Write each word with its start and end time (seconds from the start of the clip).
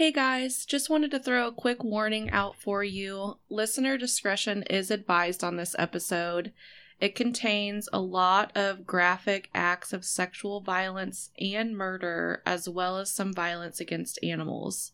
Hey 0.00 0.12
guys, 0.12 0.64
just 0.64 0.88
wanted 0.88 1.10
to 1.10 1.18
throw 1.18 1.48
a 1.48 1.52
quick 1.52 1.84
warning 1.84 2.30
out 2.30 2.56
for 2.58 2.82
you. 2.82 3.36
Listener 3.50 3.98
discretion 3.98 4.62
is 4.62 4.90
advised 4.90 5.44
on 5.44 5.56
this 5.56 5.76
episode. 5.78 6.54
It 7.00 7.14
contains 7.14 7.86
a 7.92 8.00
lot 8.00 8.50
of 8.56 8.86
graphic 8.86 9.50
acts 9.54 9.92
of 9.92 10.06
sexual 10.06 10.62
violence 10.62 11.28
and 11.38 11.76
murder, 11.76 12.42
as 12.46 12.66
well 12.66 12.96
as 12.96 13.12
some 13.12 13.34
violence 13.34 13.78
against 13.78 14.18
animals. 14.22 14.92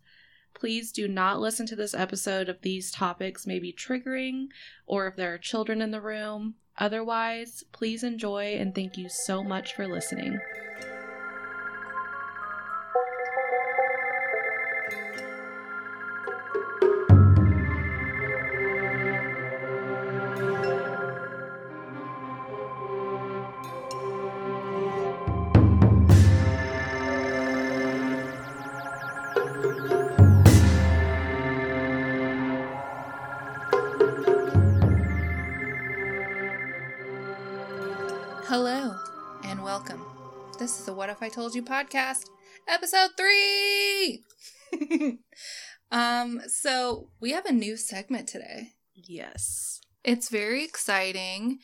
Please 0.54 0.90
do 0.90 1.06
not 1.06 1.38
listen 1.38 1.66
to 1.66 1.76
this 1.76 1.94
episode 1.94 2.48
if 2.48 2.62
these 2.62 2.90
topics 2.90 3.46
may 3.46 3.60
be 3.60 3.72
triggering 3.72 4.46
or 4.86 5.06
if 5.06 5.14
there 5.14 5.32
are 5.32 5.38
children 5.38 5.80
in 5.80 5.92
the 5.92 6.00
room. 6.00 6.56
Otherwise, 6.78 7.62
please 7.70 8.02
enjoy 8.02 8.56
and 8.58 8.74
thank 8.74 8.96
you 8.96 9.08
so 9.08 9.44
much 9.44 9.72
for 9.72 9.86
listening. 9.86 10.40
Told 41.36 41.54
You 41.54 41.62
podcast, 41.62 42.30
episode 42.66 43.10
three. 43.14 44.22
um, 45.90 46.40
so 46.48 47.10
we 47.20 47.32
have 47.32 47.44
a 47.44 47.52
new 47.52 47.76
segment 47.76 48.26
today. 48.26 48.72
Yes. 48.94 49.82
It's 50.02 50.30
very 50.30 50.64
exciting, 50.64 51.58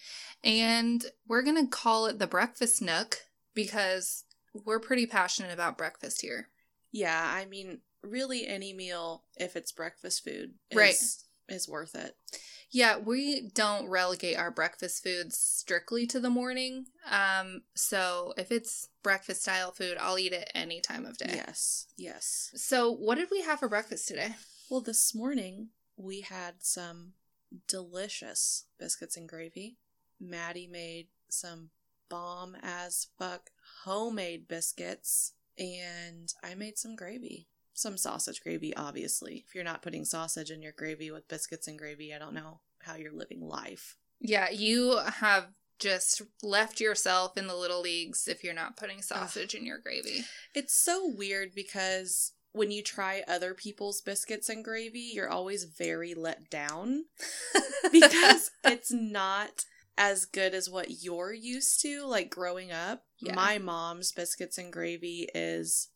and 0.44 1.02
we're 1.26 1.40
gonna 1.40 1.68
call 1.68 2.04
it 2.04 2.18
the 2.18 2.26
Breakfast 2.26 2.82
Nook 2.82 3.20
because 3.54 4.24
we're 4.52 4.78
pretty 4.78 5.06
passionate 5.06 5.54
about 5.54 5.78
breakfast 5.78 6.20
here. 6.20 6.48
Yeah, 6.90 7.32
I 7.34 7.46
mean, 7.46 7.78
really 8.02 8.46
any 8.46 8.74
meal, 8.74 9.22
if 9.38 9.56
it's 9.56 9.72
breakfast 9.72 10.22
food, 10.22 10.52
is, 10.70 10.76
Right. 10.76 10.96
is 11.48 11.66
worth 11.66 11.94
it. 11.94 12.14
Yeah, 12.72 12.96
we 12.96 13.50
don't 13.54 13.88
relegate 13.88 14.38
our 14.38 14.50
breakfast 14.50 15.02
foods 15.02 15.36
strictly 15.36 16.06
to 16.06 16.18
the 16.18 16.30
morning. 16.30 16.86
Um, 17.10 17.62
so 17.74 18.32
if 18.38 18.50
it's 18.50 18.88
breakfast 19.02 19.42
style 19.42 19.72
food, 19.72 19.98
I'll 20.00 20.18
eat 20.18 20.32
it 20.32 20.50
any 20.54 20.80
time 20.80 21.04
of 21.04 21.18
day. 21.18 21.32
Yes, 21.34 21.86
yes. 21.98 22.50
So 22.54 22.90
what 22.90 23.16
did 23.16 23.28
we 23.30 23.42
have 23.42 23.58
for 23.58 23.68
breakfast 23.68 24.08
today? 24.08 24.36
Well, 24.70 24.80
this 24.80 25.14
morning 25.14 25.68
we 25.98 26.22
had 26.22 26.54
some 26.60 27.12
delicious 27.68 28.64
biscuits 28.78 29.18
and 29.18 29.28
gravy. 29.28 29.76
Maddie 30.18 30.66
made 30.66 31.08
some 31.28 31.70
bomb 32.08 32.56
as 32.62 33.08
fuck 33.18 33.50
homemade 33.84 34.48
biscuits, 34.48 35.34
and 35.58 36.32
I 36.42 36.54
made 36.54 36.78
some 36.78 36.96
gravy. 36.96 37.48
Some 37.74 37.96
sausage 37.96 38.42
gravy, 38.42 38.74
obviously. 38.76 39.44
If 39.46 39.54
you're 39.54 39.64
not 39.64 39.82
putting 39.82 40.04
sausage 40.04 40.50
in 40.50 40.62
your 40.62 40.72
gravy 40.72 41.10
with 41.10 41.28
biscuits 41.28 41.68
and 41.68 41.78
gravy, 41.78 42.14
I 42.14 42.18
don't 42.18 42.34
know 42.34 42.60
how 42.80 42.96
you're 42.96 43.12
living 43.12 43.40
life. 43.40 43.96
Yeah, 44.20 44.50
you 44.50 44.98
have 44.98 45.48
just 45.78 46.22
left 46.42 46.80
yourself 46.80 47.36
in 47.36 47.48
the 47.48 47.56
little 47.56 47.80
leagues 47.80 48.28
if 48.28 48.44
you're 48.44 48.54
not 48.54 48.76
putting 48.76 49.02
sausage 49.02 49.54
in 49.54 49.66
your 49.66 49.78
gravy. 49.78 50.24
It's 50.54 50.74
so 50.74 51.08
weird 51.08 51.54
because 51.54 52.32
when 52.52 52.70
you 52.70 52.82
try 52.82 53.24
other 53.26 53.54
people's 53.54 54.00
biscuits 54.00 54.48
and 54.48 54.64
gravy, 54.64 55.10
you're 55.12 55.28
always 55.28 55.64
very 55.64 56.14
let 56.14 56.50
down 56.50 57.06
because 57.92 58.50
it's 58.64 58.92
not 58.92 59.64
as 59.98 60.24
good 60.24 60.54
as 60.54 60.70
what 60.70 61.02
you're 61.02 61.32
used 61.32 61.80
to 61.82 62.04
like 62.04 62.30
growing 62.30 62.70
up. 62.70 63.04
Yeah. 63.20 63.34
My 63.34 63.58
mom's 63.58 64.12
biscuits 64.12 64.58
and 64.58 64.72
gravy 64.72 65.28
is 65.34 65.88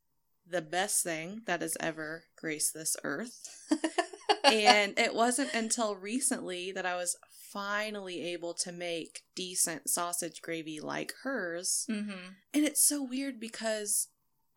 the 0.49 0.63
best 0.63 1.03
thing 1.03 1.43
that 1.47 1.61
has 1.61 1.77
ever 1.81 2.25
graced 2.39 2.75
this 2.75 2.97
earth. 3.05 3.49
and 4.45 4.99
it 4.99 5.15
wasn't 5.15 5.53
until 5.55 5.97
recently 5.97 6.73
that 6.73 6.87
I 6.87 6.97
was 6.97 7.17
finally 7.53 8.23
able 8.33 8.55
to 8.55 8.73
make 8.73 9.23
decent 9.35 9.89
sausage 9.89 10.43
gravy 10.43 10.81
like 10.81 11.13
hers. 11.23 11.87
hmm 11.89 12.11
And 12.53 12.65
it's 12.65 12.87
so 12.87 13.03
weird 13.03 13.41
because 13.41 14.09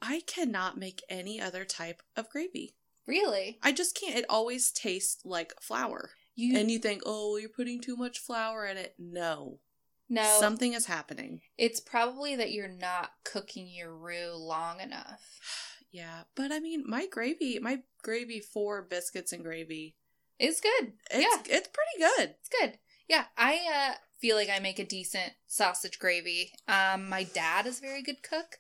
I 0.02 0.22
cannot 0.28 0.78
make 0.78 1.02
any 1.10 1.42
other 1.42 1.66
type 1.66 2.02
of 2.16 2.30
gravy. 2.30 2.76
Really? 3.08 3.58
I 3.64 3.72
just 3.72 4.00
can't. 4.00 4.16
It 4.16 4.26
always 4.30 4.72
tastes 4.72 5.26
like 5.26 5.54
flour. 5.62 6.12
You 6.36 6.58
And 6.58 6.70
you 6.72 6.80
think, 6.80 7.02
oh, 7.06 7.38
you're 7.38 7.50
putting 7.50 7.82
too 7.82 7.98
much 7.98 8.20
flour 8.20 8.66
in 8.66 8.78
it. 8.78 8.96
No. 8.98 9.60
no. 10.08 10.38
Something 10.40 10.74
is 10.74 10.86
happening. 10.86 11.42
It's 11.58 11.80
probably 11.80 12.36
that 12.36 12.52
you're 12.52 12.68
not 12.70 13.12
cooking 13.26 13.68
your 13.68 13.94
roux 13.94 14.34
long 14.36 14.80
enough. 14.80 15.22
Yeah. 15.92 16.22
But 16.36 16.52
I 16.52 16.60
mean, 16.60 16.84
my 16.88 17.08
gravy, 17.08 17.60
my 17.60 17.80
gravy 18.04 18.40
for 18.40 18.82
biscuits 18.82 19.32
and 19.34 19.44
gravy, 19.44 19.96
is 20.40 20.62
good. 20.62 20.94
it's, 21.12 21.22
yeah, 21.22 21.56
it's 21.58 21.70
pretty 21.70 22.00
good. 22.18 22.36
it's 22.40 22.50
good. 22.50 22.78
Yeah, 23.08 23.26
I 23.38 23.60
uh, 23.92 23.94
feel 24.20 24.36
like 24.36 24.50
I 24.50 24.60
make 24.60 24.80
a 24.80 24.86
decent 24.86 25.34
sausage 25.48 25.98
gravy. 26.00 26.52
Um, 26.68 27.10
my 27.10 27.24
dad 27.24 27.66
is 27.66 27.80
a 27.80 27.82
very 27.82 28.04
good 28.04 28.22
cook, 28.22 28.58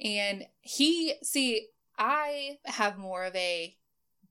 and 0.00 0.44
he 0.60 1.14
see 1.22 1.68
I 1.98 2.58
have 2.66 2.98
more 2.98 3.24
of 3.24 3.34
a 3.34 3.76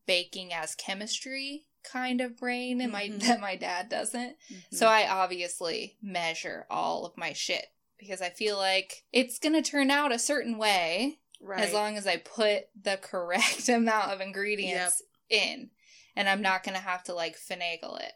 baking 0.05 0.53
as 0.53 0.75
chemistry 0.75 1.63
kind 1.83 2.21
of 2.21 2.37
brain, 2.37 2.79
and 2.81 2.91
my 2.91 3.07
Mhm. 3.09 3.19
that 3.21 3.39
my 3.41 3.55
dad 3.55 3.89
doesn't. 3.89 4.37
So 4.71 4.87
I 4.87 5.07
obviously 5.09 5.97
measure 6.01 6.67
all 6.69 7.05
of 7.05 7.17
my 7.17 7.33
shit 7.33 7.65
because 7.97 8.21
I 8.21 8.29
feel 8.29 8.57
like 8.57 9.03
it's 9.11 9.39
gonna 9.39 9.63
turn 9.63 9.89
out 9.89 10.11
a 10.11 10.19
certain 10.19 10.57
way 10.59 11.19
right. 11.41 11.61
as 11.61 11.73
long 11.73 11.97
as 11.97 12.07
I 12.07 12.17
put 12.17 12.63
the 12.79 12.97
correct 13.01 13.67
amount 13.69 14.11
of 14.11 14.21
ingredients 14.21 15.01
in, 15.29 15.69
and 16.15 16.29
I'm 16.29 16.41
not 16.41 16.63
gonna 16.63 16.79
have 16.79 17.03
to 17.05 17.13
like 17.13 17.35
finagle 17.37 17.99
it. 17.99 18.13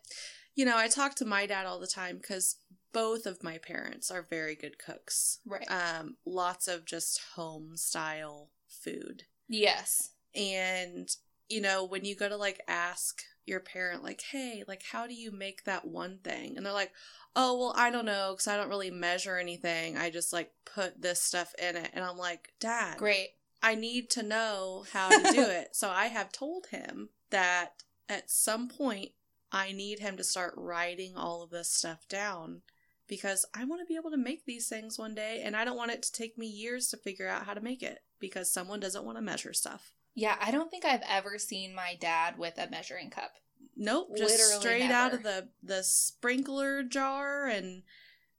you 0.56 0.66
know, 0.66 0.78
I 0.78 0.88
talk 0.88 1.16
to 1.16 1.26
my 1.26 1.46
dad 1.46 1.66
all 1.66 1.80
the 1.80 1.88
time 1.88 2.18
because 2.18 2.58
both 2.94 3.26
of 3.26 3.44
my 3.44 3.58
parents 3.58 4.10
are 4.10 4.22
very 4.22 4.56
good 4.56 4.80
cooks. 4.80 5.40
Right. 5.46 5.70
Um, 5.70 6.16
lots 6.26 6.68
of 6.70 6.86
just 6.86 7.20
home 7.36 7.76
style 7.76 8.52
food. 8.68 9.24
yes. 9.50 10.12
And, 10.34 11.10
you 11.48 11.62
know, 11.62 11.86
when 11.86 12.04
you 12.06 12.16
go 12.16 12.28
to 12.28 12.36
like 12.38 12.62
ask 12.68 13.22
your 13.46 13.60
parent, 13.60 14.04
like, 14.04 14.22
hey, 14.22 14.64
like, 14.68 14.84
how 14.92 15.08
do 15.08 15.14
you 15.14 15.32
make 15.32 15.64
that 15.64 15.86
one 15.86 16.20
thing? 16.24 16.58
And 16.58 16.66
they're 16.66 16.74
like, 16.74 16.92
oh, 17.36 17.58
well, 17.58 17.74
I 17.76 17.92
don't 17.92 18.06
know 18.06 18.34
because 18.34 18.48
I 18.48 18.58
don't 18.58 18.70
really 18.70 18.92
measure 18.92 19.38
anything. 19.38 19.98
I 19.98 20.10
just 20.10 20.32
like 20.34 20.52
put 20.74 21.02
this 21.02 21.22
stuff 21.22 21.54
in 21.62 21.76
it. 21.76 21.92
And 21.94 22.04
I'm 22.04 22.18
like, 22.18 22.54
Dad, 22.60 22.98
Great. 22.98 23.30
I 23.62 23.76
need 23.76 24.10
to 24.12 24.24
know 24.24 24.86
how 24.92 25.10
to 25.10 25.32
do 25.32 25.42
it. 25.42 25.76
So 25.76 25.90
I 25.90 26.08
have 26.08 26.32
told 26.32 26.68
him 26.68 27.10
that 27.32 27.84
at 28.08 28.30
some 28.30 28.68
point 28.68 29.12
I 29.52 29.72
need 29.72 30.00
him 30.00 30.18
to 30.18 30.24
start 30.24 30.54
writing 30.58 31.16
all 31.16 31.42
of 31.42 31.50
this 31.50 31.72
stuff 31.72 32.08
down 32.08 32.62
because 33.08 33.46
I 33.56 33.66
want 33.66 33.82
to 33.82 33.86
be 33.86 33.96
able 33.96 34.12
to 34.12 34.18
make 34.18 34.46
these 34.46 34.68
things 34.68 34.98
one 34.98 35.16
day 35.16 35.42
and 35.44 35.56
I 35.56 35.66
don't 35.66 35.78
want 35.78 35.92
it 35.92 36.04
to 36.04 36.12
take 36.12 36.38
me 36.38 36.48
years 36.48 36.88
to 36.90 36.98
figure 36.98 37.28
out 37.28 37.46
how 37.46 37.54
to 37.54 37.62
make 37.62 37.84
it 37.84 38.00
because 38.20 38.52
someone 38.52 38.80
doesn't 38.80 39.06
want 39.06 39.18
to 39.18 39.24
measure 39.24 39.54
stuff. 39.54 39.94
Yeah, 40.16 40.38
I 40.42 40.50
don't 40.52 40.72
think 40.72 40.86
I've 40.86 41.04
ever 41.08 41.38
seen 41.38 41.76
my 41.76 41.96
dad 42.00 42.38
with 42.38 42.58
a 42.58 42.70
measuring 42.70 43.10
cup. 43.10 43.34
Nope, 43.76 44.16
just 44.18 44.32
Literally 44.32 44.60
straight 44.62 44.92
out 44.92 45.14
of 45.14 45.24
the 45.24 45.50
the 45.62 45.84
sprinkler 45.84 46.82
jar 46.84 47.46
and 47.48 47.84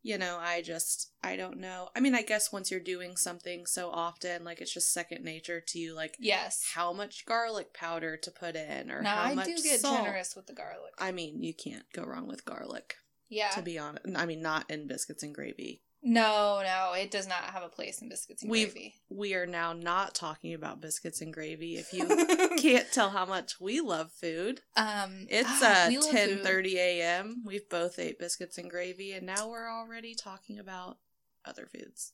you 0.02 0.16
know, 0.18 0.38
I 0.40 0.62
just 0.62 1.10
I 1.22 1.34
don't 1.36 1.58
know. 1.58 1.88
I 1.96 2.00
mean, 2.00 2.14
I 2.14 2.22
guess 2.22 2.52
once 2.52 2.70
you're 2.70 2.78
doing 2.80 3.16
something 3.16 3.66
so 3.66 3.90
often, 3.90 4.44
like 4.44 4.60
it's 4.60 4.72
just 4.72 4.92
second 4.92 5.24
nature 5.24 5.60
to 5.60 5.78
you 5.78 5.94
like 5.94 6.16
Yes. 6.20 6.70
how 6.74 6.92
much 6.92 7.26
garlic 7.26 7.74
powder 7.74 8.16
to 8.16 8.30
put 8.30 8.54
in 8.56 8.90
or 8.90 9.02
Now 9.02 9.16
how 9.16 9.22
I 9.30 9.34
much 9.34 9.46
do 9.46 9.56
get 9.62 9.80
salt. 9.80 9.98
generous 9.98 10.36
with 10.36 10.46
the 10.46 10.52
garlic. 10.54 10.94
I 10.98 11.10
mean, 11.12 11.42
you 11.42 11.52
can't 11.52 11.84
go 11.92 12.04
wrong 12.04 12.28
with 12.28 12.44
garlic, 12.44 12.96
yeah. 13.28 13.50
to 13.50 13.62
be 13.62 13.78
honest. 13.78 14.06
I 14.16 14.26
mean, 14.26 14.40
not 14.40 14.70
in 14.70 14.86
biscuits 14.86 15.24
and 15.24 15.34
gravy. 15.34 15.82
No, 16.08 16.62
no, 16.62 16.92
it 16.94 17.10
does 17.10 17.26
not 17.26 17.42
have 17.52 17.62
a 17.64 17.68
place 17.68 18.00
in 18.00 18.08
biscuits 18.08 18.42
and 18.42 18.50
We've- 18.50 18.70
gravy. 18.70 18.94
We 19.10 19.34
are 19.34 19.46
now 19.46 19.72
not 19.72 20.14
talking 20.14 20.54
about 20.54 20.80
biscuits 20.80 21.20
and 21.20 21.32
gravy. 21.34 21.76
If 21.76 21.92
you 21.92 22.06
can't 22.58 22.86
tell 22.92 23.10
how 23.10 23.26
much 23.26 23.60
we 23.60 23.80
love 23.80 24.12
food, 24.12 24.60
um, 24.76 25.26
it's 25.28 25.48
ah, 25.62 25.86
uh 25.88 26.10
ten 26.12 26.38
thirty 26.44 26.78
a.m. 26.78 27.42
We've 27.44 27.68
both 27.68 27.98
ate 27.98 28.18
biscuits 28.18 28.56
and 28.58 28.70
gravy, 28.70 29.12
and 29.12 29.26
now 29.26 29.48
we're 29.48 29.68
already 29.70 30.14
talking 30.14 30.58
about 30.58 30.98
other 31.44 31.66
foods. 31.66 32.12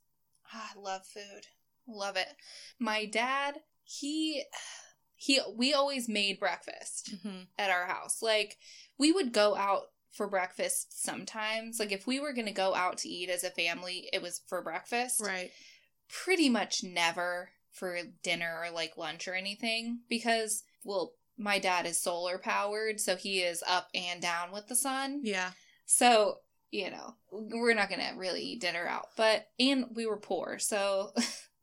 Ah, 0.54 0.70
I 0.74 0.80
love 0.80 1.02
food. 1.06 1.46
Love 1.86 2.16
it. 2.16 2.28
My 2.78 3.04
dad, 3.06 3.58
he 3.84 4.44
he 5.16 5.40
we 5.56 5.72
always 5.74 6.08
made 6.08 6.40
breakfast 6.40 7.10
Mm-hmm. 7.14 7.42
at 7.58 7.70
our 7.70 7.86
house. 7.86 8.22
Like 8.22 8.56
we 8.98 9.12
would 9.12 9.32
go 9.32 9.54
out 9.56 9.82
for 10.12 10.26
breakfast 10.28 11.02
sometimes. 11.04 11.78
Like 11.80 11.92
if 11.92 12.06
we 12.06 12.20
were 12.20 12.32
going 12.32 12.46
to 12.46 12.52
go 12.52 12.74
out 12.74 12.98
to 12.98 13.08
eat 13.08 13.28
as 13.30 13.44
a 13.44 13.50
family, 13.50 14.08
it 14.12 14.22
was 14.22 14.40
for 14.46 14.62
breakfast. 14.62 15.20
Right. 15.20 15.50
Pretty 16.08 16.48
much 16.48 16.84
never 16.84 17.50
for 17.70 17.98
dinner 18.22 18.60
or 18.62 18.70
like 18.70 18.98
lunch 18.98 19.26
or 19.26 19.34
anything 19.34 20.00
because 20.08 20.62
well 20.84 21.14
my 21.38 21.58
dad 21.58 21.86
is 21.86 21.96
solar 21.98 22.36
powered 22.36 23.00
so 23.00 23.16
he 23.16 23.38
is 23.40 23.64
up 23.66 23.88
and 23.94 24.20
down 24.20 24.52
with 24.52 24.66
the 24.68 24.76
sun 24.76 25.20
Yeah. 25.24 25.52
so 25.86 26.40
you 26.70 26.90
know 26.90 27.14
we're 27.30 27.72
not 27.72 27.88
gonna 27.88 28.12
really 28.14 28.42
eat 28.42 28.60
dinner 28.60 28.86
out 28.86 29.06
but 29.16 29.46
and 29.58 29.86
we 29.94 30.04
were 30.04 30.18
poor 30.18 30.58
so 30.58 31.12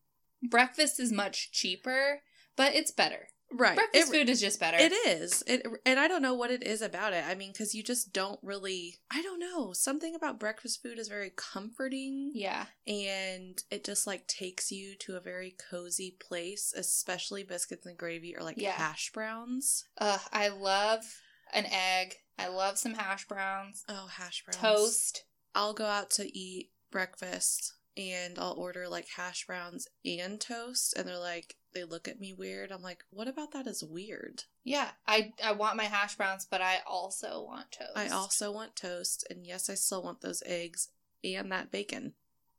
breakfast 0.50 0.98
is 0.98 1.12
much 1.12 1.52
cheaper 1.52 2.22
but 2.56 2.74
it's 2.74 2.90
better 2.90 3.28
Right. 3.52 3.74
breakfast 3.76 4.08
It- 4.08 4.16
food 4.16 4.28
is 4.30 4.40
just 4.40 4.60
better 4.60 4.78
It 4.78 4.92
is. 4.92 5.42
It 5.46 5.66
and 5.84 5.98
I 5.98 6.06
don't 6.08 6.22
know 6.22 6.34
what 6.34 6.50
it 6.50 6.62
is 6.62 6.82
about 6.82 7.12
it. 7.12 7.24
I 7.26 7.34
mean, 7.34 7.52
because 7.52 7.74
you 7.74 7.82
just 7.82 8.12
don't 8.12 8.38
really. 8.42 8.98
I 9.10 9.22
don't 9.22 9.38
know. 9.40 9.72
Something 9.72 10.14
about 10.14 10.38
breakfast 10.38 10.82
food 10.82 10.98
is 10.98 11.08
very 11.08 11.30
comforting, 11.36 12.30
yeah 12.34 12.66
and 12.86 13.62
it 13.70 13.84
just 13.84 14.06
like 14.06 14.26
takes 14.26 14.70
you 14.70 14.96
to 15.00 15.16
a 15.16 15.20
very 15.20 15.56
cozy 15.70 16.16
place, 16.20 16.72
especially 16.76 17.42
biscuits 17.42 17.86
and 17.86 17.96
gravy 17.98 18.36
or 18.36 18.42
like 18.42 18.56
Yeah. 18.56 18.72
hash 18.72 19.10
browns. 19.12 19.84
uh, 19.98 20.18
i 20.32 20.48
love 20.48 21.04
an 21.52 21.66
egg 21.66 22.14
i 22.38 22.46
love 22.46 22.78
some 22.78 22.94
hash 22.94 23.26
browns 23.26 23.84
Oh, 23.88 24.06
hash 24.06 24.44
browns. 24.44 24.56
toast 24.58 25.24
I'll 25.54 25.74
go 25.74 25.86
out 25.86 26.10
to 26.10 26.38
eat 26.38 26.70
breakfast 26.92 27.74
and 27.96 28.38
I'll 28.38 28.52
order 28.52 28.88
like 28.88 29.08
hash 29.16 29.46
browns 29.46 29.88
and 30.04 30.40
toast, 30.40 30.94
and 30.96 31.06
they're 31.06 31.18
like, 31.18 31.56
they 31.72 31.84
look 31.84 32.08
at 32.08 32.20
me 32.20 32.32
weird. 32.32 32.72
I'm 32.72 32.82
like, 32.82 33.04
what 33.10 33.28
about 33.28 33.52
that 33.52 33.66
is 33.66 33.84
weird? 33.84 34.44
Yeah, 34.64 34.88
I 35.06 35.32
I 35.42 35.52
want 35.52 35.76
my 35.76 35.84
hash 35.84 36.16
browns, 36.16 36.46
but 36.50 36.60
I 36.60 36.78
also 36.86 37.44
want 37.44 37.72
toast. 37.72 37.96
I 37.96 38.08
also 38.08 38.52
want 38.52 38.76
toast, 38.76 39.26
and 39.30 39.46
yes, 39.46 39.70
I 39.70 39.74
still 39.74 40.02
want 40.02 40.20
those 40.20 40.42
eggs 40.46 40.88
and 41.22 41.50
that 41.52 41.70
bacon. 41.70 42.14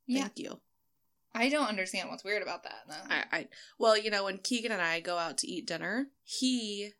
yeah. 0.05 0.21
Thank 0.21 0.39
you. 0.39 0.59
I 1.33 1.47
don't 1.47 1.69
understand 1.69 2.09
what's 2.09 2.25
weird 2.25 2.41
about 2.43 2.63
that. 2.63 2.83
though. 2.87 3.15
I, 3.15 3.23
I 3.31 3.47
well, 3.79 3.97
you 3.97 4.11
know, 4.11 4.25
when 4.25 4.37
Keegan 4.37 4.71
and 4.71 4.81
I 4.81 4.99
go 4.99 5.17
out 5.17 5.37
to 5.39 5.47
eat 5.47 5.65
dinner, 5.65 6.07
he, 6.23 6.91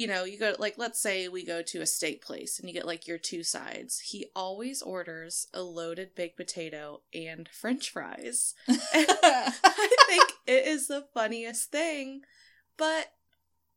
you 0.00 0.06
know, 0.06 0.24
you 0.24 0.38
go 0.38 0.54
like 0.58 0.78
let's 0.78 0.98
say 0.98 1.28
we 1.28 1.44
go 1.44 1.60
to 1.60 1.82
a 1.82 1.86
steak 1.86 2.24
place 2.24 2.58
and 2.58 2.66
you 2.66 2.72
get 2.72 2.86
like 2.86 3.06
your 3.06 3.18
two 3.18 3.42
sides. 3.42 4.00
He 4.00 4.30
always 4.34 4.80
orders 4.80 5.46
a 5.52 5.60
loaded 5.60 6.14
baked 6.14 6.38
potato 6.38 7.02
and 7.12 7.46
French 7.52 7.90
fries. 7.90 8.54
I 8.68 9.88
think 10.08 10.32
it 10.46 10.66
is 10.66 10.86
the 10.88 11.04
funniest 11.12 11.70
thing, 11.70 12.22
but 12.78 13.12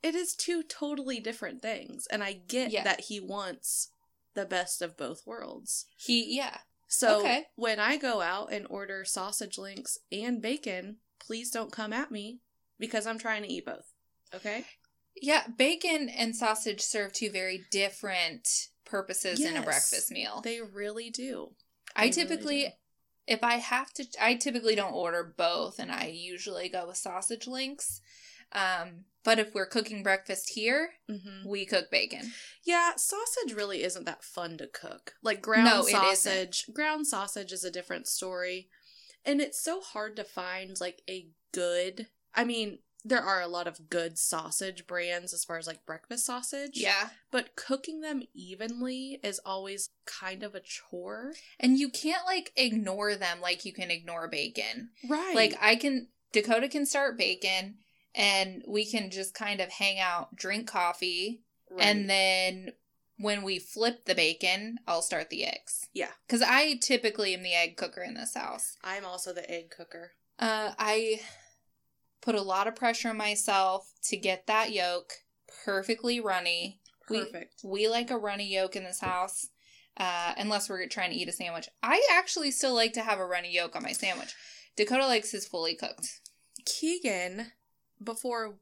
it 0.02 0.16
is 0.16 0.34
two 0.34 0.64
totally 0.64 1.20
different 1.20 1.62
things, 1.62 2.08
and 2.10 2.24
I 2.24 2.34
get 2.34 2.72
Yeah. 2.72 2.84
that 2.86 3.02
he 3.02 3.20
wants 3.20 3.90
the 4.34 4.46
best 4.46 4.82
of 4.82 4.96
both 4.96 5.28
worlds. 5.28 5.88
he 5.98 6.36
yeah. 6.38 6.60
So 6.88 7.20
Okay. 7.20 7.48
when 7.56 7.80
I 7.82 7.98
go 7.98 8.22
out 8.22 8.54
and 8.54 8.66
order 8.70 9.04
sausage 9.04 9.58
links 9.58 9.98
and 10.10 10.42
bacon, 10.42 10.98
please 11.20 11.52
don't 11.52 11.72
come 11.72 11.92
at 11.92 12.12
me 12.12 12.40
because 12.80 13.06
I'm 13.08 13.18
trying 13.20 13.42
to 13.44 13.52
eat 13.52 13.66
both. 13.66 13.92
Okay? 14.34 14.64
Yeah, 15.22 15.44
bacon 15.58 16.10
and 16.10 16.36
sausage 16.36 16.82
serve 16.82 17.14
two 17.14 17.30
very 17.30 17.64
different 17.72 18.48
purposes 18.86 19.40
in 19.40 19.56
a 19.58 19.62
breakfast 19.62 20.12
meal. 20.12 20.42
They 20.44 20.62
really 20.62 21.10
do. 21.10 21.52
I 21.96 22.10
they 22.10 22.10
really 22.10 22.14
typically 22.14 22.64
do. 22.64 22.70
if 23.28 23.44
I 23.44 23.56
have 23.56 23.94
to 23.94 24.06
I 24.22 24.36
typically 24.36 24.76
don't 24.76 24.94
order 24.94 25.34
both 25.38 25.80
and 25.80 25.92
I 25.92 26.08
usually 26.08 26.70
go 26.70 26.88
with 26.88 26.98
sausage 26.98 27.48
links. 27.48 28.02
Um 28.52 29.06
but 29.24 29.40
if 29.40 29.54
we're 29.54 29.66
cooking 29.66 30.04
breakfast 30.04 30.50
here, 30.50 30.90
hmm 31.10 31.48
we 31.48 31.66
cook 31.66 31.90
bacon. 31.92 32.32
Yeah, 32.66 32.92
sausage 32.98 33.54
really 33.56 33.84
isn't 33.84 34.06
that 34.06 34.24
fun 34.24 34.58
to 34.58 34.68
cook. 34.68 35.14
Like 35.22 35.42
ground 35.42 35.66
No, 35.66 35.86
it 35.86 35.94
isn't. 35.94 35.94
sausage, 35.94 36.66
ground 36.74 37.08
sausage 37.08 37.52
is 37.52 37.64
a 37.64 37.72
different 37.72 38.08
story. 38.08 38.70
And 39.26 39.40
it's 39.40 39.64
so 39.64 39.80
hard 39.80 40.16
to 40.18 40.24
find 40.24 40.80
like 40.82 41.02
a 41.10 41.28
good 41.54 42.08
I 42.36 42.44
mean, 42.46 42.80
there 43.06 43.22
are 43.22 43.42
a 43.42 43.48
lot 43.48 43.68
of 43.68 43.90
good 43.90 44.18
sausage 44.18 44.88
brands 44.88 45.34
as 45.34 45.44
far 45.44 45.58
as 45.58 45.68
like 45.68 45.86
breakfast 45.86 46.26
sausage. 46.26 46.72
Yeah. 46.76 47.10
But 47.32 47.56
cooking 47.56 48.02
them 48.02 48.24
evenly 48.34 49.20
is 49.24 49.40
always 49.46 49.90
kind 50.06 50.44
of 50.44 50.56
a 50.56 50.62
chore. 50.62 51.34
And 51.60 51.78
you 51.78 51.90
can't 51.90 52.26
like 52.26 52.52
ignore 52.56 53.16
them 53.16 53.42
like 53.42 53.66
you 53.66 53.74
can 53.74 53.92
ignore 53.92 54.28
bacon. 54.28 54.90
Right. 55.08 55.36
Like 55.36 55.56
I 55.62 55.76
can 55.76 56.08
Dakota 56.32 56.68
can 56.68 56.86
start 56.86 57.18
bacon 57.18 57.76
and 58.16 58.64
we 58.68 58.90
can 58.90 59.10
just 59.10 59.34
kind 59.34 59.60
of 59.60 59.70
hang 59.70 60.00
out, 60.00 60.36
drink 60.36 60.68
coffee, 60.68 61.44
and 61.78 62.10
then 62.10 62.72
when 63.18 63.44
we 63.44 63.60
flip 63.60 64.06
the 64.06 64.16
bacon, 64.16 64.78
I'll 64.88 65.02
start 65.02 65.30
the 65.30 65.46
eggs. 65.46 65.88
Yeah. 65.94 66.12
Cuz 66.30 66.42
I 66.42 66.76
typically 66.82 67.34
am 67.34 67.44
the 67.44 67.54
egg 67.54 67.76
cooker 67.76 68.02
in 68.02 68.14
this 68.14 68.36
house. 68.36 68.78
I'm 68.84 69.06
also 69.06 69.34
the 69.34 69.50
egg 69.50 69.72
cooker. 69.72 70.14
Uh 70.40 70.74
I 70.80 71.22
put 72.24 72.36
a 72.36 72.42
lot 72.42 72.68
of 72.68 72.76
pressure 72.76 73.10
on 73.10 73.18
myself 73.18 73.92
to 74.04 74.18
get 74.18 74.48
that 74.48 74.72
yolk 74.72 75.14
perfectly 75.66 76.20
runny. 76.20 76.80
We- 77.10 77.26
Perfect. 77.26 77.62
We 77.64 77.88
like 77.88 78.10
a 78.10 78.18
runny 78.18 78.52
yolk 78.54 78.76
in 78.76 78.84
this 78.84 79.02
house. 79.02 79.50
Uh, 79.96 80.34
unless 80.38 80.70
we're 80.70 80.88
trying 80.88 81.12
to 81.12 81.16
eat 81.16 81.30
a 81.30 81.32
sandwich. 81.32 81.70
I 81.84 82.02
actually 82.14 82.50
still 82.50 82.74
like 82.74 82.94
to 82.94 83.04
have 83.04 83.20
a 83.20 83.26
runny 83.28 83.54
yolk 83.54 83.76
on 83.76 83.84
my 83.84 83.92
sandwich. 83.92 84.34
Dakota 84.76 85.06
likes 85.06 85.30
his 85.30 85.46
fully 85.46 85.76
cooked. 85.76 86.20
Keegan, 86.66 87.52
before 88.04 88.56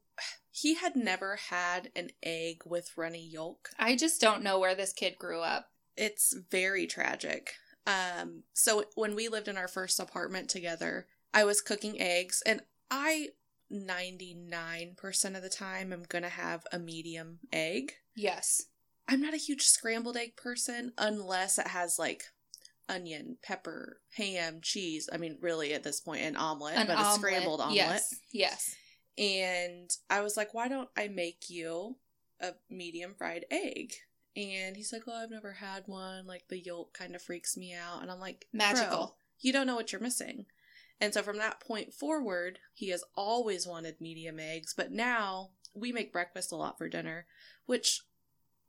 he 0.50 0.74
had 0.74 0.94
never 0.94 1.36
had 1.36 1.90
an 1.96 2.10
egg 2.22 2.62
with 2.66 2.92
runny 2.98 3.26
yolk. 3.26 3.70
I 3.78 3.96
just 3.96 4.20
don't 4.20 4.42
know 4.42 4.58
where 4.58 4.74
this 4.74 4.92
kid 4.92 5.16
grew 5.18 5.40
up. 5.40 5.70
It's 5.96 6.36
very 6.50 6.86
tragic. 6.86 7.54
Um, 7.86 8.42
so 8.52 8.84
when 8.94 9.14
we 9.14 9.28
lived 9.28 9.48
in 9.48 9.56
our 9.56 9.68
first 9.68 9.98
apartment 9.98 10.50
together, 10.50 11.06
I 11.32 11.44
was 11.44 11.62
cooking 11.62 11.98
eggs, 11.98 12.42
and 12.44 12.60
I 12.90 13.28
99% 13.72 15.36
of 15.36 15.42
the 15.42 15.48
time 15.48 15.92
I'm 15.92 16.04
gonna 16.08 16.28
have 16.28 16.66
a 16.72 16.78
medium 16.78 17.38
egg. 17.52 17.94
Yes. 18.14 18.66
I'm 19.08 19.20
not 19.20 19.34
a 19.34 19.38
huge 19.38 19.62
scrambled 19.62 20.16
egg 20.16 20.36
person 20.36 20.92
unless 20.98 21.58
it 21.58 21.68
has 21.68 21.98
like 21.98 22.24
onion, 22.88 23.38
pepper, 23.42 24.00
ham, 24.16 24.60
cheese. 24.62 25.08
I 25.12 25.16
mean, 25.16 25.38
really 25.40 25.72
at 25.74 25.82
this 25.82 26.00
point, 26.00 26.22
an 26.22 26.36
omelet, 26.36 26.76
An 26.76 26.86
but 26.86 26.98
a 26.98 27.14
scrambled 27.14 27.60
omelet. 27.60 27.76
Yes. 27.76 28.14
Yes. 28.30 28.74
And 29.18 29.90
I 30.08 30.20
was 30.22 30.36
like, 30.36 30.54
why 30.54 30.68
don't 30.68 30.88
I 30.96 31.08
make 31.08 31.50
you 31.50 31.96
a 32.40 32.52
medium 32.70 33.14
fried 33.16 33.44
egg? 33.50 33.92
And 34.36 34.76
he's 34.76 34.92
like, 34.92 35.02
oh, 35.06 35.22
I've 35.22 35.30
never 35.30 35.52
had 35.52 35.82
one. 35.86 36.26
Like, 36.26 36.48
the 36.48 36.58
yolk 36.58 36.94
kind 36.94 37.14
of 37.14 37.20
freaks 37.20 37.56
me 37.56 37.74
out. 37.74 38.00
And 38.00 38.10
I'm 38.10 38.20
like, 38.20 38.46
Magical. 38.52 38.88
"Bro, 38.88 39.14
you 39.40 39.52
don't 39.52 39.66
know 39.66 39.74
what 39.74 39.92
you're 39.92 40.00
missing. 40.00 40.46
And 41.02 41.12
so 41.12 41.20
from 41.20 41.38
that 41.38 41.58
point 41.58 41.92
forward, 41.92 42.60
he 42.74 42.90
has 42.90 43.02
always 43.16 43.66
wanted 43.66 44.00
medium 44.00 44.38
eggs. 44.38 44.72
But 44.72 44.92
now 44.92 45.50
we 45.74 45.90
make 45.90 46.12
breakfast 46.12 46.52
a 46.52 46.56
lot 46.56 46.78
for 46.78 46.88
dinner, 46.88 47.26
which 47.66 48.02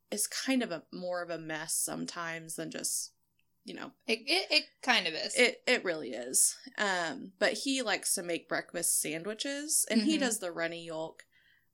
is 0.09 0.25
kind 0.25 0.63
of 0.63 0.71
a 0.71 0.81
more 0.91 1.21
of 1.21 1.29
a 1.29 1.37
mess 1.37 1.75
sometimes 1.75 2.55
than 2.55 2.71
just, 2.71 3.11
you 3.63 3.75
know, 3.75 3.91
It, 4.07 4.21
it, 4.25 4.47
it 4.49 4.63
kind 4.81 5.05
of 5.05 5.13
is. 5.13 5.35
it 5.35 5.61
it 5.67 5.85
really 5.85 6.09
is. 6.09 6.55
Um, 6.75 7.33
but 7.37 7.53
he 7.53 7.83
likes 7.83 8.15
to 8.15 8.23
make 8.23 8.49
breakfast 8.49 8.99
sandwiches, 8.99 9.85
and 9.91 10.01
he 10.01 10.17
Mhm. 10.17 10.21
does 10.21 10.39
the 10.39 10.51
runny 10.51 10.85
yolk, 10.85 11.25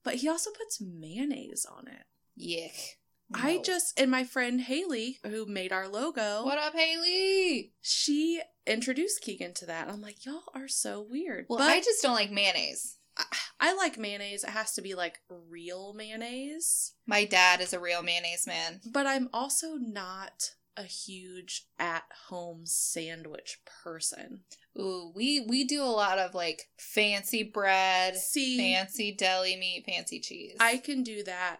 but 0.04 0.16
he 0.16 0.28
also 0.28 0.50
puts 0.50 0.78
mayonnaise 0.78 1.64
on 1.64 1.88
it. 1.88 2.04
Yuck. 2.38 2.96
I 3.32 3.58
just 3.58 3.98
and 3.98 4.10
my 4.10 4.24
friend 4.24 4.60
Haley, 4.60 5.18
who 5.24 5.46
made 5.46 5.72
our 5.72 5.88
logo, 5.88 6.44
What 6.44 6.58
up, 6.58 6.74
Haley? 6.74 7.72
she 7.80 8.40
introduced 8.66 9.22
Keegan 9.22 9.54
to 9.54 9.66
that. 9.66 9.88
I'm 9.88 10.00
like, 10.00 10.24
y'all 10.24 10.42
are 10.54 10.68
so 10.68 11.00
weird. 11.08 11.46
Well, 11.48 11.58
but 11.58 11.68
I 11.68 11.80
just 11.80 12.02
don't 12.02 12.14
like 12.14 12.30
mayonnaise. 12.30 12.96
I, 13.16 13.24
I 13.60 13.74
like 13.74 13.98
mayonnaise. 13.98 14.44
It 14.44 14.50
has 14.50 14.72
to 14.74 14.82
be 14.82 14.94
like 14.94 15.18
real 15.28 15.92
mayonnaise. 15.94 16.92
My 17.06 17.24
dad 17.24 17.60
is 17.60 17.72
a 17.72 17.80
real 17.80 18.02
mayonnaise 18.02 18.46
man. 18.46 18.80
But 18.90 19.06
I'm 19.06 19.28
also 19.32 19.74
not 19.74 20.54
a 20.76 20.84
huge 20.84 21.66
at 21.78 22.04
home 22.28 22.62
sandwich 22.64 23.58
person. 23.82 24.40
Ooh, 24.78 25.12
we 25.14 25.40
we 25.40 25.64
do 25.64 25.82
a 25.82 25.84
lot 25.84 26.18
of 26.18 26.34
like 26.34 26.68
fancy 26.78 27.42
bread, 27.42 28.16
See, 28.16 28.56
fancy 28.56 29.12
deli 29.12 29.56
meat, 29.56 29.84
fancy 29.86 30.20
cheese. 30.20 30.56
I 30.60 30.78
can 30.78 31.02
do 31.02 31.22
that, 31.24 31.58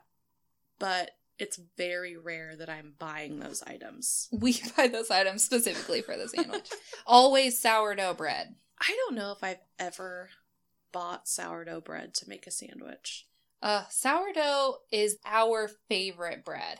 but 0.78 1.10
it's 1.40 1.58
very 1.76 2.16
rare 2.16 2.54
that 2.56 2.68
I'm 2.68 2.94
buying 2.98 3.38
those 3.38 3.62
items. 3.66 4.28
we 4.32 4.60
buy 4.76 4.88
those 4.88 5.10
items 5.10 5.42
specifically 5.44 6.02
for 6.02 6.16
the 6.16 6.28
sandwich. 6.28 6.68
Always 7.06 7.58
sourdough 7.60 8.14
bread. 8.14 8.54
I 8.80 8.94
don't 9.06 9.16
know 9.16 9.32
if 9.32 9.42
I've 9.42 9.60
ever 9.78 10.30
bought 10.92 11.28
sourdough 11.28 11.82
bread 11.82 12.14
to 12.14 12.28
make 12.28 12.46
a 12.46 12.50
sandwich. 12.50 13.26
Uh, 13.62 13.84
sourdough 13.90 14.76
is 14.90 15.18
our 15.26 15.68
favorite 15.88 16.44
bread. 16.44 16.78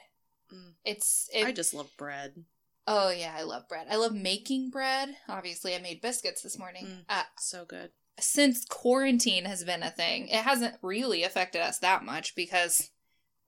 Mm. 0.52 0.72
It's 0.84 1.28
it, 1.32 1.46
I 1.46 1.52
just 1.52 1.74
love 1.74 1.90
bread. 1.96 2.44
oh 2.86 3.10
yeah, 3.10 3.34
I 3.36 3.42
love 3.42 3.68
bread. 3.68 3.86
I 3.90 3.96
love 3.96 4.14
making 4.14 4.70
bread. 4.70 5.10
Obviously, 5.28 5.74
I 5.74 5.78
made 5.78 6.00
biscuits 6.00 6.42
this 6.42 6.58
morning. 6.58 6.86
Mm. 6.86 6.98
Uh, 7.08 7.22
So 7.38 7.64
good. 7.64 7.90
since 8.18 8.64
quarantine 8.64 9.44
has 9.44 9.62
been 9.62 9.82
a 9.82 9.90
thing, 9.90 10.28
it 10.28 10.42
hasn't 10.42 10.76
really 10.82 11.22
affected 11.22 11.60
us 11.60 11.78
that 11.80 12.02
much 12.04 12.34
because 12.34 12.90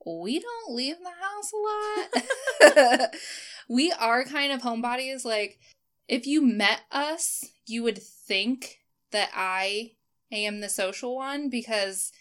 we 0.04 0.40
don't 0.40 0.75
leave 0.75 0.97
the 0.99 1.11
house 1.21 1.52
a 1.52 2.71
lot. 2.71 3.14
we 3.68 3.92
are 3.92 4.25
kind 4.25 4.52
of 4.52 4.62
homebodies. 4.62 5.25
Like, 5.25 5.59
if 6.09 6.26
you 6.26 6.42
met 6.42 6.80
us, 6.90 7.44
you 7.66 7.82
would 7.82 7.99
think 7.99 8.78
that 9.12 9.30
I 9.35 9.92
am 10.30 10.61
the 10.61 10.68
social 10.68 11.14
one 11.14 11.49
because 11.49 12.12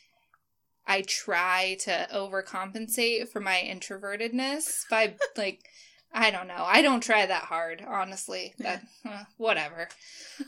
I 0.85 1.01
try 1.01 1.77
to 1.81 2.07
overcompensate 2.13 3.29
for 3.29 3.39
my 3.39 3.61
introvertedness 3.65 4.89
by 4.89 5.15
like 5.37 5.61
I 6.13 6.29
don't 6.29 6.47
know. 6.47 6.65
I 6.67 6.81
don't 6.81 7.01
try 7.01 7.25
that 7.25 7.43
hard, 7.43 7.81
honestly. 7.87 8.53
That 8.59 8.83
uh, 9.05 9.23
whatever. 9.37 9.87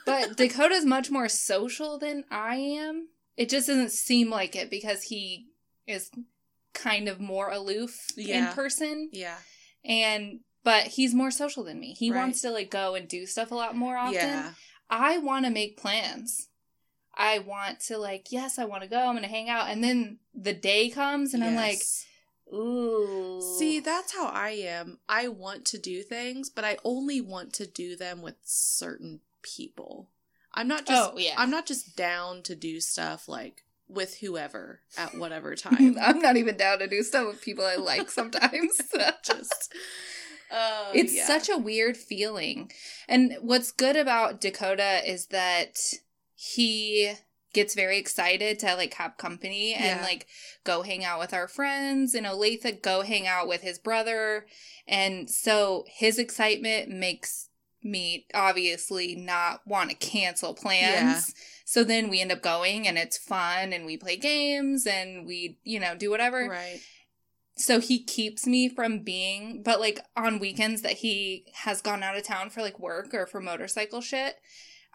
But 0.06 0.36
Dakota's 0.36 0.84
much 0.84 1.10
more 1.10 1.30
social 1.30 1.98
than 1.98 2.26
I 2.30 2.56
am. 2.56 3.08
It 3.38 3.50
just 3.50 3.68
doesn't 3.68 3.92
seem 3.92 4.30
like 4.30 4.58
it 4.58 4.70
because 4.70 5.04
he 5.04 5.48
is 5.88 6.12
kind 6.74 7.08
of 7.08 7.20
more 7.20 7.50
aloof 7.50 8.08
Yeah. 8.16 8.50
in 8.50 8.54
person 8.56 9.10
Yeah. 9.12 9.38
and 9.86 10.40
but 10.64 10.88
he's 10.88 11.14
more 11.14 11.30
social 11.32 11.64
than 11.66 11.80
me. 11.80 11.94
He 11.94 12.10
Right. 12.10 12.20
wants 12.20 12.42
to 12.42 12.50
like 12.52 12.70
go 12.72 12.96
and 12.96 13.08
do 13.08 13.26
stuff 13.26 13.52
a 13.52 13.56
lot 13.56 13.76
more 13.76 13.98
often. 13.98 14.14
Yeah. 14.16 14.54
I 14.90 15.18
want 15.18 15.44
to 15.46 15.52
make 15.52 15.76
plans. 15.78 16.48
I 17.16 17.40
want 17.40 17.80
to 17.82 17.98
like, 17.98 18.32
yes, 18.32 18.58
I 18.58 18.64
want 18.66 18.82
to 18.84 18.90
go. 18.90 18.98
I'm 18.98 19.12
going 19.14 19.24
to 19.24 19.28
hang 19.30 19.50
out 19.50 19.70
and 19.70 19.84
then 19.84 20.20
the 20.34 20.54
day 20.54 20.90
comes 20.90 21.34
and 21.34 21.44
I'm 21.44 21.56
like, 21.56 21.82
ooh. 22.54 23.42
See, 23.60 23.80
that's 23.80 24.14
how 24.16 24.28
I 24.28 24.52
am. 24.52 25.00
I 25.10 25.28
want 25.28 25.66
to 25.68 25.78
do 25.78 26.02
things, 26.02 26.50
but 26.50 26.64
I 26.66 26.78
only 26.84 27.22
want 27.22 27.54
to 27.54 27.68
do 27.68 27.96
them 27.96 28.22
with 28.22 28.36
certain 28.44 29.20
people. 29.42 30.10
I'm 30.54 30.68
not 30.68 30.86
just 30.86 31.12
Oh, 31.14 31.18
yeah. 31.18 31.36
I'm 31.38 31.50
not 31.50 31.66
just 31.66 31.96
down 31.96 32.42
to 32.44 32.56
do 32.56 32.80
stuff 32.80 33.28
like 33.28 33.64
with 33.94 34.18
whoever 34.20 34.82
at 34.98 35.18
whatever 35.18 35.56
time. 35.56 35.98
I'm 36.02 36.20
not 36.20 36.38
even 36.38 36.58
down 36.58 36.80
to 36.80 36.88
do 36.88 37.04
stuff 37.04 37.28
with 37.28 37.42
people 37.42 37.66
I 37.66 37.76
like 37.76 38.10
sometimes. 38.10 38.82
just 39.24 39.74
uh, 40.52 40.92
it's 40.94 41.16
yeah. 41.16 41.26
such 41.26 41.50
a 41.50 41.58
weird 41.58 41.98
feeling. 41.98 42.72
And 43.08 43.36
what's 43.42 43.72
good 43.72 43.96
about 43.96 44.40
Dakota 44.42 45.02
is 45.06 45.28
that 45.28 45.80
he 46.36 47.14
gets 47.54 47.76
very 47.76 47.98
excited 48.00 48.60
to 48.60 48.76
like 48.76 48.96
have 48.96 49.18
company 49.18 49.74
and 49.74 50.00
Yeah. 50.00 50.04
like 50.04 50.28
go 50.64 50.82
hang 50.82 51.06
out 51.06 51.20
with 51.20 51.34
our 51.34 51.48
friends 51.48 52.16
and 52.16 52.26
Olathe 52.26 52.82
go 52.82 53.02
hang 53.02 53.28
out 53.28 53.48
with 53.48 53.62
his 53.62 53.78
brother. 53.80 54.46
And 54.88 55.30
so 55.30 55.86
his 55.88 56.18
excitement 56.20 56.90
makes 56.90 57.50
me 57.84 58.26
obviously 58.34 59.16
not 59.16 59.62
want 59.66 59.90
to 59.90 59.96
cancel 59.96 60.54
plans. 60.54 61.34
So 61.66 61.84
then 61.84 62.10
we 62.10 62.22
end 62.22 62.32
up 62.32 62.42
going 62.42 62.88
and 62.88 62.98
it's 62.98 63.18
fun 63.18 63.74
and 63.74 63.86
we 63.86 63.98
play 63.98 64.16
games 64.18 64.86
and 64.86 65.26
we, 65.26 65.58
you 65.64 65.80
know, 65.80 65.96
do 65.96 66.10
whatever 66.12 66.48
right. 66.50 66.80
so 67.56 67.80
he 67.80 68.04
keeps 68.04 68.46
me 68.48 68.68
from 68.70 69.00
being 69.00 69.62
but 69.64 69.80
like 69.80 70.00
on 70.18 70.40
weekends 70.40 70.82
that 70.82 70.94
he 70.94 71.46
has 71.54 71.82
gone 71.82 72.02
out 72.04 72.18
of 72.18 72.24
town 72.24 72.50
for 72.50 72.62
like 72.62 72.80
work 72.80 73.14
or 73.14 73.26
for 73.28 73.40
motorcycle 73.40 74.02
shit 74.02 74.36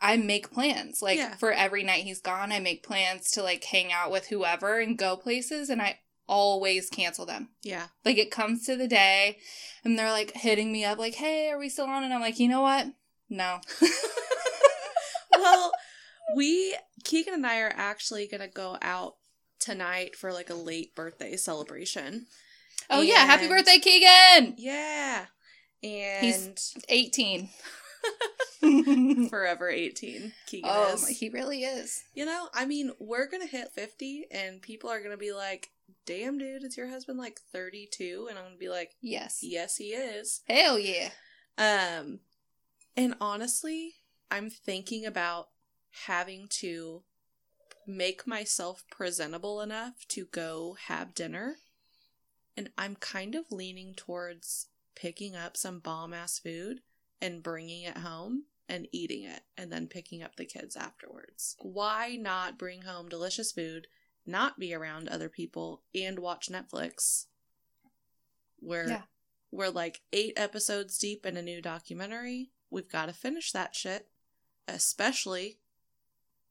i 0.00 0.16
make 0.16 0.50
plans 0.50 1.00
like 1.00 1.18
Yeah. 1.18 1.34
for 1.36 1.52
every 1.52 1.84
night 1.84 2.02
he's 2.04 2.20
gone 2.20 2.50
i 2.52 2.58
make 2.58 2.82
plans 2.82 3.30
to 3.32 3.42
like 3.42 3.62
hang 3.64 3.92
out 3.92 4.10
with 4.10 4.26
whoever 4.28 4.80
and 4.80 4.98
go 4.98 5.16
places 5.16 5.70
and 5.70 5.80
i 5.80 5.98
always 6.28 6.90
cancel 6.90 7.24
them 7.26 7.48
Yeah. 7.62 7.86
like 8.04 8.18
it 8.18 8.30
comes 8.30 8.64
to 8.66 8.76
the 8.76 8.86
day 8.88 9.38
and 9.84 9.98
they're 9.98 10.10
like 10.12 10.32
hitting 10.34 10.70
me 10.72 10.84
up 10.84 10.98
like 10.98 11.14
hey 11.14 11.48
are 11.50 11.58
we 11.58 11.68
still 11.68 11.86
on 11.86 12.04
and 12.04 12.12
i'm 12.12 12.20
like 12.20 12.38
you 12.38 12.48
know 12.48 12.60
what 12.62 12.86
no 13.30 13.60
well, 15.32 15.72
we 16.36 16.76
Keegan 17.04 17.34
and 17.34 17.46
I 17.46 17.60
are 17.60 17.72
actually 17.74 18.26
gonna 18.26 18.48
go 18.48 18.76
out 18.82 19.14
tonight 19.60 20.16
for 20.16 20.32
like 20.32 20.50
a 20.50 20.54
late 20.54 20.94
birthday 20.94 21.36
celebration. 21.36 22.26
oh 22.90 23.00
yeah 23.00 23.24
happy 23.26 23.48
birthday 23.48 23.78
keegan 23.78 24.54
Yeah. 24.58 25.26
And 25.82 26.24
he's 26.24 26.74
18 26.88 27.48
forever 29.28 29.68
18 29.68 30.32
keegan 30.46 30.70
oh 30.72 30.94
is. 30.94 31.06
he 31.08 31.28
really 31.28 31.62
is 31.62 32.02
you 32.14 32.24
know 32.24 32.48
i 32.54 32.64
mean 32.64 32.92
we're 32.98 33.28
gonna 33.28 33.46
hit 33.46 33.68
50 33.72 34.26
and 34.30 34.60
people 34.62 34.90
are 34.90 35.02
gonna 35.02 35.16
be 35.16 35.32
like 35.32 35.70
damn 36.08 36.38
dude 36.38 36.64
is 36.64 36.74
your 36.74 36.88
husband 36.88 37.18
like 37.18 37.38
32 37.52 38.28
and 38.30 38.38
i'm 38.38 38.46
gonna 38.46 38.56
be 38.56 38.70
like 38.70 38.92
yes. 39.02 39.40
Yes 39.42 39.76
he 39.76 39.88
is. 39.88 40.40
Hell 40.48 40.78
yeah. 40.78 41.10
Um 41.58 42.20
and 42.96 43.14
honestly 43.20 43.96
i'm 44.30 44.48
thinking 44.48 45.04
about 45.04 45.48
having 46.06 46.48
to 46.48 47.02
make 47.86 48.26
myself 48.26 48.84
presentable 48.90 49.60
enough 49.60 50.06
to 50.08 50.24
go 50.24 50.78
have 50.86 51.14
dinner. 51.14 51.56
And 52.56 52.70
i'm 52.78 52.96
kind 52.96 53.34
of 53.34 53.52
leaning 53.52 53.92
towards 53.94 54.68
picking 54.96 55.36
up 55.36 55.58
some 55.58 55.78
bomb 55.78 56.14
ass 56.14 56.38
food 56.38 56.80
and 57.20 57.42
bringing 57.42 57.82
it 57.82 57.98
home 57.98 58.44
and 58.66 58.88
eating 58.92 59.24
it 59.24 59.42
and 59.58 59.70
then 59.70 59.86
picking 59.86 60.22
up 60.22 60.36
the 60.36 60.46
kids 60.46 60.74
afterwards. 60.74 61.54
Why 61.60 62.16
not 62.18 62.58
bring 62.58 62.82
home 62.82 63.10
delicious 63.10 63.52
food, 63.52 63.88
not 64.28 64.58
be 64.58 64.74
around 64.74 65.08
other 65.08 65.28
people 65.28 65.82
and 65.94 66.18
watch 66.18 66.48
Netflix? 66.50 67.26
We're 68.60 68.88
Yeah. 68.88 69.02
we're 69.50 69.70
like 69.70 70.02
8 70.12 70.34
episodes 70.36 70.98
deep 70.98 71.24
in 71.26 71.36
a 71.36 71.42
new 71.42 71.60
documentary. 71.62 72.50
We've 72.70 72.90
got 72.90 73.06
to 73.06 73.12
finish 73.12 73.52
that 73.52 73.74
shit, 73.74 74.08
especially 74.66 75.58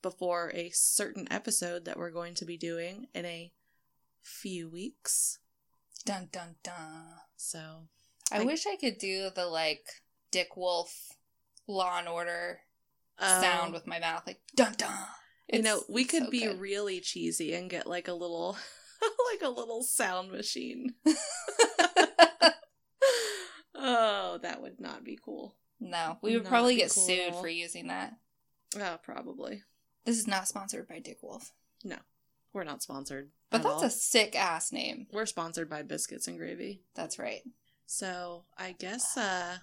before 0.01 0.51
a 0.53 0.69
certain 0.71 1.27
episode 1.31 1.85
that 1.85 1.97
we're 1.97 2.11
going 2.11 2.33
to 2.35 2.45
be 2.45 2.57
doing 2.57 3.07
in 3.13 3.25
a 3.25 3.51
few 4.21 4.69
weeks. 4.69 5.39
Dun 6.05 6.29
dun 6.31 6.55
dun. 6.63 7.19
So, 7.35 7.87
I, 8.31 8.39
I- 8.41 8.45
wish 8.45 8.65
I 8.65 8.75
could 8.77 8.97
do 8.97 9.29
the 9.33 9.45
like 9.47 9.85
Dick 10.31 10.55
Wolf 10.57 11.13
Law 11.67 11.99
and 11.99 12.07
Order 12.07 12.61
um, 13.19 13.41
sound 13.41 13.73
with 13.73 13.85
my 13.87 13.99
mouth, 13.99 14.23
like 14.25 14.39
dun 14.55 14.73
dun. 14.77 14.93
You 15.51 15.61
know, 15.61 15.81
we 15.89 16.03
could 16.05 16.23
so 16.25 16.29
be 16.29 16.41
good. 16.41 16.59
really 16.59 16.99
cheesy 16.99 17.53
and 17.53 17.69
get 17.69 17.87
like 17.87 18.07
a 18.07 18.13
little 18.13 18.57
like 19.31 19.41
a 19.43 19.49
little 19.49 19.83
sound 19.83 20.31
machine. 20.31 20.93
oh, 23.75 24.39
that 24.41 24.61
would 24.61 24.79
not 24.79 25.03
be 25.03 25.17
cool. 25.23 25.55
no, 25.79 26.17
we 26.21 26.33
would 26.33 26.43
Not 26.43 26.49
probably 26.49 26.75
get 26.77 26.91
cool 26.91 27.03
sued 27.03 27.35
for 27.35 27.47
using 27.47 27.87
that. 27.87 28.13
Oh, 28.79 28.97
probably. 29.03 29.63
This 30.05 30.17
is 30.17 30.27
not 30.27 30.47
sponsored 30.47 30.87
by 30.87 30.99
Dick 30.99 31.17
Wolf, 31.21 31.51
No, 31.83 31.97
We're 32.53 32.63
not 32.63 32.81
sponsored. 32.81 33.29
but 33.49 33.57
at 33.57 33.63
that's 33.63 33.75
all. 33.75 33.83
a 33.83 33.89
sick 33.89 34.35
ass 34.35 34.71
name. 34.71 35.07
We're 35.11 35.25
sponsored 35.25 35.69
by 35.69 35.83
Biscuits 35.83 36.27
and 36.27 36.37
Gravy. 36.37 36.81
That's 36.95 37.19
right. 37.19 37.41
So, 37.85 38.43
I 38.57 38.73
guess 38.77 39.15
uh 39.17 39.57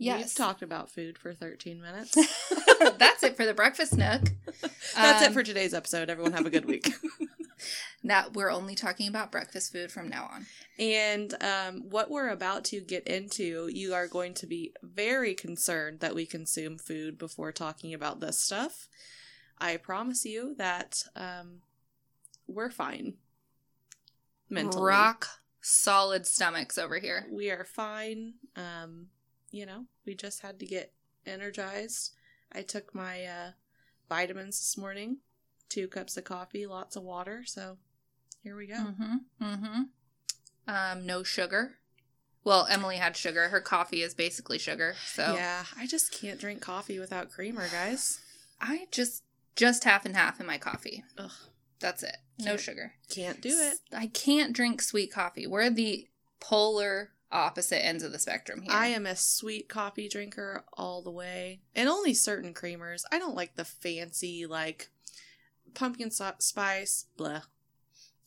we've 0.00 0.06
Yes, 0.06 0.34
talked 0.34 0.62
about 0.62 0.90
food 0.90 1.18
for 1.18 1.34
13 1.34 1.80
minutes. 1.80 2.14
that's 2.98 3.22
it 3.22 3.36
for 3.36 3.44
the 3.46 3.54
breakfast 3.54 3.96
nook. 3.96 4.22
That's 4.94 5.22
Um, 5.22 5.30
it 5.30 5.34
for 5.34 5.42
today's 5.42 5.74
episode. 5.74 6.08
Everyone 6.10 6.32
have 6.32 6.46
a 6.46 6.50
good 6.50 6.64
week. 6.64 6.88
Now 8.02 8.28
we're 8.32 8.50
only 8.50 8.74
talking 8.74 9.06
about 9.06 9.30
breakfast 9.30 9.70
food 9.70 9.92
from 9.92 10.08
now 10.08 10.30
on. 10.32 10.46
And 10.78 11.34
um, 11.42 11.90
what 11.90 12.10
we're 12.10 12.30
about 12.30 12.64
to 12.66 12.80
get 12.80 13.06
into, 13.06 13.68
you 13.70 13.92
are 13.92 14.08
going 14.08 14.32
to 14.34 14.46
be 14.46 14.72
very 14.82 15.34
concerned 15.34 16.00
that 16.00 16.14
we 16.14 16.24
consume 16.24 16.78
food 16.78 17.18
before 17.18 17.52
talking 17.52 17.92
about 17.92 18.20
this 18.20 18.42
stuff. 18.42 18.88
I 19.58 19.76
promise 19.76 20.24
you 20.24 20.54
that 20.56 21.02
um, 21.14 21.60
we're 22.48 22.70
fine. 22.70 23.14
Mentally. 24.48 24.82
Rock 24.82 25.28
solid 25.60 26.26
stomachs 26.26 26.78
over 26.78 26.98
here. 26.98 27.26
We 27.30 27.50
are 27.50 27.64
fine. 27.66 28.34
Um, 28.56 29.08
you 29.50 29.66
know, 29.66 29.86
we 30.06 30.14
just 30.14 30.42
had 30.42 30.58
to 30.60 30.66
get 30.66 30.92
energized. 31.26 32.12
I 32.52 32.62
took 32.62 32.94
my 32.94 33.24
uh, 33.24 33.50
vitamins 34.08 34.58
this 34.58 34.76
morning, 34.76 35.18
two 35.68 35.88
cups 35.88 36.16
of 36.16 36.24
coffee, 36.24 36.66
lots 36.66 36.96
of 36.96 37.02
water. 37.02 37.42
So 37.46 37.78
here 38.42 38.56
we 38.56 38.66
go. 38.66 38.74
Mm-hmm. 38.74 39.44
Mm-hmm. 39.44 39.82
Um, 40.66 41.06
no 41.06 41.22
sugar. 41.22 41.76
Well, 42.42 42.66
Emily 42.70 42.96
had 42.96 43.16
sugar. 43.16 43.48
Her 43.48 43.60
coffee 43.60 44.02
is 44.02 44.14
basically 44.14 44.58
sugar. 44.58 44.94
So 45.04 45.34
Yeah, 45.34 45.64
I 45.76 45.86
just 45.86 46.12
can't 46.12 46.40
drink 46.40 46.60
coffee 46.60 46.98
without 46.98 47.30
creamer, 47.30 47.68
guys. 47.70 48.20
I 48.60 48.86
just 48.90 49.22
just 49.56 49.84
half 49.84 50.06
and 50.06 50.16
half 50.16 50.40
in 50.40 50.46
my 50.46 50.58
coffee. 50.58 51.04
Ugh. 51.18 51.30
That's 51.80 52.02
it. 52.02 52.16
No 52.38 52.52
Can't 52.52 52.60
sugar. 52.60 52.92
Can't 53.08 53.40
do 53.40 53.50
it. 53.50 53.78
I 53.92 54.06
can't 54.06 54.54
drink 54.54 54.82
sweet 54.82 55.12
coffee. 55.12 55.46
We're 55.46 55.70
the 55.70 56.08
polar 56.38 57.10
opposite 57.32 57.84
ends 57.84 58.02
of 58.02 58.12
the 58.12 58.18
spectrum 58.18 58.62
here. 58.62 58.72
I 58.72 58.88
am 58.88 59.06
a 59.06 59.16
sweet 59.16 59.68
coffee 59.68 60.08
drinker 60.08 60.64
all 60.72 61.02
the 61.02 61.10
way, 61.10 61.60
and 61.74 61.88
only 61.88 62.14
certain 62.14 62.54
creamers. 62.54 63.02
I 63.12 63.18
don't 63.18 63.36
like 63.36 63.56
the 63.56 63.64
fancy 63.64 64.46
like 64.46 64.90
pumpkin 65.74 66.10
so- 66.10 66.32
spice. 66.38 67.06
Blah. 67.16 67.42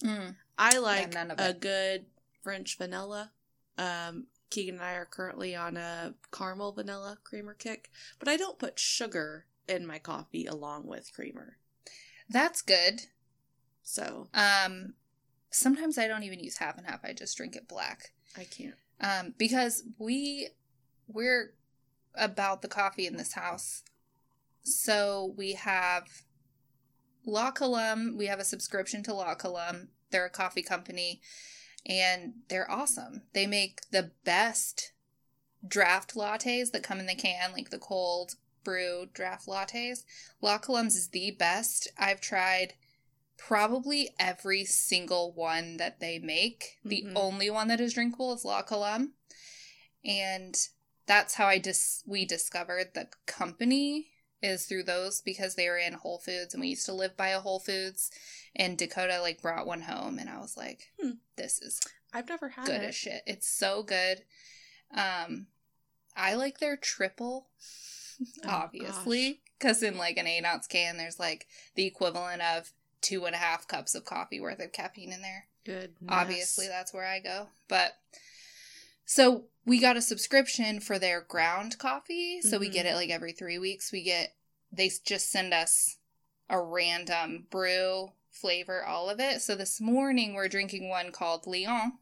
Mm. 0.03 0.35
I 0.57 0.77
like 0.79 1.15
of 1.15 1.39
a 1.39 1.53
good 1.53 2.05
French 2.41 2.77
vanilla. 2.77 3.31
Um, 3.77 4.27
Keegan 4.49 4.75
and 4.75 4.83
I 4.83 4.93
are 4.93 5.05
currently 5.05 5.55
on 5.55 5.77
a 5.77 6.13
caramel 6.31 6.73
vanilla 6.73 7.17
creamer 7.23 7.53
kick, 7.55 7.89
but 8.19 8.27
I 8.27 8.37
don't 8.37 8.59
put 8.59 8.77
sugar 8.79 9.45
in 9.67 9.87
my 9.87 9.97
coffee 9.97 10.45
along 10.45 10.85
with 10.87 11.11
creamer. 11.13 11.57
That's 12.29 12.61
good. 12.61 13.01
So 13.81 14.27
Um, 14.33 14.93
sometimes 15.49 15.97
I 15.97 16.07
don't 16.07 16.23
even 16.23 16.39
use 16.39 16.57
half 16.57 16.77
and 16.77 16.85
half. 16.85 17.03
I 17.03 17.13
just 17.13 17.35
drink 17.35 17.55
it 17.55 17.67
black. 17.67 18.11
I 18.37 18.43
can't. 18.43 18.75
Um, 19.01 19.33
because 19.37 19.83
we 19.97 20.49
we're 21.07 21.53
about 22.15 22.61
the 22.61 22.67
coffee 22.67 23.07
in 23.07 23.17
this 23.17 23.33
house. 23.33 23.83
So 24.63 25.33
we 25.37 25.53
have 25.53 26.23
La 27.25 27.51
Colombe, 27.51 28.15
we 28.17 28.27
have 28.27 28.39
a 28.39 28.45
subscription 28.45 29.03
to 29.03 29.13
La 29.13 29.35
Colombe. 29.35 29.89
They're 30.11 30.25
a 30.25 30.29
coffee 30.29 30.63
company 30.63 31.21
and 31.85 32.33
they're 32.49 32.69
awesome. 32.69 33.23
They 33.33 33.47
make 33.47 33.81
the 33.91 34.11
best 34.23 34.93
draft 35.65 36.15
lattes 36.15 36.71
that 36.71 36.83
come 36.83 36.99
in 36.99 37.07
the 37.07 37.15
can, 37.15 37.51
like 37.51 37.69
the 37.69 37.79
cold 37.79 38.35
brew 38.63 39.07
draft 39.13 39.47
lattes. 39.47 40.03
La 40.41 40.57
Colombe's 40.57 40.95
is 40.95 41.09
the 41.09 41.31
best. 41.31 41.89
I've 41.97 42.21
tried 42.21 42.73
probably 43.37 44.09
every 44.19 44.63
single 44.65 45.31
one 45.33 45.77
that 45.77 45.99
they 45.99 46.19
make. 46.19 46.77
The 46.85 47.03
Mhm. 47.03 47.13
only 47.15 47.49
one 47.49 47.67
that 47.67 47.81
is 47.81 47.93
drinkable 47.93 48.33
is 48.33 48.45
La 48.45 48.61
Colombe. 48.61 49.13
And 50.05 50.55
that's 51.05 51.35
how 51.35 51.47
I 51.47 51.57
dis- 51.57 52.03
we 52.05 52.25
discovered 52.25 52.93
the 52.93 53.09
company 53.25 54.09
is 54.41 54.65
through 54.65 54.83
those 54.83 55.21
because 55.21 55.55
they 55.55 55.69
were 55.69 55.77
in 55.77 55.93
Whole 55.93 56.19
Foods 56.19 56.53
and 56.53 56.61
we 56.61 56.69
used 56.69 56.85
to 56.85 56.93
live 56.93 57.15
by 57.15 57.29
a 57.29 57.39
Whole 57.39 57.59
Foods 57.59 58.11
and 58.55 58.77
Dakota 58.77 59.21
like 59.21 59.41
brought 59.41 59.65
one 59.65 59.81
home 59.83 60.19
and 60.19 60.29
I 60.29 60.39
was 60.39 60.57
like, 60.57 60.91
Hmm. 60.99 61.11
this 61.37 61.59
is 61.61 61.79
I've 62.13 62.27
never 62.29 62.49
had 62.49 62.65
good 62.65 62.81
it. 62.83 62.89
as 62.89 62.95
shit. 62.95 63.23
It's 63.25 63.47
so 63.47 63.83
good. 63.83 64.25
Um, 64.91 65.47
I 66.15 66.35
like 66.35 66.59
their 66.59 66.77
triple, 66.77 67.49
Oh, 68.43 68.49
obviously, 68.49 69.41
because 69.57 69.81
in 69.81 69.97
like 69.97 70.17
an 70.17 70.27
eight 70.27 70.45
ounce 70.45 70.67
can, 70.67 70.97
there's 70.97 71.19
like 71.19 71.47
the 71.75 71.85
equivalent 71.85 72.41
of 72.43 72.71
two 73.03 73.25
and 73.25 73.35
a 73.35 73.37
half 73.37 73.67
cups 73.67 73.93
of 73.93 74.05
coffee 74.05 74.39
worth 74.39 74.59
of 74.59 74.71
caffeine 74.71 75.11
in 75.13 75.21
there. 75.21 75.45
Good. 75.65 75.93
Obviously, 76.09 76.67
that's 76.67 76.93
where 76.93 77.05
I 77.05 77.19
go. 77.19 77.47
But 77.67 77.97
so 79.05 79.45
we 79.65 79.79
got 79.79 79.97
a 79.97 80.01
subscription 80.01 80.79
for 80.79 80.97
their 80.97 81.21
ground 81.21 81.77
coffee. 81.77 82.41
So 82.41 82.57
we 82.57 82.69
get 82.69 82.85
Mhm. 82.85 82.91
it 82.91 82.95
like 82.95 83.09
every 83.09 83.31
three 83.33 83.57
weeks. 83.59 83.91
We 83.91 84.01
get, 84.03 84.35
they 84.71 84.89
just 85.05 85.29
send 85.29 85.53
us 85.53 85.97
a 86.49 86.59
random 86.59 87.47
brew, 87.49 88.13
flavor, 88.31 88.83
all 88.83 89.09
of 89.09 89.19
it. 89.19 89.41
So 89.41 89.55
this 89.55 89.79
morning 89.79 90.33
we're 90.33 90.49
drinking 90.49 90.89
one 90.89 91.11
called 91.11 91.45
Lyon 91.45 91.99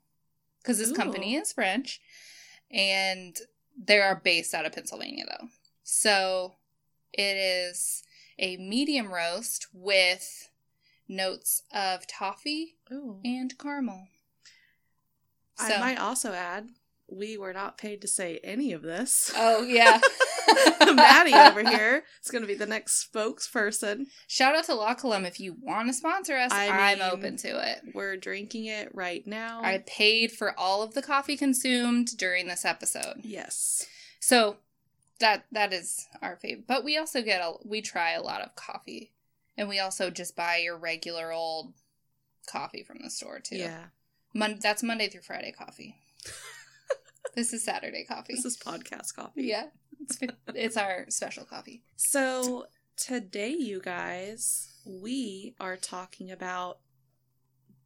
because 0.61 0.77
this 0.77 0.91
company 0.91 1.35
is 1.35 1.51
French 1.53 1.99
and 2.69 3.37
they 3.77 3.99
are 3.99 4.15
based 4.15 4.53
out 4.53 4.65
of 4.65 4.71
Pennsylvania 4.73 5.25
though. 5.27 5.49
So 5.83 6.55
it 7.13 7.35
is 7.37 8.03
a 8.39 8.57
medium 8.57 9.13
roast 9.13 9.67
with 9.73 10.49
notes 11.11 11.63
of 11.73 12.07
toffee 12.07 12.75
Ooh. 12.91 13.19
and 13.23 13.57
caramel. 13.59 14.07
I 15.59 15.77
might 15.77 15.99
also 15.99 16.31
add, 16.33 16.69
we 17.07 17.37
were 17.37 17.53
not 17.53 17.77
paid 17.77 18.01
to 18.01 18.07
say 18.07 18.39
any 18.43 18.71
of 18.73 18.81
this. 18.81 19.31
Oh 19.35 19.61
yeah. 19.63 19.99
Maddie 20.93 21.33
over 21.35 21.61
here 21.67 22.03
is 22.23 22.31
going 22.31 22.41
to 22.41 22.47
be 22.47 22.55
the 22.55 22.65
next 22.65 23.07
spokesperson. 23.13 24.05
Shout 24.27 24.55
out 24.55 24.65
to 24.65 24.73
La 24.75 24.95
Colombe 24.95 25.25
if 25.25 25.39
you 25.39 25.55
want 25.61 25.87
to 25.87 25.93
sponsor 25.93 26.35
us. 26.35 26.51
I 26.51 26.67
I 26.67 26.91
am 26.93 26.99
mean- 26.99 27.07
open 27.11 27.37
to 27.37 27.71
it. 27.71 27.81
We're 27.93 28.17
drinking 28.17 28.65
it 28.65 28.89
right 28.93 29.25
now. 29.27 29.61
I 29.63 29.83
paid 29.85 30.31
for 30.31 30.57
all 30.59 30.81
of 30.81 30.93
the 30.95 31.01
coffee 31.01 31.37
consumed 31.37 32.17
during 32.17 32.47
this 32.47 32.65
episode. 32.65 33.21
yes. 33.23 33.85
So 34.19 34.57
that 35.19 35.45
that 35.51 35.73
is 35.73 36.07
our 36.21 36.35
favorite. 36.37 36.65
But 36.67 36.83
we 36.83 36.97
also 36.97 37.21
get 37.21 37.41
a 37.41 37.53
we 37.63 37.81
try 37.81 38.11
a 38.13 38.21
lot 38.23 38.41
of 38.41 38.55
coffee. 38.55 39.11
And 39.61 39.69
we 39.69 39.77
also 39.77 40.09
just 40.09 40.35
buy 40.35 40.57
your 40.57 40.75
regular 40.75 41.31
old 41.31 41.75
coffee 42.47 42.81
from 42.81 42.97
the 43.03 43.11
store 43.11 43.39
too. 43.39 43.57
Yeah. 43.57 43.83
Mon- 44.33 44.57
that's 44.59 44.81
Monday 44.81 45.07
through 45.07 45.21
Friday 45.21 45.51
coffee. 45.51 45.97
this 47.35 47.53
is 47.53 47.63
Saturday 47.63 48.03
coffee. 48.03 48.33
This 48.33 48.43
is 48.45 48.57
podcast 48.57 49.15
coffee. 49.15 49.43
yeah. 49.43 49.67
It's, 49.99 50.17
it's 50.47 50.77
our 50.77 51.05
special 51.09 51.45
coffee. 51.45 51.83
So 51.95 52.65
today, 52.97 53.51
you 53.51 53.79
guys, 53.79 54.73
we 54.83 55.53
are 55.59 55.77
talking 55.77 56.31
about 56.31 56.79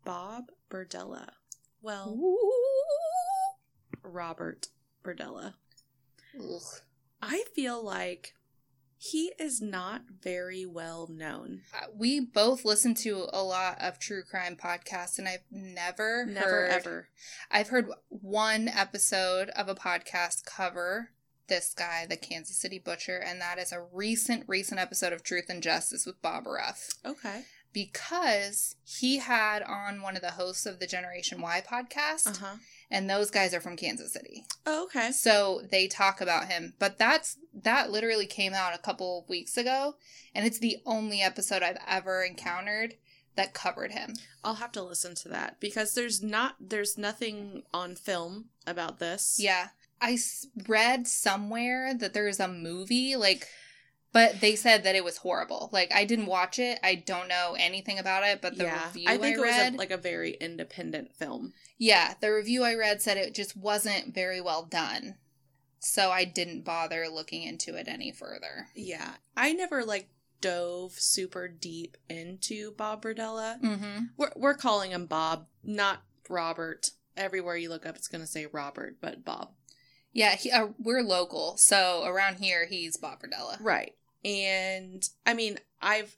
Bob 0.05 0.45
Berdella. 0.69 1.27
Well, 1.81 2.17
Robert 4.01 4.69
Berdella. 5.03 5.55
Ugh. 6.39 6.61
I 7.21 7.43
feel 7.53 7.83
like 7.83 8.33
he 9.11 9.31
is 9.39 9.61
not 9.61 10.01
very 10.23 10.65
well 10.65 11.07
known. 11.11 11.61
Uh, 11.73 11.85
we 11.95 12.19
both 12.19 12.65
listen 12.65 12.95
to 12.95 13.27
a 13.31 13.43
lot 13.43 13.77
of 13.79 13.99
true 13.99 14.23
crime 14.23 14.55
podcasts 14.55 15.19
and 15.19 15.27
I've 15.27 15.43
never 15.51 16.25
Never 16.25 16.47
heard, 16.47 16.71
ever. 16.71 17.07
I've 17.51 17.69
heard 17.69 17.89
one 18.09 18.67
episode 18.67 19.49
of 19.49 19.67
a 19.69 19.75
podcast 19.75 20.45
cover 20.45 21.11
this 21.47 21.75
guy, 21.75 22.07
the 22.09 22.17
Kansas 22.17 22.57
City 22.57 22.79
Butcher, 22.79 23.17
and 23.17 23.39
that 23.39 23.59
is 23.59 23.71
a 23.71 23.85
recent, 23.93 24.45
recent 24.47 24.79
episode 24.79 25.13
of 25.13 25.21
Truth 25.21 25.45
and 25.49 25.61
Justice 25.61 26.03
with 26.07 26.19
Bob 26.23 26.47
Ruff. 26.47 26.89
Okay. 27.05 27.43
Because 27.71 28.75
he 28.83 29.17
had 29.19 29.61
on 29.61 30.01
one 30.01 30.15
of 30.15 30.23
the 30.23 30.31
hosts 30.31 30.65
of 30.65 30.79
the 30.79 30.87
Generation 30.87 31.41
Why 31.41 31.61
podcast, 31.61 32.27
Uh 32.27 32.45
huh. 32.45 32.55
And 32.89 33.09
those 33.09 33.31
guys 33.31 33.53
are 33.53 33.61
from 33.61 33.75
Kansas 33.75 34.13
City. 34.13 34.45
Oh, 34.65 34.85
okay. 34.85 35.11
So 35.11 35.61
they 35.69 35.87
talk 35.87 36.21
about 36.21 36.47
him, 36.47 36.73
but 36.79 36.97
that's 36.97 37.37
that 37.53 37.91
literally 37.91 38.25
came 38.25 38.53
out 38.53 38.75
a 38.75 38.81
couple 38.81 39.19
of 39.19 39.29
weeks 39.29 39.57
ago, 39.57 39.95
and 40.33 40.45
it's 40.45 40.59
the 40.59 40.77
only 40.85 41.21
episode 41.21 41.63
I've 41.63 41.79
ever 41.87 42.23
encountered 42.23 42.95
that 43.35 43.53
covered 43.53 43.91
him. 43.91 44.13
I'll 44.43 44.55
have 44.55 44.71
to 44.73 44.83
listen 44.83 45.15
to 45.15 45.29
that 45.29 45.59
because 45.59 45.93
there's 45.93 46.23
not 46.23 46.55
there's 46.59 46.97
nothing 46.97 47.63
on 47.73 47.95
film 47.95 48.45
about 48.65 48.99
this. 48.99 49.37
Yeah, 49.39 49.69
I 50.01 50.17
read 50.67 51.07
somewhere 51.07 51.93
that 51.93 52.13
there's 52.13 52.39
a 52.39 52.47
movie 52.47 53.15
like, 53.15 53.47
but 54.15 54.39
they 54.39 54.55
said 54.55 54.85
that 54.85 54.95
it 54.95 55.03
was 55.03 55.17
horrible. 55.17 55.69
Like 55.73 55.91
I 55.93 56.05
didn't 56.05 56.27
watch 56.27 56.57
it. 56.57 56.79
I 56.81 56.95
don't 56.95 57.27
know 57.27 57.57
anything 57.59 57.99
about 57.99 58.23
it, 58.23 58.41
but 58.41 58.57
the 58.57 58.63
yeah. 58.63 58.85
review 58.85 59.09
I 59.09 59.17
think 59.17 59.37
it 59.37 59.41
read, 59.41 59.73
was 59.73 59.75
a, 59.75 59.77
like 59.77 59.91
a 59.91 59.97
very 59.97 60.37
independent 60.39 61.13
film. 61.13 61.51
yeah, 61.77 62.13
the 62.21 62.33
review 62.33 62.63
I 62.63 62.75
read 62.75 63.01
said 63.01 63.17
it 63.17 63.35
just 63.35 63.57
wasn't 63.57 64.15
very 64.15 64.39
well 64.39 64.63
done. 64.63 65.15
So 65.79 66.11
I 66.11 66.23
didn't 66.23 66.63
bother 66.63 67.07
looking 67.11 67.43
into 67.43 67.75
it 67.75 67.89
any 67.89 68.13
further. 68.13 68.69
Yeah. 68.73 69.15
I 69.35 69.51
never 69.51 69.83
like 69.83 70.07
dove 70.39 70.93
super 70.93 71.49
deep 71.49 71.97
into 72.09 72.71
Bob 72.71 73.03
Berdella. 73.03 73.59
Mm-hmm. 73.61 74.03
We're, 74.15 74.31
we're 74.37 74.53
calling 74.53 74.91
him 74.91 75.07
Bob, 75.07 75.47
not 75.61 76.03
Robert. 76.29 76.91
Everywhere 77.17 77.57
you 77.57 77.67
look 77.67 77.85
up, 77.85 77.97
it's 77.97 78.07
going 78.07 78.21
to 78.23 78.27
say 78.27 78.45
Robert, 78.45 78.95
but 79.01 79.25
Bob. 79.25 79.49
Yeah, 80.13 80.35
he, 80.37 80.51
uh, 80.51 80.67
we're 80.79 81.01
local, 81.01 81.57
so 81.57 82.05
around 82.05 82.37
here 82.37 82.65
he's 82.65 82.95
Bob 82.95 83.19
Berdella. 83.21 83.57
Right. 83.59 83.93
And 84.25 85.07
I 85.25 85.35
mean, 85.35 85.59
I've 85.81 86.17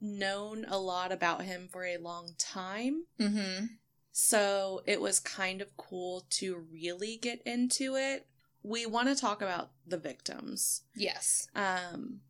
known 0.00 0.64
a 0.68 0.78
lot 0.78 1.10
about 1.10 1.42
him 1.42 1.68
for 1.68 1.84
a 1.84 1.98
long 1.98 2.30
time. 2.38 3.04
Mm-hmm. 3.18 3.66
So 4.12 4.82
it 4.86 5.00
was 5.00 5.18
kind 5.18 5.60
of 5.60 5.76
cool 5.76 6.24
to 6.30 6.64
really 6.72 7.16
get 7.16 7.42
into 7.42 7.96
it. 7.96 8.26
We 8.62 8.86
want 8.86 9.08
to 9.08 9.16
talk 9.16 9.42
about 9.42 9.70
the 9.86 9.98
victims. 9.98 10.82
Yes. 10.94 11.48
Um, 11.54 12.20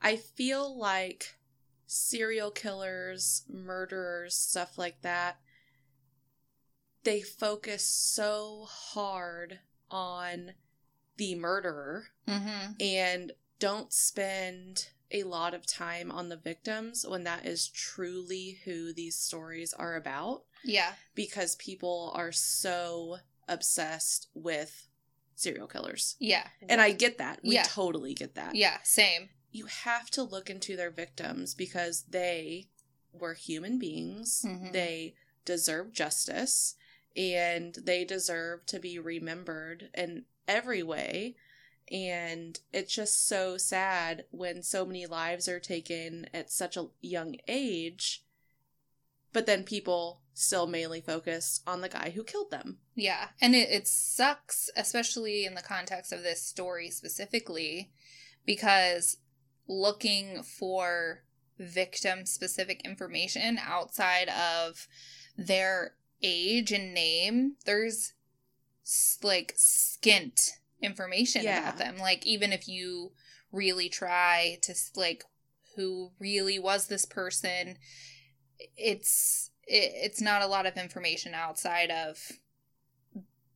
I 0.00 0.16
feel 0.16 0.78
like 0.78 1.36
serial 1.86 2.50
killers, 2.50 3.44
murderers, 3.52 4.34
stuff 4.34 4.78
like 4.78 5.02
that, 5.02 5.38
they 7.04 7.20
focus 7.20 7.84
so 7.84 8.66
hard 8.68 9.58
on 9.90 10.52
the 11.16 11.34
murderer 11.34 12.06
Mm-hmm. 12.26 12.72
and 12.80 13.32
don't 13.58 13.92
spend 13.92 14.88
a 15.10 15.22
lot 15.22 15.54
of 15.54 15.66
time 15.66 16.10
on 16.10 16.28
the 16.28 16.36
victims 16.36 17.04
when 17.06 17.24
that 17.24 17.46
is 17.46 17.68
truly 17.68 18.60
who 18.64 18.92
these 18.92 19.16
stories 19.16 19.72
are 19.72 19.96
about 19.96 20.42
Yeah. 20.64 20.94
because 21.14 21.56
people 21.56 22.12
are 22.14 22.30
so 22.32 23.18
obsessed 23.48 24.28
with 24.34 24.86
serial 25.34 25.66
killers. 25.66 26.16
Yeah. 26.18 26.46
And 26.68 26.80
I 26.80 26.92
get 26.92 27.18
that. 27.18 27.40
We 27.42 27.54
Yeah. 27.54 27.62
totally 27.62 28.12
get 28.12 28.34
that. 28.34 28.54
Yeah. 28.54 28.82
Same. 28.82 29.30
You 29.50 29.66
have 29.66 30.10
to 30.10 30.22
look 30.22 30.50
into 30.50 30.76
their 30.76 30.90
victims 30.90 31.54
because 31.54 32.02
they 32.02 32.68
were 33.12 33.34
human 33.34 33.78
beings. 33.78 34.42
Mhm. 34.44 34.72
They 34.72 35.14
deserve 35.46 35.92
justice 35.92 36.74
and 37.16 37.74
they 37.76 38.04
deserve 38.04 38.66
to 38.66 38.78
be 38.78 38.98
remembered 38.98 39.90
in 39.94 40.26
every 40.46 40.82
way. 40.82 41.36
And 41.90 42.58
it's 42.72 42.94
just 42.94 43.26
so 43.26 43.56
sad 43.56 44.24
when 44.30 44.62
so 44.62 44.84
many 44.84 45.06
lives 45.06 45.48
are 45.48 45.60
taken 45.60 46.26
at 46.34 46.50
such 46.50 46.76
a 46.76 46.88
young 47.00 47.36
age, 47.46 48.24
but 49.32 49.46
then 49.46 49.64
people 49.64 50.20
still 50.34 50.66
mainly 50.66 51.00
focus 51.00 51.60
on 51.66 51.80
the 51.80 51.88
guy 51.88 52.10
who 52.10 52.22
killed 52.22 52.50
them. 52.50 52.78
Yeah. 52.94 53.28
And 53.40 53.54
it, 53.54 53.70
it 53.70 53.88
sucks, 53.88 54.70
especially 54.76 55.44
in 55.44 55.54
the 55.54 55.62
context 55.62 56.12
of 56.12 56.22
this 56.22 56.42
story 56.42 56.90
specifically, 56.90 57.90
because 58.44 59.16
looking 59.66 60.42
for 60.42 61.24
victim 61.58 62.24
specific 62.24 62.82
information 62.84 63.58
outside 63.58 64.28
of 64.28 64.86
their 65.36 65.94
age 66.22 66.70
and 66.72 66.94
name, 66.94 67.56
there's 67.64 68.12
like 69.22 69.54
skint 69.56 70.52
information 70.82 71.42
Yeah. 71.44 71.60
about 71.60 71.78
them. 71.78 71.98
Like, 71.98 72.26
even 72.26 72.52
if 72.52 72.68
you 72.68 73.12
really 73.52 73.88
try 73.88 74.58
to, 74.62 74.74
like, 74.94 75.24
who 75.76 76.10
really 76.18 76.58
was 76.58 76.88
this 76.88 77.04
person. 77.04 77.78
It's 78.76 79.50
it, 79.64 79.92
it's 79.94 80.20
not 80.20 80.42
a 80.42 80.46
lot 80.48 80.66
of 80.66 80.76
information 80.76 81.34
outside 81.34 81.90
of 81.90 82.32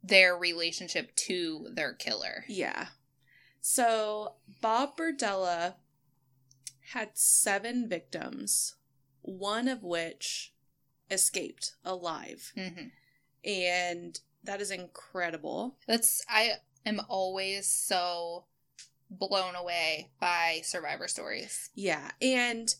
their 0.04 0.36
relationship 0.36 1.14
to 1.16 1.68
their 1.74 1.92
killer. 1.94 2.44
Yeah. 2.48 2.86
So 3.60 4.34
Bob 4.60 4.96
Berdella 4.96 5.74
had 6.92 7.10
seven 7.14 7.88
victims, 7.88 8.76
one 9.22 9.66
of 9.66 9.82
which 9.82 10.52
escaped 11.10 11.74
alive. 11.84 12.52
hmm 12.54 12.86
And 13.44 14.20
that 14.44 14.60
is 14.60 14.70
incredible. 14.70 15.76
That's 15.88 16.24
I 16.28 16.52
am 16.84 17.00
always 17.08 17.66
so 17.66 18.44
blown 19.10 19.54
away 19.54 20.10
by 20.20 20.60
survivor 20.64 21.06
stories. 21.08 21.70
Yeah. 21.74 22.10
And 22.20 22.74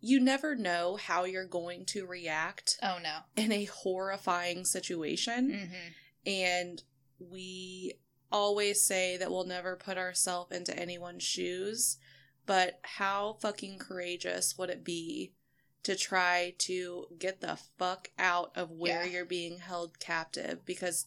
you 0.00 0.20
never 0.20 0.54
know 0.54 0.96
how 0.96 1.24
you're 1.24 1.46
going 1.46 1.86
to 1.86 2.06
react 2.06 2.76
Oh 2.82 2.98
no. 3.02 3.18
in 3.36 3.50
a 3.52 3.64
horrifying 3.64 4.64
situation. 4.64 5.50
hmm 5.68 5.74
And 6.26 6.82
we 7.18 7.94
always 8.30 8.82
say 8.82 9.16
that 9.16 9.30
we'll 9.30 9.46
never 9.46 9.76
put 9.76 9.96
ourselves 9.96 10.54
into 10.54 10.78
anyone's 10.78 11.22
shoes, 11.22 11.96
but 12.44 12.78
how 12.82 13.38
fucking 13.40 13.78
courageous 13.78 14.58
would 14.58 14.68
it 14.68 14.84
be 14.84 15.32
to 15.84 15.96
try 15.96 16.52
to 16.58 17.06
get 17.18 17.40
the 17.40 17.58
fuck 17.78 18.10
out 18.18 18.50
of 18.56 18.70
where 18.70 19.04
Yeah. 19.06 19.10
you're 19.12 19.24
being 19.24 19.58
held 19.58 19.98
captive? 19.98 20.66
Because 20.66 21.06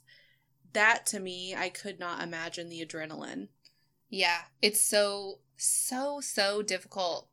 that 0.73 1.05
to 1.07 1.19
me, 1.19 1.55
I 1.55 1.69
could 1.69 1.99
not 1.99 2.21
imagine 2.21 2.69
the 2.69 2.85
adrenaline. 2.85 3.47
Yeah, 4.09 4.41
it's 4.61 4.81
so 4.81 5.39
so 5.57 6.19
so 6.21 6.61
difficult 6.61 7.27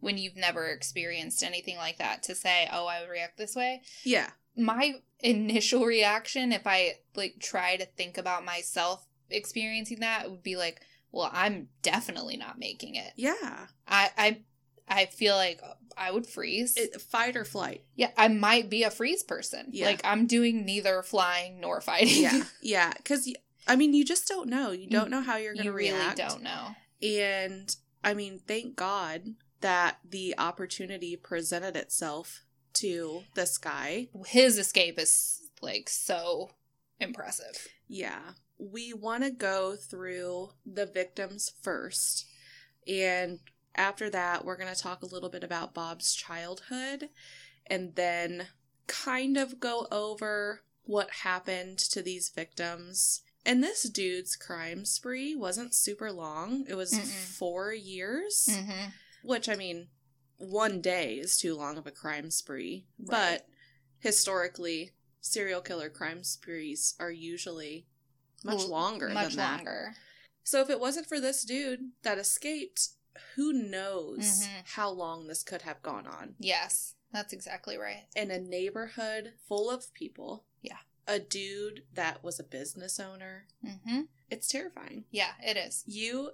when 0.00 0.18
you've 0.18 0.36
never 0.36 0.66
experienced 0.66 1.42
anything 1.42 1.76
like 1.76 1.98
that 1.98 2.22
to 2.24 2.34
say, 2.34 2.68
"Oh, 2.72 2.86
I 2.86 3.00
would 3.00 3.10
react 3.10 3.36
this 3.38 3.54
way." 3.54 3.82
Yeah. 4.04 4.30
My 4.56 5.02
initial 5.20 5.84
reaction 5.84 6.52
if 6.52 6.66
I 6.66 6.98
like 7.14 7.36
try 7.40 7.76
to 7.76 7.86
think 7.86 8.18
about 8.18 8.44
myself 8.44 9.06
experiencing 9.30 10.00
that 10.00 10.30
would 10.30 10.42
be 10.42 10.56
like, 10.56 10.80
"Well, 11.12 11.30
I'm 11.32 11.68
definitely 11.82 12.36
not 12.36 12.58
making 12.58 12.94
it." 12.94 13.12
Yeah. 13.16 13.66
I 13.86 14.10
I 14.16 14.40
I 14.88 15.06
feel 15.06 15.34
like 15.34 15.60
I 15.96 16.10
would 16.10 16.26
freeze. 16.26 16.76
It, 16.76 17.00
fight 17.00 17.36
or 17.36 17.44
flight. 17.44 17.84
yeah, 17.94 18.10
I 18.16 18.28
might 18.28 18.70
be 18.70 18.82
a 18.82 18.90
freeze 18.90 19.22
person. 19.22 19.68
Yeah. 19.70 19.86
Like 19.86 20.00
I'm 20.04 20.26
doing 20.26 20.64
neither 20.64 21.02
flying 21.02 21.60
nor 21.60 21.80
fighting. 21.80 22.22
Yeah. 22.22 22.42
yeah. 22.62 22.92
Because, 22.96 23.32
I 23.66 23.76
mean, 23.76 23.94
you 23.94 24.04
just 24.04 24.28
don't 24.28 24.48
know. 24.48 24.70
You 24.70 24.88
don't 24.88 25.10
know 25.10 25.22
how 25.22 25.36
you're 25.36 25.54
going 25.54 25.64
to 25.64 25.70
you 25.70 25.76
really 25.76 25.92
react. 25.92 26.18
don't 26.18 26.42
know. 26.42 26.68
And 27.02 27.74
I 28.04 28.14
mean, 28.14 28.40
thank 28.46 28.76
God 28.76 29.34
that 29.60 29.98
the 30.08 30.34
opportunity 30.38 31.16
presented 31.16 31.76
itself 31.76 32.44
to 32.74 33.22
this 33.34 33.58
guy. 33.58 34.08
His 34.26 34.58
escape 34.58 34.98
is 34.98 35.42
like 35.62 35.88
so 35.88 36.50
impressive. 37.00 37.66
Yeah. 37.88 38.20
We 38.58 38.92
want 38.92 39.24
to 39.24 39.30
go 39.30 39.76
through 39.76 40.50
the 40.64 40.86
victims 40.86 41.52
first. 41.62 42.26
And 42.86 43.40
after 43.76 44.10
that, 44.10 44.44
we're 44.44 44.56
going 44.56 44.72
to 44.72 44.80
talk 44.80 45.02
a 45.02 45.06
little 45.06 45.28
bit 45.28 45.44
about 45.44 45.74
Bob's 45.74 46.14
childhood 46.14 47.10
and 47.66 47.94
then 47.94 48.48
kind 48.86 49.36
of 49.36 49.60
go 49.60 49.86
over 49.90 50.62
what 50.84 51.10
happened 51.22 51.78
to 51.78 52.02
these 52.02 52.28
victims. 52.28 53.22
And 53.44 53.62
this 53.62 53.88
dude's 53.88 54.36
crime 54.36 54.84
spree 54.84 55.34
wasn't 55.34 55.74
super 55.74 56.10
long. 56.10 56.64
It 56.68 56.74
was 56.74 56.92
Mm-mm. 56.92 57.06
four 57.06 57.72
years. 57.72 58.48
Mm-hmm. 58.50 58.88
Which, 59.22 59.48
I 59.48 59.56
mean, 59.56 59.88
one 60.38 60.80
day 60.80 61.14
is 61.14 61.36
too 61.36 61.56
long 61.56 61.76
of 61.78 61.86
a 61.86 61.92
crime 61.92 62.30
spree. 62.30 62.86
Right. 62.98 63.10
But 63.10 63.46
historically, 63.98 64.92
serial 65.20 65.60
killer 65.60 65.90
crime 65.90 66.22
sprees 66.24 66.94
are 67.00 67.10
usually 67.10 67.86
much 68.44 68.64
longer 68.64 69.08
Much 69.08 69.30
than 69.30 69.36
that. 69.38 69.56
longer. 69.56 69.94
So 70.44 70.60
if 70.60 70.70
it 70.70 70.78
wasn't 70.78 71.08
for 71.08 71.20
this 71.20 71.42
dude 71.44 71.90
that 72.02 72.18
escaped, 72.18 72.90
who 73.34 73.52
knows 73.52 74.44
Mhm. 74.46 74.62
how 74.64 74.90
long 74.90 75.26
this 75.26 75.42
could 75.42 75.62
have 75.62 75.82
gone 75.82 76.06
on? 76.06 76.34
Yes, 76.38 76.94
that's 77.12 77.32
exactly 77.32 77.76
right. 77.76 78.06
In 78.14 78.30
a 78.30 78.38
neighborhood 78.38 79.34
full 79.48 79.70
of 79.70 79.92
people. 79.94 80.44
Yeah. 80.62 80.78
A 81.06 81.18
dude 81.18 81.84
that 81.92 82.22
was 82.24 82.38
a 82.40 82.44
business 82.44 82.98
owner. 82.98 83.46
Mm-hmm. 83.64 84.02
It's 84.30 84.48
terrifying. 84.48 85.04
Yeah, 85.10 85.34
it 85.42 85.56
is. 85.56 85.84
You 85.86 86.32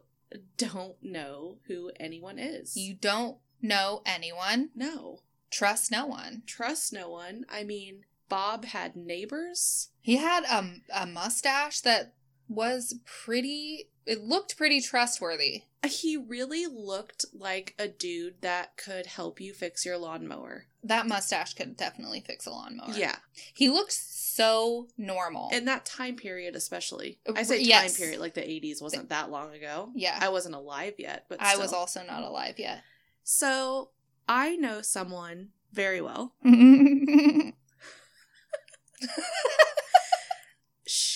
don't 0.56 1.02
know 1.02 1.58
who 1.66 1.90
anyone 2.00 2.38
is. 2.38 2.76
You 2.76 2.94
don't 2.94 3.38
know 3.60 4.02
anyone. 4.06 4.70
no. 4.74 5.20
Trust 5.50 5.90
no 5.90 6.06
one. 6.06 6.42
trust 6.46 6.94
no 6.94 7.10
one. 7.10 7.44
I 7.50 7.62
mean, 7.64 8.06
Bob 8.30 8.64
had 8.64 8.96
neighbors. 8.96 9.90
He 10.00 10.16
had 10.16 10.44
a, 10.44 10.80
a 11.02 11.06
mustache 11.06 11.82
that 11.82 12.14
was 12.48 12.94
pretty. 13.05 13.88
It 14.07 14.22
looked 14.22 14.57
pretty 14.57 14.81
trustworthy. 14.81 15.62
He 15.85 16.16
really 16.16 16.66
looked 16.66 17.24
like 17.33 17.74
a 17.78 17.88
dude 17.88 18.40
that 18.40 18.76
could 18.76 19.07
help 19.07 19.40
you 19.40 19.52
fix 19.52 19.85
your 19.85 19.98
lawnmower. 19.98 20.66
That 20.85 21.07
mustache 21.07 21.55
could 21.55 21.76
definitely 21.76 22.20
fix 22.20 22.46
a 22.46 22.50
lawnmower. 22.50 22.92
Yeah. 22.94 23.16
He 23.55 23.68
looked 23.68 23.92
so 23.92 24.88
normal. 24.96 25.50
In 25.52 25.64
that 25.66 25.85
time 25.85 26.16
period, 26.16 26.57
especially. 26.57 27.18
Uh, 27.28 27.35
I 27.37 27.42
say 27.42 27.61
yes. 27.61 27.92
time 27.92 28.00
period, 28.00 28.20
like 28.20 28.35
the 28.35 28.42
80s 28.42 28.81
wasn't 28.81 29.09
that 29.11 29.31
long 29.31 29.55
ago. 29.55 29.90
yeah, 29.94 30.18
I 30.20 30.28
wasn't 30.31 30.55
alive 30.55 30.94
yet, 30.98 31.26
but 31.28 31.40
I 31.40 31.57
was 31.57 31.72
also 31.72 32.02
not 32.05 32.22
alive 32.22 32.59
yet. 32.59 32.83
So 33.24 33.90
I 34.28 34.57
know 34.57 34.83
someone 34.83 35.48
very 35.72 36.00
well. 36.00 36.35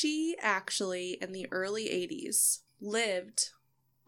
She 0.06 0.36
actually, 0.40 1.18
in 1.20 1.32
the 1.32 1.48
early 1.50 1.88
80s, 1.90 2.60
lived 2.80 3.50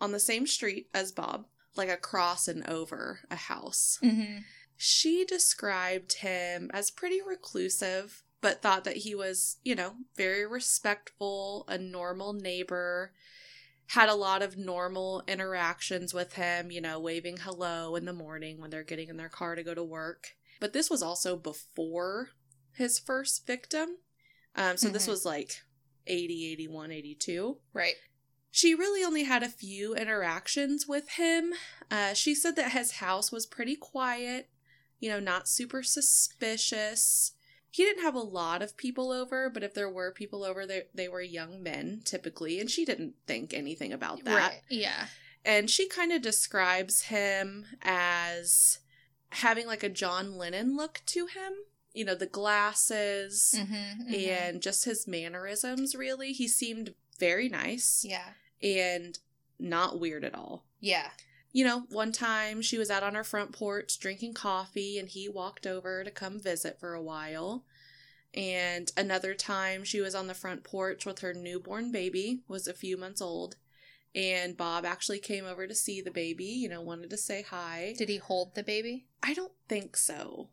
on 0.00 0.12
the 0.12 0.20
same 0.20 0.46
street 0.46 0.88
as 0.94 1.10
Bob, 1.10 1.46
like 1.74 1.88
across 1.88 2.46
and 2.46 2.64
over 2.68 3.20
a 3.32 3.34
house. 3.34 3.98
hmm 4.00 4.38
She 4.76 5.24
described 5.24 6.12
him 6.18 6.70
as 6.72 6.92
pretty 6.92 7.20
reclusive, 7.20 8.22
but 8.40 8.62
thought 8.62 8.84
that 8.84 8.98
he 8.98 9.16
was, 9.16 9.56
you 9.64 9.74
know, 9.74 9.96
very 10.16 10.46
respectful, 10.46 11.64
a 11.66 11.76
normal 11.78 12.32
neighbor, 12.32 13.12
had 13.88 14.08
a 14.08 14.14
lot 14.14 14.40
of 14.40 14.56
normal 14.56 15.24
interactions 15.26 16.14
with 16.14 16.34
him, 16.34 16.70
you 16.70 16.80
know, 16.80 17.00
waving 17.00 17.38
hello 17.38 17.96
in 17.96 18.04
the 18.04 18.12
morning 18.12 18.60
when 18.60 18.70
they're 18.70 18.84
getting 18.84 19.08
in 19.08 19.16
their 19.16 19.28
car 19.28 19.56
to 19.56 19.64
go 19.64 19.74
to 19.74 19.82
work. 19.82 20.36
But 20.60 20.72
this 20.72 20.88
was 20.90 21.02
also 21.02 21.34
before 21.34 22.28
his 22.70 23.00
first 23.00 23.48
victim. 23.48 23.96
Um, 24.54 24.76
so 24.76 24.90
this 24.90 25.06
Mhm. 25.06 25.08
was 25.08 25.24
like 25.24 25.62
80, 26.08 26.52
81, 26.52 26.90
82 26.92 27.58
Right. 27.72 27.94
she 28.50 28.74
really 28.74 29.04
only 29.04 29.24
had 29.24 29.42
a 29.42 29.48
few 29.48 29.94
interactions 29.94 30.86
with 30.88 31.10
him. 31.10 31.52
Uh, 31.90 32.14
she 32.14 32.34
said 32.34 32.56
that 32.56 32.72
his 32.72 32.92
house 32.92 33.30
was 33.30 33.46
pretty 33.46 33.76
quiet, 33.76 34.48
you 34.98 35.08
know, 35.10 35.20
not 35.20 35.48
super 35.48 35.82
suspicious. 35.82 37.32
He 37.70 37.84
didn't 37.84 38.02
have 38.02 38.14
a 38.14 38.20
lot 38.20 38.62
of 38.62 38.76
people 38.76 39.12
over, 39.12 39.50
but 39.50 39.62
if 39.62 39.74
there 39.74 39.90
were 39.90 40.10
people 40.10 40.42
over, 40.44 40.66
they, 40.66 40.84
they 40.94 41.08
were 41.08 41.20
young 41.20 41.62
men 41.62 42.00
typically, 42.04 42.58
and 42.60 42.70
she 42.70 42.84
didn't 42.84 43.14
think 43.26 43.52
anything 43.52 43.92
about 43.92 44.24
that. 44.24 44.34
Right. 44.34 44.60
Yeah. 44.70 45.06
And 45.44 45.68
she 45.70 45.86
kind 45.88 46.12
of 46.12 46.22
describes 46.22 47.02
him 47.02 47.66
as 47.82 48.78
having 49.30 49.66
like 49.66 49.82
a 49.82 49.88
John 49.88 50.36
Lennon 50.36 50.76
look 50.76 51.02
to 51.06 51.26
him. 51.26 51.52
You 51.98 52.04
know, 52.04 52.14
the 52.14 52.26
glasses 52.26 53.54
Mm-hmm, 53.58 54.14
and 54.14 54.62
just 54.62 54.84
his 54.84 55.08
mannerisms, 55.08 55.94
really. 55.96 56.32
He 56.32 56.46
seemed 56.46 56.94
very 57.18 57.48
nice 57.48 58.04
yeah. 58.08 58.34
and 58.62 59.18
not 59.58 59.98
weird 59.98 60.24
at 60.24 60.34
all. 60.34 60.64
Yeah. 60.80 61.08
You 61.52 61.64
know, 61.64 61.86
one 61.90 62.12
time 62.12 62.62
she 62.62 62.78
was 62.78 62.90
out 62.90 63.02
on 63.02 63.14
her 63.14 63.24
front 63.24 63.52
porch 63.52 63.98
drinking 63.98 64.34
coffee 64.34 64.98
and 64.98 65.08
he 65.08 65.28
walked 65.28 65.66
over 65.66 66.04
to 66.04 66.10
come 66.10 66.38
visit 66.38 66.78
for 66.78 66.94
a 66.94 67.02
while. 67.02 67.64
And 68.34 68.92
another 68.96 69.34
time 69.34 69.82
she 69.82 70.00
was 70.00 70.14
on 70.14 70.26
the 70.26 70.34
front 70.34 70.62
porch 70.62 71.06
with 71.06 71.20
her 71.20 71.34
newborn 71.34 71.90
baby, 71.90 72.42
was 72.46 72.68
a 72.68 72.74
few 72.74 72.96
months 72.96 73.20
old. 73.22 73.56
And 74.14 74.56
Bob 74.56 74.84
actually 74.84 75.18
came 75.18 75.46
over 75.46 75.66
to 75.66 75.74
see 75.74 76.00
the 76.00 76.10
baby, 76.10 76.44
you 76.44 76.68
know, 76.68 76.80
wanted 76.80 77.10
to 77.10 77.16
say 77.16 77.42
hi. 77.42 77.94
Did 77.96 78.08
he 78.08 78.18
hold 78.18 78.54
the 78.54 78.62
baby? 78.62 79.06
I 79.22 79.34
don't 79.34 79.52
think 79.68 79.96
so. 79.96 80.48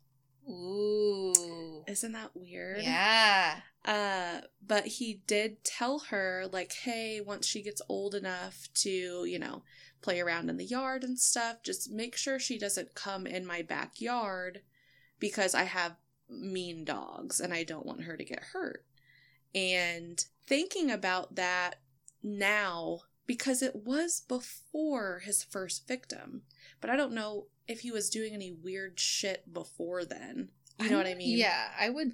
Ooh. 0.50 1.84
Isn't 1.88 2.12
that 2.14 2.32
weird? 2.36 2.82
Yeah. 2.82 3.58
Uh, 3.84 4.42
but 4.66 4.86
he 4.86 5.22
did 5.28 5.64
tell 5.64 6.00
her, 6.10 6.46
like, 6.52 6.74
hey, 6.74 7.22
once 7.22 7.46
she 7.48 7.62
gets 7.62 7.82
old 7.88 8.16
enough 8.16 8.68
to, 8.76 9.26
you 9.26 9.40
know, 9.40 9.64
play 10.02 10.20
around 10.20 10.50
in 10.50 10.58
the 10.58 10.66
yard 10.66 11.04
and 11.04 11.20
stuff, 11.20 11.64
just 11.64 11.92
make 11.92 12.16
sure 12.16 12.40
she 12.40 12.58
doesn't 12.58 12.96
come 12.96 13.26
in 13.26 13.46
my 13.46 13.62
backyard 13.62 14.62
because 15.20 15.56
I 15.56 15.64
have 15.64 15.96
mean 16.30 16.84
dogs 16.84 17.40
and 17.40 17.54
I 17.54 17.64
don't 17.64 17.86
want 17.86 18.04
her 18.04 18.18
to 18.18 18.24
get 18.24 18.44
hurt. 18.54 18.84
And 19.54 20.24
thinking 20.46 20.92
about 20.92 21.36
that 21.36 21.76
now, 22.22 23.02
because 23.28 23.62
it 23.62 23.76
was 23.86 24.22
before 24.28 25.22
his 25.26 25.44
first 25.44 25.88
victim. 25.88 26.42
But 26.82 26.90
I 26.90 26.96
don't 26.96 27.14
know 27.14 27.48
if 27.68 27.82
he 27.82 27.92
was 27.92 28.10
doing 28.10 28.34
any 28.34 28.52
weird 28.52 29.00
shit 29.00 29.52
before 29.54 30.06
then. 30.06 30.50
You 30.80 30.90
know 30.90 30.98
what 30.98 31.08
I 31.08 31.14
mean? 31.16 31.38
Yeah, 31.38 31.70
I 31.80 31.90
would. 31.90 32.14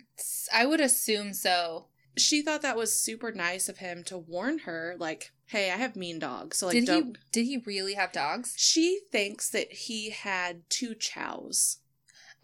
I 0.54 0.66
would 0.66 0.80
assume 0.82 1.34
so. 1.34 1.88
She 2.18 2.42
thought 2.42 2.62
that 2.62 2.78
was 2.78 2.94
super 2.94 3.32
nice 3.32 3.70
of 3.70 3.78
him 3.80 4.04
to 4.06 4.18
warn 4.18 4.60
her, 4.60 4.96
like, 5.00 5.32
"Hey, 5.48 5.72
I 5.72 5.78
have 5.78 5.96
mean 5.96 6.20
dogs, 6.20 6.58
so 6.58 6.68
like, 6.68 6.76
did 6.76 6.86
don't." 6.86 7.18
he? 7.18 7.24
Did 7.32 7.46
he 7.46 7.58
really 7.66 7.96
have 7.96 8.12
dogs? 8.12 8.54
She 8.58 9.00
thinks 9.12 9.50
that 9.50 9.72
he 9.72 10.10
had 10.12 10.70
two 10.70 10.94
chows. 10.94 11.78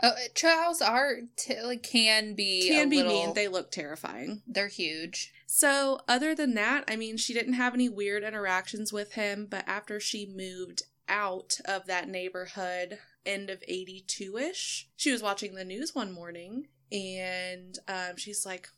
Oh, 0.01 0.09
uh, 0.09 0.15
chows 0.35 0.81
are 0.81 1.17
t- 1.35 1.61
like 1.61 1.83
can 1.83 2.33
be 2.33 2.67
Can 2.67 2.87
a 2.87 2.89
be 2.89 2.97
little- 2.97 3.11
mean. 3.11 3.33
They 3.33 3.47
look 3.47 3.71
terrifying. 3.71 4.41
They're 4.47 4.67
huge. 4.69 5.33
So, 5.45 6.01
other 6.07 6.33
than 6.35 6.53
that, 6.55 6.83
I 6.87 6.95
mean, 6.95 7.17
she 7.17 7.33
didn't 7.33 7.53
have 7.53 7.73
any 7.73 7.89
weird 7.89 8.23
interactions 8.23 8.91
with 8.93 9.13
him, 9.13 9.47
but 9.49 9.63
after 9.67 9.99
she 9.99 10.25
moved 10.25 10.83
out 11.07 11.59
of 11.65 11.85
that 11.87 12.07
neighborhood, 12.07 12.99
end 13.25 13.49
of 13.49 13.63
82 13.67 14.37
ish, 14.37 14.89
she 14.95 15.11
was 15.11 15.21
watching 15.21 15.55
the 15.55 15.65
news 15.65 15.93
one 15.93 16.11
morning 16.11 16.67
and 16.91 17.77
um, 17.87 18.17
she's 18.17 18.45
like, 18.45 18.69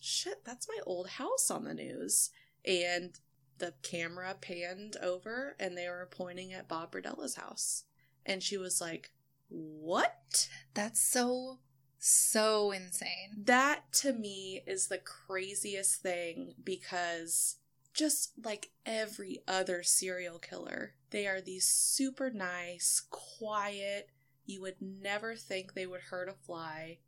shit, 0.00 0.44
that's 0.44 0.68
my 0.68 0.78
old 0.86 1.08
house 1.08 1.50
on 1.50 1.64
the 1.64 1.74
news. 1.74 2.30
And 2.64 3.18
the 3.58 3.74
camera 3.82 4.36
panned 4.40 4.96
over 5.02 5.56
and 5.58 5.76
they 5.76 5.88
were 5.88 6.08
pointing 6.10 6.52
at 6.52 6.68
Bob 6.68 6.92
Berdella's 6.92 7.36
house. 7.36 7.84
And 8.26 8.42
she 8.42 8.56
was 8.56 8.80
like, 8.80 9.10
what? 9.48 10.48
That's 10.74 11.00
so 11.00 11.58
so 12.00 12.70
insane. 12.70 13.32
That 13.36 13.92
to 13.94 14.12
me 14.12 14.62
is 14.66 14.86
the 14.86 14.98
craziest 14.98 16.00
thing 16.00 16.54
because 16.62 17.56
just 17.94 18.32
like 18.44 18.70
every 18.86 19.40
other 19.48 19.82
serial 19.82 20.38
killer, 20.38 20.94
they 21.10 21.26
are 21.26 21.40
these 21.40 21.66
super 21.66 22.30
nice, 22.30 23.02
quiet, 23.10 24.10
you 24.46 24.62
would 24.62 24.76
never 24.80 25.34
think 25.34 25.74
they 25.74 25.86
would 25.86 26.02
hurt 26.10 26.28
a 26.28 26.32
fly. 26.32 26.98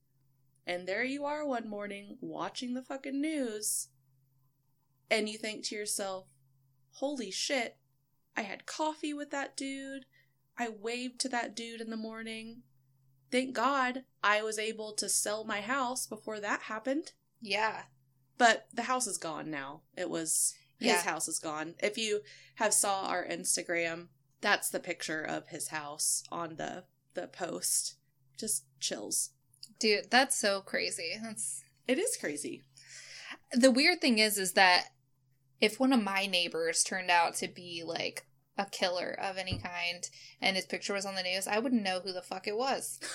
And 0.66 0.86
there 0.86 1.04
you 1.04 1.24
are 1.24 1.46
one 1.46 1.68
morning 1.68 2.18
watching 2.20 2.74
the 2.74 2.82
fucking 2.82 3.20
news, 3.20 3.88
and 5.10 5.28
you 5.28 5.38
think 5.38 5.64
to 5.64 5.74
yourself, 5.74 6.26
holy 6.92 7.30
shit, 7.30 7.76
I 8.36 8.42
had 8.42 8.66
coffee 8.66 9.12
with 9.12 9.30
that 9.30 9.56
dude. 9.56 10.06
I 10.58 10.68
waved 10.68 11.18
to 11.20 11.28
that 11.30 11.56
dude 11.56 11.80
in 11.80 11.90
the 11.90 11.96
morning. 11.96 12.62
Thank 13.30 13.54
God 13.54 14.04
I 14.22 14.42
was 14.42 14.58
able 14.58 14.92
to 14.94 15.08
sell 15.08 15.44
my 15.44 15.60
house 15.60 16.06
before 16.06 16.40
that 16.40 16.62
happened. 16.62 17.12
Yeah. 17.40 17.82
But 18.38 18.68
the 18.72 18.82
house 18.82 19.06
is 19.06 19.18
gone 19.18 19.50
now. 19.50 19.82
It 19.96 20.10
was 20.10 20.54
his 20.80 20.88
Yeah. 20.88 21.02
house 21.02 21.28
is 21.28 21.38
gone. 21.38 21.74
If 21.78 21.96
you 21.96 22.22
have 22.56 22.74
saw 22.74 23.04
our 23.06 23.24
Instagram, 23.24 24.08
that's 24.40 24.68
the 24.70 24.80
picture 24.80 25.22
of 25.22 25.48
his 25.48 25.68
house 25.68 26.22
on 26.32 26.56
the 26.56 26.84
the 27.14 27.28
post. 27.28 27.94
Just 28.38 28.64
chills. 28.80 29.30
Dude, 29.78 30.10
that's 30.10 30.36
so 30.38 30.60
crazy. 30.60 31.18
That's 31.22 31.62
It 31.86 31.98
is 31.98 32.16
crazy. 32.16 32.62
the 33.52 33.70
weird 33.70 34.00
thing 34.00 34.18
is 34.18 34.38
is 34.38 34.52
that 34.54 34.88
if 35.60 35.78
one 35.78 35.92
of 35.92 36.02
my 36.02 36.26
neighbors 36.26 36.82
turned 36.82 37.10
out 37.10 37.34
to 37.36 37.48
be 37.48 37.82
like 37.84 38.26
a 38.56 38.64
killer 38.66 39.12
of 39.20 39.36
any 39.38 39.58
kind 39.58 40.08
and 40.40 40.56
his 40.56 40.66
picture 40.66 40.94
was 40.94 41.04
on 41.06 41.14
the 41.14 41.22
news, 41.22 41.46
I 41.46 41.58
wouldn't 41.58 41.82
know 41.82 42.00
who 42.00 42.12
the 42.12 42.22
fuck 42.22 42.46
it 42.46 42.56
was. 42.56 42.98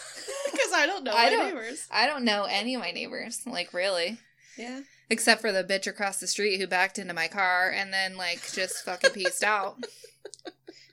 Because 0.52 0.72
I 0.74 0.86
don't 0.86 1.04
know 1.04 1.12
I 1.12 1.26
my 1.26 1.30
don't- 1.32 1.46
neighbors. 1.48 1.88
I 1.92 2.06
don't 2.06 2.24
know 2.24 2.46
any 2.46 2.76
of 2.76 2.82
my 2.82 2.92
neighbors, 2.92 3.42
like 3.46 3.74
really. 3.74 4.20
Yeah. 4.58 4.82
Except 5.10 5.40
for 5.42 5.52
the 5.52 5.64
bitch 5.64 5.86
across 5.88 6.20
the 6.20 6.28
street 6.28 6.58
who 6.60 6.66
backed 6.68 6.98
into 6.98 7.14
my 7.14 7.28
car 7.28 7.70
and 7.70 7.94
then 7.94 8.18
like 8.18 8.52
just 8.54 8.84
fucking 8.86 9.12
pieced 9.12 9.44
out. 9.44 9.78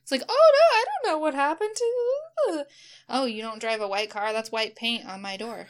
It's 0.02 0.10
like, 0.10 0.22
oh 0.28 0.50
no, 0.52 0.78
I 0.78 0.84
don't 0.84 1.12
know 1.12 1.18
what 1.18 1.34
happened 1.34 1.74
to. 1.76 2.66
Oh, 3.08 3.24
you 3.24 3.40
don't 3.40 3.60
drive 3.60 3.80
a 3.80 3.88
white 3.88 4.10
car? 4.10 4.32
That's 4.32 4.52
white 4.52 4.74
paint 4.76 5.06
on 5.06 5.22
my 5.22 5.36
door. 5.36 5.68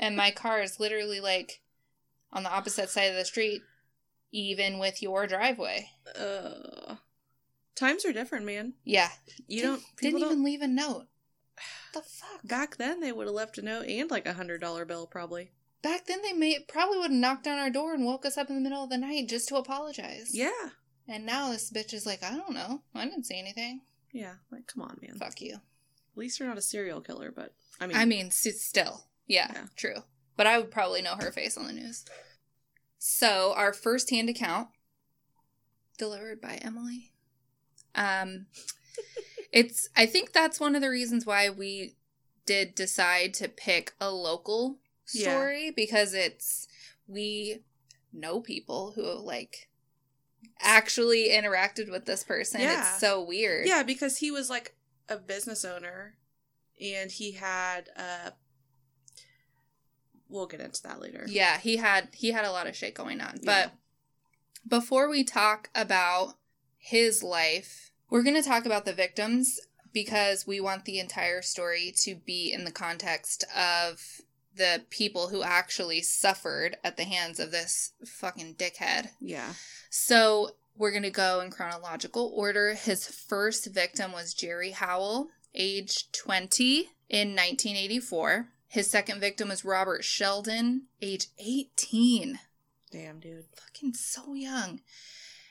and 0.00 0.16
my 0.16 0.30
car 0.30 0.62
is 0.62 0.78
literally 0.80 1.20
like 1.20 1.60
on 2.32 2.42
the 2.44 2.50
opposite 2.52 2.88
side 2.90 3.10
of 3.10 3.16
the 3.16 3.24
street, 3.24 3.62
even 4.32 4.78
with 4.78 5.02
your 5.02 5.26
driveway. 5.26 5.90
Uh, 6.18 6.96
times 7.74 8.04
are 8.04 8.12
different, 8.12 8.46
man. 8.46 8.74
Yeah, 8.84 9.10
You 9.48 9.60
Didn't- 9.62 9.70
don't. 9.74 9.82
didn't 10.00 10.18
even 10.20 10.28
don't- 10.36 10.44
leave 10.44 10.62
a 10.62 10.66
note. 10.68 11.06
The 11.92 12.02
fuck? 12.02 12.40
Back 12.44 12.76
then, 12.76 13.00
they 13.00 13.12
would 13.12 13.26
have 13.26 13.34
left 13.34 13.58
a 13.58 13.62
note 13.62 13.86
and 13.86 14.10
like 14.10 14.26
a 14.26 14.32
hundred 14.32 14.60
dollar 14.60 14.84
bill, 14.84 15.06
probably. 15.06 15.50
Back 15.84 16.06
then, 16.06 16.22
they 16.22 16.32
may 16.32 16.58
probably 16.66 16.96
would 16.96 17.10
have 17.10 17.20
knocked 17.20 17.46
on 17.46 17.58
our 17.58 17.68
door 17.68 17.92
and 17.92 18.06
woke 18.06 18.24
us 18.24 18.38
up 18.38 18.48
in 18.48 18.54
the 18.56 18.62
middle 18.62 18.82
of 18.82 18.88
the 18.88 18.96
night 18.96 19.28
just 19.28 19.48
to 19.48 19.56
apologize. 19.56 20.30
Yeah. 20.32 20.70
And 21.06 21.26
now 21.26 21.50
this 21.52 21.70
bitch 21.70 21.92
is 21.92 22.06
like, 22.06 22.22
I 22.24 22.34
don't 22.34 22.54
know. 22.54 22.80
I 22.94 23.04
didn't 23.04 23.26
see 23.26 23.38
anything. 23.38 23.82
Yeah. 24.10 24.36
Like, 24.50 24.66
come 24.66 24.82
on, 24.82 24.96
man. 25.02 25.18
Fuck 25.18 25.42
you. 25.42 25.56
At 25.56 25.60
least 26.16 26.40
you're 26.40 26.48
not 26.48 26.56
a 26.56 26.62
serial 26.62 27.02
killer, 27.02 27.30
but 27.30 27.52
I 27.78 27.86
mean, 27.86 27.96
I 27.98 28.06
mean, 28.06 28.30
still. 28.30 29.04
Yeah, 29.26 29.50
Yeah. 29.52 29.64
true. 29.76 29.96
But 30.38 30.46
I 30.46 30.56
would 30.58 30.70
probably 30.70 31.02
know 31.02 31.16
her 31.20 31.30
face 31.30 31.58
on 31.58 31.66
the 31.66 31.72
news. 31.74 32.06
So, 32.98 33.52
our 33.54 33.74
first 33.74 34.08
hand 34.08 34.30
account, 34.30 34.68
delivered 35.98 36.40
by 36.40 36.54
Emily. 36.62 37.12
Um, 37.94 38.46
it's, 39.52 39.90
I 39.94 40.06
think 40.06 40.32
that's 40.32 40.58
one 40.58 40.74
of 40.74 40.80
the 40.80 40.88
reasons 40.88 41.26
why 41.26 41.50
we 41.50 41.96
did 42.46 42.74
decide 42.74 43.34
to 43.34 43.48
pick 43.48 43.92
a 44.00 44.10
local 44.10 44.78
Yeah. 45.12 45.30
story 45.30 45.70
because 45.70 46.14
it's, 46.14 46.68
we 47.06 47.62
know 48.12 48.40
people 48.40 48.92
who 48.94 49.02
like 49.18 49.68
actually 50.60 51.28
interacted 51.30 51.90
with 51.90 52.06
this 52.06 52.24
person. 52.24 52.60
Yeah. 52.60 52.80
It's 52.80 53.00
so 53.00 53.22
weird. 53.22 53.66
Yeah, 53.66 53.82
because 53.82 54.18
he 54.18 54.30
was 54.30 54.48
like 54.48 54.74
a 55.08 55.16
business 55.16 55.64
owner 55.64 56.14
and 56.80 57.10
he 57.10 57.32
had 57.32 57.90
uh 57.96 58.30
we'll 60.28 60.46
get 60.46 60.60
into 60.60 60.82
that 60.82 61.00
later. 61.00 61.24
Yeah, 61.28 61.58
he 61.58 61.76
had 61.76 62.08
he 62.12 62.32
had 62.32 62.44
a 62.44 62.52
lot 62.52 62.66
of 62.66 62.76
shit 62.76 62.94
going 62.94 63.20
on. 63.20 63.40
Yeah. 63.42 63.68
But 63.70 63.72
before 64.66 65.08
we 65.08 65.24
talk 65.24 65.70
about 65.74 66.34
his 66.78 67.22
life, 67.22 67.92
we're 68.10 68.22
going 68.22 68.40
to 68.40 68.48
talk 68.48 68.64
about 68.66 68.84
the 68.84 68.92
victims 68.92 69.60
because 69.92 70.46
we 70.46 70.60
want 70.60 70.84
the 70.84 70.98
entire 70.98 71.42
story 71.42 71.92
to 71.98 72.14
be 72.14 72.52
in 72.52 72.64
the 72.64 72.72
context 72.72 73.44
of 73.56 74.20
the 74.56 74.82
people 74.90 75.28
who 75.28 75.42
actually 75.42 76.02
suffered 76.02 76.76
at 76.84 76.96
the 76.96 77.04
hands 77.04 77.40
of 77.40 77.50
this 77.50 77.92
fucking 78.04 78.54
dickhead. 78.54 79.10
Yeah. 79.20 79.54
So 79.90 80.50
we're 80.76 80.90
going 80.90 81.02
to 81.04 81.10
go 81.10 81.40
in 81.40 81.50
chronological 81.50 82.32
order. 82.34 82.74
His 82.74 83.06
first 83.06 83.66
victim 83.66 84.12
was 84.12 84.34
Jerry 84.34 84.70
Howell, 84.70 85.28
age 85.54 86.10
20, 86.12 86.88
in 87.08 87.28
1984. 87.28 88.48
His 88.68 88.90
second 88.90 89.20
victim 89.20 89.48
was 89.48 89.64
Robert 89.64 90.04
Sheldon, 90.04 90.86
age 91.00 91.28
18. 91.38 92.40
Damn, 92.90 93.20
dude. 93.20 93.44
Fucking 93.54 93.94
so 93.94 94.34
young. 94.34 94.80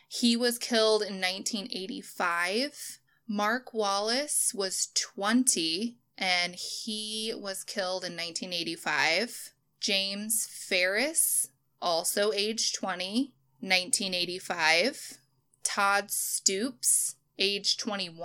He 0.08 0.36
was 0.36 0.58
killed 0.58 1.02
in 1.02 1.22
1985. 1.22 3.00
Mark 3.28 3.74
Wallace 3.74 4.52
was 4.54 4.89
20 4.94 5.98
and 6.17 6.56
he 6.56 7.34
was 7.36 7.63
killed 7.63 8.04
in 8.04 8.13
1985. 8.13 9.54
James 9.80 10.47
Ferris, 10.47 11.49
also 11.82 12.32
age 12.32 12.73
20, 12.73 13.34
1985. 13.60 15.19
Todd 15.63 16.12
Stoops, 16.12 17.15
age 17.38 17.78
21, 17.78 18.19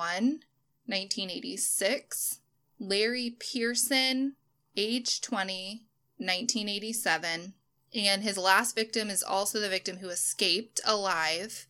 1986. 0.87 2.41
Larry 2.79 3.37
Pearson, 3.39 4.37
age 4.77 5.21
20, 5.21 5.87
1987. 6.19 7.55
And 7.95 8.23
his 8.23 8.37
last 8.37 8.75
victim 8.75 9.09
is 9.09 9.23
also 9.23 9.59
the 9.59 9.69
victim 9.69 9.99
who 9.99 10.09
escaped 10.09 10.81
alive. 10.85 11.67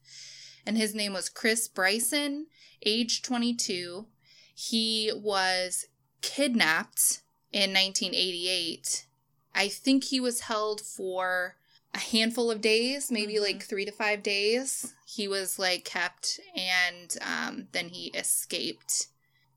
And 0.66 0.76
his 0.76 0.94
name 0.94 1.12
was 1.12 1.28
Chris 1.28 1.68
Bryson, 1.68 2.46
age 2.84 3.22
22. 3.22 4.06
He 4.54 5.12
was 5.14 5.86
kidnapped 6.20 7.20
in 7.52 7.72
1988. 7.72 9.06
I 9.54 9.68
think 9.68 10.04
he 10.04 10.20
was 10.20 10.40
held 10.40 10.80
for 10.80 11.56
a 11.94 11.98
handful 11.98 12.50
of 12.50 12.60
days, 12.60 13.10
maybe 13.10 13.34
Mhm. 13.34 13.40
like 13.42 13.62
three 13.62 13.84
to 13.84 13.92
five 13.92 14.22
days. 14.22 14.92
He 15.06 15.26
was 15.26 15.58
like 15.58 15.84
kept 15.84 16.38
and 16.54 17.16
um, 17.22 17.68
then 17.72 17.88
he 17.88 18.08
escaped. 18.08 19.08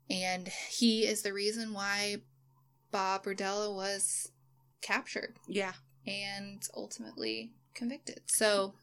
And 0.09 0.47
he 0.69 1.05
is 1.05 1.21
the 1.21 1.33
reason 1.33 1.73
why 1.73 2.21
Bob 2.91 3.25
Berdella 3.25 3.73
was 3.73 4.31
captured 4.81 5.37
Yeah. 5.47 5.73
and 6.07 6.67
ultimately 6.75 7.51
convicted. 7.73 8.21
So 8.27 8.73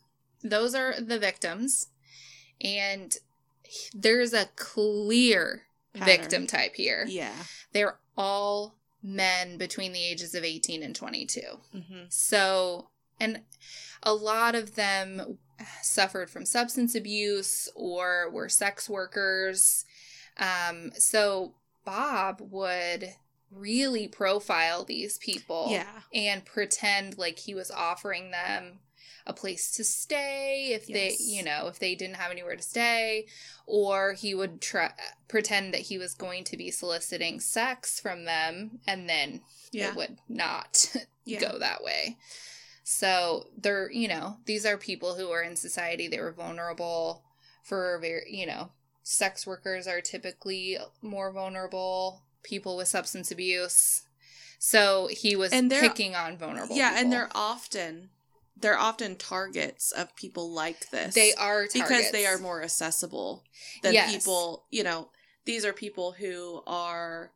those 0.43 0.75
are 0.75 1.01
the 1.01 1.19
victims. 1.19 1.89
And 2.61 3.17
there's 3.93 4.33
a 4.33 4.47
clear 4.57 5.67
Pattern. 5.95 6.07
victim 6.07 6.47
type 6.47 6.75
here. 6.75 7.05
Yeah. 7.09 7.33
They're 7.73 7.99
all 8.17 8.75
men 9.03 9.57
between 9.59 9.93
the 9.93 10.03
ages 10.05 10.35
of 10.35 10.45
18 10.45 10.83
and 10.83 10.95
22. 10.95 11.41
Mm-hmm. 11.75 11.95
So, 12.09 12.89
and 13.21 13.43
a 14.03 14.13
lot 14.15 14.55
of 14.55 14.75
them 14.75 15.39
suffered 15.83 16.31
from 16.31 16.45
substance 16.47 16.95
abuse 16.95 17.69
or 17.75 18.31
were 18.31 18.49
sex 18.49 18.89
workers. 18.89 19.85
Um, 20.37 20.93
so 20.95 21.55
Bob 21.85 22.41
would 22.51 23.11
really 23.51 24.07
profile 24.09 24.85
these 24.85 25.19
people 25.19 25.69
Yeah. 25.71 25.87
and 26.15 26.45
pretend 26.45 27.17
like 27.19 27.39
he 27.39 27.55
was 27.55 27.71
offering 27.71 28.31
them 28.31 28.81
a 29.29 29.33
place 29.33 29.71
to 29.73 29.85
stay 29.85 30.71
if 30.73 30.87
they 30.87 31.15
you 31.21 31.43
know 31.45 31.69
if 31.69 31.79
they 31.79 31.95
didn't 31.95 32.17
have 32.17 32.31
anywhere 32.33 32.57
to 32.57 32.63
stay 32.63 33.27
or 33.67 34.15
he 34.15 34.35
would 34.35 34.61
try 34.61 34.91
pretend 35.29 35.73
that 35.75 35.83
he 35.83 35.99
was 35.99 36.15
going 36.15 36.43
to 36.45 36.57
be 36.57 36.71
soliciting 36.71 37.39
sex 37.39 38.01
from 38.01 38.25
them 38.25 38.81
and 38.87 39.09
then 39.09 39.43
Yeah. 39.71 39.91
it 39.91 39.97
would 39.97 40.17
not 40.29 40.97
Yeah. 41.25 41.41
go 41.41 41.59
that 41.59 41.85
way 41.85 42.17
so 42.83 43.49
they're 43.57 43.91
you 43.93 44.09
know 44.09 44.39
these 44.47 44.65
are 44.65 44.79
people 44.79 45.15
who 45.17 45.29
are 45.31 45.43
in 45.43 45.57
society 45.57 46.09
they 46.09 46.21
were 46.21 46.33
vulnerable 46.33 47.23
for 47.63 47.99
very 48.01 48.23
you 48.35 48.47
know 48.47 48.71
sex 49.03 49.47
workers 49.47 49.87
are 49.87 50.01
typically 50.01 50.79
more 51.03 51.31
vulnerable 51.31 52.23
people 52.43 52.79
with 52.79 52.89
substance 52.89 53.31
abuse 53.31 54.05
so 54.59 55.09
he 55.11 55.37
was 55.37 55.53
And 55.53 55.71
picking 55.71 56.15
on 56.17 56.37
vulnerable 56.37 56.75
Yeah, 56.75 56.95
and 56.97 57.13
they're 57.13 57.31
often 57.35 58.09
they're 58.61 58.79
often 58.79 59.17
targets 59.17 59.93
of 59.93 60.15
people 60.17 60.51
like 60.53 60.91
this. 60.91 61.15
they 61.15 61.33
are 61.35 61.67
because 61.73 62.11
they 62.11 62.27
are 62.27 62.39
more 62.39 62.63
accessible 62.63 63.45
than 63.83 63.95
Yes. 63.95 64.13
people, 64.13 64.67
you 64.71 64.83
know, 64.83 65.11
these 65.45 65.65
are 65.65 65.73
people 65.73 66.13
who 66.13 66.63
are 66.67 67.33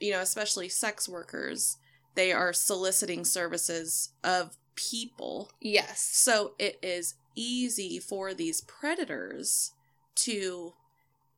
you 0.00 0.10
know, 0.10 0.20
especially 0.20 0.68
sex 0.68 1.08
workers, 1.08 1.76
they 2.16 2.32
are 2.32 2.52
soliciting 2.52 3.24
services 3.24 4.10
of 4.24 4.56
people. 4.74 5.52
yes 5.60 6.00
So 6.12 6.54
it 6.58 6.78
is 6.82 7.14
easy 7.36 8.00
for 8.00 8.34
these 8.34 8.60
predators 8.62 9.70
to 10.16 10.74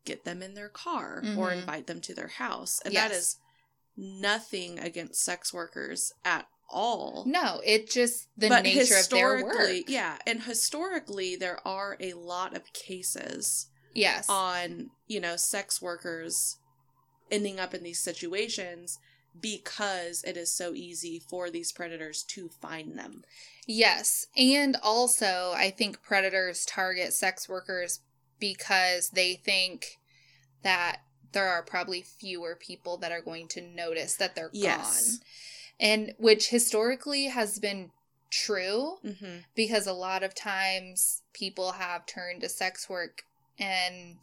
get 0.07 0.25
them 0.25 0.43
in 0.43 0.55
their 0.55 0.71
car 0.71 1.19
or 1.37 1.51
Mhm. 1.51 1.59
invite 1.61 1.87
them 1.87 2.01
to 2.01 2.15
their 2.15 2.29
house. 2.29 2.81
And 2.85 2.95
that 2.97 3.11
Yes. 3.11 3.19
is 3.23 3.37
nothing 3.97 4.79
against 4.79 5.23
sex 5.23 5.53
workers 5.53 6.13
at 6.25 6.49
all. 6.69 7.25
no 7.27 7.61
it 7.65 7.89
just 7.91 8.29
the 8.37 8.49
but 8.49 8.65
nature 8.65 8.97
of 8.97 9.09
their 9.09 9.45
work 9.45 9.71
yeah, 9.89 10.17
and 10.27 10.43
historically 10.43 11.37
there 11.37 11.67
are 11.67 11.97
a 12.01 12.13
lot 12.15 12.57
of 12.57 12.73
cases 12.73 13.69
yes 13.95 14.27
on, 14.29 14.91
you 15.07 15.21
know, 15.21 15.37
sex 15.37 15.81
workers 15.81 16.59
ending 17.31 17.59
up 17.59 17.75
in 17.75 17.83
these 17.83 18.01
situations 18.01 18.99
because 19.41 20.23
it 20.25 20.37
is 20.37 20.53
so 20.53 20.73
easy 20.75 21.21
for 21.29 21.51
these 21.51 21.73
predators 21.73 22.23
to 22.23 22.49
find 22.49 22.99
them. 22.99 23.23
Yes. 23.67 24.27
And 24.37 24.77
also, 24.83 25.53
I 25.55 25.71
think 25.71 26.03
predators 26.03 26.65
target 26.65 27.13
sex 27.13 27.49
workers 27.49 28.01
because 28.39 29.11
they 29.11 29.35
think 29.35 29.99
that 30.63 31.01
there 31.33 31.49
are 31.49 31.63
probably 31.63 32.03
fewer 32.03 32.57
people 32.59 32.97
that 32.99 33.13
are 33.13 33.21
going 33.21 33.49
to 33.49 33.61
notice 33.61 34.15
that 34.17 34.35
they're 34.35 34.51
Yes. 34.53 35.19
gone. 35.19 35.21
And 35.79 36.15
which 36.19 36.49
historically 36.49 37.27
has 37.27 37.59
been 37.59 37.91
true 38.31 38.97
Mm-hmm. 39.05 39.39
because 39.55 39.87
a 39.87 39.93
lot 39.93 40.23
of 40.23 40.35
times 40.35 41.23
people 41.33 41.73
have 41.73 42.07
turned 42.07 42.41
to 42.43 42.49
sex 42.49 42.89
work 42.89 43.23
and 43.59 44.17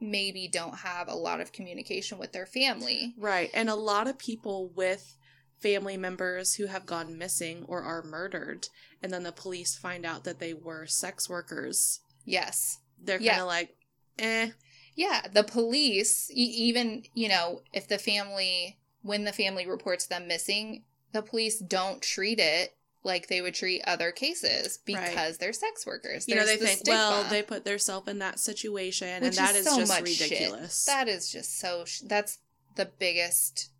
maybe 0.00 0.46
don't 0.48 0.76
have 0.78 1.08
a 1.08 1.14
lot 1.14 1.40
of 1.40 1.52
communication 1.52 2.18
with 2.18 2.32
their 2.32 2.46
family. 2.46 3.14
Right. 3.18 3.50
And 3.54 3.68
a 3.68 3.74
lot 3.74 4.06
of 4.06 4.18
people 4.18 4.68
with 4.74 5.16
family 5.60 5.96
members 5.96 6.54
who 6.54 6.66
have 6.66 6.86
gone 6.86 7.18
missing 7.18 7.64
or 7.66 7.82
are 7.82 8.02
murdered, 8.04 8.68
and 9.02 9.12
then 9.12 9.24
the 9.24 9.32
police 9.32 9.76
find 9.76 10.06
out 10.06 10.22
that 10.24 10.38
they 10.38 10.54
were 10.54 10.86
sex 10.86 11.28
workers, 11.28 12.00
Yes. 12.24 12.78
they're 13.02 13.18
kind 13.18 13.30
of 13.30 13.36
Yeah. 13.36 13.42
like, 13.42 13.76
eh. 14.20 14.50
Yeah, 14.94 15.26
the 15.32 15.42
police, 15.42 16.30
e- 16.30 16.34
even, 16.68 17.04
you 17.14 17.28
know, 17.28 17.62
if 17.72 17.88
the 17.88 17.98
family, 17.98 18.78
when 19.02 19.24
the 19.24 19.32
family 19.32 19.66
reports 19.66 20.06
them 20.06 20.28
missing, 20.28 20.84
the 21.12 21.22
police 21.22 21.58
don't 21.58 22.02
treat 22.02 22.38
it 22.38 22.74
like 23.04 23.28
they 23.28 23.40
would 23.40 23.54
treat 23.54 23.82
other 23.86 24.10
cases 24.10 24.78
because 24.84 25.14
Right. 25.14 25.38
they're 25.38 25.52
sex 25.52 25.86
workers. 25.86 26.26
You 26.28 26.34
know, 26.34 26.44
they 26.44 26.56
the 26.56 26.66
think, 26.66 26.80
stigma. 26.80 26.94
well, 26.98 27.24
they 27.30 27.42
put 27.42 27.64
themselves 27.64 28.08
in 28.08 28.18
that 28.18 28.38
situation, 28.40 29.22
Which 29.22 29.38
and 29.38 29.46
that 29.48 29.54
is 29.54 29.66
is, 29.66 29.72
so 29.72 29.78
just 29.78 29.92
much 30.00 30.08
shit. 30.10 30.30
ridiculous. 30.30 30.84
That 30.84 31.08
is 31.08 31.30
just 31.30 31.58
so, 31.58 31.84
sh- 31.84 32.00
that's 32.04 32.38
the 32.74 32.86
biggest 32.86 33.70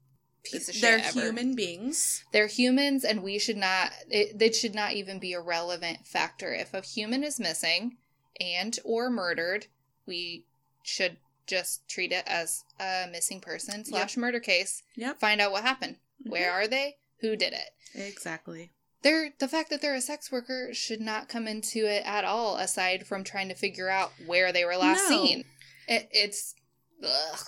piece 0.45 0.69
of 0.69 0.75
shit 0.75 0.83
They're 0.83 0.99
ever. 1.05 1.21
human 1.21 1.55
beings. 1.55 2.25
They're 2.33 2.47
humans, 2.47 3.05
and 3.05 3.23
we 3.23 3.39
should 3.39 3.57
not, 3.57 3.91
it, 4.09 4.41
it 4.41 4.55
should 4.57 4.75
not 4.75 4.93
even 4.95 5.19
be 5.19 5.33
a 5.35 5.41
relevant 5.41 6.07
factor. 6.07 6.55
If 6.55 6.73
a 6.73 6.81
human 6.81 7.23
is 7.25 7.39
missing 7.41 7.97
and 8.41 8.79
or 8.85 9.11
murdered, 9.11 9.67
we 10.07 10.45
should 10.83 11.17
just 11.47 11.87
treat 11.89 12.13
it 12.13 12.25
as 12.27 12.65
a 12.81 13.07
missing 13.11 13.41
person 13.41 13.85
slash 13.85 14.17
murder 14.17 14.39
case 14.41 14.83
Yep. 14.97 15.19
find 15.19 15.41
out 15.41 15.51
what 15.53 15.65
happened. 15.65 15.97
Where 16.23 16.51
mm-hmm. 16.51 16.61
are 16.65 16.67
they? 16.69 16.97
Who 17.21 17.37
did 17.37 17.53
it? 17.53 17.71
Exactly. 17.95 18.71
They're 19.03 19.31
the 19.39 19.49
fact 19.49 19.71
that 19.71 19.81
they're 19.81 19.95
a 19.95 20.01
sex 20.01 20.33
worker 20.33 20.71
should 20.73 21.01
not 21.01 21.29
come 21.29 21.47
into 21.47 21.87
it 21.87 22.03
at 22.05 22.25
all, 22.25 22.57
aside 22.57 23.07
from 23.07 23.23
trying 23.25 23.49
to 23.49 23.55
figure 23.55 23.89
out 23.89 24.13
where 24.27 24.53
they 24.53 24.65
were 24.65 24.77
last 24.77 25.09
No. 25.09 25.25
seen. 25.25 25.45
It, 25.87 26.09
it's 26.13 26.55
ugh. 27.03 27.47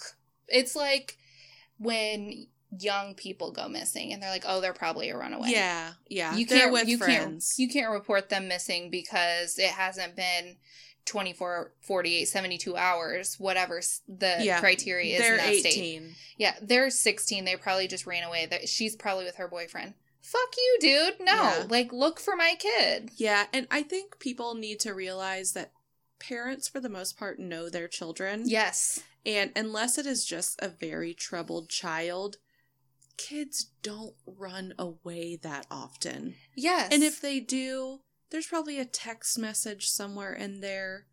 It's 0.49 0.77
like 0.77 1.17
when 1.79 2.47
young 2.79 3.15
people 3.15 3.51
go 3.51 3.69
missing 3.69 4.13
and 4.13 4.23
they're 4.23 4.31
like, 4.31 4.45
"Oh, 4.47 4.61
they're 4.61 4.73
probably 4.73 5.11
a 5.11 5.17
runaway." 5.17 5.49
Yeah, 5.51 5.93
yeah. 6.09 6.37
you 6.37 6.47
can't 6.47 6.89
you 6.89 6.99
friends. 6.99 7.55
can't 7.57 7.59
you 7.59 7.73
can't 7.73 7.93
report 7.93 8.29
them 8.29 8.47
missing 8.49 8.91
because 8.91 9.59
it 9.59 9.71
hasn't 9.71 10.15
been 10.17 10.57
24 11.07 11.73
48 11.81 12.25
72 12.27 12.77
hours 12.77 13.37
whatever 13.39 13.81
the 14.09 14.37
Yeah. 14.41 14.61
criteria 14.61 15.15
is 15.17 15.21
They're 15.21 15.33
in 15.33 15.39
that 15.39 15.55
state 15.57 15.67
eighteen. 15.77 16.15
yeah, 16.37 16.57
they're 16.63 16.91
16. 16.91 17.45
They 17.45 17.57
probably 17.57 17.89
just 17.89 18.07
ran 18.07 18.23
away. 18.23 18.47
That 18.47 18.69
She's 18.69 18.97
probably 18.97 19.25
with 19.25 19.37
her 19.37 19.49
boyfriend. 19.49 19.95
Fuck 20.23 20.55
you, 20.57 20.77
dude. 20.81 21.21
No. 21.21 21.33
Yeah. 21.35 21.67
Like, 21.69 21.93
look 21.93 22.21
for 22.21 22.37
my 22.37 22.55
kid. 22.59 23.11
Yeah, 23.17 23.47
and 23.53 23.67
I 23.71 23.83
think 23.83 24.19
people 24.21 24.55
need 24.55 24.79
to 24.81 24.93
realize 24.95 25.53
that 25.53 25.73
parents, 26.19 26.69
for 26.69 26.79
the 26.79 26.89
most 26.91 27.17
part, 27.19 27.39
know 27.39 27.69
their 27.71 27.89
children. 27.89 28.43
Yes. 28.47 29.01
And 29.27 29.51
unless 29.57 29.97
it 29.99 30.07
is 30.07 30.25
just 30.25 30.61
a 30.61 30.69
very 30.69 31.15
troubled 31.15 31.69
child, 31.71 32.37
kids 33.17 33.67
don't 33.83 34.15
run 34.27 34.75
away 34.79 35.37
that 35.43 35.67
often. 35.71 36.37
Yes. 36.55 36.91
And 36.93 37.03
if 37.03 37.21
they 37.21 37.41
do, 37.41 38.01
there's 38.31 38.47
probably 38.47 38.79
a 38.79 38.85
text 38.85 39.39
message 39.39 39.89
somewhere 39.89 40.33
in 40.33 40.61
there. 40.61 41.07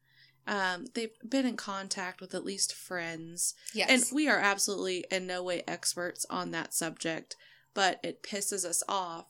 Um, 0.46 0.86
they've 0.94 1.12
been 1.28 1.46
in 1.46 1.58
contact 1.58 2.22
with 2.22 2.34
at 2.34 2.46
least 2.46 2.74
friends. 2.74 3.54
yes. 3.74 3.90
And 3.90 4.16
we 4.16 4.30
are 4.30 4.38
absolutely 4.40 5.04
in 5.12 5.28
no 5.28 5.44
way 5.44 5.64
experts 5.68 6.26
on 6.30 6.52
that 6.52 6.74
subject, 6.74 7.36
but 7.74 8.00
it 8.04 8.24
pisses 8.24 8.64
us 8.64 8.82
off 8.88 9.26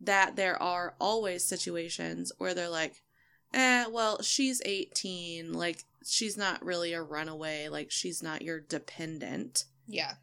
that 0.00 0.34
there 0.34 0.60
are 0.60 0.96
always 1.00 1.44
situations 1.44 2.32
where 2.38 2.52
they're 2.54 2.68
like, 2.68 3.02
eh, 3.54 3.84
well, 3.90 4.22
she's 4.22 4.60
18. 4.64 5.52
Like, 5.52 5.84
she's 6.04 6.36
not 6.36 6.64
really 6.64 6.94
a 6.94 7.02
runaway. 7.02 7.68
Like, 7.68 7.90
she's 7.90 8.22
not 8.22 8.42
your 8.42 8.60
dependent. 8.60 9.64
yeah. 9.86 10.14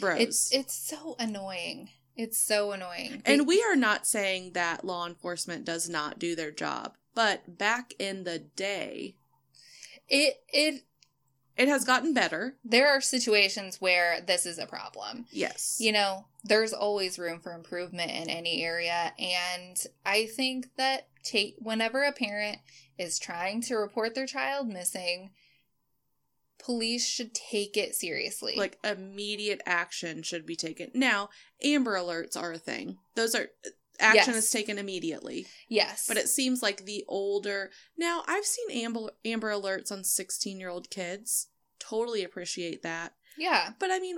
Bros. 0.00 0.20
It's 0.20 0.54
it's 0.54 0.74
so 0.74 1.16
annoying. 1.18 1.90
It's 2.16 2.38
so 2.38 2.72
annoying. 2.72 3.22
and 3.24 3.46
we 3.46 3.62
are 3.62 3.76
not 3.76 4.06
saying 4.06 4.52
that 4.52 4.84
law 4.84 5.06
enforcement 5.06 5.64
does 5.64 5.88
not 5.88 6.18
do 6.18 6.34
their 6.36 6.50
job, 6.50 6.94
but 7.14 7.58
back 7.58 7.94
in 7.98 8.24
the 8.24 8.38
day, 8.38 9.14
it 10.08 10.42
it 10.48 10.84
it 11.56 11.68
has 11.68 11.84
gotten 11.84 12.14
better. 12.14 12.56
there 12.64 12.88
are 12.88 13.00
situations 13.00 13.80
where 13.80 14.20
this 14.26 14.46
is 14.46 14.58
a 14.58 14.66
problem. 14.66 15.26
Yes. 15.30 15.76
You 15.78 15.92
know, 15.92 16.26
there's 16.44 16.72
always 16.72 17.18
room 17.18 17.40
for 17.40 17.52
improvement 17.52 18.10
in 18.10 18.28
any 18.30 18.62
area 18.64 19.12
and 19.18 19.76
I 20.04 20.26
think 20.26 20.68
that 20.76 21.08
take 21.22 21.56
whenever 21.58 22.02
a 22.04 22.12
parent 22.12 22.58
is 22.98 23.18
trying 23.18 23.60
to 23.62 23.76
report 23.76 24.14
their 24.14 24.26
child 24.26 24.68
missing, 24.68 25.30
police 26.64 27.08
should 27.08 27.34
take 27.34 27.76
it 27.76 27.94
seriously. 27.94 28.54
like 28.56 28.78
immediate 28.84 29.60
action 29.66 30.22
should 30.22 30.46
be 30.46 30.56
taken. 30.56 30.90
Now, 30.94 31.28
Amber 31.62 31.94
Alerts 31.94 32.36
are 32.36 32.52
a 32.52 32.58
thing. 32.58 32.98
Those 33.16 33.34
are 33.34 33.48
action 34.00 34.34
Yes. 34.34 34.44
is 34.44 34.50
taken 34.50 34.78
immediately. 34.78 35.46
yes. 35.68 36.06
But 36.08 36.16
it 36.16 36.28
seems 36.28 36.62
like 36.62 36.84
the 36.84 37.04
older 37.08 37.70
now 37.98 38.22
I've 38.26 38.44
seen 38.46 38.70
Amber 38.84 39.10
Amber 39.24 39.50
Alerts 39.50 39.92
on 39.92 40.02
16-year-old 40.02 40.88
kids. 40.90 41.48
Totally 41.78 42.22
appreciate 42.24 42.82
that. 42.82 43.14
yeah. 43.36 43.72
But 43.78 43.90
I 43.90 43.98
mean 43.98 44.16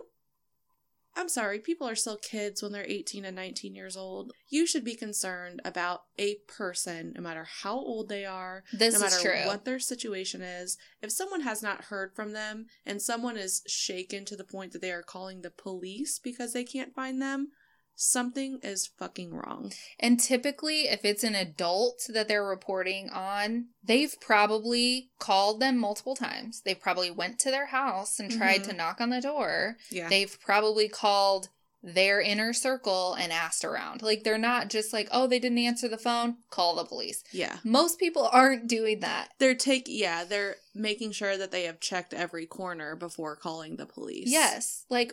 I'm 1.16 1.28
sorry, 1.28 1.60
people 1.60 1.88
are 1.88 1.94
still 1.94 2.16
kids 2.16 2.62
when 2.62 2.72
they're 2.72 2.84
18 2.86 3.24
and 3.24 3.36
19 3.36 3.74
years 3.74 3.96
old. 3.96 4.32
You 4.48 4.66
should 4.66 4.84
be 4.84 4.96
concerned 4.96 5.62
about 5.64 6.02
a 6.18 6.36
person, 6.48 7.12
no 7.14 7.22
matter 7.22 7.46
how 7.62 7.74
old 7.74 8.08
they 8.08 8.24
are, 8.24 8.64
This 8.72 8.94
no 8.94 9.00
matter 9.00 9.46
what 9.46 9.64
their 9.64 9.78
situation 9.78 10.42
is. 10.42 10.76
If 11.02 11.12
someone 11.12 11.42
has 11.42 11.62
not 11.62 11.84
heard 11.84 12.14
from 12.14 12.32
them 12.32 12.66
and 12.84 13.00
someone 13.00 13.36
is 13.36 13.62
shaken 13.66 14.24
to 14.26 14.36
the 14.36 14.44
point 14.44 14.72
that 14.72 14.82
they 14.82 14.92
are 14.92 15.02
calling 15.02 15.42
the 15.42 15.50
police 15.50 16.18
because 16.18 16.52
they 16.52 16.64
can't 16.64 16.94
find 16.94 17.22
them, 17.22 17.52
something 17.96 18.58
is 18.62 18.86
fucking 18.98 19.32
wrong. 19.34 19.72
And 20.00 20.18
typically, 20.20 20.82
if 20.82 21.04
it's 21.04 21.24
an 21.24 21.34
adult 21.34 22.06
that 22.08 22.28
they're 22.28 22.44
reporting 22.44 23.10
on, 23.10 23.66
they've 23.82 24.14
probably 24.20 25.10
called 25.18 25.60
them 25.60 25.78
multiple 25.78 26.14
times. 26.16 26.62
They 26.64 26.74
probably 26.74 27.10
went 27.10 27.38
to 27.40 27.50
their 27.50 27.66
house 27.66 28.18
and 28.18 28.30
tried 28.30 28.62
Mhm. 28.62 28.68
to 28.68 28.72
knock 28.74 29.00
on 29.00 29.10
the 29.10 29.20
door. 29.20 29.78
Yeah. 29.90 30.08
They've 30.08 30.38
probably 30.40 30.88
called 30.88 31.48
their 31.86 32.18
inner 32.18 32.54
circle 32.54 33.12
and 33.12 33.30
asked 33.30 33.62
around. 33.62 34.00
Like 34.00 34.24
they're 34.24 34.38
not 34.38 34.70
just 34.70 34.94
like, 34.94 35.06
"Oh, 35.12 35.26
they 35.26 35.38
didn't 35.38 35.58
answer 35.58 35.86
the 35.86 35.98
phone, 35.98 36.38
call 36.48 36.76
the 36.76 36.84
police." 36.86 37.22
yeah. 37.30 37.58
Most 37.62 37.98
people 37.98 38.26
aren't 38.32 38.66
doing 38.68 39.00
that. 39.00 39.32
They're 39.38 39.54
take 39.54 39.84
yeah, 39.86 40.24
they're 40.24 40.56
making 40.74 41.12
sure 41.12 41.36
that 41.36 41.50
they 41.50 41.64
have 41.64 41.80
checked 41.80 42.14
every 42.14 42.46
corner 42.46 42.96
before 42.96 43.36
calling 43.36 43.76
the 43.76 43.84
police. 43.84 44.30
Yes. 44.30 44.86
Like 44.88 45.12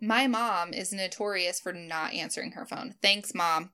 my 0.00 0.26
mom 0.26 0.72
is 0.72 0.92
notorious 0.92 1.60
for 1.60 1.72
not 1.72 2.12
answering 2.12 2.52
her 2.52 2.66
phone. 2.66 2.94
Thanks, 3.02 3.34
mom. 3.34 3.70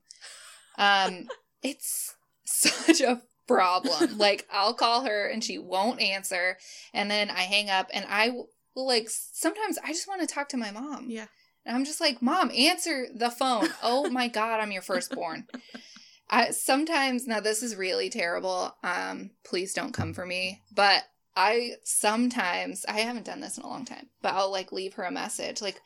Um 0.77 1.27
it's 1.63 2.15
such 2.45 3.01
a 3.01 3.21
problem. 3.47 4.17
like 4.17 4.47
I'll 4.51 4.73
call 4.73 5.05
her 5.05 5.27
and 5.27 5.43
she 5.43 5.57
won't 5.57 6.01
answer 6.01 6.57
and 6.93 7.09
then 7.09 7.29
I 7.29 7.41
hang 7.41 7.69
up 7.69 7.89
and 7.93 8.05
I 8.09 8.31
like 8.75 9.07
sometimes 9.09 9.77
I 9.83 9.89
just 9.89 10.07
want 10.07 10.21
to 10.21 10.27
talk 10.27 10.49
to 10.49 10.57
my 10.57 10.71
mom. 10.71 11.07
Yeah. 11.09 11.27
And 11.65 11.77
I'm 11.77 11.85
just 11.85 12.01
like, 12.01 12.21
"Mom, 12.21 12.51
answer 12.51 13.07
the 13.13 13.29
phone." 13.29 13.69
oh 13.81 14.09
my 14.09 14.27
god, 14.27 14.59
I'm 14.59 14.71
your 14.71 14.81
firstborn. 14.81 15.47
I 16.29 16.51
sometimes 16.51 17.27
now 17.27 17.39
this 17.39 17.63
is 17.63 17.75
really 17.75 18.09
terrible. 18.09 18.75
Um 18.83 19.31
please 19.43 19.73
don't 19.73 19.93
come 19.93 20.13
for 20.13 20.25
me, 20.25 20.61
but 20.73 21.03
I 21.35 21.75
sometimes 21.83 22.85
I 22.87 22.99
haven't 22.99 23.25
done 23.25 23.41
this 23.41 23.57
in 23.57 23.63
a 23.63 23.67
long 23.67 23.85
time, 23.85 24.09
but 24.21 24.33
I'll 24.33 24.51
like 24.51 24.71
leave 24.71 24.93
her 24.95 25.03
a 25.03 25.11
message 25.11 25.61
like, 25.61 25.81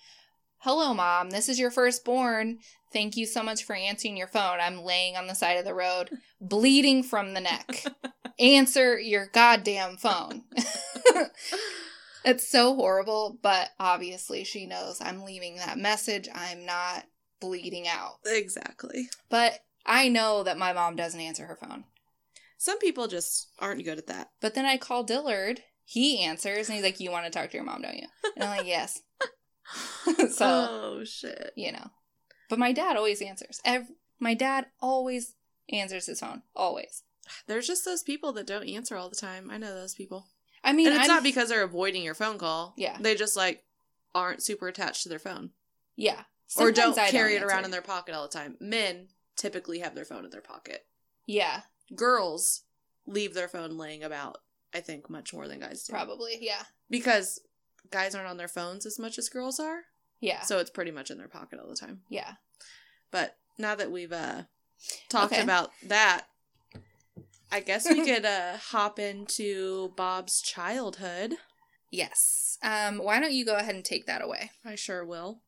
"Hello 0.60 0.93
mom, 0.93 1.30
this 1.30 1.49
is 1.49 1.60
your 1.60 1.72
firstborn. 1.72 2.60
Thank 2.91 3.18
you 3.18 3.26
so 3.26 3.43
much 3.43 3.64
for 3.64 3.76
answering 3.76 4.18
your 4.18 4.28
phone. 4.28 4.60
I'm 4.60 4.82
laying 4.82 5.16
on 5.16 5.28
the 5.28 5.36
side 5.36 5.58
of 5.58 5.66
the 5.66 5.74
road, 5.74 6.10
bleeding 6.39 7.03
from 7.03 7.34
the 7.34 7.41
neck. 7.41 7.86
Answer 8.39 8.99
your 8.99 9.28
goddamn 9.28 9.97
phone." 9.97 10.43
it's 12.26 12.47
so 12.47 12.76
horrible, 12.76 13.38
but 13.41 13.70
obviously 13.80 14.43
she 14.43 14.66
knows 14.66 15.01
I'm 15.01 15.24
leaving 15.24 15.55
that 15.58 15.78
message. 15.78 16.28
I'm 16.34 16.66
not 16.66 17.05
bleeding 17.39 17.88
out. 17.88 18.20
Exactly. 18.26 19.10
But 19.30 19.60
I 19.86 20.10
know 20.10 20.43
that 20.43 20.58
my 20.58 20.74
mom 20.74 20.95
doesn't 20.95 21.20
answer 21.20 21.45
her 21.45 21.55
phone. 21.55 21.86
Some 22.58 22.80
people 22.80 23.08
just 23.08 23.49
aren't 23.60 23.86
good 23.86 23.97
at 23.97 24.08
that. 24.08 24.32
But 24.41 24.55
then 24.55 24.66
I 24.66 24.78
call 24.78 25.03
Dillard. 25.03 25.62
He 25.86 26.20
answers 26.24 26.68
and 26.68 26.76
he's 26.76 26.84
like, 26.84 26.99
You 26.99 27.12
want 27.12 27.26
to 27.26 27.32
talk 27.32 27.49
to 27.51 27.58
your 27.58 27.64
mom, 27.64 27.82
don't 27.82 27.95
you? 27.95 28.08
And 28.36 28.43
I'm 28.43 28.58
like, 28.58 28.66
Yes. 28.68 29.01
So- 30.32 30.68
oh 30.72 31.03
shit. 31.03 31.51
You 31.55 31.72
know. 31.74 31.91
But 32.49 32.59
my 32.59 32.72
dad 32.72 32.95
always 32.95 33.22
answers. 33.22 33.59
Ev- 33.65 33.91
my 34.20 34.34
dad 34.34 34.68
always 34.82 35.36
answers 35.70 36.05
his 36.05 36.20
phone. 36.22 36.43
Always. 36.55 37.03
There's 37.45 37.68
just 37.68 37.84
those 37.84 38.03
people 38.03 38.32
that 38.34 38.47
don't 38.47 38.68
answer 38.70 38.95
all 38.95 39.09
the 39.09 39.15
time. 39.18 39.49
I 39.51 39.57
know 39.57 39.74
those 39.76 39.93
people. 39.95 40.28
I 40.63 40.72
mean, 40.74 40.88
and 40.88 40.95
it's 40.95 41.01
I'm- 41.09 41.15
not 41.18 41.24
because 41.24 41.49
they're 41.49 41.63
avoiding 41.63 42.03
your 42.03 42.13
phone 42.15 42.38
call. 42.38 42.74
Yeah. 42.78 42.97
They 42.99 43.15
just 43.15 43.36
like 43.36 43.63
aren't 44.15 44.41
super 44.43 44.68
attached 44.70 45.03
to 45.03 45.09
their 45.09 45.20
phone. 45.20 45.51
Yeah. 45.95 46.22
or 46.57 46.72
don't 46.72 46.97
I 46.97 47.09
carry 47.11 47.34
it 47.34 47.41
answer. 47.41 47.47
around 47.47 47.65
in 47.65 47.72
their 47.72 47.82
pocket 47.82 48.15
all 48.15 48.24
the 48.24 48.30
time. 48.34 48.55
Men 48.61 49.07
typically 49.36 49.80
have 49.80 49.93
their 49.95 50.05
phone 50.05 50.24
in 50.24 50.32
their 50.32 50.41
pocket. 50.41 50.86
Yeah, 51.26 51.61
Girls 51.93 52.63
leave 53.05 53.34
their 53.34 53.47
phone 53.49 53.78
laying 53.78 54.03
about, 54.03 54.38
I 54.74 54.80
think, 54.80 55.09
much 55.09 55.34
more 55.34 55.47
than 55.47 55.59
guys 55.59 55.84
do. 55.84 55.91
probably. 55.91 56.38
Yeah. 56.39 56.63
Because 56.89 57.39
guys 57.91 58.15
aren't 58.15 58.27
on 58.29 58.38
their 58.38 58.47
phones 58.47 58.85
as 58.85 58.99
much 58.99 59.17
as 59.17 59.29
girls 59.29 59.59
are. 59.59 59.81
Yeah. 60.19 60.41
So 60.41 60.59
it's 60.59 60.69
pretty 60.69 60.91
much 60.91 61.11
in 61.11 61.17
their 61.17 61.27
pocket 61.27 61.59
all 61.59 61.69
the 61.69 61.75
time. 61.75 62.01
yeah. 62.09 62.33
But 63.11 63.38
now 63.57 63.75
that 63.75 63.91
we've 63.91 64.11
uh 64.11 64.43
talked 65.09 65.33
Okay. 65.33 65.41
about 65.43 65.71
that, 65.83 66.25
I 67.51 67.59
guess 67.61 67.88
we 67.89 68.03
could 68.05 68.25
uh 68.25 68.57
hop 68.57 68.99
into 68.99 69.93
Bob's 69.95 70.41
childhood. 70.41 71.35
Yes. 71.91 72.57
Um, 72.63 72.97
why 72.97 73.19
don't 73.19 73.31
you 73.33 73.45
go 73.45 73.55
ahead 73.55 73.75
and 73.75 73.85
take 73.85 74.07
that 74.07 74.21
away? 74.21 74.51
I 74.65 74.75
sure 74.75 75.05
will. 75.05 75.41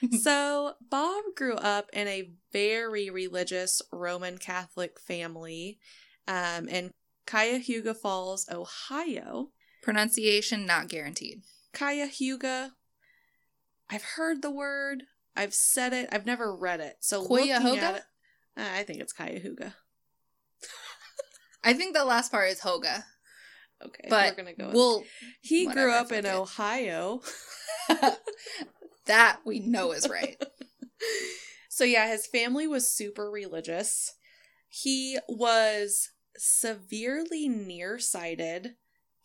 so, 0.22 0.74
Bob 0.90 1.24
grew 1.36 1.54
up 1.56 1.90
in 1.92 2.08
a 2.08 2.30
very 2.52 3.10
religious 3.10 3.82
Roman 3.92 4.38
Catholic 4.38 4.98
family 4.98 5.78
um, 6.26 6.68
in 6.68 6.92
Cuyahoga 7.26 7.92
Falls, 7.94 8.48
Ohio. 8.50 9.50
Pronunciation 9.82 10.64
not 10.66 10.88
guaranteed. 10.88 11.42
Cuyahoga. 11.72 12.72
I've 13.90 14.04
heard 14.04 14.42
the 14.42 14.50
word. 14.50 15.04
I've 15.36 15.54
said 15.54 15.92
it. 15.92 16.08
I've 16.12 16.26
never 16.26 16.54
read 16.54 16.80
it. 16.80 16.96
So 17.00 17.22
looking 17.22 17.50
at 17.52 17.62
Cuyahoga? 17.62 17.96
it, 17.96 18.02
uh, 18.60 18.68
I 18.74 18.82
think 18.82 19.00
it's 19.00 19.12
Cuyahoga. 19.12 19.74
I 21.64 21.72
think 21.74 21.94
the 21.94 22.04
last 22.04 22.30
part 22.30 22.50
is 22.50 22.60
Hoga, 22.60 23.04
Okay, 23.84 24.06
but 24.08 24.30
we're 24.30 24.36
gonna 24.44 24.54
go. 24.54 24.66
with- 24.66 24.74
we'll 24.74 25.04
he 25.40 25.66
grew 25.66 25.92
up 25.92 26.12
in. 26.12 26.26
Ohio. 26.26 27.20
that 29.06 29.40
we 29.44 29.60
know 29.60 29.92
is 29.92 30.08
right. 30.08 30.40
so 31.68 31.84
yeah, 31.84 32.08
his 32.08 32.26
family 32.26 32.66
was 32.66 32.94
super 32.94 33.30
religious. 33.30 34.14
He 34.68 35.18
was 35.28 36.10
severely 36.36 37.48
nearsighted. 37.48 38.76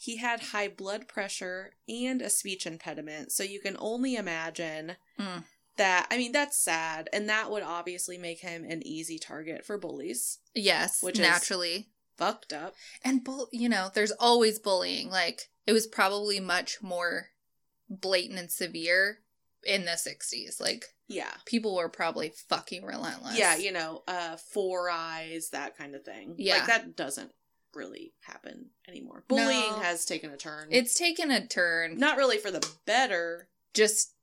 He 0.03 0.17
had 0.17 0.41
high 0.41 0.67
blood 0.67 1.07
pressure 1.07 1.71
and 1.87 2.21
a 2.21 2.29
speech 2.29 2.65
impediment. 2.67 3.31
So 3.31 3.43
you 3.43 3.59
can 3.61 3.77
only 3.79 4.15
imagine 4.15 4.97
Mm. 5.17 5.45
that. 5.77 6.07
I 6.11 6.17
mean, 6.17 6.33
that's 6.33 6.57
sad. 6.57 7.07
And 7.13 7.29
that 7.29 7.49
would 7.49 7.63
obviously 7.63 8.17
make 8.17 8.41
him 8.41 8.65
an 8.65 8.85
easy 8.85 9.17
target 9.17 9.63
for 9.65 9.77
bullies. 9.77 10.39
Yes, 10.53 11.01
Which 11.01 11.15
is- 11.15 11.21
naturally. 11.21 11.89
Fucked 12.17 12.53
up. 12.53 12.75
and 13.03 13.23
bull 13.23 13.49
you 13.51 13.67
know 13.67 13.89
there's 13.95 14.11
always 14.11 14.59
bullying 14.59 15.09
like 15.09 15.49
it 15.65 15.71
was 15.73 15.87
probably 15.87 16.39
much 16.39 16.77
more 16.81 17.29
blatant 17.89 18.37
and 18.37 18.51
severe 18.51 19.19
in 19.63 19.85
the 19.85 19.97
60s 19.97 20.59
like 20.61 20.85
Yeah. 21.07 21.33
people 21.45 21.75
were 21.75 21.89
probably 21.89 22.29
fucking 22.49 22.85
relentless 22.85 23.35
Yeah, 23.37 23.55
you 23.55 23.71
know, 23.71 24.03
uh 24.07 24.37
four 24.37 24.91
eyes, 24.91 25.49
that 25.49 25.75
kind 25.75 25.95
of 25.95 26.03
thing. 26.05 26.35
Yeah. 26.37 26.57
Like 26.57 26.67
that 26.67 26.95
doesn't 26.95 27.31
really 27.75 28.13
happen 28.21 28.69
anymore. 28.87 29.23
Bullying 29.27 29.71
No. 29.71 29.79
has 29.79 30.05
taken 30.05 30.31
a 30.31 30.37
turn. 30.37 30.67
it's 30.71 30.93
taken 30.97 31.31
a 31.31 31.45
turn 31.45 31.97
not 31.97 32.17
really 32.17 32.37
for 32.37 32.51
the 32.51 32.65
better, 32.85 33.49
just 33.73 34.13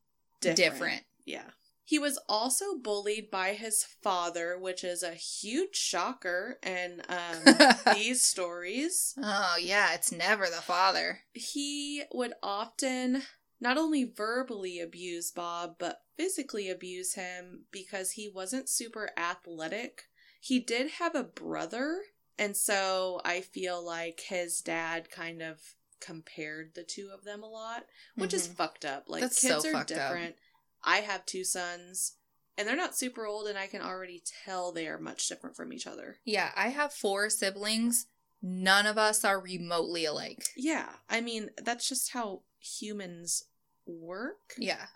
different. 0.40 0.56
different, 0.56 1.02
Yeah. 1.24 1.50
He 1.84 1.98
was 1.98 2.20
also 2.28 2.76
bullied 2.78 3.32
by 3.32 3.54
his 3.54 3.82
father, 4.00 4.56
which 4.56 4.84
is 4.84 5.02
a 5.02 5.14
huge 5.14 5.74
shocker 5.74 6.60
in 6.62 7.02
um, 7.08 7.56
these 7.94 8.22
stories. 8.22 9.14
oh 9.20 9.56
yeah 9.60 9.92
it's 9.94 10.12
never 10.12 10.46
the 10.46 10.62
father 10.62 11.18
He 11.32 12.04
would 12.12 12.34
often 12.44 13.22
not 13.60 13.76
only 13.76 14.04
verbally 14.04 14.80
abuse 14.80 15.30
Bob, 15.32 15.74
but 15.78 16.00
physically 16.16 16.70
abuse 16.70 17.14
him 17.14 17.64
because 17.72 18.12
he 18.12 18.26
wasn't 18.28 18.68
super 18.70 19.10
athletic. 19.18 20.04
He 20.40 20.60
did 20.60 20.92
have 20.92 21.14
a 21.14 21.24
brother, 21.24 22.00
and 22.40 22.56
so 22.56 23.20
I 23.24 23.40
feel 23.42 23.80
like 23.84 24.20
his 24.26 24.60
dad 24.60 25.10
kind 25.10 25.40
of 25.42 25.60
compared 26.00 26.74
the 26.74 26.82
two 26.82 27.10
of 27.14 27.22
them 27.24 27.42
a 27.44 27.48
lot, 27.48 27.86
which 28.16 28.34
is 28.34 28.48
Mhm. 28.48 28.56
fucked 28.56 28.84
up. 28.84 29.04
Like 29.06 29.20
That's 29.20 29.40
kids 29.40 29.62
so 29.62 29.68
are 29.68 29.72
fucked 29.72 29.92
up. 29.92 30.10
different. 30.12 30.36
I 30.82 31.02
have 31.02 31.26
two 31.26 31.44
sons, 31.44 32.14
and 32.56 32.66
they're 32.66 32.74
not 32.74 32.96
super 32.96 33.26
old, 33.26 33.46
and 33.46 33.58
I 33.58 33.66
can 33.66 33.82
already 33.82 34.22
tell 34.44 34.72
they 34.72 34.88
are 34.88 34.98
much 34.98 35.28
different 35.28 35.54
from 35.56 35.72
each 35.72 35.86
other. 35.86 36.18
yeah 36.24 36.52
i 36.56 36.68
have 36.68 36.92
four 36.94 37.28
siblings 37.30 38.06
none 38.42 38.86
of 38.86 38.96
us 38.96 39.22
are 39.24 39.38
remotely 39.38 40.06
alike 40.06 40.48
Yeah, 40.56 40.96
I 41.10 41.20
mean 41.20 41.50
that's 41.58 41.86
just 41.88 42.12
how 42.12 42.42
humans 42.58 43.44
work. 43.86 44.54
yeah 44.56 44.86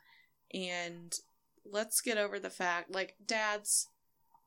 And 0.53 1.15
let's 1.65 2.01
get 2.01 2.17
over 2.17 2.39
the 2.39 2.49
fact, 2.51 2.91
like 2.91 3.17
dads, 3.27 3.89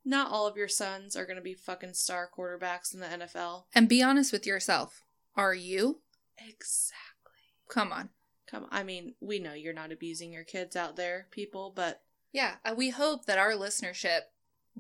not 0.08 0.32
all 0.32 0.48
of 0.48 0.56
your 0.58 0.68
sons 0.70 1.16
are 1.16 1.26
going 1.26 1.36
to 1.38 1.42
be 1.44 1.54
fucking 1.54 1.94
star 1.94 2.30
quarterbacks 2.36 2.94
in 2.94 3.00
the 3.02 3.08
NFL. 3.08 3.66
and 3.76 3.90
be 3.90 4.02
honest 4.02 4.32
with 4.32 4.46
yourself 4.48 5.04
are 5.36 5.54
you 5.54 6.02
Exactly. 6.38 7.34
come 7.70 7.92
on 7.92 8.10
Come, 8.50 8.64
on. 8.64 8.70
I 8.72 8.84
mean, 8.84 9.16
we 9.20 9.40
know 9.40 9.54
you're 9.54 9.74
not 9.74 9.92
abusing 9.92 10.32
your 10.32 10.46
kids 10.46 10.78
out 10.78 10.96
there, 10.96 11.28
people, 11.32 11.74
but 11.76 12.02
Yeah, 12.32 12.56
uh, 12.64 12.74
we 12.78 12.92
hope 12.92 13.26
that 13.26 13.38
our 13.38 13.52
listenership 13.52 14.22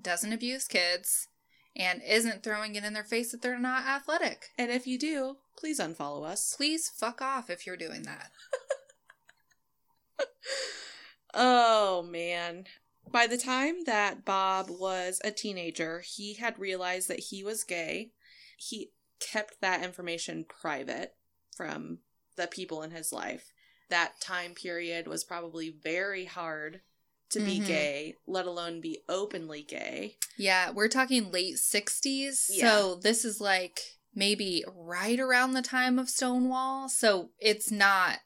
doesn't 0.01 0.31
abuse 0.31 0.67
kids 0.69 1.27
and 1.75 2.01
isn't 2.07 2.43
throwing 2.43 2.75
it 2.75 2.85
in 2.85 2.93
their 2.93 3.03
face 3.03 3.31
that 3.33 3.41
they're 3.41 3.59
not 3.59 3.85
athletic. 3.85 4.51
and 4.57 4.71
if 4.71 4.87
you 4.87 4.97
do, 4.97 5.35
please 5.57 5.79
unfollow 5.81 6.25
us. 6.25 6.53
Please 6.55 6.87
fuck 6.89 7.21
off 7.21 7.49
if 7.49 7.67
you're 7.67 7.75
doing 7.75 8.03
that. 8.03 8.31
Oh 11.33 12.01
man. 12.03 12.65
By 13.11 13.27
the 13.27 13.37
time 13.37 13.83
that 13.85 14.25
Bob 14.25 14.69
was 14.69 15.21
a 15.23 15.31
teenager, 15.31 16.01
he 16.05 16.33
had 16.35 16.59
realized 16.59 17.07
that 17.07 17.19
he 17.19 17.43
was 17.43 17.63
gay. 17.63 18.11
He 18.57 18.91
kept 19.19 19.61
that 19.61 19.83
information 19.83 20.45
private 20.47 21.15
from 21.55 21.99
the 22.35 22.47
people 22.47 22.83
in 22.83 22.91
his 22.91 23.11
life. 23.11 23.51
That 23.89 24.19
time 24.19 24.53
period 24.53 25.07
was 25.07 25.23
probably 25.23 25.69
very 25.69 26.25
hard 26.25 26.81
to 27.29 27.39
be 27.39 27.59
Mhm. 27.59 27.67
gay, 27.67 28.15
let 28.25 28.45
alone 28.45 28.79
be 28.79 29.03
openly 29.09 29.63
gay. 29.63 30.17
Yeah, 30.37 30.69
we're 30.69 30.87
talking 30.87 31.31
late 31.31 31.57
60s. 31.59 32.49
Yeah. 32.49 32.69
So 32.69 32.95
this 32.95 33.25
is 33.25 33.41
like 33.41 33.97
maybe 34.13 34.63
right 34.67 35.19
around 35.19 35.53
the 35.53 35.61
time 35.61 35.99
of 35.99 36.09
Stonewall. 36.09 36.89
So 36.89 37.31
it's 37.39 37.71
not 37.71 38.19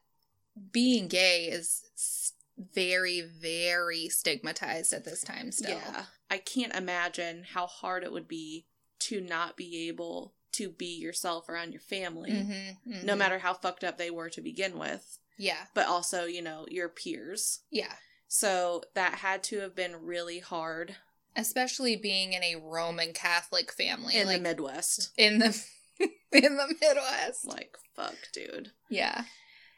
being 0.71 1.07
gay 1.07 1.47
is 1.47 2.33
very 2.73 3.21
very 3.21 4.09
stigmatized 4.09 4.93
at 4.93 5.05
this 5.05 5.21
time 5.23 5.51
still. 5.51 5.77
Yeah. 5.77 6.05
I 6.29 6.37
can't 6.37 6.73
imagine 6.75 7.43
how 7.53 7.67
hard 7.67 8.03
it 8.03 8.11
would 8.11 8.27
be 8.27 8.65
to 8.99 9.19
not 9.21 9.57
be 9.57 9.87
able 9.87 10.33
to 10.53 10.69
be 10.69 10.97
yourself 10.97 11.47
around 11.49 11.71
your 11.71 11.81
family, 11.81 12.31
Mhm, 12.31 12.77
mhm. 12.87 13.03
no 13.03 13.15
matter 13.15 13.39
how 13.39 13.53
fucked 13.53 13.83
up 13.83 13.97
they 13.97 14.11
were 14.11 14.29
to 14.29 14.41
begin 14.41 14.77
with, 14.77 15.17
Yeah. 15.37 15.67
but 15.73 15.87
also, 15.87 16.25
you 16.25 16.41
know, 16.41 16.65
your 16.69 16.89
peers. 16.89 17.61
Yeah. 17.69 17.95
So 18.27 18.83
that 18.93 19.15
had 19.19 19.43
to 19.45 19.59
have 19.59 19.75
been 19.75 19.95
really 20.05 20.39
hard 20.39 20.97
Especially 21.35 21.95
being 21.95 22.33
in 22.33 22.43
a 22.43 22.57
Roman 22.57 23.13
Catholic 23.13 23.71
family 23.71 24.17
in 24.17 24.27
like 24.27 24.37
the 24.37 24.43
Midwest. 24.43 25.11
in 25.17 25.39
the 25.39 25.65
in 26.33 26.57
the 26.57 26.75
Midwest. 26.81 27.45
Like, 27.45 27.77
fuck, 27.95 28.17
dude. 28.33 28.71
Yeah. 28.89 29.23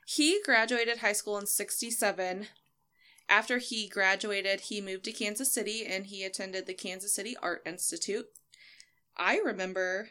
He 0.07 0.41
graduated 0.43 0.97
high 0.97 1.13
school 1.13 1.38
in 1.38 1.45
67. 1.45 2.47
After 3.30 3.57
he 3.57 3.88
graduated, 3.88 4.61
he 4.61 4.82
moved 4.82 5.05
to 5.05 5.11
Kansas 5.11 5.51
City 5.51 5.86
and 5.86 6.05
he 6.05 6.24
attended 6.24 6.65
the 6.65 6.74
Kansas 6.74 7.13
City 7.13 7.36
Art 7.41 7.61
Institute. 7.65 8.28
I 9.17 9.39
remember 9.39 10.09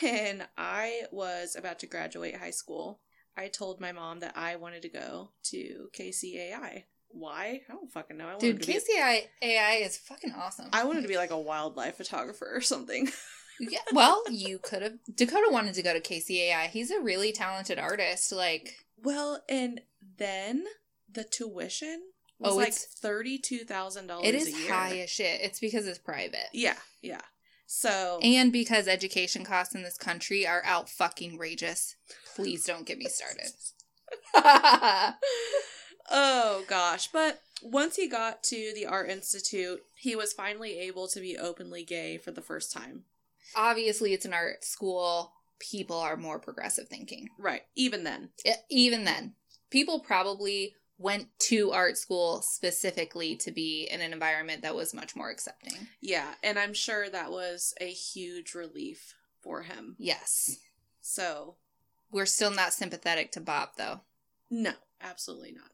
when 0.00 0.44
I 0.56 1.02
was 1.12 1.54
about 1.56 1.78
to 1.80 1.86
graduate 1.86 2.36
high 2.36 2.50
school, 2.50 3.00
I 3.36 3.48
told 3.48 3.80
my 3.80 3.92
mom 3.92 4.20
that 4.20 4.36
I 4.36 4.56
wanted 4.56 4.82
to 4.82 4.88
go 4.88 5.30
to 5.44 5.88
KCAI. 5.96 6.84
Why? 7.12 7.60
I 7.68 7.72
don't 7.72 7.90
fucking 7.90 8.16
know. 8.16 8.24
I 8.24 8.34
wanted 8.34 8.40
Dude, 8.40 8.62
to 8.62 8.66
be 8.66 8.72
is 9.82 9.98
fucking 9.98 10.32
awesome. 10.32 10.66
I 10.72 10.84
wanted 10.84 11.02
to 11.02 11.08
be 11.08 11.16
like 11.16 11.30
a 11.30 11.38
wildlife 11.38 11.96
photographer 11.96 12.48
or 12.52 12.60
something. 12.60 13.08
Yeah, 13.62 13.80
well, 13.92 14.22
you 14.30 14.58
could 14.58 14.80
have. 14.80 14.94
Dakota 15.14 15.48
wanted 15.50 15.74
to 15.74 15.82
go 15.82 15.92
to 15.92 16.00
KCAI. 16.00 16.70
He's 16.70 16.90
a 16.90 16.98
really 16.98 17.30
talented 17.30 17.78
artist. 17.78 18.32
Like, 18.32 18.86
Well, 18.96 19.42
and 19.50 19.82
then 20.16 20.64
the 21.12 21.24
tuition 21.24 22.00
was 22.40 22.52
Oh, 22.52 22.56
like 22.56 22.72
thirty-two 22.74 23.60
thousand 23.64 24.06
dollars 24.08 24.26
It 24.26 24.34
is 24.34 24.48
a 24.48 24.50
year. 24.58 24.72
high 24.72 24.98
as 24.98 25.10
shit. 25.10 25.40
It's 25.42 25.60
because 25.60 25.86
it's 25.86 25.98
private. 25.98 26.48
Yeah, 26.52 26.76
yeah. 27.02 27.20
So 27.66 28.18
And 28.22 28.52
because 28.52 28.88
education 28.88 29.44
costs 29.44 29.74
in 29.76 29.84
this 29.84 29.96
country 29.96 30.44
are 30.46 30.62
out 30.64 30.88
fucking 30.88 31.38
rageous. 31.38 31.94
Please 32.34 32.64
don't 32.64 32.84
get 32.86 32.98
me 32.98 33.06
started. 33.06 33.46
oh 36.10 36.64
gosh, 36.68 37.08
but 37.12 37.40
once 37.62 37.96
he 37.96 38.08
got 38.08 38.42
to 38.44 38.72
the 38.74 38.86
art 38.86 39.08
institute, 39.10 39.82
he 39.96 40.16
was 40.16 40.32
finally 40.32 40.78
able 40.80 41.06
to 41.08 41.20
be 41.20 41.36
openly 41.38 41.84
gay 41.84 42.16
for 42.18 42.30
the 42.30 42.40
first 42.42 42.72
time. 42.72 43.04
Obviously, 43.54 44.12
it's 44.14 44.24
an 44.24 44.32
art 44.32 44.64
school. 44.64 45.32
People 45.58 45.96
are 45.98 46.16
more 46.16 46.38
progressive 46.38 46.88
thinking. 46.88 47.28
Right. 47.38 47.62
Even 47.76 48.04
then. 48.04 48.30
Even 48.70 49.04
then, 49.04 49.34
people 49.70 50.00
probably 50.00 50.74
went 51.00 51.26
to 51.38 51.72
art 51.72 51.96
school 51.96 52.42
specifically 52.42 53.34
to 53.34 53.50
be 53.50 53.88
in 53.90 54.02
an 54.02 54.12
environment 54.12 54.60
that 54.60 54.74
was 54.74 54.92
much 54.92 55.16
more 55.16 55.30
accepting. 55.30 55.88
Yeah, 56.02 56.34
and 56.42 56.58
I'm 56.58 56.74
sure 56.74 57.08
that 57.08 57.30
was 57.30 57.72
a 57.80 57.88
huge 57.90 58.54
relief 58.54 59.14
for 59.40 59.62
him. 59.62 59.96
Yes. 59.98 60.58
So, 61.00 61.56
We're 62.12 62.26
still 62.26 62.50
not 62.50 62.74
sympathetic 62.74 63.32
to 63.32 63.40
Bob, 63.40 63.70
though. 63.78 64.00
no, 64.50 64.72
absolutely 65.00 65.52
not. 65.52 65.70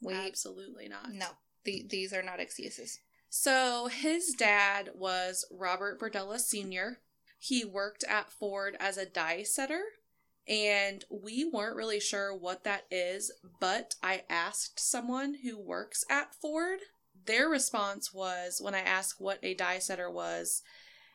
We 0.00 0.14
absolutely 0.14 0.86
not. 0.88 1.12
no, 1.12 1.26
the, 1.64 1.84
these 1.90 2.12
are 2.12 2.22
not 2.22 2.38
excuses. 2.38 3.00
So 3.30 3.88
his 3.88 4.28
dad 4.28 4.90
was 4.94 5.44
Robert 5.50 5.98
Berdella 6.00 6.38
Sr. 6.38 7.00
He 7.40 7.64
worked 7.64 8.04
at 8.04 8.30
Ford 8.30 8.76
as 8.78 8.96
a 8.96 9.04
die 9.06 9.42
setter, 9.42 9.82
and 10.48 11.04
we 11.10 11.44
weren't 11.44 11.76
really 11.76 12.00
sure 12.00 12.34
what 12.34 12.64
that 12.64 12.86
is, 12.90 13.30
but 13.60 13.94
I 14.02 14.22
asked 14.30 14.80
someone 14.80 15.34
who 15.42 15.58
works 15.58 16.04
at 16.08 16.34
Ford. 16.34 16.80
Their 17.26 17.48
response 17.48 18.12
was 18.14 18.60
when 18.60 18.74
I 18.74 18.80
asked 18.80 19.20
what 19.20 19.38
a 19.42 19.54
die 19.54 19.78
setter 19.78 20.10
was, 20.10 20.62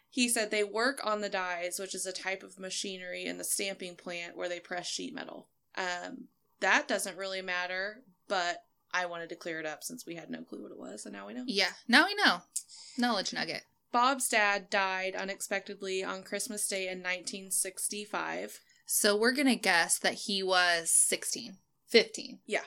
he 0.09 0.29
said 0.29 0.51
they 0.51 0.63
work 0.63 1.01
on 1.03 1.21
the 1.21 1.29
dies, 1.29 1.79
which 1.79 1.95
is 1.95 2.05
a 2.05 2.11
type 2.11 2.43
of 2.43 2.59
machinery 2.59 3.25
in 3.25 3.39
the 3.39 3.43
stamping 3.43 3.95
plant 3.95 4.37
where 4.37 4.47
they 4.47 4.59
press 4.59 4.85
sheet 4.87 5.15
metal. 5.15 5.47
Um, 5.75 6.25
that 6.59 6.87
doesn't 6.87 7.17
really 7.17 7.41
matter, 7.41 8.03
but 8.27 8.63
I 8.93 9.07
wanted 9.07 9.29
to 9.29 9.35
clear 9.35 9.59
it 9.59 9.65
up 9.65 9.83
since 9.83 10.05
we 10.05 10.13
had 10.13 10.29
no 10.29 10.43
clue 10.43 10.61
what 10.61 10.71
it 10.71 10.77
was, 10.77 11.07
and 11.07 11.15
now 11.15 11.25
we 11.25 11.33
know. 11.33 11.45
Yeah, 11.47 11.71
now 11.87 12.05
we 12.05 12.13
know. 12.13 12.41
Knowledge 12.95 13.33
nugget. 13.33 13.63
Bob's 13.91 14.29
dad 14.29 14.69
died 14.69 15.15
unexpectedly 15.15 16.03
on 16.03 16.21
Christmas 16.21 16.67
Day 16.67 16.83
in 16.83 16.99
1965. 16.99 18.59
So 18.85 19.15
we're 19.15 19.33
going 19.33 19.47
to 19.47 19.55
guess 19.55 19.97
that 19.99 20.13
he 20.13 20.43
was 20.43 20.91
16, 20.91 21.57
15. 21.87 22.39
Yeah. 22.45 22.61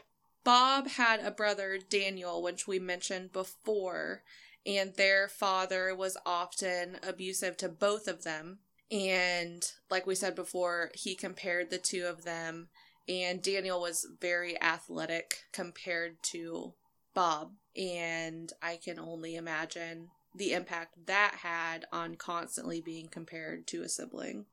Bob 0.44 0.88
had 0.88 1.20
a 1.20 1.30
brother, 1.30 1.78
Daniel, 1.90 2.42
which 2.42 2.68
we 2.68 2.78
mentioned 2.78 3.32
before, 3.32 4.22
and 4.64 4.94
their 4.94 5.28
father 5.28 5.94
was 5.94 6.16
often 6.24 6.98
abusive 7.06 7.56
to 7.58 7.68
both 7.68 8.06
of 8.06 8.22
them. 8.22 8.60
And 8.90 9.68
like 9.90 10.06
we 10.06 10.14
said 10.14 10.36
before, 10.36 10.90
he 10.94 11.16
compared 11.16 11.70
the 11.70 11.78
two 11.78 12.06
of 12.06 12.24
them, 12.24 12.68
and 13.08 13.42
Daniel 13.42 13.80
was 13.80 14.06
very 14.20 14.60
athletic 14.62 15.42
compared 15.52 16.22
to 16.24 16.74
Bob. 17.14 17.52
And 17.76 18.52
I 18.62 18.76
can 18.76 18.98
only 18.98 19.34
imagine 19.34 20.08
the 20.34 20.52
impact 20.52 21.06
that 21.06 21.38
had 21.42 21.86
on 21.92 22.14
constantly 22.14 22.80
being 22.80 23.08
compared 23.08 23.66
to 23.68 23.82
a 23.82 23.88
sibling. 23.88 24.46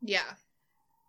Yeah. 0.00 0.34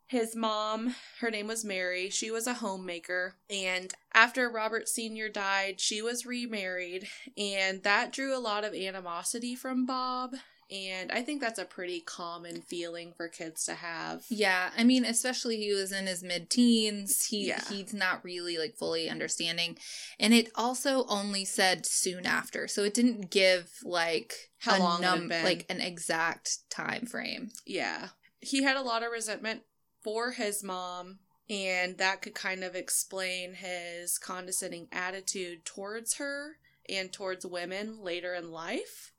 His 0.08 0.36
mom, 0.36 0.95
her 1.20 1.30
name 1.30 1.47
was 1.47 1.66
Mary, 1.66 2.10
she 2.10 2.32
was 2.32 2.47
a 2.47 2.53
homemaker. 2.55 3.36
And 3.49 3.93
after 4.14 4.49
Robert 4.49 4.88
Sr. 4.88 5.28
died, 5.30 5.82
she 5.82 6.01
was 6.01 6.26
remarried. 6.26 7.08
And 7.38 7.84
that 7.84 8.14
drew 8.14 8.36
a 8.36 8.39
lot 8.39 8.64
of 8.64 8.74
animosity 8.74 9.53
from 9.55 9.86
Bob. 9.86 10.32
And 10.70 11.14
I 11.14 11.22
think 11.22 11.39
that's 11.39 11.60
a 11.60 11.64
pretty 11.66 12.01
common 12.01 12.62
feeling 12.62 13.14
for 13.16 13.30
kids 13.30 13.64
to 13.66 13.74
have. 13.74 14.24
Yeah, 14.30 14.70
I 14.78 14.84
mean, 14.84 15.05
especially 15.05 15.55
he 15.58 15.74
was 15.74 15.93
in 15.93 16.08
his 16.08 16.24
mid-teens. 16.24 17.26
He 17.28 17.47
Yeah. 17.47 17.62
he's 17.70 17.93
not 17.93 18.22
really 18.24 18.58
like 18.58 18.76
fully 18.78 19.10
understanding, 19.10 19.78
and 20.20 20.34
it 20.34 20.51
also 20.55 21.05
only 21.08 21.45
said 21.45 21.86
soon 21.86 22.26
after, 22.26 22.68
so 22.68 22.84
it 22.84 22.93
didn't 22.93 23.30
give 23.32 23.70
like 23.84 24.34
How 24.60 24.78
long 24.78 25.30
been. 25.30 25.43
like 25.45 25.66
an 25.70 25.80
exact 25.80 26.70
time 26.70 27.05
frame. 27.05 27.51
Yeah. 27.66 28.10
He 28.41 28.64
had 28.64 28.76
a 28.76 28.82
lot 28.82 29.03
of 29.03 29.12
resentment 29.12 29.62
for 30.08 30.32
his 30.32 30.64
mom. 30.64 31.20
And 31.49 31.97
that 31.97 32.22
could 32.22 32.34
kind 32.34 32.64
of 32.64 32.76
explain 32.76 33.55
his 33.55 34.18
condescending 34.18 34.88
attitude 34.89 35.66
towards 35.66 36.16
her 36.16 36.53
and 36.88 37.12
towards 37.12 37.45
women 37.45 38.01
later 38.01 38.34
in 38.34 38.49
life. 38.49 39.12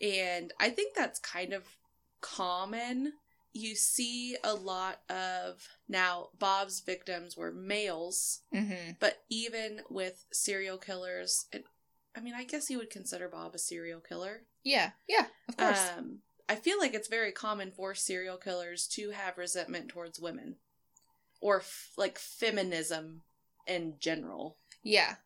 And 0.00 0.52
I 0.60 0.70
think 0.70 0.94
that's 0.94 1.18
kind 1.18 1.52
of 1.52 1.64
common. 2.20 3.14
You 3.52 3.74
see 3.74 4.36
a 4.44 4.54
lot 4.54 5.00
of 5.10 5.68
now, 5.88 6.28
Bob's 6.38 6.80
victims 6.80 7.36
were 7.36 7.50
males, 7.52 8.42
Mm-hmm. 8.54 8.92
but 9.00 9.22
even 9.28 9.80
with 9.90 10.24
serial 10.32 10.78
killers, 10.78 11.46
it, 11.52 11.64
I 12.16 12.20
mean, 12.20 12.34
I 12.34 12.44
guess 12.44 12.70
you 12.70 12.78
would 12.78 12.90
consider 12.90 13.28
Bob 13.28 13.56
a 13.56 13.58
serial 13.58 14.00
killer. 14.00 14.42
Yeah, 14.62 14.90
yeah, 15.08 15.26
of 15.48 15.56
course. 15.56 15.90
Um, 15.98 16.18
I 16.48 16.56
feel 16.56 16.78
like 16.78 16.94
it's 16.94 17.08
very 17.08 17.32
common 17.32 17.70
for 17.70 17.94
serial 17.94 18.36
killers 18.36 18.86
to 18.88 19.10
have 19.10 19.38
resentment 19.38 19.88
towards 19.88 20.20
women 20.20 20.56
or 21.40 21.58
f- 21.58 21.92
like 21.96 22.18
feminism 22.18 23.22
in 23.66 23.94
general. 23.98 24.56
yeah. 24.82 25.16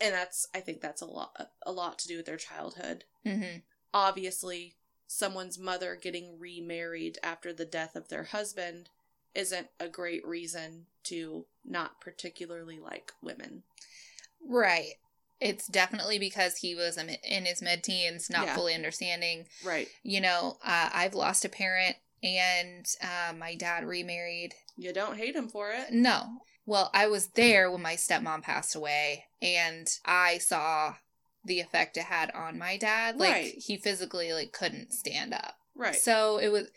And 0.00 0.14
that's 0.14 0.46
I 0.54 0.60
think 0.60 0.80
that's 0.80 1.02
a 1.02 1.06
lot 1.06 1.50
a 1.66 1.72
lot 1.72 1.98
to 1.98 2.08
do 2.08 2.18
with 2.18 2.26
their 2.26 2.36
childhood. 2.36 3.02
Mm-hmm. 3.26 3.58
Obviously, 3.92 4.74
someone's 5.08 5.58
mother 5.58 5.98
getting 6.00 6.38
remarried 6.38 7.18
after 7.22 7.52
the 7.52 7.64
death 7.64 7.96
of 7.96 8.08
their 8.08 8.24
husband 8.24 8.90
isn't 9.34 9.68
a 9.80 9.88
great 9.88 10.24
reason 10.24 10.86
to 11.04 11.46
not 11.64 12.00
particularly 12.00 12.78
like 12.78 13.12
women. 13.20 13.64
Right. 14.46 14.94
It's 15.40 15.66
definitely 15.66 16.18
because 16.18 16.56
he 16.56 16.74
was 16.74 16.96
in 16.98 17.44
his 17.44 17.62
mid-teens, 17.62 18.28
not 18.28 18.46
Yeah. 18.46 18.54
fully 18.54 18.74
understanding. 18.74 19.46
Right. 19.64 19.88
You 20.02 20.20
know, 20.20 20.58
uh, 20.64 20.90
I've 20.92 21.14
lost 21.14 21.44
a 21.44 21.48
parent, 21.48 21.96
and 22.22 22.86
uh, 23.00 23.32
my 23.36 23.54
dad 23.54 23.84
remarried 23.84 24.54
You 24.76 24.92
don't 24.92 25.16
hate 25.16 25.34
him 25.36 25.48
for 25.48 25.70
it. 25.72 25.92
No. 25.92 26.40
Well, 26.66 26.90
I 26.92 27.06
was 27.06 27.28
there 27.28 27.70
when 27.70 27.82
my 27.82 27.94
stepmom 27.96 28.42
passed 28.42 28.74
away, 28.74 29.26
and 29.40 29.88
I 30.04 30.38
saw 30.38 30.94
the 31.44 31.60
effect 31.60 31.96
it 31.96 32.04
had 32.04 32.30
on 32.32 32.58
my 32.58 32.76
dad. 32.76 33.16
Like 33.16 33.32
Right. 33.32 33.54
he 33.56 33.76
physically 33.76 34.32
like 34.32 34.52
couldn't 34.52 34.92
stand 34.92 35.32
up. 35.32 35.56
Right. 35.74 35.94
So 35.94 36.38
it 36.38 36.48
was 36.48 36.68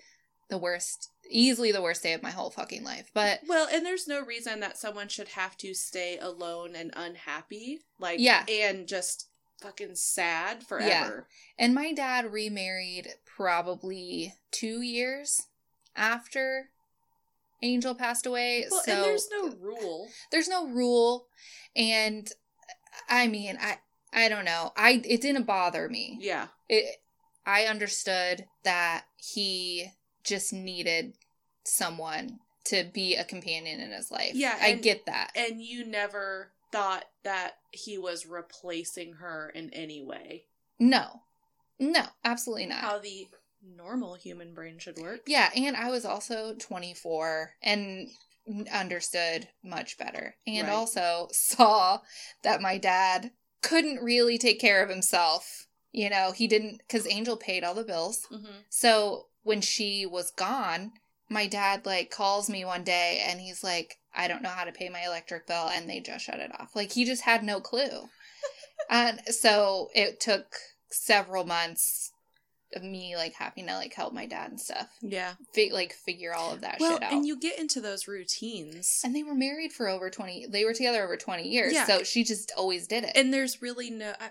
the 0.50 0.58
worst, 0.58 1.10
easily 1.32 1.72
the 1.72 1.82
worst 1.82 2.04
day 2.04 2.14
of 2.14 2.22
my 2.24 2.32
whole 2.32 2.50
fucking 2.52 2.84
life. 2.84 3.10
But 3.14 3.40
Well, 3.48 3.68
and 3.72 3.86
there's 3.86 4.08
no 4.08 4.22
reason 4.24 4.60
that 4.60 4.78
someone 4.78 5.08
should 5.08 5.30
have 5.30 5.58
to 5.58 5.74
stay 5.74 6.18
alone 6.20 6.76
and 6.76 6.92
unhappy. 6.96 7.82
Like, 8.00 8.20
Yeah. 8.20 8.46
and 8.50 8.88
just 8.88 9.28
fucking 9.62 9.96
sad 9.96 10.66
forever. 10.66 11.28
And 11.58 11.74
my 11.76 11.94
dad 11.94 12.32
remarried 12.32 13.14
probably 13.26 14.34
two 14.52 14.82
years 14.82 15.44
after 15.96 16.70
Angel 17.62 17.94
passed 17.94 18.26
away. 18.26 18.66
Well, 18.72 18.82
so 18.84 18.92
and 18.92 19.04
there's 19.04 19.30
no 19.32 19.50
rule. 19.60 20.10
there's 20.32 20.48
no 20.48 20.68
rule. 20.68 21.28
And 21.76 22.28
I 23.08 23.28
mean, 23.28 23.58
I 23.62 23.78
I 24.14 24.30
don't 24.30 24.46
know. 24.46 24.74
I 24.76 25.02
it 25.06 25.22
didn't 25.22 25.44
bother 25.44 25.88
me. 25.88 26.18
Yeah. 26.20 26.48
It 26.68 26.98
I 27.46 27.66
understood 27.66 28.46
that 28.64 29.06
he 29.18 29.92
just 30.24 30.54
needed 30.54 31.14
someone 31.64 32.40
to 32.66 32.84
be 32.94 33.16
a 33.16 33.24
companion 33.24 33.80
in 33.80 33.92
his 33.92 34.12
life. 34.12 34.32
Yeah, 34.34 34.58
I 34.62 34.70
and- 34.70 34.84
get 34.84 35.06
that. 35.06 35.32
And 35.36 35.62
you 35.62 35.86
never 35.86 36.52
thought 36.72 37.06
that 37.24 37.54
he 37.72 37.98
was 37.98 38.26
replacing 38.26 39.14
her 39.14 39.50
in 39.54 39.70
any 39.74 40.02
way. 40.02 40.46
No. 40.80 41.22
No, 41.80 42.04
absolutely 42.24 42.68
not. 42.68 42.80
How 42.80 43.00
the 43.00 43.28
normal 43.64 44.14
human 44.16 44.54
brain 44.54 44.78
should 44.80 44.98
work. 44.98 45.22
Yeah, 45.28 45.50
and 45.56 45.76
I 45.76 45.90
was 45.90 46.06
also 46.06 46.56
24 46.56 47.52
and 47.62 48.10
understood 48.72 49.48
much 49.64 49.98
better. 49.98 50.36
And 50.48 50.68
Right. 50.68 50.74
also 50.74 51.28
saw 51.32 52.02
that 52.44 52.62
my 52.62 52.78
dad 52.78 53.32
couldn't 53.62 54.04
really 54.04 54.38
take 54.38 54.60
care 54.60 54.84
of 54.84 54.90
himself. 54.90 55.68
You 55.92 56.10
know, 56.10 56.32
he 56.32 56.48
didn't, 56.48 56.78
because 56.80 57.08
Angel 57.08 57.38
paid 57.38 57.64
all 57.64 57.76
the 57.76 57.84
bills. 57.84 58.26
Mm-hmm. 58.32 58.62
So 58.70 59.28
when 59.44 59.62
she 59.62 60.06
was 60.06 60.32
gone, 60.32 60.94
my 61.32 61.48
dad 61.48 61.86
like 61.86 62.12
calls 62.12 62.50
me 62.50 62.66
one 62.66 62.84
day 62.84 63.24
and 63.26 63.40
he's 63.40 63.64
like, 63.64 63.98
I 64.14 64.28
don't 64.28 64.42
know 64.44 64.50
how 64.50 64.66
to 64.66 64.72
pay 64.72 64.90
my 64.90 65.04
electric 65.06 65.48
bill. 65.48 65.70
And 65.72 65.90
they 65.90 66.00
just 66.02 66.26
shut 66.26 66.40
it 66.40 66.52
off. 66.60 66.76
Like 66.76 66.92
he 66.92 67.06
just 67.06 67.22
had 67.24 67.44
no 67.44 67.60
clue. 67.62 68.10
and 68.90 69.22
so 69.28 69.90
it 69.96 70.20
took 70.20 70.56
several 70.90 71.46
months 71.46 72.12
of 72.74 72.84
me 72.84 73.16
like 73.18 73.34
having 73.34 73.68
to 73.68 73.74
like 73.76 73.94
help 73.94 74.14
my 74.14 74.26
dad 74.26 74.50
and 74.50 74.60
stuff 74.60 74.88
Yeah. 75.02 75.34
fi- 75.54 75.72
like 75.74 75.94
figure 75.94 76.34
all 76.34 76.54
of 76.54 76.62
that 76.62 76.78
Well, 76.80 76.94
shit 76.94 77.04
out. 77.04 77.12
and 77.14 77.26
you 77.26 77.38
get 77.40 77.60
into 77.60 77.82
those 77.82 78.08
routines. 78.08 79.02
and 79.04 79.14
they 79.16 79.24
were 79.24 79.36
married 79.36 79.74
for 79.74 79.90
over 79.90 80.10
20 80.10 80.48
they 80.50 80.64
were 80.64 80.74
together 80.74 81.04
over 81.04 81.18
20 81.18 81.48
years 81.50 81.74
Yeah. 81.74 81.86
so 81.86 82.04
she 82.04 82.24
just 82.24 82.52
always 82.58 82.88
did 82.88 83.04
it 83.04 83.12
and 83.16 83.34
there's 83.34 83.62
really 83.62 83.90
no 83.90 84.14
I, 84.20 84.30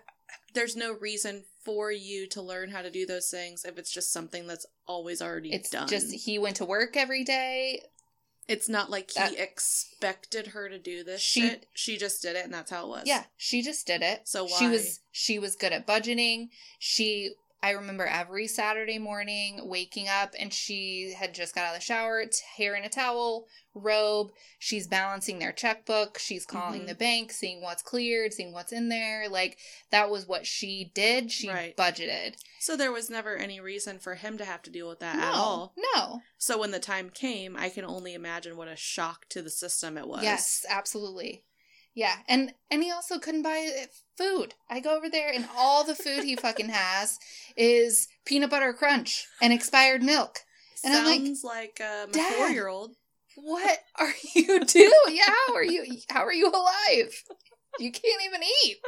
there's 0.55 0.75
no 0.75 0.95
reason 0.95 1.45
for 1.65 1.93
you 1.93 2.27
to 2.29 2.41
learn 2.43 2.71
how 2.71 2.83
to 2.83 2.91
do 2.91 3.05
those 3.07 3.29
things 3.29 3.65
if 3.65 3.77
it's 3.79 3.93
just 3.93 4.13
something 4.13 4.47
that's 4.47 4.67
always 4.87 5.21
already 5.21 5.53
it's 5.53 5.71
done. 5.71 5.87
just 5.89 6.13
he 6.13 6.39
went 6.39 6.57
to 6.57 6.65
work 6.65 6.97
every 6.97 7.23
day 7.25 7.83
it's 8.49 8.69
not 8.69 8.91
like 8.91 9.13
that- 9.15 9.31
he 9.31 9.37
expected 9.39 10.49
her 10.49 10.69
to 10.69 10.79
do 10.79 11.05
this 11.05 11.21
She- 11.21 11.43
shit. 11.43 11.67
She 11.75 11.97
just 11.97 12.21
did 12.23 12.35
it 12.37 12.45
and 12.45 12.53
that's 12.55 12.71
how 12.71 12.85
it 12.87 12.89
was. 12.89 13.03
yeah 13.07 13.25
she 13.37 13.63
just 13.63 13.87
did 13.87 14.03
it 14.03 14.27
So 14.27 14.49
she 14.49 14.67
was 14.69 15.01
she 15.13 15.39
was 15.39 15.55
good 15.57 15.73
at 15.73 15.87
budgeting 15.87 16.49
she 16.79 17.33
i 17.63 17.71
remember 17.71 18.05
every 18.07 18.47
saturday 18.47 18.99
morning 18.99 19.61
waking 19.65 20.09
up 20.09 20.33
and 20.39 20.53
she 20.53 21.15
had 21.17 21.35
just 21.35 21.55
got 21.55 21.65
out 21.65 21.75
of 21.75 21.81
the 21.81 21.85
shower 21.85 22.25
t- 22.27 22.39
hair 22.57 22.75
in 22.75 22.85
a 22.85 22.89
towel 22.89 23.47
robe 23.75 24.31
she's 24.59 24.89
balancing 24.89 25.39
their 25.39 25.53
checkbook 25.53 26.19
she's 26.19 26.45
calling 26.45 26.83
Mhm. 26.83 26.87
the 26.89 26.95
bank 26.95 27.33
seeing 27.33 27.61
what's 27.63 27.83
cleared 27.83 28.33
seeing 28.33 28.53
what's 28.53 28.73
in 28.73 28.89
there 28.89 29.29
like 29.29 29.59
that 29.91 30.11
was 30.11 30.27
what 30.27 30.47
she 30.47 30.91
did 30.95 31.31
she 31.31 31.49
Right. 31.49 31.77
budgeted 31.77 32.35
So 32.59 32.77
there 32.77 32.93
was 32.93 33.09
never 33.11 33.37
any 33.37 33.61
reason 33.61 33.99
for 33.99 34.15
him 34.17 34.37
to 34.39 34.45
have 34.45 34.63
to 34.63 34.71
deal 34.71 34.89
with 34.89 34.99
that 35.01 35.17
no 35.17 35.23
at 35.23 35.35
all. 35.35 35.75
no 35.95 36.23
So 36.39 36.59
when 36.59 36.71
the 36.73 36.81
time 36.81 37.11
came, 37.11 37.57
I 37.57 37.69
can 37.69 37.85
only 37.85 38.15
imagine 38.15 38.57
what 38.57 38.69
a 38.69 38.77
shock 38.77 39.29
to 39.31 39.43
the 39.43 39.51
system 39.51 39.97
it 39.99 40.07
was. 40.09 40.23
Yes, 40.23 40.65
absolutely. 40.69 41.45
Yeah, 41.95 42.17
and 42.29 42.53
and 42.71 42.83
he 42.83 42.91
also 42.91 43.19
couldn't 43.19 43.43
buy 43.43 43.69
uh, 43.83 43.87
food. 44.17 44.55
I 44.69 44.81
go 44.81 44.97
over 44.97 45.09
there, 45.09 45.31
and 45.33 45.49
all 45.57 45.85
the 45.85 45.95
food 45.95 46.25
he 46.25 46.37
fucking 46.37 46.69
has 46.69 47.19
is 47.57 48.07
peanut 48.25 48.51
butter 48.51 48.73
crunch 48.73 49.27
and 49.43 49.53
expired 49.53 50.03
milk. 50.03 50.39
And 50.85 50.95
I'm 50.95 51.05
like, 51.05 51.21
Sounds 51.21 51.45
like, 51.45 51.81
uh, 51.81 52.07
my 52.15 52.31
four 52.37 52.49
year 52.49 52.69
old. 52.69 52.93
What 53.37 53.79
are 53.99 54.13
you 54.35 54.65
doing? 54.65 54.93
Yeah, 55.09 55.33
how 55.47 55.55
are 55.55 55.65
you? 55.65 55.85
How 56.11 56.25
are 56.25 56.33
you 56.33 56.49
alive? 56.49 57.23
You 57.79 57.93
can't 57.93 58.23
even 58.25 58.41
eat. 58.65 58.79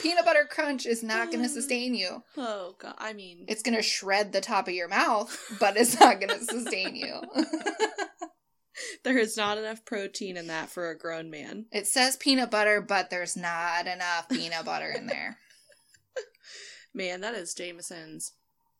Peanut 0.00 0.24
butter 0.24 0.46
crunch 0.50 0.86
is 0.86 1.02
not 1.02 1.30
going 1.30 1.42
to 1.42 1.48
sustain 1.48 1.94
you. 1.94 2.22
Oh 2.36 2.74
god, 2.78 2.94
I 2.98 3.12
mean, 3.12 3.44
It's 3.48 3.62
going 3.62 3.76
to 3.76 3.82
shred 3.82 4.32
the 4.32 4.40
top 4.40 4.68
of 4.68 4.74
your 4.74 4.88
mouth, 4.88 5.36
but 5.58 5.76
it's 5.76 5.98
not 5.98 6.20
going 6.20 6.28
to 6.38 6.44
sustain 6.44 6.94
you. 6.94 7.20
there 9.04 9.18
is 9.18 9.36
not 9.36 9.58
enough 9.58 9.84
protein 9.84 10.36
in 10.36 10.46
that 10.48 10.70
for 10.70 10.90
a 10.90 10.98
grown 10.98 11.30
man. 11.30 11.66
it 11.72 11.86
says 11.86 12.16
peanut 12.16 12.50
butter, 12.50 12.80
but 12.80 13.10
there's 13.10 13.36
not 13.36 13.86
enough 13.86 14.28
peanut 14.28 14.64
butter 14.64 14.90
in 14.90 15.06
there. 15.06 15.38
Man, 16.94 17.20
that 17.22 17.34
is 17.34 17.54
Jameson's 17.54 18.32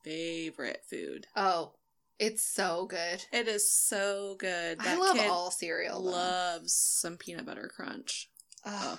favorite 0.05 0.83
food. 0.89 1.27
Oh, 1.35 1.73
it's 2.19 2.43
so 2.43 2.87
good. 2.87 3.25
It 3.33 3.49
is 3.49 3.71
so 3.73 4.37
good. 4.39 4.79
I 4.81 4.97
love 4.97 5.19
all 5.21 5.51
cereal. 5.51 6.03
though. 6.03 6.11
loves 6.11 6.75
some 6.75 7.17
peanut 7.17 7.47
butter 7.47 7.71
crunch. 7.75 8.29
Ugh. 8.65 8.99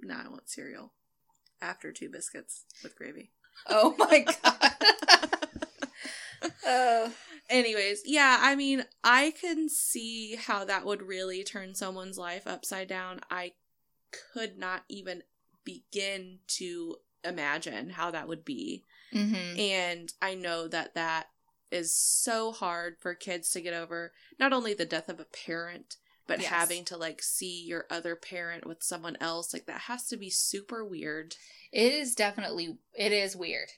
now 0.00 0.22
I 0.24 0.28
want 0.28 0.48
cereal 0.48 0.92
after 1.60 1.90
two 1.92 2.08
biscuits 2.08 2.64
with 2.82 2.96
gravy. 2.96 3.30
Oh 3.68 3.94
my 3.98 4.24
god. 4.42 5.37
Uh, 6.66 7.10
Anyways, 7.50 8.02
yeah, 8.04 8.38
I 8.42 8.54
mean, 8.56 8.84
I 9.02 9.32
can 9.40 9.68
see 9.70 10.36
how 10.36 10.64
that 10.66 10.84
would 10.84 11.00
really 11.02 11.42
turn 11.44 11.74
someone's 11.74 12.18
life 12.18 12.46
upside 12.46 12.88
down. 12.88 13.20
I 13.30 13.52
could 14.34 14.58
not 14.58 14.84
even 14.88 15.22
begin 15.64 16.40
to 16.48 16.96
imagine 17.24 17.90
how 17.90 18.10
that 18.10 18.28
would 18.28 18.44
be. 18.44 18.84
mhm. 19.12 19.58
And 19.58 20.12
I 20.20 20.34
know 20.34 20.68
that 20.68 20.94
that 20.94 21.28
is 21.70 21.94
so 21.94 22.52
hard 22.52 22.96
for 23.00 23.14
kids 23.14 23.50
to 23.50 23.60
get 23.60 23.74
over 23.74 24.12
not 24.38 24.52
only 24.52 24.74
the 24.74 24.86
death 24.86 25.08
of 25.08 25.20
a 25.20 25.24
parent, 25.24 25.96
but 26.26 26.40
Yes. 26.40 26.50
having 26.50 26.84
to 26.86 26.96
like 26.98 27.22
see 27.22 27.62
your 27.64 27.86
other 27.90 28.14
parent 28.14 28.66
with 28.66 28.82
someone 28.82 29.16
else. 29.20 29.52
Like 29.54 29.64
that 29.66 29.82
has 29.82 30.06
to 30.08 30.16
be 30.18 30.28
super 30.30 30.84
weird. 30.84 31.36
It 31.72 31.92
is 31.94 32.14
definitely. 32.14 32.76
It 32.94 33.12
is 33.12 33.34
weird. 33.34 33.68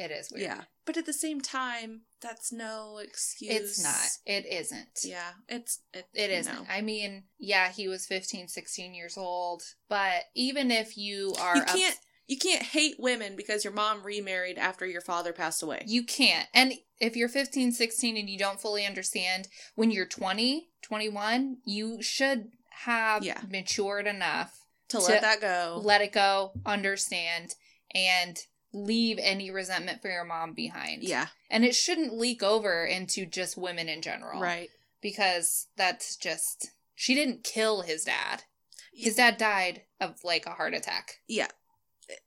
It 0.00 0.10
is 0.10 0.30
weird. 0.30 0.44
Yeah. 0.44 0.60
But 0.86 0.96
at 0.96 1.04
the 1.04 1.12
same 1.12 1.42
time, 1.42 2.02
that's 2.22 2.50
no 2.50 2.98
excuse. 3.02 3.54
It's 3.54 3.82
not. 3.82 4.08
It 4.34 4.46
isn't. 4.46 5.00
Yeah, 5.04 5.32
it's 5.46 5.80
it, 5.92 6.06
It 6.14 6.30
isn't. 6.30 6.66
I 6.70 6.80
mean, 6.80 7.24
yeah, 7.38 7.70
he 7.70 7.86
was 7.86 8.06
15, 8.06 8.48
16 8.48 8.94
years 8.94 9.18
old, 9.18 9.62
but 9.90 10.24
even 10.34 10.70
if 10.70 10.96
you 10.96 11.34
are 11.38 11.56
You 11.56 11.64
can't 11.64 11.96
you 12.26 12.38
can't 12.38 12.62
hate 12.62 12.94
women 12.98 13.36
because 13.36 13.62
your 13.62 13.74
mom 13.74 14.02
remarried 14.04 14.56
after 14.56 14.86
your 14.86 15.00
father 15.02 15.32
passed 15.34 15.62
away. 15.62 15.82
You 15.86 16.04
can't. 16.04 16.48
And 16.54 16.72
if 16.98 17.14
you're 17.16 17.28
15, 17.28 17.72
16 17.72 18.16
and 18.16 18.30
you 18.30 18.38
don't 18.38 18.60
fully 18.60 18.86
understand, 18.86 19.48
when 19.74 19.90
you're 19.90 20.06
20, 20.06 20.68
21, 20.80 21.58
you 21.66 22.00
should 22.00 22.52
have 22.84 23.22
Yeah. 23.22 23.40
matured 23.50 24.06
enough 24.06 24.64
to 24.88 24.98
to 24.98 25.02
let 25.02 25.20
that 25.22 25.40
go. 25.40 25.80
let 25.84 26.00
it 26.00 26.12
go, 26.12 26.52
understand, 26.64 27.54
and 27.94 28.38
leave 28.72 29.18
any 29.20 29.50
resentment 29.50 30.00
for 30.02 30.08
your 30.10 30.24
mom 30.24 30.52
behind. 30.52 31.02
yeah, 31.02 31.28
And 31.50 31.64
it 31.64 31.74
shouldn't 31.74 32.16
leak 32.16 32.42
over 32.42 32.84
into 32.84 33.26
just 33.26 33.56
women 33.56 33.88
in 33.88 34.02
general. 34.02 34.40
right. 34.40 34.68
Because 35.00 35.66
that's 35.76 36.16
just. 36.16 36.70
She 36.94 37.14
didn't 37.14 37.42
kill 37.42 37.82
his 37.82 38.04
dad. 38.04 38.44
His 38.92 39.14
dad 39.16 39.38
died 39.38 39.82
of 40.00 40.22
like 40.24 40.44
a 40.44 40.50
heart 40.50 40.74
attack. 40.74 41.20
Yeah. 41.26 41.48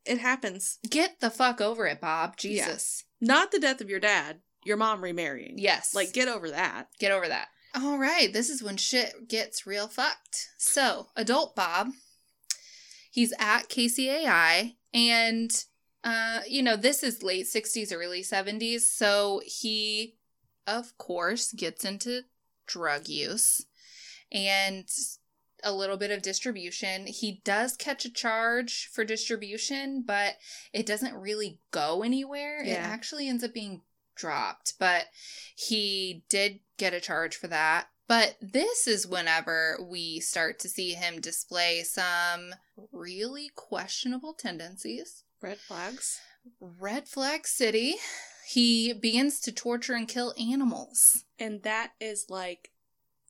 It- 0.06 0.18
happens. 0.18 0.80
Get 0.90 1.20
the 1.20 1.30
fuck 1.30 1.62
over 1.62 1.86
it, 1.86 2.02
Bob. 2.02 2.36
Jesus. 2.38 3.04
Not 3.22 3.52
the 3.52 3.60
death 3.60 3.80
of 3.80 3.90
your 3.92 4.00
dad, 4.00 4.40
your 4.66 4.78
mom 4.78 5.04
remarrying. 5.04 5.56
Yes. 5.60 5.94
Like 5.94 6.14
get 6.14 6.28
over 6.28 6.50
that. 6.50 6.88
Get 7.00 7.12
over 7.12 7.28
that. 7.28 7.50
All 7.76 7.98
right, 7.98 8.32
this 8.34 8.50
is 8.50 8.62
when 8.64 8.78
shit 8.78 9.28
gets 9.28 9.66
real 9.68 9.88
fucked. 9.88 10.50
So, 10.58 11.08
adult 11.16 11.56
Bob, 11.56 11.90
he's 13.12 13.34
at 13.40 13.68
KCAI, 13.70 14.76
and 14.94 15.52
uh, 16.04 16.42
you 16.48 16.62
know 16.62 16.76
this 16.76 17.04
is 17.04 17.24
late 17.24 17.46
'60s, 17.46 17.94
early 17.94 18.22
'70s, 18.22 18.82
so 18.82 19.42
he, 19.46 20.16
of 20.68 20.98
course, 20.98 21.52
gets 21.52 21.86
into 21.86 22.22
drug 22.66 23.08
use 23.08 23.66
and 24.32 24.86
a 25.64 25.74
little 25.74 25.98
bit 25.98 26.12
of 26.12 26.22
distribution. 26.22 27.08
He 27.08 27.42
does 27.44 27.78
catch 27.78 28.06
a 28.06 28.12
charge 28.12 28.90
for 28.92 29.06
distribution, 29.06 30.04
but 30.06 30.36
it 30.74 30.86
doesn't 30.86 31.16
really 31.16 31.60
go 31.72 32.04
anywhere. 32.04 32.62
It 32.62 32.78
actually 32.80 33.30
ends 33.30 33.44
up 33.44 33.54
being 33.54 33.82
dropped, 34.16 34.74
but 34.80 35.06
he 35.56 36.24
did 36.30 36.60
get 36.78 36.94
a 36.94 37.00
charge 37.00 37.36
for 37.36 37.48
that. 37.48 37.88
But 38.08 38.36
this 38.42 38.86
is 38.86 39.08
whenever 39.08 39.80
we 39.82 40.20
start 40.20 40.60
to 40.60 40.70
see 40.70 40.92
him 40.92 41.22
display 41.22 41.84
some 41.84 42.54
really 42.92 43.50
questionable 43.56 44.34
tendencies. 44.34 45.24
Red 45.44 45.58
flags. 45.60 46.20
Red 46.60 47.08
Flag 47.08 47.46
City, 47.46 47.96
he 48.48 48.94
begins 48.94 49.40
to 49.42 49.52
torture 49.52 49.94
and 49.94 50.08
kill 50.08 50.34
animals. 50.40 51.26
And 51.38 51.64
that 51.64 51.92
is 52.00 52.28
like 52.30 52.72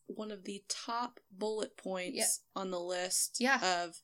one 0.05 0.31
of 0.31 0.43
the 0.43 0.63
top 0.69 1.19
bullet 1.31 1.75
points 1.75 2.15
Yeah. 2.17 2.61
on 2.61 2.69
the 2.71 2.79
list 2.79 3.37
Yeah. 3.39 3.59
of 3.83 4.01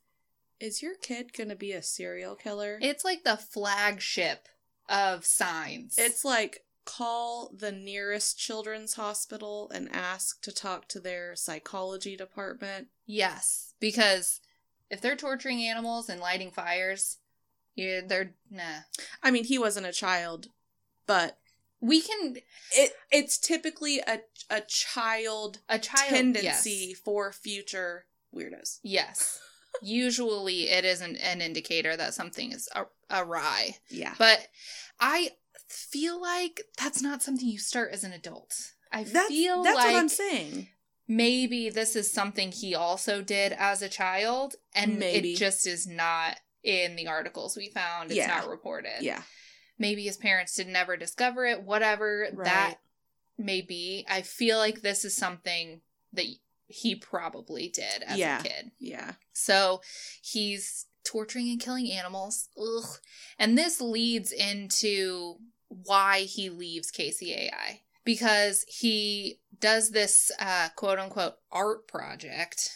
is 0.60 0.82
your 0.82 0.96
kid 0.96 1.32
going 1.34 1.50
to 1.50 1.56
be 1.56 1.72
a 1.72 1.82
serial 1.84 2.36
killer? 2.36 2.80
It's 2.82 3.06
like 3.06 3.24
the 3.24 3.38
flagship 3.38 4.50
of 4.90 5.24
signs. 5.26 5.96
It's 5.98 6.26
like 6.26 6.66
call 6.86 7.52
the 7.56 7.72
nearest 7.72 8.40
children's 8.40 8.96
hospital 8.96 9.70
and 9.70 9.88
ask 9.96 10.42
to 10.42 10.52
talk 10.52 10.88
to 10.90 11.00
their 11.00 11.36
psychology 11.36 12.18
department. 12.18 12.88
yes, 13.06 13.76
because 13.80 14.42
if 14.90 15.00
they're 15.00 15.16
torturing 15.16 15.62
animals 15.62 16.10
and 16.10 16.20
lighting 16.20 16.50
fires, 16.50 17.19
yeah, 17.82 18.02
they're 18.08 18.32
nah. 18.50 18.80
I 19.24 19.32
mean, 19.32 19.44
he 19.46 19.58
wasn't 19.60 19.86
a 19.88 19.92
child, 19.94 20.48
but 21.08 21.38
We 21.82 22.02
can 22.02 22.38
it 22.82 22.92
it's 23.12 23.38
typically 23.38 24.00
a 24.00 24.18
a 24.50 24.62
child 24.62 25.60
a 25.70 25.80
child 25.80 26.10
tendency 26.10 26.88
Yes. 26.90 27.00
for 27.06 27.32
future 27.32 28.06
weirdos. 28.36 28.80
yes. 28.84 29.40
Usually, 29.82 30.62
it 30.78 30.84
isn't 30.84 31.18
an 31.18 31.42
indicator 31.42 31.96
that 31.96 32.14
something 32.14 32.52
is 32.52 32.68
a- 32.76 32.86
awry. 33.10 33.78
Yeah. 33.90 34.14
But 34.18 34.40
I 35.00 35.32
feel 35.68 36.20
like 36.20 36.62
that's 36.82 37.02
not 37.02 37.22
something 37.24 37.48
you 37.48 37.60
start 37.60 37.94
as 37.94 38.04
an 38.04 38.12
adult. 38.12 38.54
I 38.92 39.04
That's, 39.04 39.30
feel 39.30 39.64
that's 39.64 39.76
like 39.78 39.94
what 39.94 40.00
I'm 40.02 40.10
saying. 40.10 40.68
maybe 41.08 41.70
this 41.70 41.96
is 41.96 42.12
something 42.12 42.52
he 42.52 42.74
also 42.76 43.22
did 43.22 43.54
as 43.54 43.82
a 43.84 43.88
child, 43.90 44.56
and 44.74 44.98
Maybe. 45.00 45.34
it 45.34 45.38
just 45.38 45.68
is 45.68 45.86
not 45.88 46.38
in 46.64 46.96
the 46.96 47.08
articles 47.08 47.56
we 47.56 47.70
found. 47.70 48.12
It's 48.12 48.18
Yeah. 48.18 48.28
not 48.28 48.50
reported. 48.50 49.02
Yeah. 49.02 49.24
Maybe 49.78 50.04
his 50.04 50.18
parents 50.18 50.56
did 50.56 50.68
never 50.68 50.98
discover 50.98 51.46
it. 51.46 51.64
Whatever 51.64 52.30
Right. 52.34 52.46
that 52.46 52.76
may 53.38 53.62
be, 53.62 54.06
I 54.10 54.22
feel 54.22 54.58
like 54.58 54.82
this 54.82 55.06
is 55.06 55.16
something 55.16 55.82
that 56.14 56.26
he 56.68 56.96
probably 56.96 57.70
did 57.70 58.04
as 58.04 58.18
Yeah. 58.18 58.40
a 58.40 58.44
kid. 58.44 58.72
Yeah. 58.78 59.14
So 59.32 59.82
he's 60.22 60.86
torturing 61.04 61.50
and 61.50 61.62
killing 61.62 61.92
animals. 61.92 62.50
Ugh. 62.58 63.00
And 63.40 63.58
this 63.58 63.80
leads 63.80 64.32
into 64.32 65.40
why 65.70 66.22
he 66.22 66.50
leaves 66.50 66.92
KCAI. 66.92 67.82
Because 68.04 68.66
he 68.68 69.40
does 69.60 69.92
this 69.92 70.32
uh, 70.40 70.70
quote 70.76 71.00
unquote 71.00 71.36
art 71.52 71.88
project. 71.88 72.70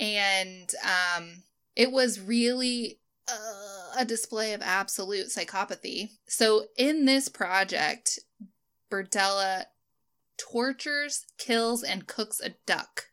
And 0.00 0.70
um, 0.82 1.42
it 1.76 1.90
was 1.90 2.20
really 2.20 2.98
uh, 3.28 3.98
a 3.98 4.04
display 4.04 4.52
of 4.52 4.62
absolute 4.62 5.28
psychopathy. 5.28 6.10
So 6.26 6.66
in 6.76 7.04
this 7.04 7.28
project, 7.28 8.18
Berdella 8.90 9.64
tortures, 10.36 11.26
kills, 11.38 11.82
and 11.82 12.06
cooks 12.06 12.40
a 12.40 12.54
duck. 12.66 13.08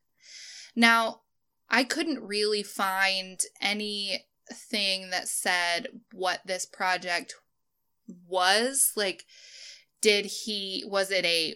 Now, 0.75 1.21
I 1.69 1.83
couldn't 1.83 2.21
really 2.21 2.63
find 2.63 3.39
anything 3.61 5.09
that 5.11 5.27
said 5.27 5.87
what 6.11 6.41
this 6.45 6.65
project 6.65 7.35
was. 8.27 8.91
Like, 8.95 9.25
did 10.01 10.25
he, 10.25 10.83
was 10.85 11.11
it 11.11 11.25
a, 11.25 11.55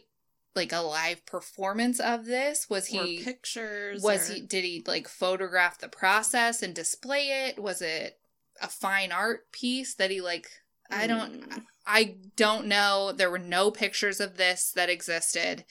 like 0.56 0.72
a 0.72 0.80
live 0.80 1.26
performance 1.26 1.99
of 1.99 2.26
this? 2.26 2.70
Was 2.70 2.93
or 2.93 3.03
he, 3.06 3.24
pictures. 3.24 4.01
was 4.01 4.30
or- 4.30 4.34
he, 4.36 4.41
did 4.41 4.64
he 4.64 4.84
like 4.88 5.08
photograph 5.08 5.80
the 5.80 5.89
process 5.89 6.62
and 6.64 6.74
display 6.74 7.47
it? 7.47 7.60
Was 7.60 7.82
it 7.82 8.20
a 8.62 8.68
fine 8.68 9.12
art 9.12 9.51
piece 9.51 9.95
that 9.95 10.12
he 10.12 10.22
like, 10.22 10.47
I 10.89 11.08
don't, 11.08 11.49
Mm. 11.49 11.64
I 11.86 12.16
don't 12.36 12.68
know. 12.68 13.12
There 13.12 13.30
were 13.32 13.39
no 13.39 13.70
pictures 13.72 14.20
of 14.20 14.38
this 14.38 14.72
that 14.76 14.89
existed 14.89 15.66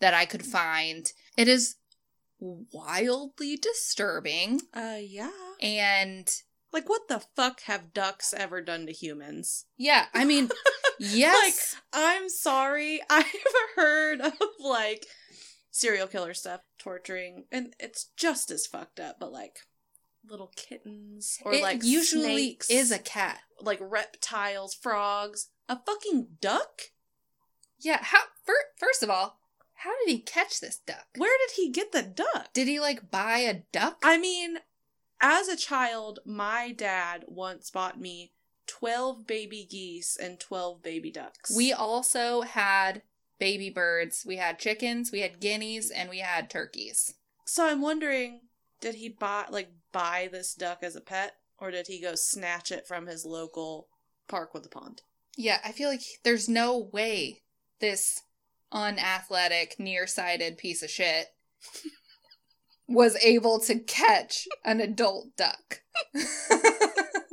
that 0.00 0.14
I 0.14 0.24
could 0.24 0.44
find. 0.44 1.12
It 1.36 1.46
is 1.48 1.76
wildly 2.40 3.56
disturbing 3.56 4.60
Uh, 4.74 4.98
yeah. 5.00 5.30
and 5.60 6.28
Like, 6.72 6.88
what 6.88 7.08
the 7.08 7.22
fuck 7.36 7.60
have 7.62 7.92
ducks 7.92 8.32
ever 8.36 8.60
done 8.62 8.86
to 8.86 8.92
humans? 8.92 9.66
yeah, 9.76 10.06
I 10.14 10.24
mean, 10.24 10.48
yes. 10.98 11.76
Like, 11.92 12.02
I'm 12.02 12.28
sorry. 12.28 13.00
I've 13.10 13.26
heard 13.76 14.20
of 14.20 14.32
like 14.60 15.06
serial 15.70 16.06
killer 16.06 16.34
stuff, 16.34 16.60
torturing, 16.78 17.44
and 17.52 17.74
it's 17.78 18.10
just 18.16 18.50
as 18.50 18.66
fucked 18.66 19.00
up, 19.00 19.16
but 19.20 19.32
like 19.32 19.58
little 20.28 20.52
kittens 20.56 21.38
or 21.44 21.52
it 21.52 21.62
like 21.62 21.82
usually 21.82 22.22
snakes, 22.36 22.70
is 22.70 22.92
a 22.92 22.98
cat. 22.98 23.40
like 23.60 23.78
reptiles, 23.80 24.74
frogs, 24.74 25.48
a 25.68 25.78
fucking 25.84 26.28
duck. 26.40 26.82
Yeah, 27.80 27.98
how 28.00 28.20
fir- 28.46 28.52
first 28.78 29.02
of 29.02 29.10
all, 29.10 29.38
how 29.74 29.90
did 30.04 30.12
he 30.12 30.20
catch 30.20 30.60
this 30.60 30.78
duck? 30.86 31.06
Where 31.16 31.36
did 31.46 31.56
he 31.56 31.70
get 31.70 31.90
the 31.92 32.02
duck? 32.02 32.52
Did 32.52 32.68
he 32.68 32.78
like 32.78 33.10
buy 33.10 33.38
a 33.38 33.62
duck? 33.72 33.98
I 34.04 34.16
mean, 34.18 34.58
as 35.22 35.48
a 35.48 35.56
child, 35.56 36.18
my 36.26 36.72
dad 36.72 37.24
once 37.28 37.70
bought 37.70 37.98
me 37.98 38.32
12 38.66 39.26
baby 39.26 39.66
geese 39.68 40.16
and 40.20 40.38
12 40.38 40.82
baby 40.82 41.10
ducks. 41.10 41.54
We 41.56 41.72
also 41.72 42.42
had 42.42 43.02
baby 43.38 43.70
birds. 43.70 44.24
We 44.26 44.36
had 44.36 44.58
chickens, 44.58 45.10
we 45.12 45.20
had 45.20 45.40
guineas, 45.40 45.90
and 45.90 46.10
we 46.10 46.18
had 46.18 46.50
turkeys. 46.50 47.14
So 47.46 47.66
I'm 47.66 47.80
wondering, 47.80 48.42
did 48.80 48.96
he 48.96 49.08
buy 49.08 49.46
like 49.48 49.70
buy 49.92 50.28
this 50.30 50.54
duck 50.54 50.78
as 50.82 50.96
a 50.96 51.00
pet 51.00 51.36
or 51.58 51.70
did 51.70 51.86
he 51.86 52.00
go 52.00 52.14
snatch 52.14 52.72
it 52.72 52.86
from 52.86 53.06
his 53.06 53.24
local 53.24 53.88
park 54.28 54.52
with 54.52 54.66
a 54.66 54.68
pond? 54.68 55.02
Yeah, 55.36 55.58
I 55.64 55.72
feel 55.72 55.88
like 55.88 56.02
there's 56.24 56.48
no 56.48 56.78
way 56.92 57.42
this 57.80 58.22
unathletic, 58.72 59.76
nearsighted 59.78 60.58
piece 60.58 60.82
of 60.82 60.90
shit 60.90 61.28
was 62.88 63.16
able 63.22 63.60
to 63.60 63.78
catch 63.78 64.46
an 64.64 64.80
adult 64.80 65.36
duck. 65.36 65.82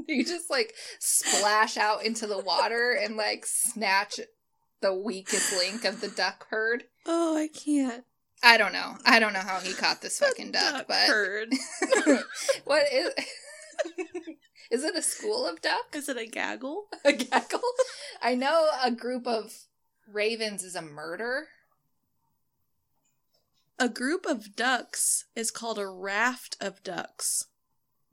you 0.07 0.23
just 0.23 0.49
like 0.49 0.73
splash 0.99 1.77
out 1.77 2.05
into 2.05 2.27
the 2.27 2.39
water 2.39 2.91
and 2.91 3.17
like 3.17 3.45
snatch 3.45 4.19
the 4.81 4.93
weakest 4.93 5.55
link 5.57 5.85
of 5.85 6.01
the 6.01 6.07
duck 6.07 6.47
herd. 6.49 6.85
Oh, 7.05 7.37
I 7.37 7.47
can't. 7.47 8.05
I 8.41 8.57
don't 8.57 8.73
know. 8.73 8.97
I 9.05 9.19
don't 9.19 9.33
know 9.33 9.39
how 9.39 9.59
he 9.59 9.73
caught 9.73 10.01
this 10.01 10.19
fucking 10.19 10.51
duck, 10.51 10.85
but 10.87 11.07
herd. 11.07 11.49
what 12.63 12.83
is 12.91 13.13
is 14.71 14.83
it 14.83 14.95
a 14.95 15.01
school 15.01 15.45
of 15.45 15.61
duck? 15.61 15.93
Is 15.93 16.07
it 16.07 16.17
a 16.17 16.25
gaggle? 16.25 16.87
A 17.03 17.11
gaggle? 17.11 17.61
I 18.21 18.35
know 18.35 18.69
a 18.83 18.91
group 18.91 19.27
of 19.27 19.53
ravens 20.11 20.63
is 20.63 20.75
a 20.75 20.81
murder. 20.81 21.47
A 23.79 23.87
group 23.89 24.25
of 24.25 24.55
ducks 24.55 25.25
is 25.35 25.51
called 25.51 25.79
a 25.79 25.87
raft 25.87 26.57
of 26.59 26.83
ducks. 26.83 27.45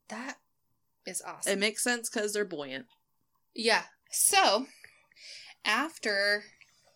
That 0.09 0.37
is 1.05 1.21
awesome. 1.27 1.53
It 1.53 1.59
makes 1.59 1.83
sense 1.83 2.09
because 2.09 2.33
they're 2.33 2.45
buoyant. 2.45 2.87
yeah. 3.55 3.85
So, 4.13 4.67
after 5.65 6.45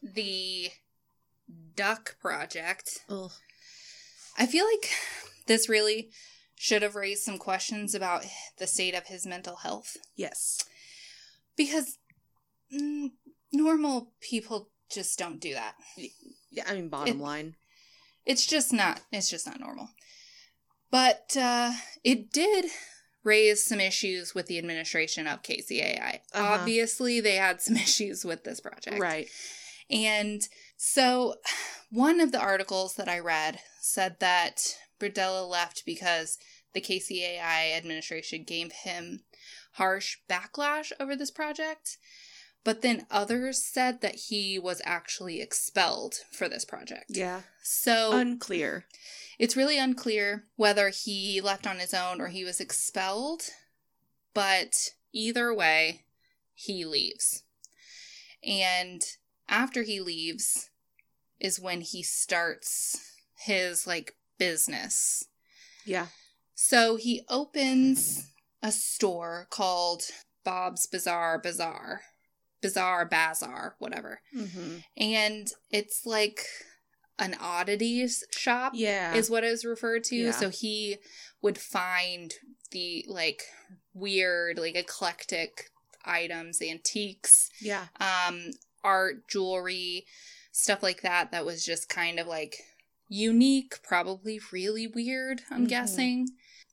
the 0.03 0.71
duck 1.75 2.17
project, 2.21 3.01
Ugh. 3.09 3.33
I 4.39 4.47
feel 4.47 4.65
like 4.65 4.91
this 5.49 5.69
really 5.69 6.11
should 6.55 6.83
have 6.83 6.95
raised 6.95 7.25
some 7.25 7.37
questions 7.39 7.95
about 7.95 8.25
the 8.59 8.67
state 8.69 8.95
of 8.95 9.07
his 9.07 9.27
mental 9.27 9.57
health 9.57 9.97
Yes. 10.15 10.59
because 11.57 11.99
mm, 12.73 13.09
normal 13.53 14.13
people 14.21 14.71
just 14.91 15.19
don't 15.19 15.41
do 15.41 15.55
that. 15.55 15.75
Yeah, 16.51 16.65
I 16.69 16.75
mean, 16.75 16.89
bottom 16.89 17.19
It- 17.19 17.23
line. 17.23 17.57
It's 18.27 18.47
just 18.47 18.73
not. 18.73 19.01
It's 19.13 19.31
just 19.31 19.47
not 19.47 19.61
normal. 19.61 19.91
But 20.91 21.37
uh, 21.39 21.73
it 22.05 22.33
did 22.33 22.67
raise 23.23 23.65
some 23.65 23.81
issues 23.81 24.35
with 24.35 24.47
the 24.47 24.59
administration 24.59 25.27
of 25.27 25.43
KCAI. 25.43 26.21
Uh-huh. 26.33 26.59
Obviously, 26.61 27.21
they 27.21 27.37
had 27.37 27.61
some 27.61 27.77
issues 27.77 28.25
with 28.25 28.45
this 28.45 28.61
project. 28.61 28.99
Right. 28.99 29.29
And 29.91 30.43
so, 30.77 31.37
one 31.91 32.21
of 32.21 32.33
the 32.33 32.41
articles 32.41 32.95
that 32.95 33.09
I 33.09 33.19
read 33.19 33.59
said 33.81 34.17
that 34.21 34.77
Berdella 35.01 35.49
left 35.49 35.85
because 35.85 36.39
the 36.73 36.81
KCAI 36.81 37.77
administration 37.77 38.45
gave 38.45 38.71
him 38.73 39.21
harsh 39.73 40.19
backlash 40.29 40.93
over 41.01 41.17
this 41.17 41.31
project. 41.31 41.99
But 42.63 42.83
then 42.83 43.07
others 43.11 43.65
said 43.65 44.01
that 44.03 44.17
he 44.29 44.59
was 44.59 44.83
actually 44.85 45.41
expelled 45.41 46.17
for 46.31 46.49
this 46.49 46.65
project. 46.65 47.07
Yeah. 47.09 47.41
So 47.63 48.13
Unclear. 48.13 48.85
it's 49.39 49.57
really 49.57 49.79
unclear 49.79 50.45
whether 50.57 50.91
he 50.91 51.41
left 51.41 51.67
on 51.67 51.79
his 51.79 51.95
own 51.95 52.21
or 52.21 52.29
he 52.29 52.45
was 52.45 52.61
expelled, 52.61 53.43
but 54.35 54.91
either 55.13 55.55
way, 55.55 56.03
he 56.55 56.85
leaves. 56.85 57.45
And 58.45 59.03
after 59.49 59.83
he 59.83 60.01
leaves 60.01 60.69
is 61.39 61.59
when 61.59 61.81
he 61.81 62.03
starts 62.03 63.15
his 63.39 63.87
like 63.87 64.17
business. 64.39 65.25
Yeah. 65.87 66.09
So 66.55 66.97
he 66.97 67.23
opens 67.31 68.31
a 68.63 68.71
store 68.71 69.47
called 69.51 70.03
Bob's 70.45 70.87
Bazaar 70.87 71.39
Bazaar. 71.39 72.03
Bazaar 72.63 73.07
Bazaar, 73.07 73.77
whatever. 73.79 74.21
Mm-hmm. 74.37 74.77
And 74.97 75.49
it's 75.71 76.05
like 76.05 76.45
an 77.19 77.37
oddities 77.41 78.25
shop 78.31 78.73
Yeah. 78.75 79.15
is 79.15 79.29
what 79.31 79.45
it 79.45 79.51
was 79.51 79.65
referred 79.65 80.05
to. 80.05 80.17
Yeah. 80.17 80.31
So 80.33 80.49
he 80.51 80.97
would 81.43 81.59
find 81.59 82.33
the 82.71 83.05
like 83.09 83.43
weird, 83.95 84.59
like 84.59 84.75
eclectic 84.77 85.71
items, 86.05 86.63
antiques, 86.63 87.51
Yeah. 87.61 87.87
um, 88.01 88.51
art, 88.83 89.29
jewelry, 89.29 90.07
stuff 90.53 90.83
like 90.83 91.03
that. 91.03 91.31
That 91.33 91.45
was 91.45 91.65
just 91.65 91.89
kind 91.89 92.19
of 92.19 92.27
like 92.27 92.57
unique, 93.09 93.83
probably 93.83 94.41
really 94.53 94.87
weird. 94.87 95.43
I'm 95.51 95.67
Mhm. 95.67 95.71
guessing, 95.71 96.29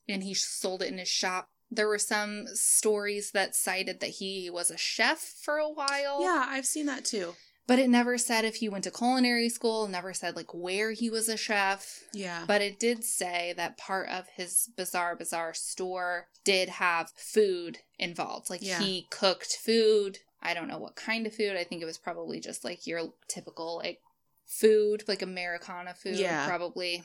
and 0.08 0.22
he 0.22 0.32
sold 0.34 0.82
it 0.82 0.88
in 0.92 0.98
his 0.98 1.08
shop. 1.08 1.50
There 1.70 1.88
were 1.88 1.98
some 1.98 2.46
stories 2.54 3.32
that 3.32 3.54
cited 3.54 4.00
that 4.00 4.10
he 4.10 4.48
was 4.50 4.70
a 4.70 4.76
chef 4.78 5.18
for 5.18 5.58
a 5.58 5.68
while. 5.68 6.22
Yeah, 6.22 6.46
I've 6.48 6.66
seen 6.66 6.86
that 6.86 7.04
too. 7.04 7.34
But 7.66 7.78
it 7.78 7.90
never 7.90 8.16
said 8.16 8.46
if 8.46 8.56
he 8.56 8.68
went 8.70 8.84
to 8.84 8.90
culinary 8.90 9.50
school, 9.50 9.86
never 9.88 10.14
said 10.14 10.34
like 10.34 10.54
where 10.54 10.92
he 10.92 11.10
was 11.10 11.28
a 11.28 11.36
chef. 11.36 12.00
Yeah. 12.14 12.44
But 12.46 12.62
it 12.62 12.80
did 12.80 13.04
say 13.04 13.52
that 13.58 13.76
part 13.76 14.08
of 14.08 14.24
his 14.34 14.70
Bizarre 14.74 15.14
Bizarre 15.14 15.52
store 15.52 16.28
did 16.44 16.70
have 16.70 17.12
food 17.14 17.78
involved. 17.98 18.48
Like 18.48 18.62
Yeah. 18.62 18.80
he 18.80 19.06
cooked 19.10 19.52
food. 19.62 20.18
I 20.40 20.54
don't 20.54 20.68
know 20.68 20.78
what 20.78 20.96
kind 20.96 21.26
of 21.26 21.34
food. 21.34 21.56
I 21.58 21.64
think 21.64 21.82
it 21.82 21.86
was 21.86 21.98
probably 21.98 22.40
just 22.40 22.64
like 22.64 22.86
your 22.86 23.12
typical 23.28 23.76
like 23.76 23.98
food, 24.46 25.04
like 25.06 25.20
Americana 25.20 25.92
food, 25.92 26.16
Yeah. 26.16 26.46
probably. 26.48 27.02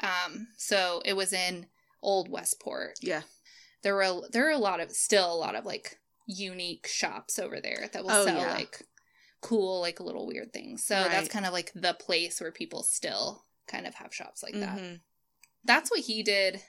Um, 0.00 0.46
so 0.56 1.02
it 1.04 1.14
was 1.14 1.32
in 1.32 1.66
Old 2.00 2.28
Westport. 2.30 2.92
yeah. 3.02 3.22
There 3.82 3.94
were 3.94 4.28
there 4.30 4.46
are 4.48 4.52
a 4.52 4.58
lot 4.58 4.80
of 4.80 4.90
still 4.92 5.32
a 5.32 5.36
lot 5.36 5.54
of 5.54 5.64
like 5.64 5.98
unique 6.26 6.86
shops 6.86 7.38
over 7.38 7.60
there 7.60 7.88
that 7.92 8.02
will 8.04 8.10
Oh, 8.12 8.24
sell 8.26 8.38
yeah. 8.38 8.52
like 8.54 8.82
cool 9.40 9.80
like 9.80 10.00
little 10.00 10.26
weird 10.26 10.52
things. 10.52 10.84
So 10.84 10.96
Right. 10.96 11.10
that's 11.10 11.28
kind 11.28 11.46
of 11.46 11.52
like 11.52 11.72
the 11.74 11.94
place 11.94 12.40
where 12.40 12.52
people 12.52 12.82
still 12.82 13.46
kind 13.66 13.86
of 13.86 13.94
have 13.94 14.14
shops 14.14 14.42
like 14.42 14.54
that. 14.54 14.78
Mhm. 14.78 15.00
That's 15.64 15.90
what 15.90 16.00
he 16.00 16.22
did. 16.22 16.62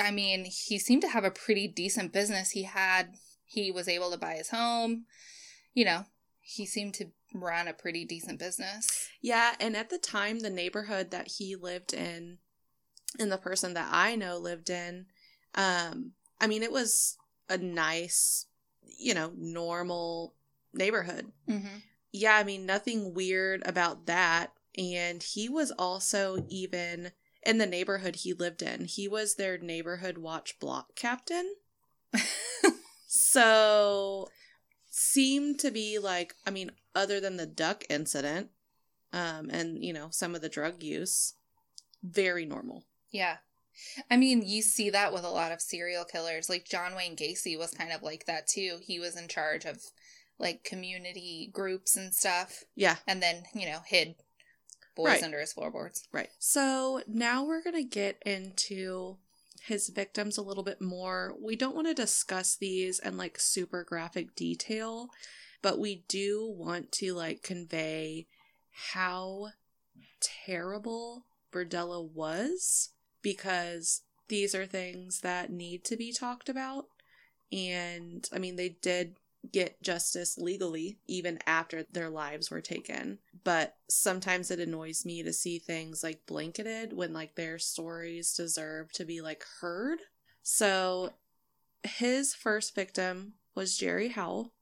I 0.00 0.10
mean, 0.10 0.44
he 0.44 0.78
seemed 0.78 1.02
to 1.02 1.08
have 1.08 1.24
a 1.24 1.30
pretty 1.30 1.68
decent 1.68 2.12
business. 2.12 2.50
He 2.50 2.64
had 2.64 3.16
he 3.44 3.70
was 3.70 3.88
able 3.88 4.10
to 4.10 4.18
buy 4.18 4.34
his 4.34 4.50
home. 4.50 5.06
You 5.74 5.84
know, 5.86 6.06
he 6.40 6.66
seemed 6.66 6.94
to 6.94 7.12
run 7.32 7.66
a 7.68 7.72
pretty 7.74 8.04
decent 8.04 8.38
business. 8.38 9.08
Yeah, 9.20 9.54
and 9.60 9.76
at 9.76 9.90
the 9.90 9.98
time, 9.98 10.40
the 10.40 10.50
neighborhood 10.50 11.10
that 11.12 11.28
he 11.38 11.56
lived 11.56 11.92
in, 11.94 12.38
and 13.18 13.30
the 13.32 13.38
person 13.38 13.74
that 13.74 13.88
I 13.92 14.16
know 14.16 14.38
lived 14.38 14.70
in, 14.70 15.06
um, 15.54 16.12
I 16.40 16.46
mean, 16.46 16.62
it 16.62 16.72
was 16.72 17.16
a 17.48 17.58
nice, 17.58 18.46
you 18.82 19.14
know, 19.14 19.32
normal 19.36 20.34
neighborhood. 20.72 21.32
Mm-hmm. 21.48 21.78
Yeah, 22.12 22.36
I 22.36 22.44
mean, 22.44 22.66
nothing 22.66 23.14
weird 23.14 23.62
about 23.66 24.06
that. 24.06 24.52
And 24.76 25.22
he 25.22 25.48
was 25.48 25.70
also 25.72 26.44
even 26.48 27.12
in 27.42 27.58
the 27.58 27.66
neighborhood 27.66 28.16
he 28.16 28.32
lived 28.32 28.62
in, 28.62 28.84
he 28.84 29.08
was 29.08 29.34
their 29.34 29.58
neighborhood 29.58 30.18
watch 30.18 30.58
block 30.60 30.94
captain. 30.94 31.54
So, 33.10 34.28
seemed 34.90 35.58
to 35.60 35.70
be 35.70 35.98
like, 35.98 36.34
I 36.46 36.50
mean, 36.50 36.72
other 36.94 37.20
than 37.20 37.38
the 37.38 37.46
duck 37.46 37.84
incident, 37.88 38.50
um, 39.14 39.48
and 39.50 39.82
you 39.82 39.94
know, 39.94 40.08
some 40.10 40.34
of 40.34 40.42
the 40.42 40.48
drug 40.50 40.82
use, 40.82 41.32
very 42.02 42.44
normal. 42.44 42.84
Yeah. 43.10 43.38
I 44.10 44.16
mean, 44.16 44.42
you 44.46 44.62
see 44.62 44.90
that 44.90 45.12
with 45.12 45.24
a 45.24 45.30
lot 45.30 45.52
of 45.52 45.60
serial 45.60 46.04
killers. 46.04 46.48
Like 46.48 46.64
John 46.68 46.94
Wayne 46.94 47.16
Gacy 47.16 47.58
was 47.58 47.70
kind 47.72 47.92
of 47.92 48.02
like 48.02 48.26
that 48.26 48.46
too. 48.46 48.78
He 48.82 48.98
was 48.98 49.16
in 49.16 49.28
charge 49.28 49.64
of 49.64 49.78
like 50.38 50.62
community 50.64 51.50
groups 51.52 51.96
and 51.96 52.14
stuff 52.14 52.64
Yeah, 52.76 52.96
and 53.06 53.20
then, 53.22 53.44
you 53.54 53.66
know, 53.66 53.80
hid 53.86 54.14
boys 54.94 55.06
Right. 55.06 55.22
under 55.22 55.40
his 55.40 55.52
floorboards. 55.52 56.06
right. 56.12 56.30
So 56.38 57.02
now 57.06 57.44
we're 57.44 57.62
gonna 57.62 57.82
get 57.84 58.22
into 58.24 59.18
his 59.62 59.88
victims 59.88 60.38
a 60.38 60.42
little 60.42 60.62
bit 60.62 60.80
more. 60.80 61.34
We 61.40 61.56
don't 61.56 61.74
want 61.74 61.88
to 61.88 61.94
discuss 61.94 62.56
these 62.56 62.98
in 63.00 63.16
like 63.16 63.38
super 63.40 63.82
graphic 63.84 64.34
detail, 64.36 65.10
but 65.62 65.78
we 65.78 66.04
do 66.08 66.46
want 66.56 66.92
to 66.92 67.14
like 67.14 67.42
convey 67.42 68.26
how 68.92 69.48
terrible 70.20 71.24
Berdella 71.52 72.08
was 72.08 72.90
because 73.22 74.02
these 74.28 74.54
are 74.54 74.66
things 74.66 75.20
that 75.20 75.50
need 75.50 75.84
to 75.84 75.96
be 75.96 76.12
talked 76.12 76.48
about. 76.48 76.86
And 77.52 78.28
I 78.32 78.38
mean, 78.38 78.56
they 78.56 78.70
did 78.70 79.16
get 79.52 79.82
justice 79.82 80.36
legally 80.36 80.98
even 81.06 81.38
after 81.46 81.84
their 81.84 82.10
lives 82.10 82.50
were 82.50 82.60
taken. 82.60 83.18
But 83.44 83.76
sometimes 83.88 84.50
it 84.50 84.60
annoys 84.60 85.04
me 85.06 85.22
to 85.22 85.32
see 85.32 85.58
things 85.58 86.02
like 86.02 86.26
blanketed 86.26 86.92
when 86.92 87.12
like 87.12 87.34
their 87.34 87.58
stories 87.58 88.34
deserve 88.34 88.92
to 88.92 89.04
be 89.04 89.20
like 89.20 89.44
heard. 89.60 90.00
So 90.42 91.12
his 91.82 92.34
first 92.34 92.74
victim 92.74 93.34
was 93.54 93.78
Jerry 93.78 94.08
Howell. 94.08 94.52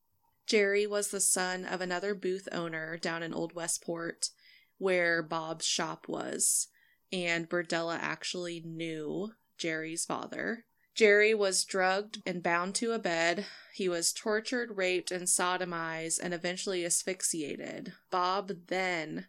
Jerry 0.47 0.87
was 0.87 1.09
the 1.09 1.21
son 1.21 1.65
of 1.65 1.81
another 1.81 2.15
booth 2.15 2.49
owner 2.53 2.97
down 2.97 3.23
in 3.23 3.35
Old 3.35 3.55
Westport 3.55 4.31
where 4.79 5.23
Bob's 5.23 5.65
shop 5.65 6.07
was, 6.07 6.69
and 7.13 7.49
Berdella 7.49 7.99
actually 8.01 8.63
knew 8.65 9.33
Jerry's 9.59 10.05
father. 10.05 10.65
Jerry 10.95 11.35
was 11.35 11.65
drugged 11.65 12.23
and 12.25 12.43
bound 12.43 12.75
to 12.77 12.93
a 12.93 12.99
bed. 12.99 13.45
He 13.75 13.89
was 13.89 14.15
tortured, 14.15 14.79
raped, 14.79 15.11
and 15.11 15.25
sodomized, 15.25 16.19
and 16.23 16.33
eventually 16.33 16.87
asphyxiated. 16.87 17.93
Bob 18.11 18.53
then 18.69 19.27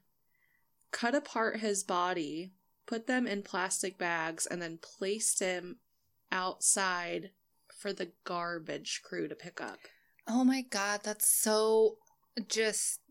cut 0.91 1.13
apart 1.13 1.59
his 1.59 1.83
body, 1.83 2.53
put 2.85 3.05
them 3.05 3.27
in 3.27 3.43
plastic 3.43 3.97
bags, 3.97 4.45
and 4.45 4.61
then 4.61 4.79
placed 4.81 5.41
him 5.41 5.79
outside 6.31 7.31
for 7.77 7.91
the 7.91 8.11
garbage 8.23 9.01
crew 9.03 9.27
to 9.27 9.35
pick 9.35 9.59
up. 9.59 9.79
Oh 10.25 10.43
my 10.45 10.61
god, 10.61 11.01
that's 11.03 11.27
so 11.27 11.97
just 12.47 13.01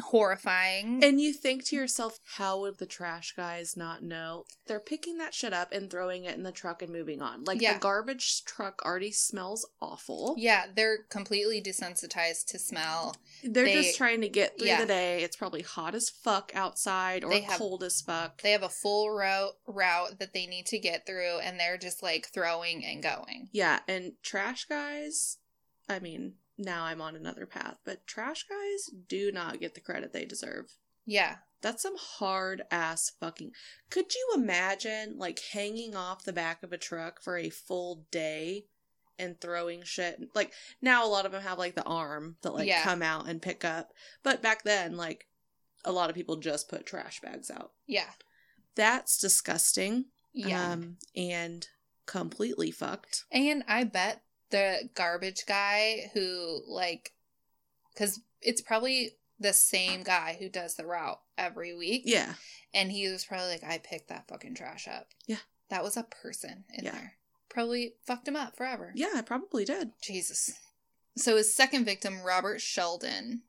horrifying. 0.00 1.02
And 1.02 1.20
you 1.20 1.32
think 1.32 1.64
to 1.66 1.76
yourself, 1.76 2.18
how 2.36 2.60
would 2.60 2.78
the 2.78 2.86
trash 2.86 3.34
guys 3.36 3.76
not 3.76 4.02
know? 4.02 4.44
They're 4.66 4.80
picking 4.80 5.18
that 5.18 5.34
shit 5.34 5.52
up 5.52 5.72
and 5.72 5.90
throwing 5.90 6.24
it 6.24 6.34
in 6.36 6.42
the 6.42 6.52
truck 6.52 6.82
and 6.82 6.92
moving 6.92 7.22
on. 7.22 7.44
Like 7.44 7.60
Yeah. 7.60 7.74
the 7.74 7.78
garbage 7.80 8.44
truck 8.44 8.82
already 8.84 9.12
smells 9.12 9.66
awful. 9.80 10.34
yeah, 10.38 10.66
they're 10.74 10.98
completely 11.08 11.62
desensitized 11.62 12.46
to 12.46 12.58
smell. 12.58 13.16
They're 13.42 13.64
They- 13.64 13.74
just 13.82 13.96
trying 13.96 14.20
to 14.22 14.28
get 14.28 14.58
through 14.58 14.66
yeah. 14.68 14.80
the 14.80 14.86
day. 14.86 15.22
It's 15.22 15.36
probably 15.36 15.62
hot 15.62 15.94
as 15.94 16.08
fuck 16.10 16.52
outside 16.54 17.24
or 17.24 17.32
have- 17.32 17.58
cold 17.58 17.82
as 17.82 18.00
fuck. 18.00 18.42
They 18.42 18.52
have 18.52 18.62
a 18.62 18.68
full 18.68 19.10
route 19.10 19.56
route 19.66 20.18
that 20.18 20.32
they 20.32 20.46
need 20.46 20.66
to 20.66 20.78
get 20.78 21.06
through 21.06 21.38
and 21.38 21.58
they're 21.58 21.78
just 21.78 22.02
like 22.02 22.28
throwing 22.28 22.84
and 22.84 23.02
going. 23.02 23.48
yeah, 23.52 23.80
and 23.88 24.12
trash 24.22 24.64
guys, 24.66 25.38
I 25.88 25.98
mean, 25.98 26.34
now 26.58 26.84
I'm 26.84 27.00
on 27.00 27.14
another 27.16 27.46
path, 27.46 27.78
but 27.84 28.06
trash 28.06 28.44
guys 28.48 28.90
do 29.08 29.30
not 29.32 29.60
get 29.60 29.74
the 29.74 29.80
credit 29.80 30.12
they 30.12 30.24
deserve. 30.24 30.76
Yeah. 31.06 31.36
That's 31.60 31.82
some 31.82 31.96
hard 31.98 32.62
ass 32.70 33.12
fucking. 33.18 33.52
Could 33.90 34.14
you 34.14 34.30
imagine 34.34 35.16
like 35.18 35.40
hanging 35.52 35.96
off 35.96 36.24
the 36.24 36.32
back 36.32 36.62
of 36.62 36.72
a 36.72 36.78
truck 36.78 37.20
for 37.22 37.36
a 37.36 37.48
full 37.50 38.04
day 38.10 38.66
and 39.18 39.40
throwing 39.40 39.82
shit? 39.82 40.20
Like 40.34 40.52
now, 40.82 41.04
a 41.04 41.08
lot 41.08 41.26
of 41.26 41.32
them 41.32 41.42
have 41.42 41.58
like 41.58 41.74
the 41.74 41.82
arm 41.84 42.36
that 42.42 42.54
like 42.54 42.68
Yeah. 42.68 42.82
come 42.82 43.02
out 43.02 43.28
and 43.28 43.42
pick 43.42 43.64
up, 43.64 43.92
but 44.22 44.42
back 44.42 44.62
then, 44.64 44.96
like 44.96 45.26
a 45.84 45.92
lot 45.92 46.10
of 46.10 46.16
people 46.16 46.36
just 46.36 46.68
put 46.68 46.86
trash 46.86 47.20
bags 47.20 47.50
out. 47.50 47.72
Yeah. 47.86 48.10
That's 48.74 49.18
disgusting. 49.18 50.06
Yeah. 50.32 50.72
Um, 50.72 50.98
and 51.16 51.66
completely 52.06 52.70
fucked. 52.70 53.24
And 53.32 53.64
I 53.66 53.82
bet 53.84 54.22
the 54.50 54.88
garbage 54.94 55.44
guy 55.46 56.10
who, 56.14 56.62
like, 56.66 57.12
because 57.92 58.20
it's 58.40 58.60
probably 58.60 59.12
the 59.40 59.52
same 59.52 60.02
guy 60.02 60.36
who 60.38 60.48
does 60.48 60.74
the 60.74 60.86
route 60.86 61.20
every 61.36 61.74
week. 61.74 62.02
Yeah. 62.04 62.34
And 62.74 62.90
he 62.90 63.08
was 63.08 63.24
probably 63.24 63.48
like, 63.48 63.64
I 63.64 63.78
picked 63.78 64.08
that 64.08 64.28
fucking 64.28 64.54
trash 64.54 64.88
up. 64.88 65.08
Yeah. 65.26 65.36
That 65.70 65.82
was 65.82 65.96
a 65.96 66.02
person 66.02 66.64
in 66.72 66.84
Yeah. 66.84 66.92
there. 66.92 67.12
Probably 67.48 67.94
fucked 68.06 68.28
him 68.28 68.36
up 68.36 68.56
forever. 68.56 68.92
Yeah, 68.94 69.12
I 69.14 69.22
probably 69.22 69.64
did. 69.64 69.92
Jesus. 70.02 70.52
So 71.16 71.36
his 71.36 71.54
second 71.54 71.84
victim, 71.84 72.22
Robert 72.22 72.60
Sheldon, 72.60 73.42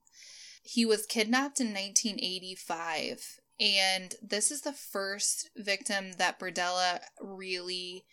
he 0.64 0.86
was 0.86 1.06
kidnapped 1.06 1.60
in 1.60 1.74
1985. 1.74 3.40
And 3.60 4.16
this 4.22 4.52
is 4.52 4.62
the 4.62 4.74
first 4.74 5.50
victim 5.56 6.14
that 6.14 6.40
Berdella 6.40 7.02
really 7.22 8.06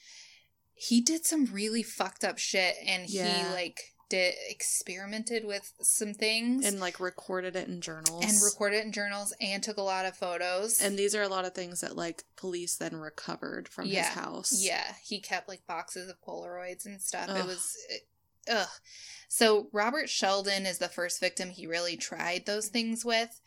he 0.76 1.00
did 1.00 1.24
some 1.24 1.46
really 1.46 1.82
fucked 1.82 2.22
up 2.24 2.38
shit 2.38 2.76
and 2.86 3.08
Yeah. 3.08 3.48
he 3.48 3.52
like 3.54 3.80
did 4.08 4.34
experimented 4.48 5.44
with 5.44 5.72
some 5.82 6.14
things 6.14 6.64
And 6.64 6.78
like 6.78 7.00
recorded 7.00 7.56
it 7.56 7.66
in 7.66 7.80
journals. 7.80 8.24
and 8.24 8.40
recorded 8.42 8.76
it 8.76 8.84
in 8.84 8.92
journals 8.92 9.32
and 9.40 9.62
took 9.62 9.78
a 9.78 9.82
lot 9.82 10.06
of 10.06 10.16
photos. 10.16 10.80
And 10.80 10.96
these 10.96 11.14
are 11.16 11.22
a 11.22 11.28
lot 11.28 11.44
of 11.44 11.54
things 11.54 11.80
that 11.80 11.96
like 11.96 12.22
police 12.36 12.76
then 12.76 12.94
recovered 12.96 13.68
from 13.68 13.86
Yeah. 13.86 14.04
his 14.04 14.14
house. 14.14 14.52
Yeah, 14.60 14.94
he 15.02 15.18
kept 15.20 15.48
like 15.48 15.66
boxes 15.66 16.08
of 16.08 16.20
Polaroids 16.20 16.84
and 16.86 17.02
stuff. 17.02 17.28
It 17.30 17.32
Ugh. 17.40 17.46
was, 17.48 17.76
eh, 17.90 18.52
ugh. 18.52 18.68
So 19.28 19.70
Robert 19.72 20.08
Sheldon 20.08 20.66
is 20.66 20.78
the 20.78 20.88
first 20.88 21.18
victim 21.18 21.50
he 21.50 21.66
really 21.66 21.96
tried 21.96 22.46
those 22.46 22.68
things 22.68 23.04
with, 23.04 23.40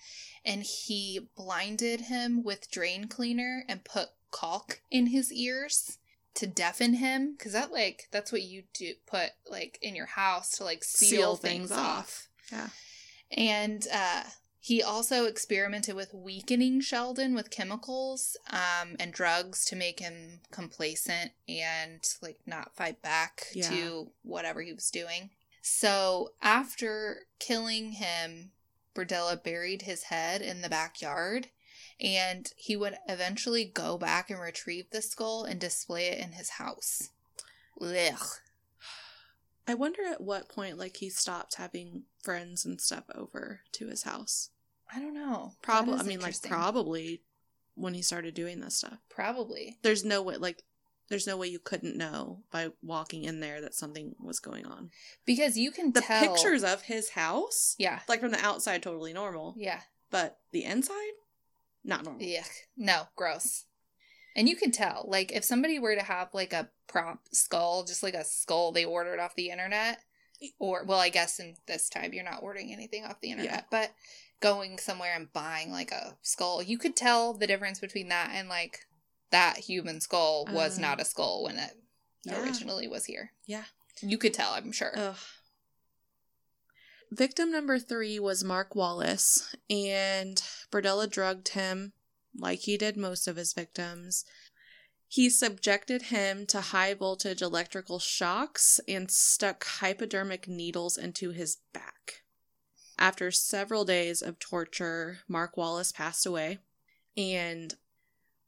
and 0.43 0.63
he 0.63 1.29
blinded 1.37 2.01
him 2.01 2.43
with 2.43 2.69
drain 2.69 3.07
cleaner 3.07 3.63
and 3.69 3.85
put 3.85 4.09
caulk 4.29 4.81
in 4.91 5.07
his 5.07 5.31
ears. 5.31 5.98
To 6.35 6.47
deafen 6.47 6.93
him 6.95 7.35
because 7.37 7.53
that 7.53 7.71
like 7.71 8.07
that's 8.11 8.31
what 8.31 8.43
you 8.43 8.63
do 8.73 8.93
put 9.05 9.31
like 9.49 9.77
in 9.81 9.95
your 9.95 10.05
house 10.05 10.57
to 10.57 10.63
like 10.63 10.83
seal, 10.83 11.35
things, 11.35 11.71
off. 11.71 12.27
Yeah. 12.51 12.69
And 13.31 13.85
uh, 13.93 14.23
he 14.59 14.81
also 14.81 15.25
experimented 15.25 15.95
with 15.95 16.13
weakening 16.13 16.81
Sheldon 16.81 17.33
with 17.35 17.49
chemicals 17.51 18.37
um, 18.49 18.95
and 18.99 19.13
drugs 19.13 19.65
to 19.65 19.75
make 19.75 19.99
him 19.99 20.41
complacent 20.51 21.31
and 21.47 22.01
like 22.21 22.39
not 22.45 22.75
fight 22.75 23.01
back 23.01 23.47
Yeah. 23.53 23.69
to 23.69 24.11
whatever 24.23 24.61
he 24.61 24.73
was 24.73 24.89
doing. 24.89 25.29
So 25.61 26.29
after 26.41 27.27
killing 27.39 27.93
him, 27.93 28.51
Berdella 28.95 29.41
buried 29.41 29.83
his 29.83 30.03
head 30.03 30.41
in 30.41 30.61
the 30.61 30.69
backyard 30.69 31.47
and 31.99 32.51
he 32.55 32.75
would 32.75 32.95
eventually 33.07 33.65
go 33.65 33.97
back 33.97 34.29
and 34.29 34.39
retrieve 34.39 34.89
the 34.91 35.01
skull 35.01 35.43
and 35.43 35.59
display 35.59 36.07
it 36.07 36.19
in 36.19 36.33
his 36.33 36.51
house. 36.51 37.09
Ugh. 37.81 38.19
I 39.67 39.73
wonder 39.75 40.03
at 40.05 40.21
what 40.21 40.49
point 40.49 40.77
like 40.77 40.97
he 40.97 41.09
stopped 41.09 41.55
having 41.55 42.03
friends 42.21 42.65
and 42.65 42.81
stuff 42.81 43.03
over 43.13 43.61
to 43.73 43.87
his 43.87 44.03
house. 44.03 44.49
I 44.93 44.99
don't 44.99 45.13
know. 45.13 45.53
Probably 45.61 45.93
I 45.99 46.03
mean 46.03 46.21
like 46.21 46.41
probably 46.41 47.21
when 47.75 47.93
he 47.93 48.01
started 48.01 48.33
doing 48.33 48.59
this 48.59 48.77
stuff. 48.77 48.97
Probably. 49.09 49.77
There's 49.83 50.03
no 50.03 50.21
way 50.23 50.37
like 50.37 50.63
there's 51.09 51.27
no 51.27 51.37
way 51.37 51.47
you 51.47 51.59
couldn't 51.59 51.95
know 51.97 52.39
by 52.51 52.69
walking 52.83 53.23
in 53.23 53.39
there 53.39 53.61
that 53.61 53.73
something 53.73 54.15
was 54.19 54.39
going 54.39 54.65
on. 54.65 54.91
Because 55.25 55.57
you 55.57 55.71
can 55.71 55.91
The 55.91 56.01
tell. 56.01 56.21
pictures 56.35 56.63
of 56.63 56.83
his 56.83 57.09
house, 57.09 57.75
Yeah. 57.79 58.01
like 58.07 58.19
from 58.19 58.31
the 58.31 58.43
outside 58.45 58.83
totally 58.83 59.11
normal, 59.13 59.55
Yeah. 59.57 59.81
but 60.11 60.37
the 60.51 60.63
inside 60.65 61.11
not 61.89 62.05
normal. 62.05 62.21
Yuck. 62.25 62.49
No, 62.77 63.03
gross. 63.15 63.65
And 64.35 64.47
you 64.47 64.55
can 64.55 64.71
tell, 64.71 65.05
like, 65.07 65.31
if 65.31 65.43
somebody 65.43 65.79
were 65.79 65.95
to 65.95 66.03
have 66.03 66.29
like 66.33 66.53
a 66.53 66.69
prop 66.87 67.19
skull, 67.33 67.83
just 67.83 68.03
like 68.03 68.13
a 68.13 68.23
skull 68.23 68.71
they 68.71 68.85
ordered 68.85 69.19
off 69.19 69.35
the 69.35 69.49
internet, 69.49 69.99
or 70.59 70.83
well, 70.85 70.99
I 70.99 71.09
guess 71.09 71.39
in 71.39 71.55
this 71.67 71.89
time 71.89 72.13
you're 72.13 72.23
not 72.23 72.41
ordering 72.43 72.71
anything 72.71 73.03
off 73.03 73.19
the 73.21 73.31
internet, 73.31 73.51
Yeah. 73.53 73.63
but 73.69 73.91
going 74.39 74.77
somewhere 74.77 75.13
and 75.15 75.33
buying 75.33 75.71
like 75.71 75.91
a 75.91 76.17
skull, 76.21 76.63
you 76.63 76.77
could 76.77 76.95
tell 76.95 77.33
the 77.33 77.47
difference 77.47 77.79
between 77.79 78.07
that 78.09 78.29
and 78.33 78.47
like 78.47 78.85
that 79.31 79.57
human 79.57 79.99
skull 79.99 80.47
was 80.51 80.77
Uh, 80.77 80.81
not 80.81 81.01
a 81.01 81.05
skull 81.05 81.43
when 81.43 81.57
it 81.57 81.73
Yeah. 82.23 82.41
originally 82.41 82.87
was 82.87 83.05
here. 83.05 83.33
Yeah. 83.45 83.65
You 84.01 84.17
could 84.17 84.33
tell, 84.33 84.53
I'm 84.53 84.71
sure. 84.71 84.93
Ugh. 84.97 85.17
Victim 87.11 87.51
number 87.51 87.79
three 87.79 88.19
was 88.19 88.43
Mark 88.43 88.75
Wallace, 88.75 89.55
and 89.69 90.35
Berdella 90.71 91.09
drugged 91.09 91.49
him 91.49 91.93
like 92.37 92.59
he 92.59 92.77
did 92.77 92.97
most 92.97 93.27
of 93.27 93.35
his 93.35 93.53
victims. 93.53 94.25
He 95.07 95.29
subjected 95.29 96.03
him 96.03 96.45
to 96.47 96.61
high 96.61 96.93
voltage 96.93 97.41
electrical 97.41 97.97
shocks 97.97 98.79
and 98.87 99.09
stuck 99.09 99.65
hypodermic 99.65 100.47
needles 100.47 100.97
into 100.97 101.31
his 101.31 101.57
back. 101.73 102.21
After 102.99 103.31
several 103.31 103.85
days 103.85 104.21
of 104.21 104.37
torture, 104.37 105.19
Mark 105.27 105.57
Wallace 105.57 105.91
passed 105.91 106.27
away. 106.27 106.59
And 107.17 107.75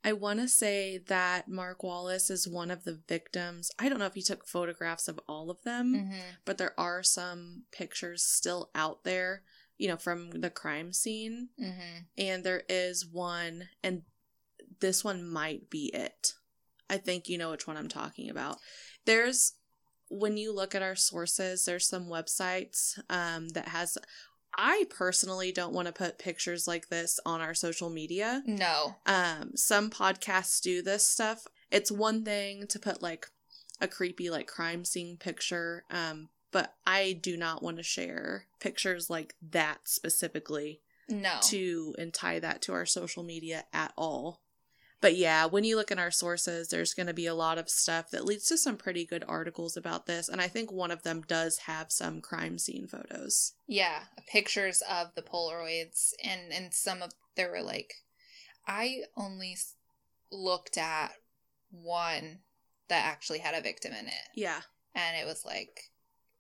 I 0.04 0.14
want 0.14 0.40
to 0.40 0.48
say 0.48 0.98
that 1.08 1.48
Mark 1.48 1.84
Wallace 1.84 2.30
is 2.30 2.48
one 2.48 2.72
of 2.72 2.84
the 2.84 3.00
victims. 3.08 3.70
I 3.78 3.88
don't 3.88 4.00
know 4.00 4.06
if 4.08 4.16
he 4.16 4.22
took 4.24 4.48
photographs 4.48 5.08
of 5.08 5.20
all 5.28 5.50
of 5.52 5.62
them 5.64 5.94
Mhm. 5.94 6.22
but 6.46 6.58
there 6.58 6.80
are 6.80 7.04
some 7.04 7.66
pictures 7.72 8.24
still 8.24 8.72
out 8.74 9.04
there, 9.04 9.44
you 9.78 9.88
know, 9.88 9.98
from 9.98 10.32
the 10.42 10.50
crime 10.50 10.92
scene. 10.94 11.50
Mhm. 11.60 12.06
And 12.18 12.44
there 12.44 12.64
is 12.68 13.06
one, 13.06 13.70
and 13.84 14.04
this 14.80 15.04
one 15.04 15.24
might 15.24 15.70
be 15.70 15.92
it. 15.94 16.34
I 16.90 16.98
think 16.98 17.30
you 17.30 17.38
know 17.38 17.52
which 17.52 17.68
one 17.68 17.78
I'm 17.78 17.88
talking 17.88 18.30
about. 18.30 18.60
There's, 19.06 19.54
when 20.10 20.36
you 20.36 20.52
look 20.52 20.74
at 20.76 20.82
our 20.82 20.96
sources, 20.96 21.64
there's 21.66 21.88
some 21.88 22.08
websites 22.08 23.00
um, 23.10 23.50
that 23.50 23.68
has. 23.70 23.98
I 24.58 24.86
personally 24.90 25.52
don't 25.52 25.74
want 25.74 25.88
to 25.88 25.94
put 25.94 26.20
pictures 26.20 26.68
like 26.68 26.90
this 26.90 27.20
on 27.26 27.42
our 27.42 27.54
social 27.54 27.90
media. 27.90 28.44
No. 28.46 28.96
Um, 29.06 29.52
some 29.56 29.90
podcasts 29.90 30.62
do 30.62 30.82
this 30.82 31.08
stuff. 31.08 31.48
It's 31.72 31.92
one 31.92 32.24
thing 32.26 32.68
to 32.68 32.80
put 32.80 33.02
like 33.02 33.28
a 33.80 33.88
creepy 33.88 34.30
like 34.30 34.48
crime 34.48 34.84
scene 34.86 35.18
picture, 35.18 35.86
um, 35.90 36.30
but 36.52 36.74
I 36.86 37.14
do 37.22 37.38
not 37.38 37.64
want 37.64 37.78
to 37.78 37.84
share 37.84 38.46
pictures 38.60 39.10
like 39.10 39.36
that 39.52 39.80
specifically 39.86 40.82
No. 41.10 41.38
to 41.44 41.96
and 41.98 42.14
tie 42.14 42.40
that 42.40 42.62
to 42.64 42.74
our 42.74 42.86
social 42.86 43.24
media 43.24 43.64
at 43.74 43.94
all. 43.98 44.42
But 45.02 45.16
yeah, 45.18 45.46
when 45.48 45.64
you 45.64 45.76
look 45.76 45.90
in 45.92 45.98
our 46.00 46.12
sources, 46.12 46.68
there's 46.70 46.94
going 46.94 47.08
to 47.08 47.14
be 47.14 47.26
a 47.26 47.34
lot 47.34 47.58
of 47.58 47.70
stuff 47.70 48.12
that 48.12 48.24
leads 48.24 48.46
to 48.46 48.58
some 48.58 48.78
pretty 48.78 49.04
good 49.06 49.24
articles 49.28 49.76
about 49.76 50.06
this, 50.06 50.30
and 50.30 50.40
I 50.40 50.48
think 50.48 50.72
one 50.72 50.92
of 50.92 51.02
them 51.04 51.24
does 51.28 51.58
have 51.60 51.92
some 51.92 52.22
crime 52.22 52.60
scene 52.60 52.88
photos. 52.88 53.54
Yeah, 53.68 54.04
pictures 54.28 54.84
of 54.90 55.14
the 55.16 55.24
Polaroids, 55.24 56.14
and 56.24 56.54
and 56.54 56.74
some 56.74 57.02
of 57.02 57.12
there 57.36 57.50
were 57.50 57.64
like, 57.64 57.96
I 58.68 59.02
only 59.18 59.58
looked 60.32 60.78
at 60.78 61.14
one 61.72 62.40
that 62.88 63.06
actually 63.06 63.40
had 63.40 63.56
a 63.56 63.62
victim 63.62 63.94
in 63.94 64.06
it, 64.08 64.28
Yeah, 64.36 64.62
and 64.94 65.18
it 65.18 65.26
was 65.26 65.44
like 65.46 65.90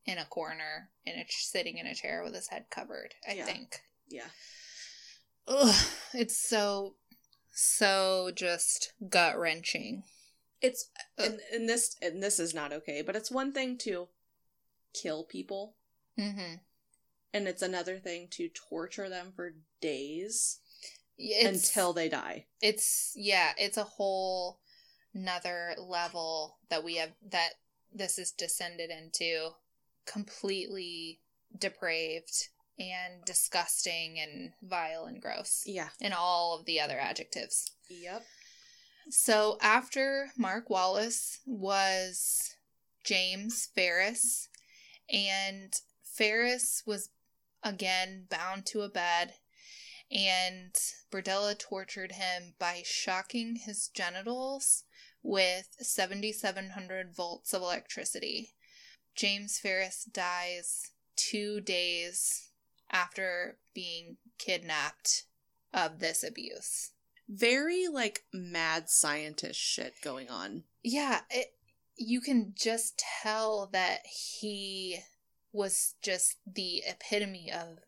in 0.05 0.17
a 0.19 0.25
corner, 0.25 0.89
in 1.05 1.13
a 1.15 1.25
sitting 1.29 1.77
in 1.77 1.87
a 1.87 1.95
chair 1.95 2.23
with 2.23 2.35
his 2.35 2.47
head 2.49 2.65
covered. 2.69 3.15
I 3.27 3.33
Yeah. 3.33 3.45
think. 3.45 3.81
yeah. 4.07 4.29
Ugh, 5.47 5.75
it's 6.13 6.37
so 6.37 6.95
so 7.51 8.31
just 8.33 8.93
gut 9.09 9.37
wrenching. 9.39 10.03
It's 10.61 10.89
and, 11.17 11.39
and 11.53 11.67
this 11.69 11.95
and 12.01 12.21
this 12.21 12.39
is 12.39 12.53
not 12.53 12.71
okay, 12.73 13.01
but 13.01 13.15
it's 13.15 13.31
one 13.31 13.51
thing 13.51 13.77
to 13.79 14.07
kill 14.93 15.23
people 15.23 15.75
Mm-hmm. 16.19 16.55
and 17.33 17.47
it's 17.47 17.61
another 17.61 17.97
thing 17.97 18.27
to 18.31 18.49
torture 18.49 19.07
them 19.07 19.31
for 19.33 19.53
days 19.79 20.59
It's, 21.17 21.69
until 21.69 21.93
they 21.93 22.09
die. 22.09 22.45
it's 22.61 23.13
yeah 23.15 23.53
it's 23.57 23.77
a 23.77 23.85
whole 23.85 24.59
another 25.13 25.73
level 25.79 26.57
that 26.69 26.83
we 26.83 26.97
have 26.97 27.11
that 27.31 27.51
this 27.93 28.19
is 28.19 28.31
descended 28.31 28.89
into 28.89 29.51
completely 30.05 31.21
depraved 31.57 32.49
and 32.79 33.23
disgusting 33.25 34.19
and 34.19 34.53
vile 34.61 35.05
and 35.05 35.21
gross 35.21 35.63
Yeah. 35.65 35.89
and 36.01 36.13
all 36.13 36.57
of 36.57 36.65
the 36.65 36.79
other 36.79 36.99
adjectives 36.99 37.71
Yep. 37.89 38.25
so 39.09 39.57
after 39.61 40.31
mark 40.37 40.69
wallace 40.69 41.39
was 41.45 42.55
james 43.03 43.67
ferris 43.75 44.47
and 45.11 45.73
ferris 46.03 46.83
was 46.85 47.09
again 47.63 48.25
bound 48.29 48.65
to 48.67 48.81
a 48.81 48.89
bed 48.89 49.33
and 50.11 50.73
Berdella 51.09 51.57
tortured 51.57 52.13
him 52.13 52.53
by 52.59 52.81
shocking 52.85 53.55
his 53.55 53.87
genitals 53.87 54.83
with 55.23 55.69
7700 55.79 57.15
volts 57.15 57.53
of 57.53 57.61
electricity. 57.61 58.55
James 59.15 59.57
Ferris 59.57 60.03
dies 60.03 60.91
2 61.15 61.61
days 61.61 62.49
after 62.91 63.57
being 63.73 64.17
kidnapped 64.37 65.23
of 65.73 65.99
this 65.99 66.23
abuse. 66.23 66.91
Very 67.29 67.87
like 67.87 68.23
mad 68.33 68.89
scientist 68.89 69.59
shit 69.59 69.93
going 70.03 70.29
on. 70.29 70.63
Yeah, 70.83 71.21
it, 71.29 71.53
you 71.95 72.19
can 72.19 72.53
just 72.55 73.01
tell 73.21 73.69
that 73.71 73.99
he 74.05 74.99
was 75.53 75.95
just 76.01 76.37
the 76.51 76.83
epitome 76.87 77.51
of 77.51 77.79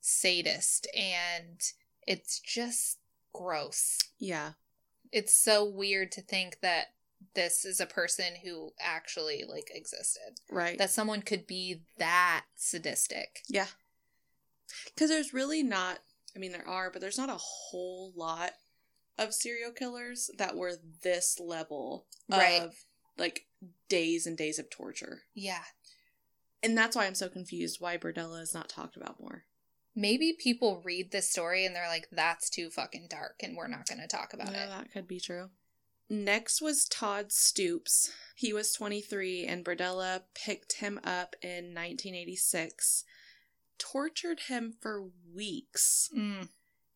sadist 0.00 0.86
and 0.96 1.60
it's 2.06 2.40
just 2.40 2.98
gross. 3.32 3.98
Yeah. 4.18 4.52
It's 5.12 5.34
so 5.34 5.64
weird 5.64 6.12
to 6.12 6.22
think 6.22 6.58
that 6.62 6.86
this 7.34 7.64
is 7.64 7.80
a 7.80 7.86
person 7.86 8.34
who 8.44 8.70
actually 8.80 9.44
like 9.48 9.70
existed. 9.74 10.40
Right. 10.50 10.78
That 10.78 10.90
someone 10.90 11.22
could 11.22 11.46
be 11.46 11.82
that 11.98 12.44
sadistic. 12.56 13.42
yeah. 13.48 13.66
Because 14.94 15.10
there's 15.10 15.34
really 15.34 15.62
not, 15.62 15.98
I 16.34 16.38
mean, 16.38 16.52
there 16.52 16.68
are, 16.68 16.90
but 16.90 17.00
there's 17.00 17.18
not 17.18 17.28
a 17.30 17.38
whole 17.38 18.12
lot 18.14 18.52
of 19.18 19.34
serial 19.34 19.72
killers 19.72 20.30
that 20.38 20.56
were 20.56 20.74
this 21.02 21.38
level 21.40 22.06
Right. 22.28 22.62
of 22.62 22.74
like 23.18 23.46
days 23.88 24.26
and 24.26 24.36
days 24.36 24.58
of 24.58 24.70
torture. 24.70 25.22
Yeah. 25.34 25.64
And 26.62 26.76
that's 26.76 26.94
why 26.96 27.06
I'm 27.06 27.14
so 27.14 27.28
confused 27.28 27.80
why 27.80 27.96
Berdella 27.96 28.40
is 28.42 28.54
not 28.54 28.68
talked 28.68 28.96
about 28.96 29.20
more. 29.20 29.44
Maybe 29.96 30.32
people 30.38 30.82
read 30.84 31.10
this 31.10 31.30
story 31.30 31.66
and 31.66 31.74
they're 31.74 31.88
like, 31.88 32.08
that's 32.12 32.48
too 32.48 32.70
fucking 32.70 33.08
dark 33.10 33.36
and 33.42 33.56
we're 33.56 33.66
not 33.68 33.88
going 33.88 34.00
to 34.00 34.06
talk 34.06 34.32
about 34.32 34.52
yeah, 34.52 34.66
it. 34.66 34.68
that 34.70 34.92
could 34.92 35.08
be 35.08 35.20
true. 35.20 35.50
Next 36.12 36.60
was 36.60 36.86
Todd 36.86 37.30
Stoops. 37.30 38.10
He 38.34 38.52
was 38.52 38.72
23, 38.72 39.46
and 39.46 39.64
Berdella 39.64 40.22
picked 40.34 40.78
him 40.78 40.98
up 41.04 41.36
in 41.40 41.72
1986, 41.72 43.04
tortured 43.80 44.40
him 44.48 44.74
for 44.80 45.08
weeks 45.34 46.08
Mm. 46.16 46.48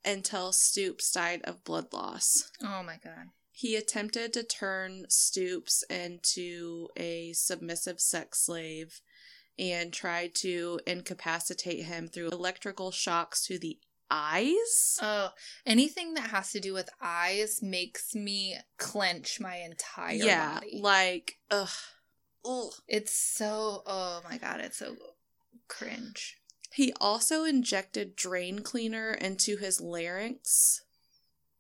until 0.05 0.53
Stoops 0.53 1.11
died 1.11 1.41
of 1.43 1.65
blood 1.65 1.93
loss. 1.93 2.51
Oh 2.63 2.83
my 2.85 2.99
god. 3.03 3.31
He 3.51 3.75
attempted 3.77 4.33
to 4.35 4.43
turn 4.45 5.07
Stoops 5.09 5.83
into 5.89 6.89
a 6.97 7.33
submissive 7.33 8.01
sex 8.01 8.41
slave 8.43 9.01
and 9.59 9.93
tried 9.93 10.35
to 10.37 10.81
incapacitate 10.87 11.85
him 11.87 12.09
through 12.09 12.31
electrical 12.31 12.91
shocks 12.91 13.47
to 13.47 13.59
the 13.59 13.79
eyes. 14.11 14.99
Oh, 15.01 15.31
anything 15.65 16.15
that 16.15 16.31
has 16.31 16.51
to 16.53 16.61
do 16.61 16.75
with 16.75 16.91
eyes 17.01 17.63
makes 17.63 18.15
me 18.15 18.57
clench 18.77 19.41
my 19.41 19.57
entire 19.57 20.15
yeah, 20.17 20.55
body. 20.55 20.81
like 20.83 21.39
ugh, 21.51 21.69
ugh. 22.45 22.73
It's 22.89 23.13
so, 23.13 23.83
oh 23.87 24.21
my 24.29 24.37
god, 24.39 24.61
it's 24.61 24.79
so 24.79 24.97
cringe. 25.69 26.37
He 26.75 26.93
also 27.01 27.45
injected 27.45 28.17
drain 28.17 28.59
cleaner 28.59 29.13
into 29.13 29.57
his 29.57 29.81
larynx. 29.81 30.83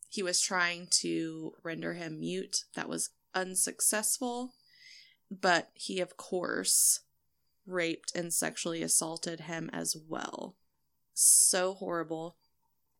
He 0.08 0.24
was 0.24 0.40
trying 0.40 0.88
to 1.02 1.52
render 1.62 1.94
him 1.94 2.18
mute. 2.18 2.64
That 2.74 2.88
was 2.88 3.10
unsuccessful. 3.32 4.54
But 5.30 5.70
he, 5.74 6.00
of 6.00 6.16
course, 6.16 7.00
raped 7.64 8.10
and 8.16 8.34
sexually 8.34 8.82
assaulted 8.82 9.42
him 9.42 9.70
as 9.72 9.96
well. 10.08 10.56
So 11.12 11.74
horrible. 11.74 12.34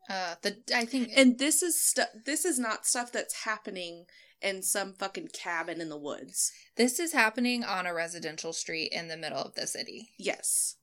Uh, 0.09 0.37
the 0.43 0.59
I 0.73 0.85
think 0.85 1.11
And 1.17 1.39
this 1.41 1.65
is 1.65 1.81
stuff 1.81 2.11
this 2.25 2.45
is 2.45 2.61
not 2.61 2.87
stuff 2.87 3.11
that's 3.11 3.43
happening 3.43 4.05
in 4.41 4.63
some 4.63 4.93
fucking 4.93 5.31
cabin 5.33 5.81
in 5.81 5.89
the 5.89 5.99
woods. 5.99 6.53
this 6.77 7.01
is 7.01 7.13
happening 7.13 7.65
on 7.65 7.87
a 7.87 7.95
residential 7.95 8.53
street 8.53 8.93
in 8.93 9.09
the 9.09 9.17
middle 9.17 9.43
of 9.43 9.57
the 9.57 9.67
city. 9.67 10.11
Yes. 10.17 10.77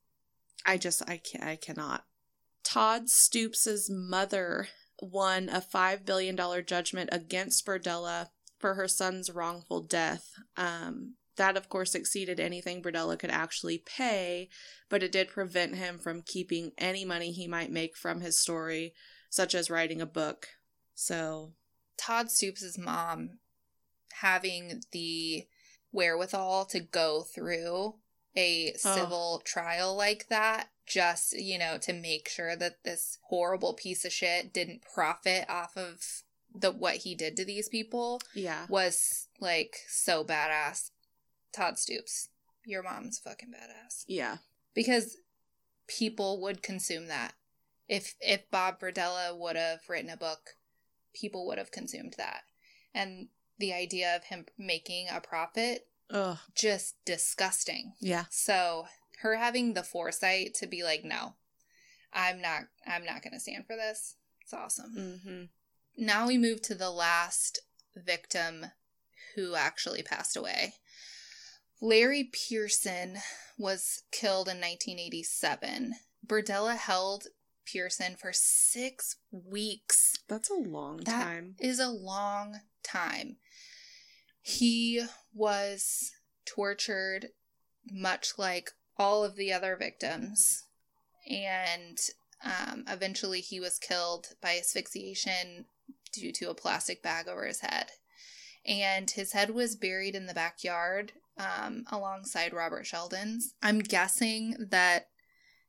I 0.65 0.77
just 0.77 1.01
I 1.07 1.17
can 1.17 1.41
I 1.41 1.55
cannot. 1.55 2.05
Todd 2.63 3.09
Stoops's 3.09 3.89
mother 3.89 4.67
won 5.01 5.49
a 5.49 5.61
five 5.61 6.05
billion 6.05 6.35
dollar 6.35 6.61
judgment 6.61 7.09
against 7.11 7.65
Berdella 7.65 8.29
for 8.59 8.75
her 8.75 8.87
son's 8.87 9.31
wrongful 9.31 9.81
death. 9.81 10.29
Um, 10.55 11.15
that 11.37 11.57
of 11.57 11.69
course 11.69 11.95
exceeded 11.95 12.39
anything 12.39 12.81
Berdella 12.83 13.17
could 13.17 13.31
actually 13.31 13.79
pay, 13.79 14.49
but 14.89 15.01
it 15.01 15.11
did 15.11 15.29
prevent 15.29 15.75
him 15.75 15.97
from 15.97 16.21
keeping 16.21 16.71
any 16.77 17.03
money 17.03 17.31
he 17.31 17.47
might 17.47 17.71
make 17.71 17.97
from 17.97 18.21
his 18.21 18.37
story, 18.39 18.93
such 19.29 19.55
as 19.55 19.69
writing 19.69 20.01
a 20.01 20.05
book. 20.05 20.49
So 20.93 21.53
Todd 21.97 22.27
Stoops's 22.27 22.77
mom 22.77 23.39
having 24.21 24.81
the 24.91 25.47
wherewithal 25.91 26.65
to 26.65 26.79
go 26.79 27.23
through 27.23 27.95
a 28.35 28.73
Oh. 28.83 28.95
civil 28.95 29.41
trial 29.45 29.95
like 29.95 30.27
that 30.29 30.69
just 30.85 31.33
you 31.37 31.57
know 31.59 31.77
to 31.77 31.93
make 31.93 32.27
sure 32.29 32.55
that 32.55 32.83
this 32.83 33.17
horrible 33.23 33.73
piece 33.73 34.03
of 34.05 34.11
shit 34.11 34.53
didn't 34.53 34.81
profit 34.93 35.45
off 35.49 35.75
of 35.77 36.23
the 36.53 36.71
what 36.71 36.97
he 36.97 37.15
did 37.15 37.35
to 37.37 37.45
these 37.45 37.69
people 37.69 38.19
yeah. 38.33 38.65
was 38.69 39.27
like 39.39 39.77
so 39.87 40.23
badass 40.23 40.91
todd 41.53 41.77
stoops 41.79 42.29
your 42.65 42.83
mom's 42.83 43.19
fucking 43.19 43.49
badass 43.51 44.03
Yeah. 44.07 44.37
because 44.73 45.17
people 45.87 46.41
would 46.41 46.61
consume 46.63 47.07
that 47.07 47.33
if 47.87 48.15
if 48.21 48.49
bob 48.51 48.79
berdella 48.79 49.37
would 49.37 49.55
have 49.57 49.81
written 49.89 50.09
a 50.09 50.17
book 50.17 50.51
people 51.13 51.45
would 51.47 51.57
have 51.57 51.71
consumed 51.71 52.15
that 52.17 52.43
and 52.93 53.27
the 53.59 53.73
idea 53.73 54.15
of 54.15 54.23
him 54.25 54.45
making 54.57 55.07
a 55.11 55.19
profit 55.21 55.87
Ugh. 56.11 56.37
just 56.55 56.95
disgusting 57.05 57.93
Yeah. 57.99 58.25
so 58.29 58.85
her 59.21 59.35
having 59.37 59.73
the 59.73 59.83
foresight 59.83 60.53
to 60.55 60.67
be 60.67 60.83
like 60.83 61.03
no 61.03 61.35
i'm 62.13 62.41
not 62.41 62.63
i'm 62.87 63.05
not 63.05 63.21
gonna 63.23 63.39
stand 63.39 63.65
for 63.67 63.75
this 63.75 64.15
it's 64.41 64.53
awesome 64.53 64.93
Mm-hmm. 64.97 65.43
now 65.97 66.27
we 66.27 66.37
move 66.37 66.61
to 66.63 66.75
the 66.75 66.89
last 66.91 67.59
victim 67.95 68.65
who 69.35 69.55
actually 69.55 70.01
passed 70.03 70.35
away. 70.35 70.73
Larry 71.81 72.29
Pearson 72.31 73.17
was 73.57 74.03
killed 74.11 74.47
in 74.47 74.57
1987. 74.57 75.93
Berdella 76.25 76.75
held 76.77 77.27
Pearson 77.65 78.15
for 78.15 78.31
six 78.33 79.15
weeks. 79.31 80.15
That's 80.27 80.49
a 80.49 80.53
long 80.55 80.97
That 80.97 81.23
time. 81.23 81.55
is 81.59 81.79
a 81.79 81.87
long 81.89 82.59
time. 82.83 83.37
He 84.41 85.03
was 85.33 86.11
tortured 86.45 87.27
much 87.89 88.33
like 88.37 88.71
all 88.97 89.23
of 89.23 89.35
the 89.35 89.51
other 89.53 89.75
victims. 89.75 90.63
And 91.29 91.97
um, 92.43 92.85
eventually 92.87 93.41
he 93.41 93.59
was 93.59 93.77
killed 93.77 94.29
by 94.41 94.57
asphyxiation 94.57 95.65
due 96.11 96.31
to 96.33 96.49
a 96.49 96.55
plastic 96.55 97.01
bag 97.01 97.27
over 97.27 97.45
his 97.45 97.61
head. 97.61 97.91
And 98.65 99.09
his 99.09 99.33
head 99.33 99.51
was 99.51 99.75
buried 99.75 100.15
in 100.15 100.27
the 100.27 100.33
backyard 100.33 101.13
um, 101.37 101.85
alongside 101.91 102.53
Robert 102.53 102.85
Sheldon's. 102.85 103.53
I'm 103.61 103.79
guessing 103.79 104.55
that 104.69 105.07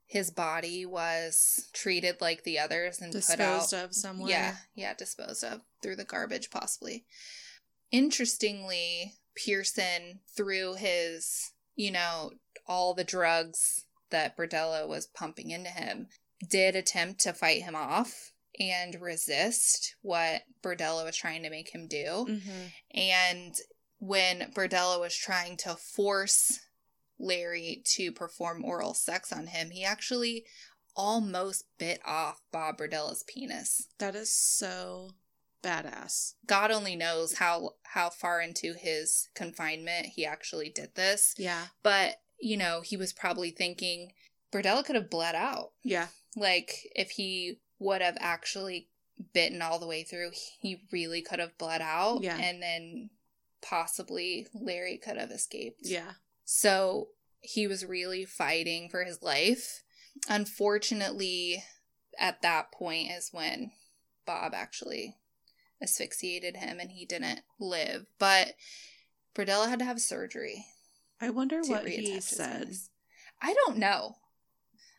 his 0.04 0.30
body 0.30 0.84
was 0.84 1.70
treated 1.72 2.20
like 2.20 2.44
the 2.44 2.58
others 2.58 3.00
and 3.00 3.12
put 3.12 3.40
out 3.40 3.60
Disposed 3.60 3.72
of 3.72 3.94
somewhere. 3.94 4.30
yeah, 4.30 4.56
yeah, 4.74 4.94
disposed 4.94 5.42
of 5.42 5.62
through 5.82 5.96
the 5.96 6.04
garbage, 6.04 6.50
possibly. 6.50 7.06
Interestingly, 7.92 9.12
Pearson, 9.36 10.20
through 10.36 10.74
his, 10.74 11.52
you 11.76 11.92
know, 11.92 12.32
all 12.66 12.94
the 12.94 13.04
drugs 13.04 13.84
that 14.10 14.36
Berdella 14.36 14.88
was 14.88 15.06
pumping 15.06 15.50
into 15.50 15.70
him, 15.70 16.08
did 16.48 16.74
attempt 16.74 17.20
to 17.20 17.32
fight 17.32 17.62
him 17.62 17.76
off 17.76 18.32
and 18.58 19.00
resist 19.00 19.94
what 20.02 20.42
Berdella 20.62 21.04
was 21.04 21.16
trying 21.16 21.42
to 21.42 21.50
make 21.50 21.74
him 21.74 21.86
do. 21.86 22.26
Mm-hmm. 22.28 22.66
And 22.94 23.54
when 23.98 24.50
Berdella 24.52 24.98
was 24.98 25.14
trying 25.14 25.56
to 25.58 25.76
force 25.76 26.60
Larry 27.18 27.82
to 27.94 28.10
perform 28.10 28.64
oral 28.64 28.94
sex 28.94 29.32
on 29.32 29.46
him, 29.46 29.70
he 29.70 29.84
actually 29.84 30.44
almost 30.96 31.64
bit 31.78 32.00
off 32.04 32.40
Bob 32.52 32.78
Berdella's 32.78 33.24
penis. 33.26 33.86
That 33.98 34.14
is 34.14 34.32
so 34.32 35.10
badass. 35.62 36.34
God 36.46 36.70
only 36.70 36.96
knows 36.96 37.34
how 37.38 37.74
how 37.84 38.10
far 38.10 38.40
into 38.40 38.74
his 38.74 39.28
confinement 39.34 40.06
he 40.06 40.24
actually 40.26 40.70
did 40.70 40.94
this, 40.94 41.34
Yeah. 41.38 41.66
but 41.82 42.20
you 42.40 42.56
know, 42.56 42.80
he 42.80 42.96
was 42.96 43.12
probably 43.12 43.50
thinking 43.50 44.12
Berdella 44.52 44.84
could 44.84 44.96
have 44.96 45.08
bled 45.10 45.34
out. 45.34 45.72
Yeah. 45.82 46.08
Like 46.36 46.88
if 46.94 47.10
he 47.12 47.60
would 47.78 48.02
have 48.02 48.16
actually 48.20 48.88
bitten 49.32 49.62
all 49.62 49.78
the 49.78 49.86
way 49.86 50.02
through, 50.02 50.30
he 50.60 50.82
really 50.90 51.22
could 51.22 51.38
have 51.38 51.56
bled 51.58 51.80
out 51.80 52.22
Yeah. 52.22 52.36
and 52.36 52.60
then 52.62 53.10
possibly 53.60 54.48
Larry 54.52 54.98
could 54.98 55.16
have 55.16 55.30
escaped. 55.30 55.80
Yeah. 55.86 56.12
So 56.44 57.08
he 57.40 57.66
was 57.66 57.84
really 57.84 58.24
fighting 58.24 58.88
for 58.88 59.04
his 59.04 59.22
life. 59.22 59.82
Unfortunately, 60.28 61.62
at 62.18 62.42
that 62.42 62.72
point 62.72 63.10
is 63.10 63.30
when 63.32 63.70
Bob 64.26 64.52
actually 64.54 65.16
asphyxiated 65.82 66.56
him 66.56 66.78
and 66.80 66.90
he 66.90 67.04
didn't 67.04 67.40
live. 67.58 68.06
But 68.18 68.54
Berdella 69.34 69.68
had 69.68 69.78
to 69.80 69.84
have 69.84 70.00
surgery 70.00 70.66
I 71.22 71.30
wonder 71.30 71.60
what 71.62 71.86
he 71.86 72.20
said. 72.20 72.74
I 73.40 73.54
don't 73.54 73.78
know. 73.78 74.16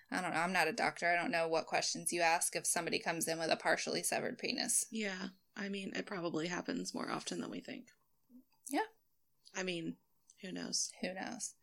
I 0.09 0.21
don't 0.21 0.33
know. 0.33 0.39
I'm 0.39 0.53
not 0.53 0.69
a 0.69 0.73
doctor. 0.73 1.05
I 1.05 1.21
don't 1.21 1.31
know 1.31 1.49
what 1.49 1.65
questions 1.65 2.13
you 2.13 2.21
ask 2.21 2.55
if 2.55 2.65
somebody 2.65 2.97
comes 2.97 3.27
in 3.27 3.39
with 3.39 3.51
a 3.51 3.57
partially 3.57 4.03
severed 4.03 4.37
penis. 4.37 4.85
Yeah. 4.89 5.29
I 5.57 5.67
mean, 5.67 5.91
it 5.93 6.05
probably 6.05 6.47
happens 6.47 6.93
more 6.93 7.11
often 7.11 7.41
than 7.41 7.51
we 7.51 7.59
think. 7.59 7.87
Yeah. 8.69 8.87
I 9.53 9.63
mean, 9.63 9.97
who 10.41 10.53
knows? 10.53 10.91
Who 11.01 11.13
knows? 11.13 11.55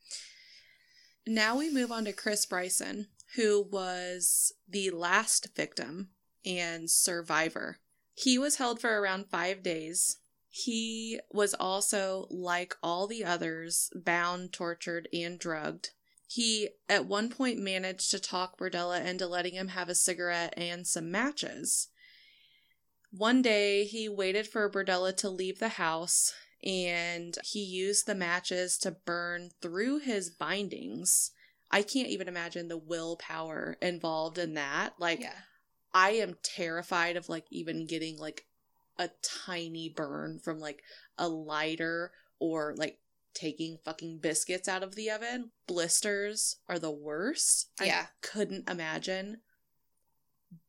Now 1.27 1.57
we 1.57 1.73
move 1.73 1.91
on 1.91 2.05
to 2.05 2.13
Chris 2.13 2.45
Bryson, 2.45 3.07
who 3.37 3.63
was 3.63 4.53
the 4.69 4.91
last 4.91 5.57
victim 5.57 6.11
and 6.45 6.91
survivor. 6.91 7.79
He 8.23 8.39
was 8.39 8.57
held 8.57 8.81
for 8.81 9.01
around 9.01 9.31
five 9.31 9.63
days. 9.63 10.19
He 10.51 11.21
was 11.31 11.55
also, 11.55 12.27
like 12.29 12.75
all 12.83 13.07
the 13.07 13.25
others, 13.25 13.91
bound, 13.95 14.53
tortured, 14.53 15.09
and 15.13 15.39
drugged. 15.39 15.91
He 16.27 16.69
at 16.89 17.07
one 17.07 17.31
point 17.31 17.59
managed 17.59 18.11
to 18.11 18.21
talk 18.21 18.59
Berdella 18.59 19.05
into 19.05 19.27
letting 19.27 19.55
him 19.55 19.69
have 19.69 19.89
a 19.89 19.95
cigarette 19.95 20.53
and 20.57 20.87
some 20.87 21.11
matches. 21.11 21.89
One 23.11 23.43
day, 23.43 23.85
he 23.85 24.09
waited 24.09 24.47
for 24.47 24.71
Berdella 24.71 25.17
to 25.17 25.31
leave 25.31 25.59
the 25.59 25.71
house 25.71 26.33
and 26.63 27.39
he 27.43 27.61
used 27.61 28.07
the 28.07 28.15
matches 28.15 28.77
to 28.79 28.91
burn 28.91 29.51
through 29.63 30.01
his 30.01 30.31
bindings. 30.31 31.31
I 31.71 31.83
can't 31.83 32.09
even 32.09 32.29
imagine 32.29 32.69
the 32.69 32.77
willpower 32.77 33.79
involved 33.81 34.37
in 34.37 34.55
that. 34.55 34.95
Like, 34.99 35.21
yeah. 35.21 35.33
I 35.93 36.11
am 36.13 36.37
terrified 36.43 37.17
of 37.17 37.29
like 37.29 37.47
even 37.51 37.87
getting 37.87 38.19
like 38.19 38.47
a 38.99 39.11
tiny 39.23 39.89
burn 39.89 40.39
from 40.39 40.59
like 40.61 40.83
a 41.19 41.29
lighter 41.29 42.13
or 42.39 42.75
like 42.77 42.99
taking 43.35 43.79
fucking 43.85 44.19
biscuits 44.19 44.69
out 44.69 44.83
of 44.83 44.95
the 44.95 45.11
oven. 45.11 45.51
Blisters 45.67 46.57
are 46.69 46.79
the 46.79 46.91
worst. 46.91 47.71
Yeah. 47.83 48.07
I 48.07 48.09
couldn't 48.21 48.69
imagine 48.69 49.39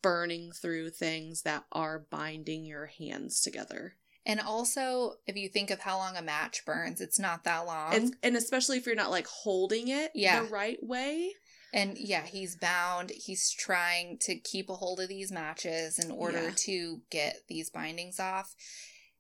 burning 0.02 0.52
through 0.52 0.92
things 0.92 1.42
that 1.44 1.66
are 1.72 2.06
binding 2.10 2.66
your 2.66 2.88
hands 2.88 3.42
together. 3.42 3.96
And 4.26 4.40
also, 4.40 5.16
if 5.26 5.36
you 5.36 5.50
think 5.50 5.72
of 5.72 5.80
how 5.80 5.98
long 5.98 6.16
a 6.16 6.22
match 6.22 6.64
burns, 6.66 7.02
it's 7.02 7.18
not 7.18 7.44
that 7.46 7.66
long. 7.66 7.94
It's, 7.94 8.12
and 8.22 8.38
especially 8.38 8.78
if 8.78 8.86
you're 8.86 8.94
not 8.96 9.10
like 9.10 9.26
holding 9.26 9.88
it 9.88 10.12
Yeah. 10.14 10.44
the 10.44 10.50
right 10.50 10.78
way. 10.84 11.34
And 11.74 11.98
yeah, 11.98 12.24
he's 12.26 12.56
bound. 12.56 13.12
He's 13.12 13.50
trying 13.50 14.18
to 14.20 14.36
keep 14.36 14.70
a 14.70 14.76
hold 14.76 15.00
of 15.00 15.08
these 15.10 15.32
matches 15.32 15.98
in 16.00 16.12
order 16.12 16.44
Yeah. 16.50 16.54
to 16.56 17.02
get 17.10 17.44
these 17.48 17.70
bindings 17.70 18.20
off. 18.20 18.56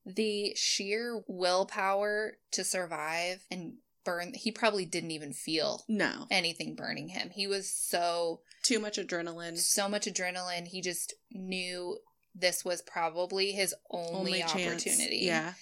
The 0.06 0.54
sheer 0.56 1.24
willpower 1.28 2.38
to 2.52 2.64
survive 2.64 3.46
and 3.52 3.76
burn, 4.04 4.34
he 4.34 4.52
probably 4.52 4.86
didn't 4.86 5.12
even 5.12 5.32
feel 5.32 5.86
No. 5.88 6.26
anything 6.32 6.76
burning 6.76 7.10
him. 7.10 7.30
He 7.30 7.48
was 7.48 7.70
so, 7.72 8.42
Too 8.64 8.80
much 8.80 8.98
adrenaline. 8.98 9.58
so 9.60 9.88
much 9.88 10.06
adrenaline. 10.08 10.68
He 10.68 10.82
just 10.82 11.14
knew 11.32 12.00
this 12.34 12.66
was 12.66 12.82
probably 12.82 13.52
his 13.52 13.74
only, 13.92 14.40
chance. 14.40 14.54
opportunity. 14.56 15.20
Yeah. 15.20 15.54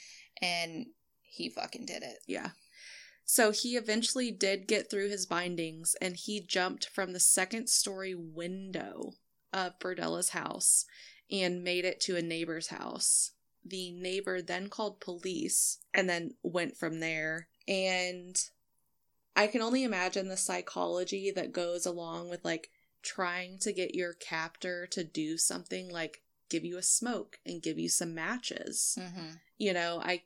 And 0.42 0.88
he 1.22 1.50
fucking 1.50 1.86
did 1.86 2.02
it. 2.04 2.20
Yeah. 2.28 2.52
So 3.32 3.52
he 3.52 3.78
eventually 3.78 4.32
did 4.32 4.68
get 4.68 4.90
through 4.90 5.10
his 5.10 5.28
bindings 5.28 5.96
and 6.02 6.16
he 6.18 6.42
jumped 6.42 6.88
from 6.90 7.14
the 7.14 7.20
second 7.20 7.70
story 7.70 8.16
window 8.16 9.12
of 9.54 9.78
Berdella's 9.78 10.30
house 10.30 10.86
and 11.30 11.64
made 11.64 11.86
it 11.86 12.02
to 12.02 12.16
a 12.18 12.24
neighbor's 12.24 12.70
house. 12.70 13.34
The 13.64 13.92
neighbor 13.92 14.42
then 14.42 14.68
called 14.68 15.00
police 15.00 15.78
and 15.94 16.10
then 16.10 16.32
went 16.42 16.76
from 16.76 17.02
there. 17.02 17.50
And 17.68 18.36
I 19.36 19.46
can 19.46 19.62
only 19.62 19.84
imagine 19.84 20.28
the 20.28 20.36
psychology 20.36 21.30
that 21.30 21.54
goes 21.54 21.86
along 21.86 22.30
with 22.32 22.44
like 22.44 22.72
trying 23.04 23.60
to 23.60 23.72
get 23.72 23.94
your 23.94 24.14
captor 24.14 24.88
to 24.88 25.04
do 25.04 25.38
something 25.38 25.88
like 25.92 26.24
give 26.50 26.66
you 26.66 26.80
a 26.80 26.82
smoke 26.82 27.38
and 27.46 27.62
give 27.62 27.78
you 27.78 27.90
some 27.90 28.16
matches 28.16 28.98
Mm-hmm. 29.00 29.36
you 29.60 29.72
know 29.72 30.02
i 30.04 30.24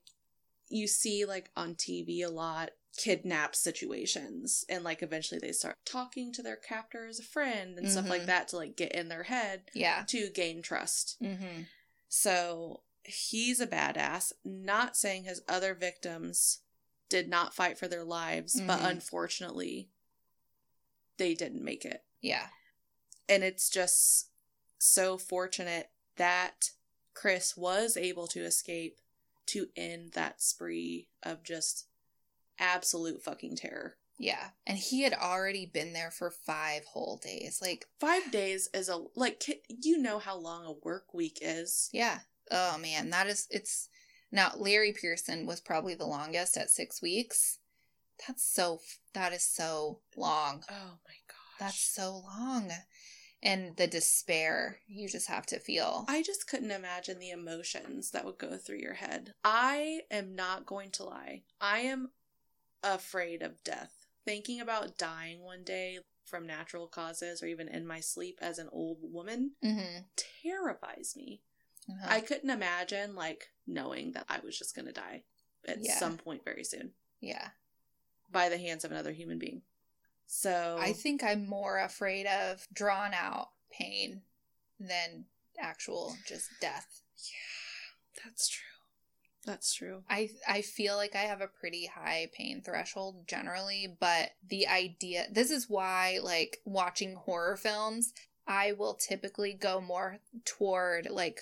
you 0.70 0.88
see 0.88 1.26
like 1.26 1.52
on 1.56 1.76
tv 1.76 2.26
a 2.26 2.30
lot 2.30 2.72
kidnap 2.96 3.56
situations 3.56 4.64
and 4.70 4.84
like 4.84 5.02
eventually 5.02 5.40
they 5.40 5.52
start 5.52 5.76
talking 5.84 6.32
to 6.32 6.44
their 6.44 6.56
captor 6.56 7.08
as 7.08 7.20
a 7.20 7.24
friend 7.24 7.78
and 7.78 7.90
stuff 7.92 8.08
like 8.08 8.22
Mhm. 8.24 8.26
that 8.28 8.48
to 8.50 8.58
like 8.58 8.76
get 8.76 8.92
in 8.92 9.08
their 9.10 9.24
head 9.24 9.64
Yeah. 9.74 10.04
to 10.10 10.30
gain 10.30 10.62
trust 10.62 11.18
Mm-hmm. 11.22 11.64
so 12.08 12.82
he's 13.04 13.60
a 13.60 13.66
badass 13.68 14.32
not 14.46 14.96
saying 14.96 15.24
his 15.24 15.42
other 15.50 15.74
victims 15.74 16.60
did 17.10 17.28
not 17.28 17.56
fight 17.56 17.78
for 17.80 17.88
their 17.88 18.04
lives 18.04 18.62
but 18.62 18.80
Mhm. 18.82 18.90
unfortunately 18.92 19.90
they 21.18 21.34
didn't 21.34 21.64
make 21.64 21.86
it 21.86 22.04
Yeah. 22.22 22.50
and 23.28 23.44
it's 23.44 23.70
just 23.70 24.30
so 24.78 25.18
fortunate 25.18 25.90
that 26.18 26.72
Chris 27.16 27.58
was 27.58 27.98
able 27.98 28.28
to 28.28 28.44
escape 28.44 29.00
to 29.48 29.72
end 29.76 30.12
that 30.14 30.42
spree 30.42 31.08
of 31.24 31.44
just 31.44 31.88
absolute 32.64 33.22
fucking 33.22 33.58
terror. 33.58 33.98
Yeah. 34.18 34.50
And 34.66 34.78
he 34.78 35.02
had 35.02 35.14
already 35.14 35.66
been 35.66 35.94
there 35.94 36.12
for 36.12 36.32
five 36.32 36.86
whole 36.86 37.20
days. 37.22 37.60
Like, 37.62 37.86
Five 38.00 38.32
days 38.32 38.70
is 38.74 38.90
a 38.90 39.04
like 39.16 39.44
you 39.68 39.98
know 39.98 40.18
how 40.20 40.38
long 40.38 40.66
a 40.66 40.72
work 40.72 41.14
week 41.14 41.40
is. 41.42 41.90
yeah. 41.92 42.20
Oh 42.52 42.78
man, 42.78 43.10
that 43.12 43.28
is 43.28 43.48
it's 43.50 43.90
now 44.32 44.52
Larry 44.58 44.94
Pearson 44.94 45.46
was 45.46 45.62
probably 45.62 45.96
the 45.96 46.06
longest 46.06 46.58
at 46.58 46.70
six 46.70 47.02
weeks. 47.02 47.60
That's 48.28 48.44
so 48.44 48.80
that 49.14 49.34
is 49.34 49.44
so 49.44 50.00
long. 50.16 50.64
Oh 50.70 50.98
my 51.08 51.16
gosh, 51.28 51.60
That's 51.60 51.80
so 51.80 52.24
long. 52.26 52.72
And 53.42 53.76
the 53.76 53.88
despair 53.88 54.80
you 54.88 55.10
just 55.10 55.28
have 55.28 55.46
to 55.48 55.60
feel. 55.60 56.06
I 56.08 56.22
just 56.22 56.48
couldn't 56.48 56.72
imagine 56.72 57.20
the 57.20 57.32
emotions 57.32 58.12
that 58.12 58.24
would 58.26 58.38
go 58.38 58.58
through 58.58 58.78
your 58.80 58.94
head. 58.94 59.34
I 59.44 60.02
am 60.12 60.36
not 60.36 60.66
going 60.66 60.92
to 60.92 61.04
lie. 61.04 61.42
I 61.60 61.80
am 61.80 62.12
afraid 62.84 63.42
of 63.42 63.64
death. 63.64 64.08
Thinking 64.26 64.62
about 64.62 64.98
dying 64.98 65.42
one 65.42 65.64
day 65.64 66.00
from 66.26 66.48
natural 66.48 66.88
causes 66.88 67.44
or 67.44 67.48
even 67.48 67.68
in 67.68 67.86
my 67.86 68.00
sleep 68.00 68.40
as 68.42 68.58
an 68.58 68.70
old 68.72 68.98
woman 69.02 69.52
mm-hmm. 69.64 70.04
terrifies 70.44 71.14
me. 71.16 71.42
Uh-huh. 71.90 72.08
I 72.10 72.22
couldn't 72.22 72.50
imagine 72.50 73.16
like 73.16 73.50
knowing 73.68 74.14
that 74.14 74.26
I 74.30 74.40
was 74.40 74.58
just 74.58 74.76
going 74.76 74.86
to 74.86 74.94
die 74.94 75.24
at 75.68 75.80
Yeah. 75.82 75.98
some 75.98 76.18
point 76.18 76.46
very 76.46 76.64
soon 76.64 76.94
yeah. 77.20 77.50
by 78.32 78.50
the 78.50 78.58
hands 78.58 78.86
of 78.86 78.92
another 78.92 79.12
human 79.12 79.40
being. 79.40 79.64
So 80.26 80.78
I 80.80 80.94
think 80.94 81.24
I'm 81.24 81.48
more 81.48 81.80
afraid 81.80 82.26
of 82.26 82.66
drawn 82.74 83.14
out 83.14 83.50
pain 83.70 84.22
than 84.80 85.26
actual 85.60 86.16
just 86.26 86.50
death. 86.62 87.02
Yeah, 87.18 88.24
that's 88.24 88.48
true. 88.48 88.73
That's 89.46 89.74
true. 89.74 90.04
I 90.10 90.30
I 90.48 90.62
feel 90.62 90.96
like 90.96 91.16
I 91.16 91.24
have 91.24 91.42
a 91.42 91.48
pretty 91.48 91.86
high 91.88 92.30
pain 92.34 92.62
threshold 92.64 93.28
generally, 93.28 93.96
but 94.00 94.32
the 94.48 94.68
idea 94.68 95.26
this 95.32 95.52
is 95.52 95.70
why 95.70 96.20
like 96.24 96.60
watching 96.66 97.16
horror 97.16 97.58
films, 97.58 98.14
I 98.48 98.72
will 98.74 98.94
typically 98.96 99.54
go 99.54 99.82
more 99.82 100.20
toward 100.46 101.10
like 101.10 101.42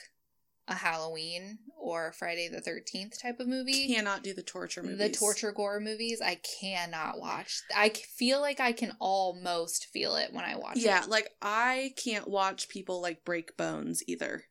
a 0.68 0.76
Halloween 0.76 1.58
or 1.78 2.14
Friday 2.14 2.48
the 2.48 2.62
13th 2.62 3.20
type 3.22 3.40
of 3.40 3.48
movie. 3.48 3.88
Cannot 3.94 4.24
do 4.24 4.34
the 4.34 4.44
torture 4.44 4.82
movies. 4.84 5.00
The 5.00 5.10
torture 5.10 5.52
gore 5.52 5.80
movies, 5.80 6.22
I 6.22 6.36
cannot 6.36 7.20
watch. 7.20 7.62
I 7.76 7.90
feel 7.90 8.40
like 8.40 8.60
I 8.60 8.72
can 8.72 8.96
almost 9.00 9.88
feel 9.88 10.16
it 10.16 10.32
when 10.32 10.46
I 10.46 10.56
watch 10.56 10.78
Yeah, 10.78 11.04
it. 11.04 11.10
like 11.10 11.30
I 11.42 11.94
can't 12.02 12.28
watch 12.28 12.70
people 12.70 13.02
like 13.02 13.26
break 13.26 13.58
bones 13.58 14.04
either. 14.08 14.44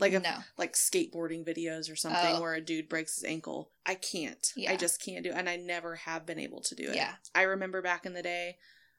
Like 0.00 0.12
if, 0.14 0.22
no. 0.22 0.34
like 0.58 0.72
skateboarding 0.72 1.46
videos 1.46 1.92
or 1.92 1.96
something 1.96 2.36
Oh. 2.36 2.40
where 2.40 2.54
a 2.54 2.60
dude 2.60 2.88
breaks 2.88 3.14
his 3.16 3.24
ankle. 3.24 3.70
I 3.86 3.94
can't. 3.94 4.52
Yeah. 4.56 4.72
I 4.72 4.76
just 4.76 5.00
can't 5.04 5.22
do 5.22 5.30
it. 5.30 5.36
And 5.36 5.48
I 5.48 5.56
never 5.56 5.94
have 5.96 6.26
been 6.26 6.38
able 6.38 6.60
to 6.62 6.74
do 6.74 6.88
it. 6.88 6.96
Yeah. 6.96 7.14
I 7.34 7.42
remember 7.42 7.82
back 7.82 8.06
in 8.06 8.14
the 8.14 8.22
day, 8.22 8.56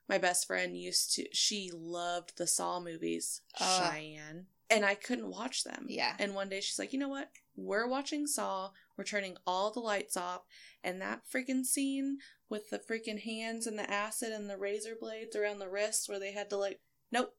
my 0.08 0.18
best 0.18 0.46
friend 0.46 0.76
used 0.76 1.14
to, 1.14 1.26
she 1.32 1.70
loved 1.74 2.38
the 2.38 2.46
Saw 2.46 2.80
movies, 2.80 3.40
Oh. 3.60 3.90
Cheyenne, 3.92 4.46
and 4.70 4.84
I 4.84 4.94
couldn't 4.94 5.28
watch 5.30 5.64
them. 5.64 5.86
Yeah. 5.88 6.14
And 6.18 6.34
one 6.34 6.48
day 6.48 6.60
she's 6.60 6.78
like, 6.78 6.92
you 6.92 6.98
know 6.98 7.08
what? 7.08 7.30
We're 7.56 7.86
watching 7.88 8.26
Saw, 8.26 8.70
we're 8.96 9.04
turning 9.04 9.36
all 9.46 9.70
the 9.70 9.80
lights 9.80 10.16
off, 10.16 10.42
and 10.82 11.00
that 11.02 11.22
freaking 11.32 11.64
scene 11.64 12.18
with 12.48 12.70
the 12.70 12.78
freaking 12.78 13.20
hands 13.20 13.66
and 13.66 13.78
the 13.78 13.90
acid 13.90 14.32
and 14.32 14.48
the 14.48 14.56
razor 14.56 14.94
blades 14.98 15.34
around 15.36 15.58
the 15.58 15.68
wrist 15.68 16.08
where 16.08 16.18
they 16.18 16.32
had 16.32 16.48
to 16.50 16.56
like, 16.56 16.80
nope, 17.10 17.34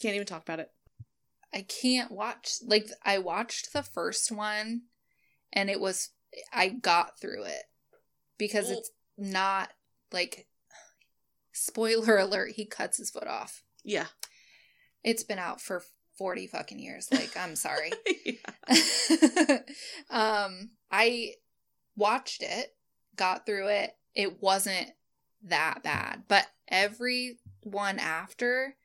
can't 0.00 0.14
even 0.14 0.26
talk 0.26 0.42
about 0.42 0.60
it. 0.60 0.70
I 1.52 1.62
can't 1.62 2.12
watch 2.12 2.54
like 2.64 2.88
I 3.04 3.18
watched 3.18 3.72
the 3.72 3.82
first 3.82 4.30
one 4.30 4.82
and 5.52 5.68
it 5.68 5.80
was 5.80 6.10
I 6.52 6.68
got 6.68 7.18
through 7.20 7.44
it 7.44 7.64
because 8.38 8.70
it's 8.70 8.90
not 9.18 9.70
like 10.12 10.46
spoiler 11.52 12.18
alert 12.18 12.52
he 12.52 12.64
cuts 12.64 12.98
his 12.98 13.10
foot 13.10 13.26
off. 13.26 13.62
Yeah. 13.84 14.06
It's 15.02 15.24
been 15.24 15.38
out 15.38 15.60
for 15.60 15.82
40 16.18 16.46
fucking 16.46 16.78
years. 16.78 17.08
Like 17.10 17.36
I'm 17.36 17.56
sorry. 17.56 17.92
um 20.10 20.70
I 20.90 21.34
watched 21.96 22.42
it, 22.42 22.74
got 23.16 23.44
through 23.44 23.68
it. 23.68 23.96
It 24.14 24.40
wasn't 24.42 24.88
that 25.44 25.82
bad, 25.82 26.24
but 26.28 26.46
every 26.68 27.38
one 27.62 27.98
after 27.98 28.76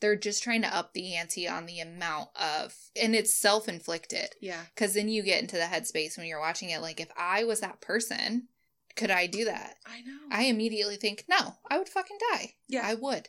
they're 0.00 0.16
just 0.16 0.42
trying 0.42 0.62
to 0.62 0.76
up 0.76 0.92
the 0.92 1.14
ante 1.16 1.48
on 1.48 1.66
the 1.66 1.80
amount 1.80 2.28
of 2.36 2.74
and 3.00 3.14
it's 3.14 3.32
self-inflicted 3.34 4.30
Yeah. 4.40 4.62
because 4.74 4.94
then 4.94 5.08
you 5.08 5.22
get 5.22 5.40
into 5.42 5.56
the 5.56 5.62
headspace 5.62 6.16
when 6.16 6.26
you're 6.26 6.40
watching 6.40 6.70
it 6.70 6.80
like 6.80 7.00
if 7.00 7.08
i 7.16 7.44
was 7.44 7.60
that 7.60 7.80
person 7.80 8.48
could 8.96 9.10
i 9.10 9.26
do 9.26 9.44
that 9.46 9.76
I 9.86 10.00
know. 10.02 10.18
i 10.30 10.44
immediately 10.44 10.96
think 10.96 11.24
no 11.28 11.54
i 11.70 11.78
would 11.78 11.88
fucking 11.88 12.18
die 12.32 12.54
yeah. 12.68 12.82
i 12.84 12.94
would 12.94 13.28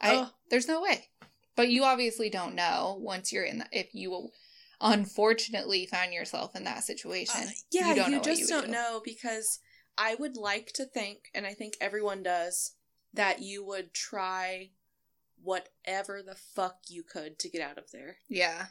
i 0.00 0.14
Oh. 0.14 0.30
there's 0.50 0.68
no 0.68 0.80
way 0.82 1.08
but 1.56 1.68
you 1.68 1.84
obviously 1.84 2.30
don't 2.30 2.54
know 2.54 2.96
once 3.00 3.32
you're 3.32 3.44
in 3.44 3.58
the, 3.58 3.66
if 3.72 3.94
you 3.94 4.30
unfortunately 4.80 5.86
find 5.86 6.12
yourself 6.12 6.54
in 6.56 6.64
that 6.64 6.84
situation 6.84 7.40
Uh, 7.42 7.50
yeah, 7.70 7.88
you, 7.90 7.94
don't 7.94 8.10
know 8.12 8.20
just 8.20 8.40
you 8.42 8.46
don't 8.46 8.66
do. 8.66 8.72
know 8.72 9.00
because 9.04 9.60
I 10.00 10.14
would 10.14 10.36
like 10.36 10.70
to 10.74 10.84
think, 10.84 11.24
and 11.34 11.44
I 11.44 11.54
think 11.54 11.74
everyone 11.80 12.22
does, 12.22 12.74
that 13.14 13.42
you 13.42 13.64
would 13.66 13.92
try 13.92 14.70
whatever 15.42 16.22
the 16.22 16.34
fuck 16.34 16.78
you 16.88 17.02
could 17.02 17.38
to 17.38 17.48
get 17.48 17.62
out 17.62 17.78
of 17.78 17.90
there. 17.92 18.16
yeah 18.28 18.66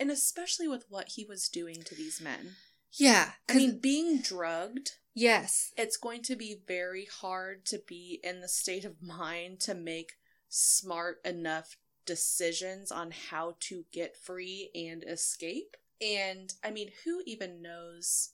And 0.00 0.10
especially 0.10 0.68
with 0.68 0.86
what 0.88 1.08
he 1.10 1.24
was 1.24 1.48
doing 1.48 1.82
to 1.84 1.94
these 1.94 2.20
men. 2.20 2.56
yeah 2.92 3.32
I 3.48 3.54
mean, 3.54 3.78
being 3.78 4.20
drugged, 4.20 4.92
yes 5.14 5.72
it's 5.76 5.96
going 5.96 6.22
to 6.24 6.36
be 6.36 6.56
very 6.66 7.06
hard 7.20 7.64
to 7.66 7.80
be 7.86 8.20
in 8.22 8.40
the 8.40 8.48
state 8.48 8.84
of 8.84 9.02
mind 9.02 9.60
to 9.60 9.74
make 9.74 10.12
smart 10.48 11.20
enough 11.24 11.76
decisions 12.04 12.92
on 12.92 13.10
how 13.30 13.56
to 13.60 13.84
get 13.92 14.16
free 14.16 14.70
and 14.74 15.02
escape. 15.04 15.76
And 16.00 16.52
I 16.62 16.70
mean, 16.70 16.90
who 17.04 17.22
even 17.26 17.60
knows 17.62 18.30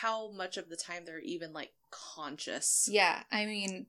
how 0.00 0.30
much 0.32 0.56
of 0.56 0.68
the 0.70 0.76
time 0.76 1.04
they're 1.04 1.18
even 1.20 1.52
like 1.52 1.72
conscious? 1.90 2.88
yeah 2.90 3.22
i 3.30 3.44
mean 3.44 3.86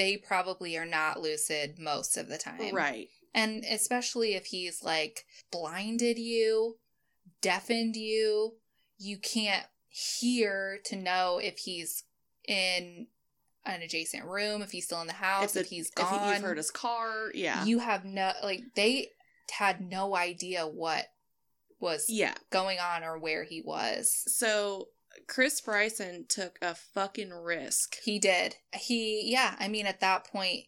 they 0.00 0.16
probably 0.16 0.76
are 0.78 0.86
not 0.86 1.20
lucid 1.20 1.78
most 1.78 2.16
of 2.16 2.28
the 2.28 2.38
time 2.38 2.74
Right. 2.74 3.08
And 3.34 3.64
especially 3.64 4.34
if 4.34 4.46
he's 4.46 4.82
like 4.82 5.24
blinded 5.52 6.18
you, 6.18 6.78
deafened 7.42 7.94
you, 7.96 8.54
you 8.98 9.18
can't 9.18 9.66
hear 9.88 10.78
to 10.86 10.96
know 10.96 11.38
if 11.42 11.58
he's 11.58 12.04
in 12.48 13.06
an 13.66 13.82
adjacent 13.82 14.24
room, 14.24 14.62
if 14.62 14.70
he's 14.72 14.86
still 14.86 15.00
in 15.02 15.06
the 15.06 15.12
house, 15.12 15.54
if, 15.54 15.68
the- 15.68 15.74
he's 15.74 15.88
If 15.88 15.94
gone. 15.94 16.28
he, 16.28 16.32
you've 16.34 16.42
heard 16.42 16.56
his 16.56 16.70
car, 16.70 17.30
yeah, 17.34 17.64
You 17.64 17.78
have 17.80 18.04
no 18.04 18.32
like 18.42 18.62
they 18.74 19.08
had 19.52 19.80
no 19.80 20.16
idea 20.16 20.66
what 20.66 21.06
was 21.78 22.06
yeah. 22.08 22.34
going 22.50 22.78
on 22.78 23.04
or 23.04 23.18
where 23.18 23.44
he 23.44 23.60
was. 23.62 24.12
So 24.26 24.88
Chris 25.30 25.60
Bryson 25.60 26.26
took 26.28 26.58
a 26.60 26.74
fucking 26.74 27.30
risk. 27.30 27.96
He 28.04 28.18
did. 28.18 28.56
He 28.74 29.30
yeah, 29.30 29.54
I 29.58 29.68
mean 29.68 29.86
at 29.86 30.00
that 30.00 30.24
point 30.24 30.64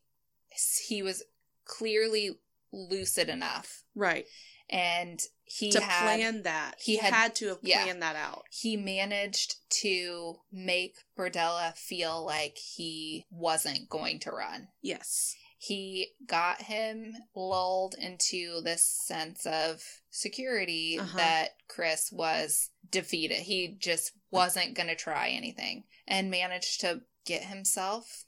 he 0.86 1.02
was 1.02 1.24
clearly 1.64 2.38
lucid 2.72 3.28
enough 3.28 3.82
Right. 3.94 4.24
and 4.70 5.20
he 5.44 5.70
to 5.72 5.80
had 5.80 6.02
plan 6.04 6.42
that. 6.44 6.76
he 6.78 6.92
He 6.92 6.98
had- 6.98 7.12
had, 7.12 7.34
to 7.36 7.48
have 7.48 7.58
yeah. 7.62 7.82
planned 7.82 8.02
that 8.02 8.16
out. 8.16 8.44
he 8.50 8.76
managed 8.76 9.56
to 9.82 10.36
make 10.50 10.96
Berdella 11.18 11.76
feel 11.76 12.24
like 12.24 12.56
he 12.56 13.26
wasn't 13.30 13.88
going 13.90 14.20
to 14.20 14.30
run. 14.30 14.68
Yes. 14.80 15.34
He 15.58 16.12
got 16.26 16.62
him 16.62 17.14
lulled 17.36 17.94
into 17.98 18.60
this 18.62 18.82
sense 18.84 19.44
of 19.46 19.82
security 20.10 20.98
Uh-huh. 20.98 21.16
that 21.18 21.48
Chris 21.68 22.10
was 22.10 22.70
defeated. 22.90 23.40
He 23.42 23.68
just 23.78 24.12
wasn't 24.32 24.74
going 24.74 24.88
to 24.88 24.96
try 24.96 25.28
anything 25.28 25.84
and 26.08 26.30
managed 26.30 26.80
to 26.80 27.02
get 27.24 27.44
himself 27.44 28.24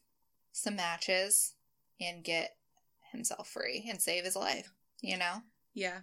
some 0.52 0.76
matches 0.76 1.54
and 2.00 2.22
get 2.22 2.56
himself 3.10 3.48
free 3.48 3.86
and 3.88 4.00
save 4.00 4.24
his 4.24 4.36
life, 4.36 4.70
you 5.00 5.18
know? 5.18 5.42
Yeah. 5.72 6.00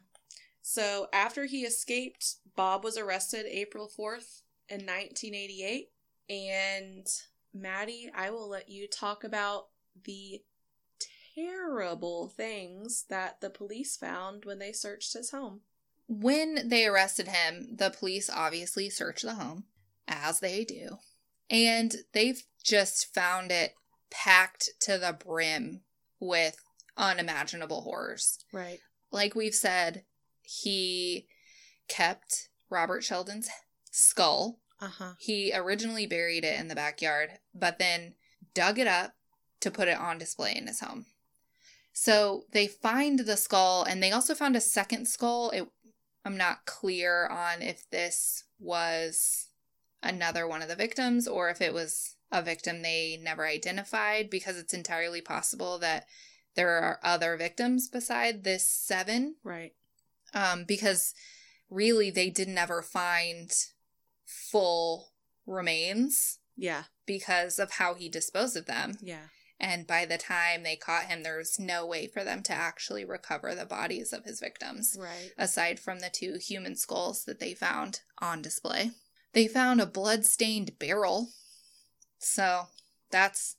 So 0.61 1.07
after 1.13 1.45
he 1.45 1.61
escaped, 1.61 2.35
Bob 2.55 2.83
was 2.83 2.97
arrested 2.97 3.45
April 3.47 3.87
4th 3.87 4.41
in 4.67 4.85
1988. 4.85 5.89
And 6.29 7.07
Maddie, 7.53 8.11
I 8.13 8.29
will 8.31 8.49
let 8.49 8.69
you 8.69 8.87
talk 8.87 9.23
about 9.23 9.67
the 10.03 10.41
terrible 11.35 12.27
things 12.27 13.05
that 13.09 13.41
the 13.41 13.49
police 13.49 13.95
found 13.97 14.45
when 14.45 14.59
they 14.59 14.71
searched 14.71 15.13
his 15.13 15.31
home. 15.31 15.61
When 16.07 16.67
they 16.67 16.85
arrested 16.85 17.29
him, 17.29 17.75
the 17.75 17.89
police 17.89 18.29
obviously 18.29 18.89
searched 18.89 19.23
the 19.23 19.35
home, 19.35 19.65
as 20.07 20.39
they 20.39 20.63
do. 20.63 20.97
And 21.49 21.95
they've 22.13 22.41
just 22.63 23.13
found 23.13 23.51
it 23.51 23.73
packed 24.09 24.69
to 24.81 24.97
the 24.97 25.13
brim 25.13 25.81
with 26.19 26.57
unimaginable 26.97 27.81
horrors. 27.81 28.39
Right. 28.53 28.79
Like 29.11 29.35
we've 29.35 29.55
said, 29.55 30.03
he 30.41 31.27
kept 31.87 32.49
Robert 32.69 33.03
Sheldon's 33.03 33.49
skull. 33.91 34.59
Uh 34.79 34.87
huh. 34.87 35.13
He 35.19 35.51
originally 35.53 36.07
buried 36.07 36.43
it 36.43 36.59
in 36.59 36.67
the 36.67 36.75
backyard, 36.75 37.31
but 37.53 37.79
then 37.79 38.15
dug 38.53 38.79
it 38.79 38.87
up 38.87 39.13
to 39.59 39.71
put 39.71 39.87
it 39.87 39.97
on 39.97 40.17
display 40.17 40.55
in 40.55 40.67
his 40.67 40.79
home. 40.79 41.05
So 41.93 42.45
they 42.51 42.67
find 42.67 43.19
the 43.19 43.37
skull, 43.37 43.83
and 43.83 44.01
they 44.01 44.11
also 44.11 44.33
found 44.33 44.55
a 44.55 44.61
second 44.61 45.07
skull. 45.07 45.49
It, 45.51 45.67
I'm 46.23 46.37
not 46.37 46.65
clear 46.65 47.27
on 47.27 47.61
if 47.61 47.89
this 47.89 48.45
was 48.59 49.49
another 50.03 50.47
one 50.47 50.61
of 50.61 50.67
the 50.67 50.75
victims 50.75 51.27
or 51.27 51.49
if 51.49 51.61
it 51.61 51.73
was 51.73 52.15
a 52.31 52.41
victim 52.41 52.81
they 52.81 53.19
never 53.21 53.45
identified, 53.45 54.29
because 54.29 54.57
it's 54.57 54.73
entirely 54.73 55.21
possible 55.21 55.77
that 55.79 56.05
there 56.55 56.69
are 56.69 56.99
other 57.03 57.37
victims 57.37 57.89
beside 57.89 58.43
this 58.43 58.67
seven 58.67 59.35
Right. 59.43 59.73
um, 60.33 60.63
because 60.65 61.13
really 61.69 62.09
they 62.11 62.29
did 62.29 62.47
never 62.47 62.81
find 62.81 63.51
full 64.25 65.11
remains 65.45 66.39
Yeah. 66.55 66.85
because 67.05 67.59
of 67.59 67.71
how 67.73 67.93
he 67.95 68.09
disposed 68.09 68.55
of 68.57 68.65
them. 68.65 68.97
Yeah. 69.01 69.27
And 69.59 69.85
by 69.85 70.05
the 70.05 70.17
time 70.17 70.63
they 70.63 70.75
caught 70.75 71.05
him, 71.05 71.21
there 71.23 71.37
was 71.37 71.59
no 71.59 71.85
way 71.85 72.07
for 72.07 72.23
them 72.23 72.41
to 72.43 72.53
actually 72.53 73.05
recover 73.05 73.53
the 73.53 73.65
bodies 73.65 74.11
of 74.11 74.25
his 74.25 74.39
victims, 74.39 74.95
Right. 74.97 75.31
aside 75.37 75.79
from 75.79 75.99
the 75.99 76.09
two 76.09 76.37
human 76.37 76.75
skulls 76.75 77.25
that 77.25 77.39
they 77.39 77.53
found 77.53 78.01
on 78.19 78.41
display. 78.41 78.91
They 79.33 79.47
found 79.47 79.79
a 79.81 79.85
blood-stained 79.85 80.77
barrel. 80.79 81.29
So 82.19 82.63
that's 83.11 83.55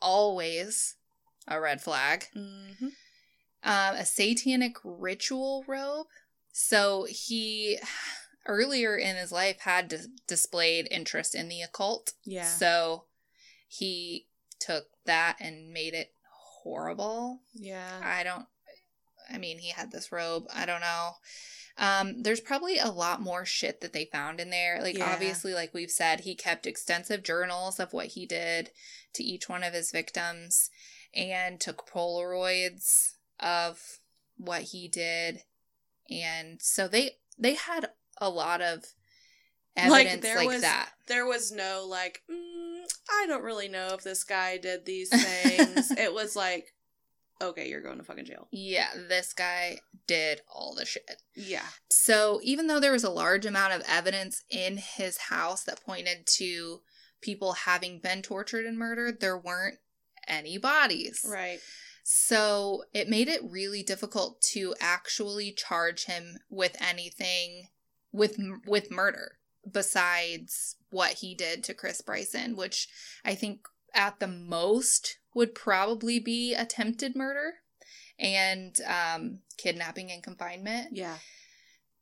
always 0.00 0.96
a 1.46 1.60
red 1.60 1.80
flag 1.80 2.26
Mm-hmm. 2.36 2.86
um, 3.64 3.94
a 3.96 4.04
satanic 4.04 4.76
ritual 4.84 5.64
robe. 5.66 6.06
So 6.52 7.06
he 7.08 7.78
earlier 8.46 8.96
in 8.96 9.16
his 9.16 9.30
life 9.32 9.60
had 9.60 9.88
dis- 9.88 10.08
displayed 10.26 10.88
interest 10.90 11.34
in 11.34 11.48
the 11.48 11.62
occult. 11.62 12.12
Yeah. 12.24 12.44
So 12.46 13.04
he 13.68 14.26
took 14.58 14.86
that 15.06 15.36
and 15.40 15.70
made 15.72 15.94
it 15.94 16.12
horrible. 16.62 17.40
yeah. 17.54 18.00
I 18.02 18.22
don't. 18.24 18.46
I 19.32 19.38
mean, 19.38 19.58
he 19.58 19.70
had 19.70 19.90
this 19.92 20.10
robe. 20.12 20.44
I 20.54 20.66
don't 20.66 20.80
know. 20.80 21.10
Um, 21.76 22.22
there's 22.22 22.40
probably 22.40 22.78
a 22.78 22.88
lot 22.90 23.20
more 23.20 23.44
shit 23.44 23.80
that 23.82 23.92
they 23.92 24.06
found 24.06 24.40
in 24.40 24.50
there. 24.50 24.80
Like, 24.82 24.98
Yeah. 24.98 25.12
obviously, 25.12 25.54
like 25.54 25.72
we've 25.72 25.90
said, 25.90 26.20
he 26.20 26.34
kept 26.34 26.66
extensive 26.66 27.22
journals 27.22 27.78
of 27.78 27.92
what 27.92 28.06
he 28.08 28.26
did 28.26 28.70
to 29.14 29.22
each 29.22 29.48
one 29.48 29.62
of 29.62 29.74
his 29.74 29.92
victims 29.92 30.70
and 31.14 31.60
took 31.60 31.86
Polaroids 31.88 33.12
of 33.40 34.00
what 34.36 34.62
he 34.62 34.88
did. 34.88 35.42
And 36.10 36.60
so 36.60 36.88
they 36.88 37.12
they 37.38 37.54
had 37.54 37.90
a 38.20 38.28
lot 38.28 38.60
of 38.60 38.84
Like, 39.76 40.06
evidence 40.06 40.22
there 40.22 40.36
like, 40.36 40.48
was- 40.48 40.62
that. 40.62 40.90
There 41.06 41.26
was 41.26 41.52
no 41.52 41.86
like, 41.88 42.22
mm, 42.30 42.82
I 43.08 43.26
don't 43.28 43.44
really 43.44 43.68
know 43.68 43.94
if 43.94 44.02
this 44.02 44.24
guy 44.24 44.58
did 44.58 44.84
these 44.84 45.10
things. 45.10 45.90
it 45.96 46.12
was 46.12 46.34
like, 46.34 46.74
okay, 47.40 47.68
you're 47.68 47.82
going 47.82 47.98
to 47.98 48.04
fucking 48.04 48.24
jail. 48.24 48.48
Yeah, 48.50 48.90
this 49.08 49.32
guy 49.32 49.80
did 50.06 50.40
all 50.52 50.74
the 50.74 50.84
shit. 50.84 51.22
Yeah. 51.34 51.66
So, 51.90 52.40
even 52.42 52.66
though 52.66 52.80
there 52.80 52.92
was 52.92 53.04
a 53.04 53.10
large 53.10 53.46
amount 53.46 53.74
of 53.74 53.82
evidence 53.88 54.44
in 54.50 54.78
his 54.78 55.18
house 55.18 55.64
that 55.64 55.84
pointed 55.84 56.26
to 56.38 56.80
people 57.20 57.52
having 57.52 57.98
been 57.98 58.22
tortured 58.22 58.66
and 58.66 58.78
murdered, 58.78 59.20
there 59.20 59.38
weren't 59.38 59.78
any 60.26 60.58
bodies. 60.58 61.24
Right. 61.28 61.60
So, 62.02 62.84
it 62.92 63.08
made 63.08 63.28
it 63.28 63.42
really 63.48 63.82
difficult 63.82 64.40
to 64.52 64.74
actually 64.80 65.52
charge 65.52 66.04
him 66.04 66.38
with 66.48 66.76
anything 66.80 67.68
with 68.12 68.38
with 68.66 68.90
murder 68.90 69.32
besides 69.70 70.76
what 70.90 71.14
he 71.14 71.34
did 71.34 71.62
to 71.64 71.74
Chris 71.74 72.00
Bryson, 72.00 72.56
which 72.56 72.88
I 73.24 73.34
think 73.34 73.68
at 73.94 74.20
the 74.20 74.28
most 74.28 75.18
would 75.38 75.54
probably 75.54 76.18
be 76.20 76.52
attempted 76.54 77.16
murder 77.16 77.54
and 78.18 78.76
um, 78.86 79.38
kidnapping 79.56 80.10
and 80.12 80.22
confinement 80.22 80.88
Yeah. 80.92 81.16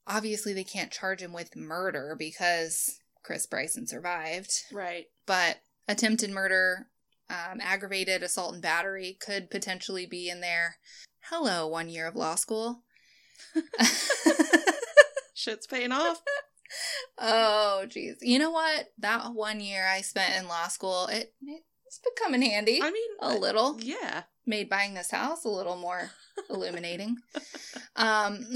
obviously 0.06 0.52
they 0.52 0.64
can't 0.64 0.90
charge 0.90 1.20
him 1.22 1.32
with 1.32 1.54
murder 1.54 2.16
because 2.18 2.98
Chris 3.22 3.46
Bryson 3.46 3.86
survived, 3.86 4.52
Right. 4.72 5.06
but 5.26 5.58
attempted 5.88 6.30
murder, 6.30 6.88
um, 7.28 7.60
aggravated 7.60 8.22
assault 8.22 8.54
and 8.54 8.62
battery 8.62 9.16
could 9.20 9.50
potentially 9.50 10.06
be 10.06 10.28
in 10.28 10.40
there. 10.40 10.76
Hello, 11.30 11.66
one 11.66 11.88
year 11.88 12.06
of 12.06 12.14
law 12.14 12.36
school. 12.36 12.82
Shit's 15.34 15.66
paying 15.66 15.92
off. 15.92 16.22
oh, 17.18 17.84
jeez. 17.86 18.16
You 18.22 18.38
know 18.38 18.50
what? 18.50 18.88
That 18.98 19.34
one 19.34 19.60
year 19.60 19.86
I 19.86 20.00
spent 20.00 20.36
in 20.40 20.48
law 20.48 20.68
school, 20.68 21.06
it, 21.06 21.34
it's 21.86 22.00
becoming 22.14 22.42
handy 22.42 22.80
I 22.82 22.90
mean, 22.90 23.10
a 23.20 23.34
little. 23.34 23.78
Yeah. 23.80 24.24
made 24.44 24.68
buying 24.68 24.94
this 24.94 25.10
house 25.10 25.44
a 25.44 25.48
little 25.48 25.76
more 25.76 26.10
illuminating. 26.50 27.16
Um, 27.94 28.46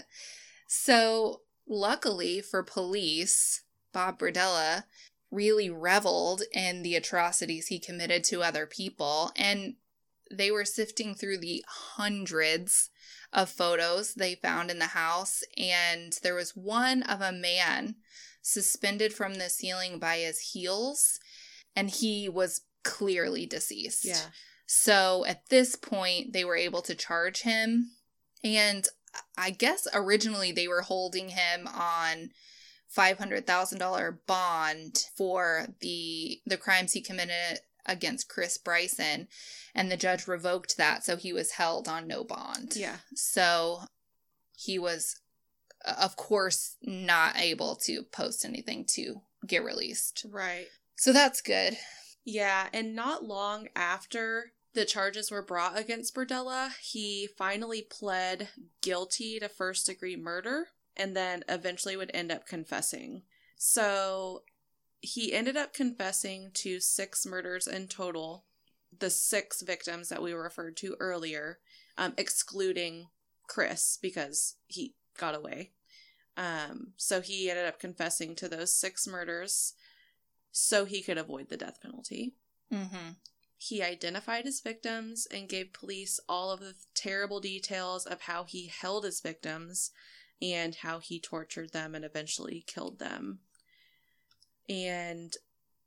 so, 0.66 1.42
luckily 1.68 2.40
for 2.40 2.62
police, 2.62 3.62
Bob 3.92 4.18
Berdella 4.18 4.84
really 5.30 5.70
reveled 5.70 6.42
in 6.52 6.82
the 6.82 6.96
atrocities 6.96 7.68
he 7.68 7.78
committed 7.78 8.24
to 8.24 8.42
other 8.42 8.66
people, 8.66 9.32
and 9.36 9.74
they 10.30 10.50
were 10.50 10.64
sifting 10.64 11.14
through 11.14 11.38
the 11.38 11.64
hundreds 11.68 12.90
of 13.32 13.48
photos 13.48 14.14
they 14.14 14.34
found 14.34 14.70
in 14.70 14.78
the 14.78 14.86
house, 14.86 15.42
and 15.56 16.18
there 16.22 16.34
was 16.34 16.56
one 16.56 17.02
of 17.04 17.20
a 17.20 17.32
man 17.32 17.96
suspended 18.42 19.12
from 19.12 19.34
the 19.34 19.48
ceiling 19.48 19.98
by 19.98 20.16
his 20.16 20.52
heels, 20.52 21.20
and 21.76 21.90
he 21.90 22.28
was 22.28 22.62
clearly 22.82 23.46
deceased. 23.46 24.04
Yeah. 24.04 24.30
So 24.66 25.24
at 25.26 25.48
this 25.48 25.76
point, 25.76 26.32
they 26.32 26.44
were 26.44 26.56
able 26.56 26.82
to 26.82 26.94
charge 26.94 27.42
him. 27.42 27.90
And 28.44 28.86
I 29.36 29.50
guess 29.50 29.86
originally 29.92 30.52
they 30.52 30.68
were 30.68 30.82
holding 30.82 31.30
him 31.30 31.66
on 31.66 32.30
$500,000 32.96 34.18
bond 34.26 35.04
for 35.16 35.68
the 35.80 36.40
the 36.46 36.56
crimes 36.56 36.92
he 36.92 37.00
committed 37.00 37.60
against 37.86 38.28
Chris 38.28 38.58
Bryson 38.58 39.26
and 39.74 39.90
the 39.90 39.96
judge 39.96 40.28
revoked 40.28 40.76
that 40.76 41.04
so 41.04 41.16
he 41.16 41.32
was 41.32 41.52
held 41.52 41.88
on 41.88 42.06
no 42.06 42.24
bond. 42.24 42.74
Yeah. 42.76 42.96
So 43.14 43.82
he 44.56 44.78
was 44.78 45.20
of 45.84 46.16
course, 46.16 46.76
not 46.82 47.38
able 47.38 47.76
to 47.76 48.02
post 48.02 48.44
anything 48.44 48.84
to 48.94 49.22
get 49.46 49.64
released. 49.64 50.26
Right. 50.28 50.66
So 51.00 51.14
that's 51.14 51.40
good. 51.40 51.78
Yeah, 52.26 52.68
and 52.74 52.94
not 52.94 53.24
long 53.24 53.68
after 53.74 54.52
the 54.74 54.84
charges 54.84 55.30
were 55.30 55.40
brought 55.40 55.78
against 55.78 56.14
Berdella, 56.14 56.72
he 56.78 57.26
finally 57.38 57.80
pled 57.80 58.50
guilty 58.82 59.38
to 59.40 59.48
first 59.48 59.86
degree 59.86 60.14
murder 60.14 60.66
and 60.94 61.16
then 61.16 61.42
eventually 61.48 61.96
would 61.96 62.10
end 62.12 62.30
up 62.30 62.46
confessing. 62.46 63.22
So 63.56 64.42
he 65.00 65.32
ended 65.32 65.56
up 65.56 65.72
confessing 65.72 66.50
to 66.56 66.80
six 66.80 67.24
murders 67.24 67.66
in 67.66 67.88
total, 67.88 68.44
the 68.98 69.08
six 69.08 69.62
victims 69.62 70.10
that 70.10 70.22
we 70.22 70.34
referred 70.34 70.76
to 70.76 70.96
earlier, 71.00 71.60
um, 71.96 72.12
excluding 72.18 73.06
Chris 73.48 73.98
because 74.02 74.56
he 74.66 74.96
got 75.16 75.34
away. 75.34 75.70
Um, 76.36 76.92
so 76.98 77.22
he 77.22 77.48
ended 77.48 77.64
up 77.64 77.80
confessing 77.80 78.36
to 78.36 78.48
those 78.50 78.74
six 78.74 79.06
murders 79.06 79.72
so 80.52 80.84
he 80.84 81.02
could 81.02 81.18
avoid 81.18 81.48
the 81.48 81.56
death 81.56 81.80
penalty. 81.80 82.34
Mm-hmm. 82.72 83.12
He 83.56 83.82
identified 83.82 84.46
his 84.46 84.60
victims 84.60 85.26
and 85.30 85.48
gave 85.48 85.74
police 85.74 86.18
all 86.28 86.50
of 86.50 86.60
the 86.60 86.74
terrible 86.94 87.40
details 87.40 88.06
of 88.06 88.22
how 88.22 88.44
he 88.44 88.68
held 88.68 89.04
his 89.04 89.20
victims 89.20 89.90
and 90.40 90.76
how 90.76 90.98
he 90.98 91.20
tortured 91.20 91.72
them 91.72 91.94
and 91.94 92.04
eventually 92.04 92.64
killed 92.66 92.98
them. 92.98 93.40
And 94.68 95.34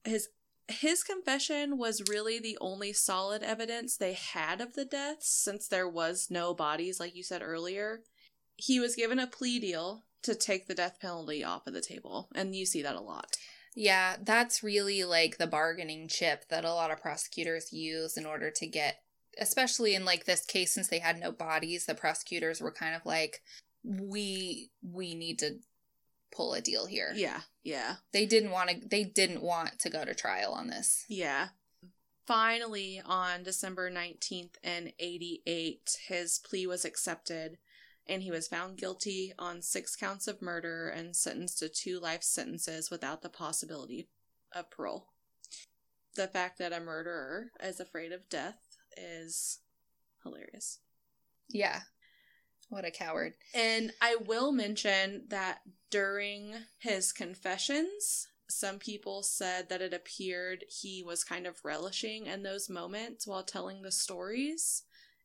his 0.03 0.29
his 0.69 1.03
confession 1.03 1.77
was 1.77 2.07
really 2.07 2.39
the 2.39 2.57
only 2.61 2.93
solid 2.93 3.43
evidence 3.43 3.97
they 3.97 4.13
had 4.13 4.61
of 4.61 4.73
the 4.73 4.85
deaths 4.85 5.27
since 5.29 5.67
there 5.67 5.89
was 5.89 6.27
no 6.29 6.53
bodies 6.53 6.99
like 6.99 7.15
you 7.15 7.23
said 7.23 7.41
earlier. 7.43 8.01
He 8.55 8.79
was 8.79 8.95
given 8.95 9.19
a 9.19 9.27
plea 9.27 9.59
deal 9.59 10.03
to 10.21 10.35
take 10.35 10.67
the 10.67 10.75
death 10.75 10.99
penalty 11.01 11.43
off 11.43 11.67
of 11.67 11.73
the 11.73 11.81
table, 11.81 12.29
and 12.33 12.55
you 12.55 12.65
see 12.65 12.81
that 12.81 12.95
a 12.95 13.01
lot. 13.01 13.35
Yeah, 13.75 14.17
that's 14.21 14.63
really 14.63 15.03
like 15.03 15.37
the 15.37 15.47
bargaining 15.47 16.07
chip 16.07 16.47
that 16.49 16.65
a 16.65 16.73
lot 16.73 16.91
of 16.91 17.01
prosecutors 17.01 17.73
use 17.73 18.17
in 18.17 18.25
order 18.25 18.51
to 18.51 18.67
get, 18.67 19.01
especially 19.39 19.95
in 19.95 20.05
like 20.05 20.25
this 20.25 20.45
case, 20.45 20.73
since 20.73 20.87
they 20.87 20.99
had 20.99 21.19
no 21.19 21.31
bodies, 21.31 21.85
the 21.85 21.95
prosecutors 21.95 22.61
were 22.61 22.71
kind 22.71 22.95
of 22.95 23.05
like, 23.05 23.41
we 23.83 24.69
we 24.81 25.15
need 25.15 25.39
to 25.39 25.57
pull 26.31 26.53
a 26.53 26.61
deal 26.61 26.85
here. 26.85 27.11
Yeah, 27.15 27.41
yeah. 27.63 27.95
They 28.11 28.25
didn't 28.25 28.51
want 28.51 28.69
to. 28.69 28.87
They 28.87 29.03
didn't 29.03 29.41
want 29.41 29.79
to 29.79 29.89
go 29.89 30.05
to 30.05 30.13
trial 30.13 30.53
on 30.53 30.67
this. 30.67 31.05
Yeah. 31.09 31.49
Finally, 32.25 33.01
on 33.05 33.43
December 33.43 33.91
19th 33.91 34.55
in 34.63 34.93
88, 34.97 35.97
his 36.07 36.39
plea 36.39 36.65
was 36.65 36.85
accepted 36.85 37.57
and 38.07 38.23
he 38.23 38.31
was 38.31 38.47
found 38.47 38.77
guilty 38.77 39.33
on 39.39 39.61
six 39.61 39.95
counts 39.95 40.27
of 40.27 40.41
murder 40.41 40.89
and 40.89 41.15
sentenced 41.15 41.59
to 41.59 41.69
two 41.69 41.99
life 41.99 42.23
sentences 42.23 42.91
without 42.91 43.21
the 43.21 43.29
possibility 43.29 44.07
of 44.51 44.69
parole. 44.69 45.07
The 46.15 46.27
fact 46.27 46.59
that 46.59 46.73
a 46.73 46.79
murderer 46.79 47.51
is 47.61 47.79
afraid 47.79 48.11
of 48.11 48.29
death 48.29 48.77
is 48.97 49.59
hilarious. 50.23 50.79
Yeah. 51.49 51.81
What 52.69 52.85
a 52.85 52.91
coward. 52.91 53.33
And 53.53 53.91
I 54.01 54.17
will 54.25 54.51
mention 54.51 55.25
that 55.29 55.61
during 55.89 56.53
his 56.79 57.11
confessions, 57.11 58.27
some 58.49 58.79
people 58.79 59.23
said 59.23 59.69
that 59.69 59.81
it 59.81 59.93
appeared 59.93 60.65
he 60.67 61.03
was 61.03 61.23
kind 61.23 61.47
of 61.47 61.63
relishing 61.63 62.27
in 62.27 62.43
those 62.43 62.69
moments 62.69 63.25
while 63.25 63.43
telling 63.43 63.81
the 63.81 63.91
stories 63.91 64.83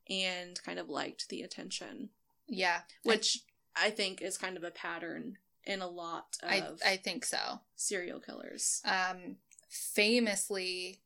and 0.08 0.60
kind 0.62 0.78
of 0.78 0.88
liked 0.88 1.28
the 1.28 1.42
attention. 1.42 2.10
Yeah. 2.48 2.80
Which 3.04 3.38
I 3.76 3.90
think 3.90 4.22
is 4.22 4.38
kind 4.38 4.56
of 4.56 4.64
a 4.64 4.70
pattern 4.70 5.36
in 5.64 5.80
a 5.82 5.88
lot 5.88 6.36
of 6.42 6.50
I 6.50 6.92
I 6.92 6.96
think 6.96 7.24
so. 7.24 7.60
serial 7.76 8.20
killers. 8.20 8.80
Um 8.84 9.36
famously 9.68 11.00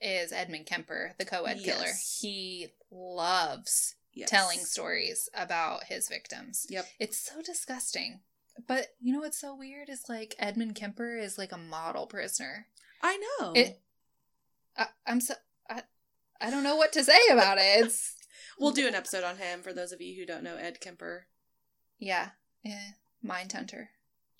is 0.00 0.32
Edmund 0.32 0.66
Kemper, 0.66 1.14
the 1.18 1.24
co-ed 1.24 1.58
killer. 1.64 1.88
He 2.20 2.68
loves 2.90 3.94
Yes. 4.14 4.30
telling 4.30 4.58
stories 4.58 5.28
about 5.32 5.84
his 5.84 6.08
victims. 6.08 6.66
Yep. 6.70 6.86
It's 6.98 7.18
so 7.18 7.40
disgusting. 7.40 8.20
But 8.66 8.88
you 9.00 9.12
know 9.12 9.20
what's 9.20 9.38
so 9.40 9.54
weird 9.54 9.88
is 9.88 10.08
like 10.08 10.34
Edmund 10.40 10.74
Kemper 10.74 11.16
is 11.16 11.38
like 11.38 11.52
a 11.52 11.56
model 11.58 12.06
prisoner. 12.08 12.66
I 13.00 13.16
know. 13.38 13.52
It 13.54 13.80
I, 14.76 14.86
I'm 15.06 15.20
so 15.20 15.34
I, 15.70 15.82
I 16.40 16.50
don't 16.50 16.64
know 16.64 16.74
what 16.76 16.92
to 16.94 17.04
say 17.04 17.18
about 17.30 17.58
it. 17.58 17.84
It's 17.86 18.16
we'll 18.58 18.72
do 18.72 18.86
an 18.88 18.94
episode 18.94 19.24
on 19.24 19.36
him 19.36 19.62
for 19.62 19.72
those 19.72 19.92
of 19.92 20.00
you 20.00 20.18
who 20.18 20.26
don't 20.26 20.42
know 20.44 20.56
Ed 20.56 20.80
Kemper. 20.80 21.26
yeah, 21.98 22.30
yeah, 22.62 22.90
Mindhunter. 23.24 23.88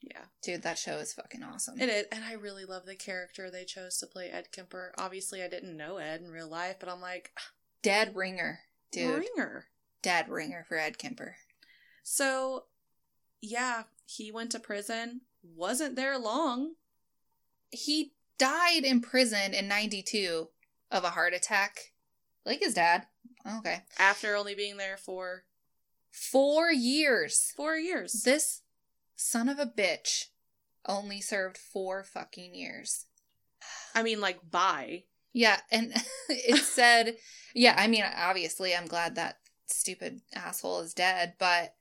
Yeah. 0.00 0.26
Dude, 0.42 0.62
that 0.62 0.78
show 0.78 0.98
is 0.98 1.12
fucking 1.12 1.42
awesome. 1.42 1.80
It 1.80 1.88
is, 1.88 2.06
and 2.12 2.24
I 2.24 2.34
really 2.34 2.64
love 2.64 2.86
the 2.86 2.94
character 2.94 3.50
they 3.50 3.64
chose 3.64 3.98
to 3.98 4.06
play 4.06 4.28
Ed 4.30 4.48
Kemper. 4.52 4.92
Obviously, 4.96 5.42
I 5.42 5.48
didn't 5.48 5.76
know 5.76 5.96
Ed 5.96 6.20
in 6.20 6.30
real 6.30 6.48
life, 6.48 6.76
but 6.78 6.88
I'm 6.88 7.00
like, 7.00 7.32
ah, 7.36 7.50
Dead 7.82 8.14
ringer, 8.14 8.60
dude. 8.92 9.24
ringer. 9.36 9.66
Dead 10.02 10.28
ringer 10.28 10.64
for 10.68 10.76
Ed 10.78 10.98
Kemper. 10.98 11.36
So, 12.04 12.64
yeah, 13.40 13.84
he 14.06 14.30
went 14.30 14.52
to 14.52 14.60
prison. 14.60 15.22
Wasn't 15.42 15.96
there 15.96 16.16
long. 16.18 16.74
He 17.70 18.12
died 18.38 18.84
in 18.84 19.00
prison 19.00 19.52
in 19.52 19.66
92 19.68 20.48
of 20.92 21.04
a 21.04 21.10
heart 21.10 21.34
attack. 21.34 21.92
Like 22.46 22.60
his 22.60 22.74
dad. 22.74 23.06
Okay. 23.58 23.82
After 23.98 24.36
only 24.36 24.54
being 24.54 24.76
there 24.76 24.96
for 24.96 25.44
Four 26.10 26.70
years. 26.72 27.52
four 27.56 27.76
years. 27.76 28.22
This 28.24 28.62
son 29.16 29.48
of 29.48 29.58
a 29.58 29.66
bitch 29.66 30.26
only 30.86 31.20
served 31.20 31.56
four 31.58 32.02
fucking 32.02 32.54
years. 32.54 33.06
I 33.94 34.02
mean, 34.02 34.20
like, 34.20 34.38
bye. 34.50 35.04
Yeah, 35.32 35.60
and 35.70 35.92
it 36.28 36.62
said, 36.62 37.16
yeah, 37.54 37.74
I 37.76 37.86
mean, 37.88 38.04
obviously, 38.16 38.74
I'm 38.74 38.86
glad 38.86 39.14
that 39.16 39.38
stupid 39.66 40.22
asshole 40.34 40.80
is 40.80 40.94
dead, 40.94 41.34
but 41.38 41.74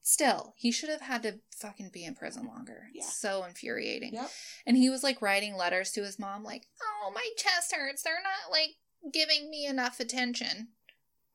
still, 0.00 0.54
he 0.56 0.70
should 0.70 0.88
have 0.90 1.00
had 1.00 1.22
to 1.24 1.40
fucking 1.56 1.90
be 1.92 2.04
in 2.04 2.14
prison 2.14 2.46
longer. 2.46 2.84
Yeah. 2.94 3.04
So 3.04 3.44
infuriating. 3.44 4.14
Yep. 4.14 4.30
And 4.66 4.76
he 4.76 4.90
was 4.90 5.02
like 5.02 5.20
writing 5.20 5.56
letters 5.56 5.90
to 5.92 6.02
his 6.02 6.18
mom, 6.18 6.44
like, 6.44 6.66
oh, 6.82 7.10
my 7.14 7.28
chest 7.36 7.74
hurts. 7.74 8.02
They're 8.02 8.14
not 8.22 8.50
like 8.52 8.76
giving 9.12 9.50
me 9.50 9.66
enough 9.66 9.98
attention. 10.00 10.68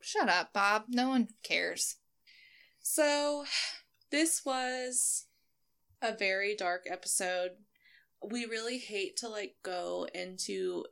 Shut 0.01 0.29
up, 0.29 0.53
Bob. 0.53 0.85
No 0.89 1.09
one 1.09 1.29
cares. 1.43 1.95
So, 2.81 3.45
this 4.11 4.43
was 4.45 5.25
a 6.01 6.15
very 6.15 6.55
dark 6.55 6.85
episode. 6.89 7.51
We 8.23 8.45
really 8.45 8.77
hate 8.77 9.17
to 9.17 9.27
like 9.29 9.55
go 9.63 10.07
into 10.13 10.85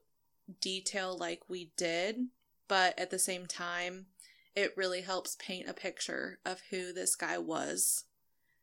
detail 0.62 1.18
like 1.18 1.42
we 1.48 1.72
did, 1.78 2.28
but 2.68 2.98
at 3.00 3.10
the 3.10 3.20
same 3.20 3.46
time, 3.46 4.08
it 4.56 4.74
really 4.78 5.02
helps 5.02 5.36
paint 5.40 5.70
a 5.70 5.74
picture 5.74 6.40
of 6.46 6.62
who 6.70 6.94
this 6.94 7.16
guy 7.16 7.38
was. 7.38 8.06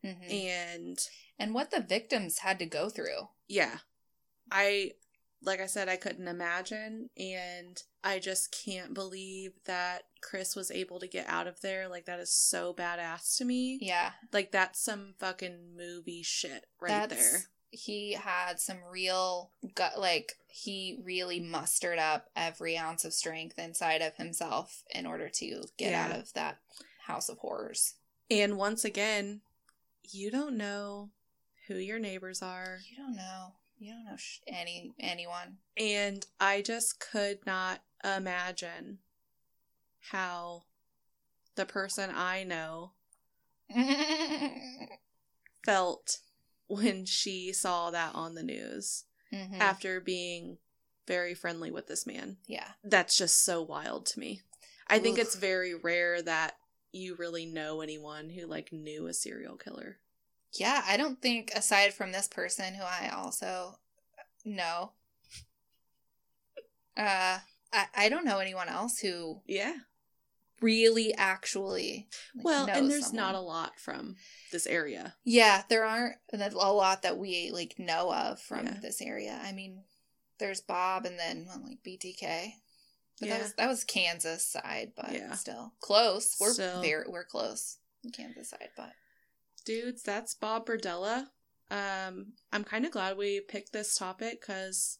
Mm-hmm. 0.04 0.30
And 0.30 1.08
And 1.38 1.54
what 1.54 1.70
the 1.70 1.80
victims 1.80 2.38
had 2.38 2.58
to 2.58 2.66
go 2.66 2.88
through. 2.88 3.28
yeah, 3.48 3.78
I, 4.50 4.92
like 5.42 5.60
I 5.60 5.66
said, 5.66 5.88
I 5.88 5.96
couldn't 5.96 6.28
imagine. 6.28 7.08
And 7.16 7.82
I 8.04 8.18
just 8.18 8.52
can't 8.64 8.94
believe 8.94 9.52
that 9.64 10.02
Chris 10.22 10.56
was 10.56 10.70
able 10.70 10.98
to 11.00 11.06
get 11.06 11.28
out 11.28 11.46
of 11.46 11.60
there. 11.60 11.88
Like, 11.88 12.06
that 12.06 12.20
is 12.20 12.32
so 12.32 12.72
badass 12.72 13.36
to 13.38 13.44
me. 13.44 13.78
Yeah. 13.82 14.12
Like 14.32 14.52
that's 14.52 14.80
some 14.82 15.14
fucking 15.18 15.76
movie 15.76 16.22
shit 16.22 16.64
right 16.80 17.08
there. 17.08 17.42
He 17.70 18.12
had 18.12 18.60
some 18.60 18.78
real 18.90 19.50
gut, 19.74 19.98
like, 19.98 20.34
he 20.46 20.98
really 21.02 21.40
mustered 21.40 21.98
up 21.98 22.28
every 22.36 22.76
ounce 22.76 23.04
of 23.06 23.14
strength 23.14 23.58
inside 23.58 24.02
of 24.02 24.14
himself 24.16 24.82
in 24.94 25.06
order 25.06 25.28
to 25.30 25.64
get 25.78 25.90
Yeah. 25.92 26.04
out 26.04 26.16
of 26.18 26.32
that 26.34 26.58
house 27.06 27.28
of 27.30 27.38
horrors. 27.38 27.94
And 28.30 28.56
once 28.58 28.84
again, 28.84 29.40
you 30.04 30.30
don't 30.30 30.56
know 30.58 31.10
who 31.66 31.76
your 31.76 31.98
neighbors 31.98 32.42
are. 32.42 32.80
You 32.90 32.96
don't 32.98 33.16
know. 33.16 33.54
You 33.78 33.92
don't 33.94 34.04
know 34.04 34.16
sh- 34.16 34.40
any 34.46 34.92
anyone. 35.00 35.56
And 35.76 36.24
I 36.38 36.60
just 36.62 37.00
could 37.00 37.44
not 37.46 37.80
imagine 38.04 38.98
how 40.10 40.64
the 41.54 41.66
person 41.66 42.10
I 42.14 42.44
know 42.44 42.92
felt 45.64 46.18
when 46.66 47.04
she 47.04 47.52
saw 47.52 47.90
that 47.90 48.14
on 48.14 48.34
the 48.34 48.42
news 48.42 49.04
Mhm. 49.32 49.60
after 49.60 50.00
being 50.00 50.58
very 51.06 51.34
friendly 51.34 51.70
with 51.70 51.86
this 51.86 52.06
man. 52.06 52.38
Yeah. 52.46 52.72
That's 52.84 53.16
just 53.16 53.44
so 53.44 53.62
wild 53.62 54.06
to 54.06 54.20
me. 54.20 54.42
I 54.86 54.98
think 54.98 55.18
Ugh. 55.18 55.26
it's 55.26 55.34
very 55.34 55.74
rare 55.74 56.22
that 56.22 56.58
you 56.92 57.14
really 57.14 57.46
know 57.46 57.80
anyone 57.80 58.30
who 58.30 58.46
like 58.46 58.72
knew 58.72 59.06
a 59.06 59.14
serial 59.14 59.56
killer. 59.56 59.98
Yeah, 60.52 60.82
I 60.86 60.96
don't 60.98 61.20
think 61.22 61.50
aside 61.54 61.94
from 61.94 62.12
this 62.12 62.28
person 62.28 62.74
who 62.74 62.82
I 62.84 63.08
also 63.08 63.78
know, 64.44 64.92
uh, 66.96 67.38
I, 67.72 67.86
I 67.94 68.08
don't 68.10 68.24
know 68.26 68.38
anyone 68.38 68.68
else 68.68 68.98
who 68.98 69.40
Yeah. 69.46 69.76
Really 70.62 71.14
actually 71.14 72.08
like, 72.34 72.44
well, 72.44 72.66
and 72.68 72.90
there's 72.90 73.06
someone. 73.06 73.24
not 73.24 73.34
a 73.34 73.40
lot 73.40 73.78
from 73.78 74.16
this 74.52 74.66
area. 74.66 75.14
Yeah, 75.24 75.62
there 75.68 75.84
aren't 75.84 76.16
a 76.32 76.50
lot 76.72 77.02
that 77.02 77.18
we 77.18 77.50
like 77.52 77.74
know 77.78 78.12
of 78.12 78.40
from 78.40 78.66
Yeah. 78.66 78.78
this 78.80 79.00
area. 79.02 79.40
I 79.42 79.52
mean, 79.52 79.84
there's 80.38 80.60
Bob 80.60 81.04
and 81.04 81.18
then 81.18 81.46
well, 81.48 81.62
like 81.64 81.82
BTK. 81.82 82.54
But 83.20 83.28
Yeah. 83.28 83.34
that 83.36 83.42
was 83.42 83.54
that 83.54 83.68
was 83.68 83.84
Kansas 83.84 84.46
side, 84.46 84.92
but 84.96 85.12
Yeah. 85.12 85.34
still 85.34 85.74
close. 85.80 86.36
We're 86.40 86.52
Still. 86.54 86.80
very 86.82 87.04
we're 87.08 87.24
close. 87.24 87.78
Kansas 88.12 88.50
side, 88.50 88.70
but 88.76 88.92
Dudes, 89.64 90.02
that's 90.02 90.34
Bob 90.34 90.66
Berdella. 90.66 91.28
Um, 91.70 92.32
I'm 92.52 92.64
kind 92.64 92.84
of 92.84 92.90
glad 92.90 93.16
we 93.16 93.40
picked 93.40 93.72
this 93.72 93.94
topic 93.96 94.40
because 94.40 94.98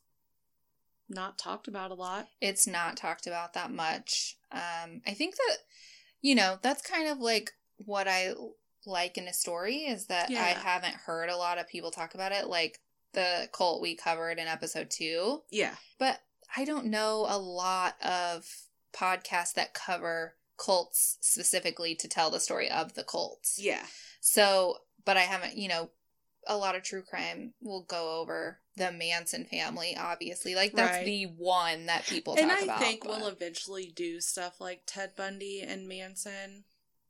not 1.13 1.39
talked 1.39 1.69
about 1.69 1.91
a 1.91 1.95
lot. 1.95 2.29
it's 2.41 2.67
not 2.67 2.97
talked 2.97 3.27
about 3.27 3.55
that 3.55 3.71
much. 3.71 4.37
Um, 4.51 5.03
I 5.07 5.13
think 5.15 5.37
that 5.37 5.57
you 6.21 6.35
know 6.35 6.59
that's 6.63 6.83
kind 6.83 7.09
of 7.09 7.19
like 7.19 7.53
what 7.79 8.09
I 8.09 8.35
like 8.87 9.17
in 9.19 9.29
a 9.29 9.33
story 9.33 9.77
is 9.79 10.07
that 10.07 10.31
I 10.31 10.59
haven't 10.59 10.95
heard 10.95 11.29
a 11.31 11.37
lot 11.37 11.59
of 11.59 11.69
people 11.69 11.91
talk 11.91 12.15
about 12.15 12.33
it, 12.33 12.49
like 12.49 12.81
the 13.13 13.49
cult 13.53 13.83
we 13.83 13.95
covered 13.95 14.39
in 14.39 14.47
episode 14.47 14.91
two. 14.91 15.43
Yeah. 15.51 15.75
But 15.99 16.21
I 16.57 16.65
don't 16.65 16.87
know 16.87 17.27
a 17.29 17.39
lot 17.39 17.95
of 18.03 18.47
podcasts 18.93 19.55
that 19.55 19.75
cover 19.75 20.35
cults 20.57 21.19
specifically 21.21 21.95
to 21.97 22.09
tell 22.09 22.31
the 22.31 22.41
story 22.41 22.71
of 22.71 22.95
the 22.95 23.05
cults. 23.05 23.59
Yeah. 23.61 23.85
So, 24.21 24.79
but 25.05 25.17
I 25.17 25.23
haven't, 25.23 25.57
you 25.57 25.69
know, 25.69 25.91
a 26.47 26.57
lot 26.57 26.75
of 26.75 26.83
true 26.83 27.03
crime 27.03 27.55
will 27.61 27.83
go 27.83 28.21
over 28.21 28.59
the 28.77 28.91
Manson 28.93 29.45
family, 29.45 29.97
obviously. 29.97 30.55
Like 30.55 30.73
that's 30.73 30.99
Right. 30.99 31.05
the 31.07 31.25
one 31.27 31.87
that 31.87 32.07
people 32.07 32.37
and 32.39 32.51
I 32.51 32.61
about. 32.61 32.81
think 32.81 33.03
but- 33.05 33.11
we'll 33.11 33.29
eventually 33.29 33.93
do 33.95 34.21
stuff 34.21 34.61
like 34.61 34.83
Ted 34.87 35.15
Bundy 35.17 35.61
and 35.61 35.87
Manson 35.89 36.65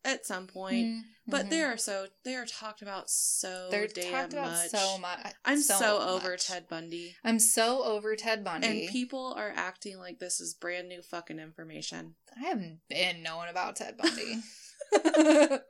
at 0.04 0.26
some 0.26 0.48
point. 0.48 0.84
Mhm, 0.88 1.00
But 1.28 1.48
they 1.50 1.62
are 1.62 1.76
so 1.76 2.08
they 2.24 2.34
are 2.34 2.44
talked 2.46 2.82
about 2.82 3.08
so 3.08 3.68
they're 3.70 3.86
damn 3.86 4.10
talked 4.12 4.32
about 4.32 4.50
much. 4.50 4.70
so 4.70 4.98
much. 4.98 5.32
I'm 5.44 5.60
so, 5.62 5.74
much. 5.78 6.08
over 6.24 6.36
Ted 6.36 6.66
Bundy. 6.68 7.16
I'm 7.22 7.38
so 7.38 7.84
over 7.84 8.16
Ted 8.16 8.42
Bundy. 8.42 8.66
And 8.66 8.90
people 8.90 9.32
are 9.36 9.52
acting 9.54 9.98
like 9.98 10.18
this 10.18 10.40
is 10.40 10.54
brand 10.54 10.88
new 10.88 11.00
fucking 11.02 11.38
information. 11.38 12.16
I 12.36 12.40
haven't 12.48 12.80
been 12.88 13.22
knowing 13.22 13.48
about 13.48 13.76
Ted 13.76 13.96
Bundy. 13.96 14.42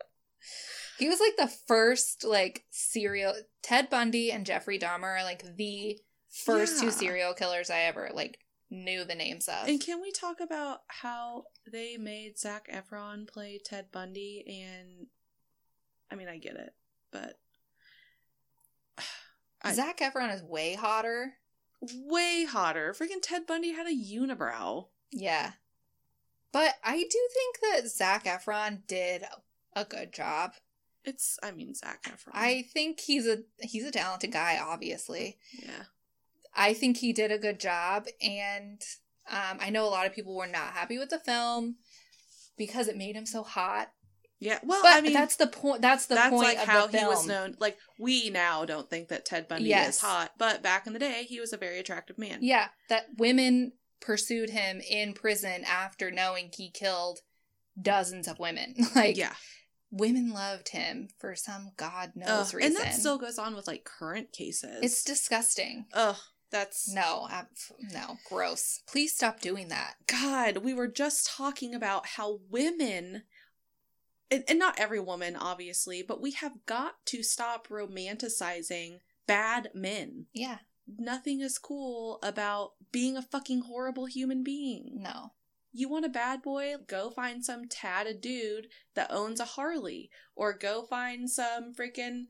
he 1.02 1.08
was 1.08 1.20
like 1.20 1.36
the 1.36 1.52
first 1.66 2.22
like 2.24 2.64
serial 2.70 3.34
Ted 3.62 3.90
Bundy 3.90 4.30
and 4.30 4.46
Jeffrey 4.46 4.78
Dahmer 4.78 5.20
are 5.20 5.24
like 5.24 5.56
the 5.56 5.98
first 6.30 6.80
two 6.80 6.90
serial 6.90 7.34
killers 7.34 7.70
I 7.70 7.80
ever 7.80 8.10
like 8.14 8.38
knew 8.70 9.04
the 9.04 9.14
names 9.14 9.48
of. 9.48 9.66
And 9.68 9.80
can 9.80 10.00
we 10.00 10.12
talk 10.12 10.40
about 10.40 10.82
how 10.86 11.44
they 11.70 11.96
made 11.96 12.38
Zac 12.38 12.68
Efron 12.72 13.26
play 13.26 13.60
Ted 13.62 13.86
Bundy? 13.92 14.44
And 14.64 15.08
I 16.10 16.14
mean, 16.14 16.28
I 16.28 16.38
get 16.38 16.54
it, 16.54 16.72
but 17.10 17.38
I- 19.62 19.72
Zac 19.72 19.98
Efron 19.98 20.34
is 20.34 20.42
way 20.42 20.74
hotter. 20.74 21.34
way 21.80 22.44
hotter. 22.48 22.94
Freaking 22.98 23.20
Ted 23.20 23.46
Bundy 23.46 23.72
had 23.72 23.86
a 23.86 23.90
unibrow. 23.90 24.86
Yeah. 25.10 25.52
But 26.52 26.74
I 26.84 26.96
do 26.96 27.28
think 27.34 27.58
that 27.82 27.90
Zac 27.90 28.24
Efron 28.24 28.86
did 28.86 29.24
a 29.74 29.84
good 29.84 30.12
job. 30.12 30.52
It's, 31.04 31.38
I 31.42 31.50
mean, 31.50 31.74
Zac 31.74 32.02
Efron. 32.04 32.32
I 32.32 32.62
think 32.72 33.00
he's 33.00 33.26
a 33.26 33.38
he's 33.60 33.84
a 33.84 33.90
talented 33.90 34.32
guy, 34.32 34.58
obviously. 34.62 35.38
yeah. 35.60 35.84
I 36.54 36.74
think 36.74 36.98
he 36.98 37.12
did 37.12 37.32
a 37.32 37.38
good 37.38 37.58
job, 37.58 38.06
and 38.20 38.80
um, 39.30 39.58
I 39.60 39.70
know 39.70 39.84
a 39.84 39.88
lot 39.88 40.06
of 40.06 40.14
people 40.14 40.36
were 40.36 40.46
not 40.46 40.74
happy 40.74 40.98
with 40.98 41.08
the 41.08 41.18
film 41.18 41.76
because 42.58 42.88
it 42.88 42.96
made 42.96 43.16
him 43.16 43.24
so 43.26 43.42
hot. 43.42 43.90
Yeah. 44.38 44.58
Well, 44.62 44.82
But 44.82 44.96
I 44.96 45.00
mean, 45.00 45.12
that's 45.12 45.36
the 45.36 45.46
point. 45.46 45.80
That's 45.82 46.06
the 46.06 46.16
that's 46.16 46.30
point 46.30 46.42
like 46.48 46.58
of 46.58 46.66
how 46.66 46.86
the 46.88 46.98
he 46.98 47.04
was 47.06 47.26
known. 47.26 47.56
Like 47.58 47.78
we 47.98 48.28
now 48.30 48.64
don't 48.64 48.90
think 48.90 49.08
that 49.08 49.24
Ted 49.24 49.48
Bundy 49.48 49.68
Yes. 49.70 49.96
is 49.96 50.00
hot, 50.02 50.32
but 50.36 50.62
back 50.62 50.86
in 50.86 50.92
the 50.92 50.98
day, 50.98 51.24
he 51.28 51.40
was 51.40 51.52
a 51.52 51.56
very 51.56 51.78
attractive 51.78 52.18
man. 52.18 52.38
Yeah, 52.42 52.68
that 52.88 53.06
women 53.16 53.72
pursued 54.00 54.50
him 54.50 54.80
in 54.80 55.14
prison 55.14 55.62
after 55.64 56.10
knowing 56.10 56.50
he 56.52 56.70
killed 56.70 57.20
dozens 57.80 58.26
of 58.28 58.38
women. 58.38 58.74
like, 58.96 59.16
yeah. 59.16 59.32
Women 59.92 60.32
loved 60.32 60.70
him 60.70 61.08
for 61.18 61.36
some 61.36 61.70
god 61.76 62.12
knows 62.16 62.48
Ugh, 62.48 62.54
reason. 62.54 62.76
and 62.76 62.76
that 62.84 62.94
still 62.94 63.18
goes 63.18 63.38
on 63.38 63.54
with 63.54 63.66
like 63.68 63.84
current 63.84 64.32
cases. 64.32 64.78
it's 64.82 65.04
disgusting. 65.04 65.86
ugh. 65.92 66.16
That's 66.50 66.92
No, 66.92 67.28
ab- 67.30 67.46
no, 67.94 68.18
gross. 68.28 68.80
Please 68.86 69.14
stop 69.14 69.40
doing 69.40 69.68
that. 69.68 69.94
God, 70.06 70.58
we 70.58 70.74
were 70.74 70.86
just 70.86 71.26
talking 71.26 71.74
about 71.74 72.04
how 72.06 72.40
women, 72.50 73.22
and, 74.30 74.44
and 74.46 74.58
not 74.58 74.78
every 74.78 75.00
woman, 75.00 75.34
obviously, 75.34 76.02
but 76.02 76.20
we 76.20 76.32
have 76.32 76.66
got 76.66 76.96
to 77.06 77.22
stop 77.22 77.68
romanticizing 77.68 78.98
bad 79.26 79.70
men. 79.74 80.26
Yeah, 80.34 80.58
Nothing 80.98 81.40
is 81.40 81.56
cool 81.58 82.18
about 82.22 82.72
being 82.90 83.16
a 83.16 83.22
fucking 83.22 83.62
horrible 83.62 84.04
human 84.04 84.42
being. 84.44 84.90
no. 85.00 85.32
You 85.72 85.88
want 85.88 86.04
a 86.04 86.10
bad 86.10 86.42
boy? 86.42 86.74
Go 86.86 87.10
find 87.10 87.44
some 87.44 87.68
tatted 87.68 88.20
dude 88.20 88.68
that 88.94 89.10
owns 89.10 89.40
a 89.40 89.44
Harley. 89.44 90.10
Or 90.36 90.52
go 90.52 90.82
find 90.82 91.30
some 91.30 91.72
freaking, 91.74 92.26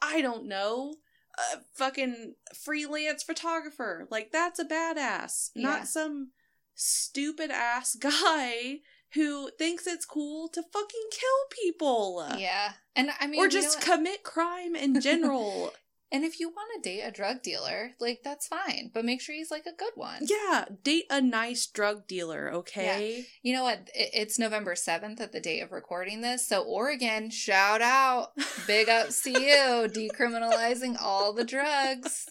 I 0.00 0.20
don't 0.20 0.46
know, 0.46 0.94
a 1.36 1.58
fucking 1.74 2.34
freelance 2.54 3.22
photographer. 3.22 4.06
Like, 4.10 4.30
that's 4.30 4.58
a 4.58 4.64
badass. 4.64 5.50
Yeah. 5.54 5.68
Not 5.68 5.88
some 5.88 6.30
stupid 6.76 7.50
ass 7.50 7.96
guy 8.00 8.80
who 9.14 9.50
thinks 9.58 9.86
it's 9.86 10.04
cool 10.04 10.48
to 10.48 10.62
fucking 10.62 11.08
kill 11.10 11.64
people. 11.64 12.26
Yeah, 12.36 12.72
and 12.94 13.10
I 13.18 13.26
mean, 13.26 13.40
or 13.40 13.44
you 13.44 13.48
know 13.48 13.62
just 13.62 13.80
commit 13.80 14.22
crime 14.22 14.76
in 14.76 15.00
general. 15.00 15.72
And 16.12 16.24
if 16.24 16.38
you 16.38 16.48
want 16.48 16.68
to 16.82 16.88
date 16.88 17.02
a 17.02 17.10
drug 17.10 17.42
dealer, 17.42 17.92
like 17.98 18.20
that's 18.22 18.46
fine, 18.46 18.90
but 18.94 19.04
make 19.04 19.20
sure 19.20 19.34
he's 19.34 19.50
like 19.50 19.66
a 19.66 19.72
good 19.76 19.92
one. 19.96 20.22
yeah, 20.22 20.66
date 20.84 21.06
a 21.10 21.20
nice 21.20 21.66
drug 21.66 22.06
dealer, 22.06 22.50
okay? 22.52 23.16
Yeah. 23.18 23.22
You 23.42 23.52
know 23.54 23.64
what? 23.64 23.90
It's 23.94 24.38
November 24.38 24.74
7th 24.74 25.20
at 25.20 25.32
the 25.32 25.40
date 25.40 25.60
of 25.60 25.72
recording 25.72 26.20
this. 26.20 26.46
So, 26.46 26.62
Oregon, 26.62 27.30
shout 27.30 27.82
out. 27.82 28.28
Big 28.66 28.88
ups 28.88 29.22
to 29.22 29.30
you, 29.30 29.88
decriminalizing 29.88 30.96
all 31.00 31.32
the 31.32 31.44
drugs. 31.44 32.28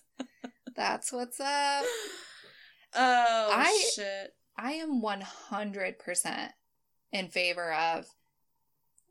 That's 0.76 1.12
what's 1.12 1.40
up. 1.40 1.84
Oh, 2.94 3.50
I- 3.54 3.90
shit. 3.94 4.36
I 4.58 4.72
am 4.74 5.02
100% 5.02 6.50
in 7.12 7.28
favor 7.28 7.74
of 7.74 8.06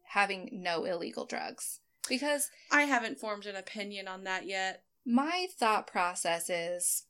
having 0.05 0.49
no 0.53 0.85
illegal 0.85 1.27
drugs 1.27 1.81
because 2.09 2.51
I 2.71 2.83
haven't 2.83 3.19
formed 3.19 3.47
an 3.47 3.57
opinion 3.57 4.09
on 4.09 4.25
that 4.25 4.47
yet. 4.47 4.83
my 5.05 5.47
thought 5.59 5.87
process 5.87 6.51
is 6.51 7.05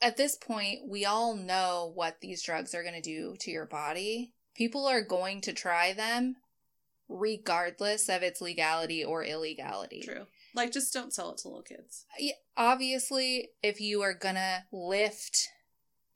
at 0.00 0.16
this 0.16 0.36
point, 0.36 0.80
we 0.88 1.04
all 1.04 1.36
know 1.36 1.92
what 1.94 2.20
these 2.20 2.42
drugs 2.42 2.74
are 2.74 2.82
going 2.82 2.94
to 2.94 3.00
do 3.00 3.36
to 3.38 3.50
your 3.50 3.66
body. 3.66 4.32
People 4.54 4.86
are 4.86 5.00
going 5.00 5.40
to 5.42 5.52
try 5.52 5.92
them 5.92 6.36
regardless 7.08 8.08
of 8.08 8.22
its 8.22 8.40
legality 8.40 9.04
or 9.04 9.24
illegality. 9.24 10.02
True. 10.02 10.26
Like, 10.54 10.72
just 10.72 10.92
don't 10.92 11.14
sell 11.14 11.30
it 11.30 11.38
to 11.38 11.48
little 11.48 11.62
kids. 11.62 12.04
Yeah, 12.18 12.34
Obviously, 12.56 13.50
if 13.62 13.80
you 13.80 14.02
are 14.02 14.12
going 14.12 14.34
to 14.34 14.64
lift 14.72 15.48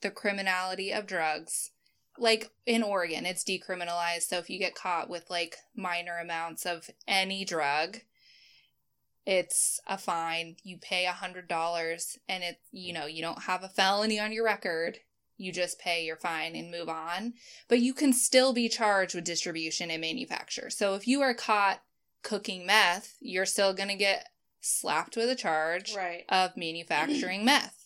the 0.02 0.10
criminality 0.10 0.92
of 0.92 1.06
drugs, 1.06 1.70
like 2.18 2.50
in 2.64 2.82
Oregon, 2.82 3.26
it's 3.26 3.44
decriminalized. 3.44 4.22
So 4.22 4.38
if 4.38 4.48
you 4.50 4.58
get 4.58 4.74
caught 4.74 5.08
with 5.08 5.28
like 5.30 5.56
minor 5.74 6.18
amounts 6.18 6.64
of 6.66 6.90
any 7.06 7.44
drug, 7.44 7.98
it's 9.24 9.80
a 9.86 9.98
fine. 9.98 10.56
You 10.62 10.78
pay 10.78 11.06
a 11.06 11.12
hundred 11.12 11.48
dollars 11.48 12.18
and 12.28 12.44
it 12.44 12.60
you 12.70 12.92
know, 12.92 13.06
you 13.06 13.22
don't 13.22 13.42
have 13.42 13.62
a 13.64 13.68
felony 13.68 14.20
on 14.20 14.32
your 14.32 14.44
record. 14.44 14.98
You 15.36 15.52
just 15.52 15.78
pay 15.78 16.04
your 16.04 16.16
fine 16.16 16.54
and 16.56 16.70
move 16.70 16.88
on. 16.88 17.34
But 17.68 17.80
you 17.80 17.92
can 17.92 18.12
still 18.12 18.52
be 18.52 18.68
charged 18.68 19.14
with 19.14 19.24
distribution 19.24 19.90
and 19.90 20.00
manufacture. 20.00 20.70
So 20.70 20.94
if 20.94 21.06
you 21.06 21.20
are 21.22 21.34
caught 21.34 21.82
cooking 22.22 22.64
meth, 22.66 23.16
you're 23.20 23.46
still 23.46 23.74
gonna 23.74 23.96
get 23.96 24.28
slapped 24.60 25.16
with 25.16 25.28
a 25.28 25.34
charge 25.34 25.94
Right. 25.94 26.24
of 26.28 26.56
manufacturing 26.56 27.44
meth. 27.44 27.85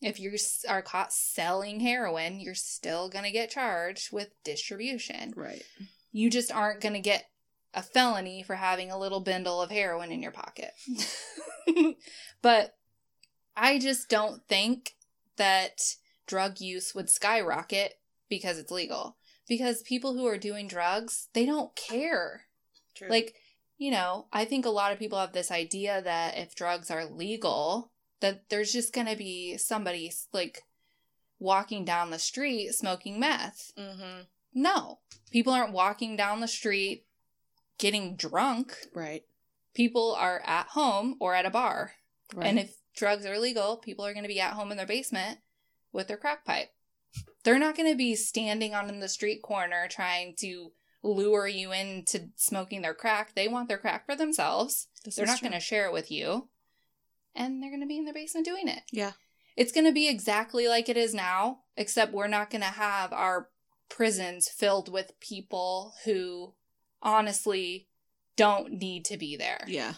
If 0.00 0.20
you 0.20 0.36
are 0.68 0.82
caught 0.82 1.12
selling 1.12 1.80
heroin, 1.80 2.40
you're 2.40 2.54
still 2.54 3.08
going 3.08 3.24
to 3.24 3.30
get 3.30 3.50
charged 3.50 4.12
with 4.12 4.30
distribution. 4.44 5.32
Right. 5.34 5.62
You 6.12 6.30
just 6.30 6.52
aren't 6.52 6.80
going 6.80 6.94
to 6.94 7.00
get 7.00 7.30
a 7.72 7.82
felony 7.82 8.42
for 8.42 8.56
having 8.56 8.90
a 8.90 8.98
little 8.98 9.20
bindle 9.20 9.60
of 9.60 9.70
heroin 9.70 10.12
in 10.12 10.22
your 10.22 10.30
pocket. 10.30 10.72
but 12.42 12.76
I 13.56 13.78
just 13.78 14.08
don't 14.08 14.46
think 14.48 14.94
that 15.36 15.80
drug 16.26 16.60
use 16.60 16.94
would 16.94 17.10
skyrocket 17.10 17.94
because 18.28 18.58
it's 18.58 18.70
legal. 18.70 19.16
Because 19.46 19.82
people 19.82 20.14
who 20.14 20.26
are 20.26 20.38
doing 20.38 20.68
drugs, 20.68 21.28
they 21.34 21.44
don't 21.44 21.74
care. 21.76 22.46
True. 22.94 23.08
Like, 23.08 23.34
you 23.76 23.90
know, 23.90 24.26
I 24.32 24.44
think 24.44 24.64
a 24.64 24.70
lot 24.70 24.92
of 24.92 24.98
people 24.98 25.18
have 25.18 25.32
this 25.32 25.50
idea 25.50 26.00
that 26.02 26.38
if 26.38 26.54
drugs 26.54 26.90
are 26.90 27.04
legal, 27.04 27.92
that 28.20 28.48
there's 28.48 28.72
just 28.72 28.92
going 28.92 29.06
to 29.06 29.16
be 29.16 29.56
somebody 29.56 30.12
like 30.32 30.62
walking 31.38 31.84
down 31.84 32.10
the 32.10 32.18
street 32.18 32.72
smoking 32.74 33.20
meth. 33.20 33.72
mm-hmm. 33.78 34.22
No. 34.54 35.00
People 35.32 35.52
aren't 35.52 35.72
walking 35.72 36.16
down 36.16 36.40
the 36.40 36.48
street 36.48 37.06
getting 37.78 38.14
drunk. 38.16 38.76
Right. 38.94 39.24
People 39.74 40.14
are 40.14 40.40
at 40.46 40.68
home 40.68 41.16
or 41.18 41.34
at 41.34 41.44
a 41.44 41.50
bar. 41.50 41.92
Right. 42.32 42.46
And 42.46 42.58
if 42.60 42.76
drugs 42.96 43.26
are 43.26 43.34
illegal, 43.34 43.76
people 43.76 44.06
are 44.06 44.12
going 44.12 44.24
to 44.24 44.28
be 44.28 44.40
at 44.40 44.52
home 44.52 44.70
in 44.70 44.76
their 44.76 44.86
basement 44.86 45.40
with 45.92 46.06
their 46.06 46.16
crack 46.16 46.44
pipe. 46.44 46.70
They're 47.42 47.58
not 47.58 47.76
going 47.76 47.90
to 47.90 47.96
be 47.96 48.14
standing 48.14 48.74
on 48.74 49.00
the 49.00 49.08
street 49.08 49.42
corner 49.42 49.86
trying 49.88 50.34
to 50.38 50.72
lure 51.02 51.46
you 51.46 51.72
into 51.72 52.28
smoking 52.36 52.82
their 52.82 52.94
crack. 52.94 53.34
They 53.34 53.48
want 53.48 53.68
their 53.68 53.78
crack 53.78 54.06
for 54.06 54.16
themselves. 54.16 54.88
This 55.04 55.16
They're 55.16 55.26
not 55.26 55.40
going 55.40 55.52
to 55.52 55.60
share 55.60 55.86
it 55.86 55.92
with 55.92 56.10
you. 56.10 56.48
And 57.34 57.62
they're 57.62 57.70
going 57.70 57.80
to 57.80 57.86
be 57.86 57.98
in 57.98 58.04
their 58.04 58.14
basement 58.14 58.46
doing 58.46 58.68
it. 58.68 58.82
Yeah. 58.92 59.12
It's 59.56 59.72
going 59.72 59.86
to 59.86 59.92
be 59.92 60.08
exactly 60.08 60.66
like 60.68 60.88
it 60.88 60.96
is 60.96 61.14
now, 61.14 61.60
except 61.76 62.12
we're 62.12 62.26
not 62.28 62.50
going 62.50 62.62
to 62.62 62.66
have 62.68 63.12
our 63.12 63.48
prisons 63.88 64.48
filled 64.48 64.90
with 64.92 65.18
people 65.20 65.94
who 66.04 66.54
honestly 67.02 67.88
don't 68.36 68.72
need 68.72 69.04
to 69.06 69.16
be 69.16 69.36
there. 69.36 69.64
Yeah. 69.66 69.94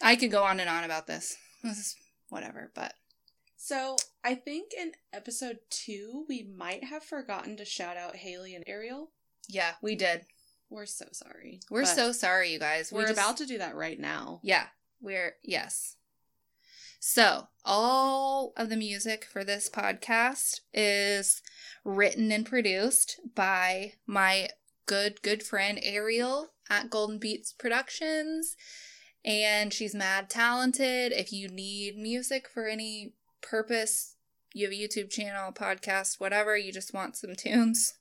I 0.00 0.16
could 0.16 0.30
go 0.30 0.42
on 0.44 0.60
and 0.60 0.68
on 0.68 0.84
about 0.84 1.06
this. 1.06 1.36
This 1.62 1.78
is 1.78 1.96
whatever, 2.28 2.70
but 2.74 2.94
So 3.56 3.96
I 4.24 4.34
think 4.34 4.72
in 4.76 4.92
episode 5.12 5.58
two 5.70 6.24
we 6.28 6.42
might 6.42 6.84
have 6.84 7.04
forgotten 7.04 7.56
to 7.56 7.64
shout 7.64 7.96
out 7.96 8.16
Haley 8.16 8.54
and 8.54 8.64
Ariel. 8.66 9.10
yeah, 9.48 9.72
we 9.80 9.94
did. 9.94 10.26
We're 10.70 10.86
so 10.86 11.04
sorry. 11.12 11.60
We're 11.70 11.84
so 11.84 12.12
sorry, 12.12 12.52
you 12.52 12.58
guys. 12.58 12.90
We 12.90 12.98
we're 12.98 13.08
just- 13.08 13.18
about 13.18 13.36
to 13.38 13.46
do 13.46 13.58
that 13.58 13.76
right 13.76 13.98
now. 14.00 14.40
Yeah, 14.42 14.66
we're 15.00 15.36
yes. 15.44 15.96
So, 17.04 17.48
all 17.64 18.52
of 18.56 18.68
the 18.68 18.76
music 18.76 19.24
for 19.24 19.42
this 19.42 19.68
podcast 19.68 20.60
is 20.72 21.42
written 21.84 22.30
and 22.30 22.46
produced 22.46 23.18
by 23.34 23.94
my 24.06 24.50
good 24.86 25.20
good 25.20 25.42
friend 25.42 25.80
Ariel 25.82 26.50
at 26.70 26.90
Golden 26.90 27.18
Beats 27.18 27.52
Productions. 27.52 28.54
And 29.24 29.72
she's 29.72 29.96
mad 29.96 30.30
talented. 30.30 31.10
If 31.10 31.32
you 31.32 31.48
need 31.48 31.96
music 31.98 32.46
for 32.48 32.68
any 32.68 33.14
purpose, 33.40 34.14
you 34.54 34.66
have 34.66 34.72
a 34.72 34.76
YouTube 34.76 35.10
channel, 35.10 35.50
podcast, 35.50 36.20
whatever, 36.20 36.56
you 36.56 36.72
just 36.72 36.94
want 36.94 37.16
some 37.16 37.34
tunes, 37.34 37.94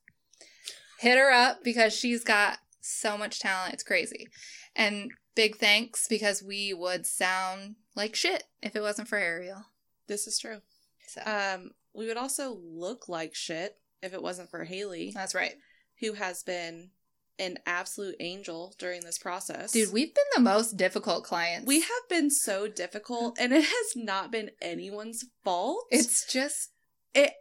hit 0.99 1.18
her 1.18 1.32
up 1.32 1.64
because 1.64 1.91
she's 1.91 2.23
got 2.23 2.60
so 2.82 3.18
much 3.18 3.40
talent. 3.40 3.74
It's 3.74 3.84
crazy. 3.84 4.28
And 4.76 5.12
big 5.36 5.58
thanks 5.58 6.08
because 6.10 6.44
we 6.44 6.74
would 6.74 7.06
sound 7.06 7.76
like 7.95 8.16
shit 8.16 8.44
if 8.62 8.76
it 8.76 8.82
wasn't 8.82 9.08
for 9.08 9.18
Ariel. 9.18 9.66
This 10.08 10.28
is 10.28 10.38
true. 10.40 10.60
So 11.08 11.22
Um, 11.26 11.72
we 11.94 12.08
would 12.08 12.18
also 12.18 12.58
look 12.64 13.08
like 13.08 13.36
shit 13.36 13.78
if 14.02 14.14
it 14.14 14.24
wasn't 14.24 14.49
for 14.49 14.64
Haley, 14.64 15.12
that's 15.14 15.36
right. 15.36 15.53
who 15.99 16.14
has 16.14 16.41
been 16.44 16.90
an 17.38 17.58
absolute 17.66 18.16
angel 18.20 18.74
during 18.78 19.02
this 19.02 19.18
process. 19.18 19.72
Dude, 19.72 19.91
we've 19.94 20.14
been 20.14 20.24
the 20.36 20.41
most 20.41 20.78
difficult 20.78 21.24
clients. 21.24 21.66
we 21.68 21.82
have 21.82 22.10
been 22.10 22.30
so 22.30 22.68
difficult, 22.68 23.38
and 23.40 23.52
it 23.53 23.64
has 23.64 23.94
not 23.95 24.32
been 24.32 24.52
anyone's 24.62 25.26
fault. 25.44 25.86
It's 25.91 26.32
just 26.32 26.70
it. 27.14 27.34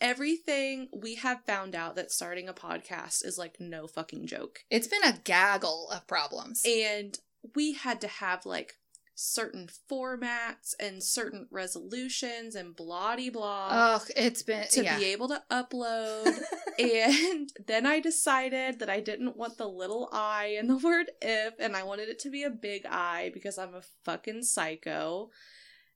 Everything 0.00 0.88
we 0.92 1.14
have 1.16 1.44
found 1.46 1.74
out 1.74 1.96
that 1.96 2.10
starting 2.12 2.48
a 2.48 2.54
podcast 2.54 3.24
is 3.24 3.38
like 3.38 3.56
no 3.60 3.86
fucking 3.86 4.26
joke. 4.26 4.60
it's 4.70 4.86
been 4.88 5.04
a 5.04 5.18
gaggle 5.24 5.88
of 5.90 6.06
problems. 6.06 6.62
and 6.66 7.18
we 7.54 7.72
had 7.74 8.00
to 8.00 8.08
have 8.08 8.44
like 8.44 8.74
certain 9.18 9.66
formats 9.90 10.74
and 10.78 11.02
certain 11.02 11.46
resolutions 11.50 12.54
and 12.54 12.76
blah 12.76 13.16
de 13.16 13.30
blah 13.30 13.68
Oh, 13.70 14.04
it's 14.14 14.42
been 14.42 14.66
to 14.72 14.84
yeah. 14.84 14.98
be 14.98 15.06
able 15.06 15.28
to 15.28 15.42
upload. 15.50 16.38
and 16.78 17.50
then 17.66 17.86
I 17.86 18.00
decided 18.00 18.80
that 18.80 18.90
I 18.90 19.00
didn't 19.00 19.36
want 19.36 19.56
the 19.56 19.68
little 19.68 20.10
I 20.12 20.56
in 20.60 20.66
the 20.66 20.76
word 20.76 21.10
if, 21.22 21.54
and 21.58 21.74
I 21.74 21.82
wanted 21.84 22.10
it 22.10 22.18
to 22.20 22.30
be 22.30 22.42
a 22.42 22.50
big 22.50 22.84
I 22.84 23.30
because 23.32 23.56
I'm 23.56 23.74
a 23.74 23.82
fucking 24.04 24.42
psycho. 24.42 25.30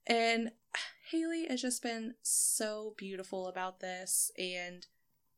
And 0.07 0.49
Haley 1.11 1.45
has 1.49 1.61
just 1.61 1.83
been 1.83 2.15
so 2.21 2.93
beautiful 2.97 3.47
about 3.47 3.79
this, 3.79 4.31
and 4.37 4.85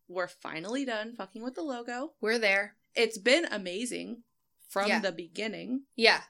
we're 0.07 0.27
finally 0.27 0.85
done 0.85 1.15
fucking 1.15 1.41
with 1.43 1.55
the 1.55 1.63
logo. 1.63 2.13
We're 2.21 2.39
there. 2.39 2.75
It's 2.95 3.17
been 3.17 3.45
amazing 3.45 4.23
from 4.69 4.87
Yeah. 4.89 4.99
the 4.99 5.11
beginning. 5.11 5.85
Yeah. 5.95 6.23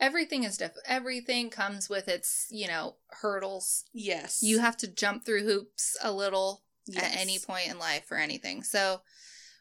Everything 0.00 0.42
is 0.42 0.56
different. 0.56 0.86
Everything 0.88 1.50
comes 1.50 1.88
with 1.88 2.08
its, 2.08 2.46
you 2.50 2.66
know, 2.66 2.96
hurdles. 3.08 3.84
Yes. 3.92 4.42
You 4.42 4.58
have 4.58 4.76
to 4.78 4.88
jump 4.88 5.24
through 5.24 5.44
hoops 5.44 5.96
a 6.02 6.12
little 6.12 6.62
Yes. 6.86 7.04
at 7.04 7.16
any 7.16 7.38
point 7.38 7.68
in 7.68 7.78
life 7.78 8.10
or 8.10 8.16
anything. 8.16 8.64
So 8.64 9.02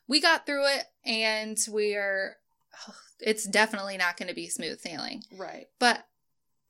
we 0.07 0.19
got 0.19 0.45
through 0.45 0.67
it 0.67 0.87
and 1.05 1.57
we 1.69 1.95
are 1.95 2.37
it's 3.19 3.45
definitely 3.45 3.95
not 3.97 4.17
going 4.17 4.27
to 4.27 4.33
be 4.33 4.49
smooth 4.49 4.81
sailing. 4.81 5.23
Right. 5.31 5.69
But 5.79 6.07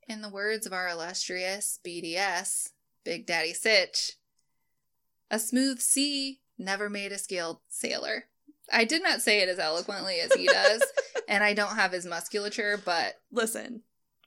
in 0.07 0.21
the 0.21 0.29
words 0.29 0.65
of 0.65 0.73
our 0.73 0.89
illustrious 0.89 1.79
BDS, 1.85 2.69
Big 3.03 3.25
Daddy 3.25 3.53
Sitch, 3.53 4.13
a 5.29 5.39
smooth 5.39 5.79
sea 5.79 6.41
never 6.57 6.89
made 6.89 7.11
a 7.11 7.17
skilled 7.17 7.59
sailor. 7.69 8.25
I 8.71 8.85
did 8.85 9.03
not 9.03 9.21
say 9.21 9.41
it 9.41 9.49
as 9.49 9.59
eloquently 9.59 10.19
as 10.19 10.33
he 10.33 10.45
does, 10.45 10.83
and 11.27 11.43
I 11.43 11.53
don't 11.53 11.75
have 11.75 11.91
his 11.91 12.05
musculature, 12.05 12.79
but 12.83 13.15
Listen, 13.31 13.81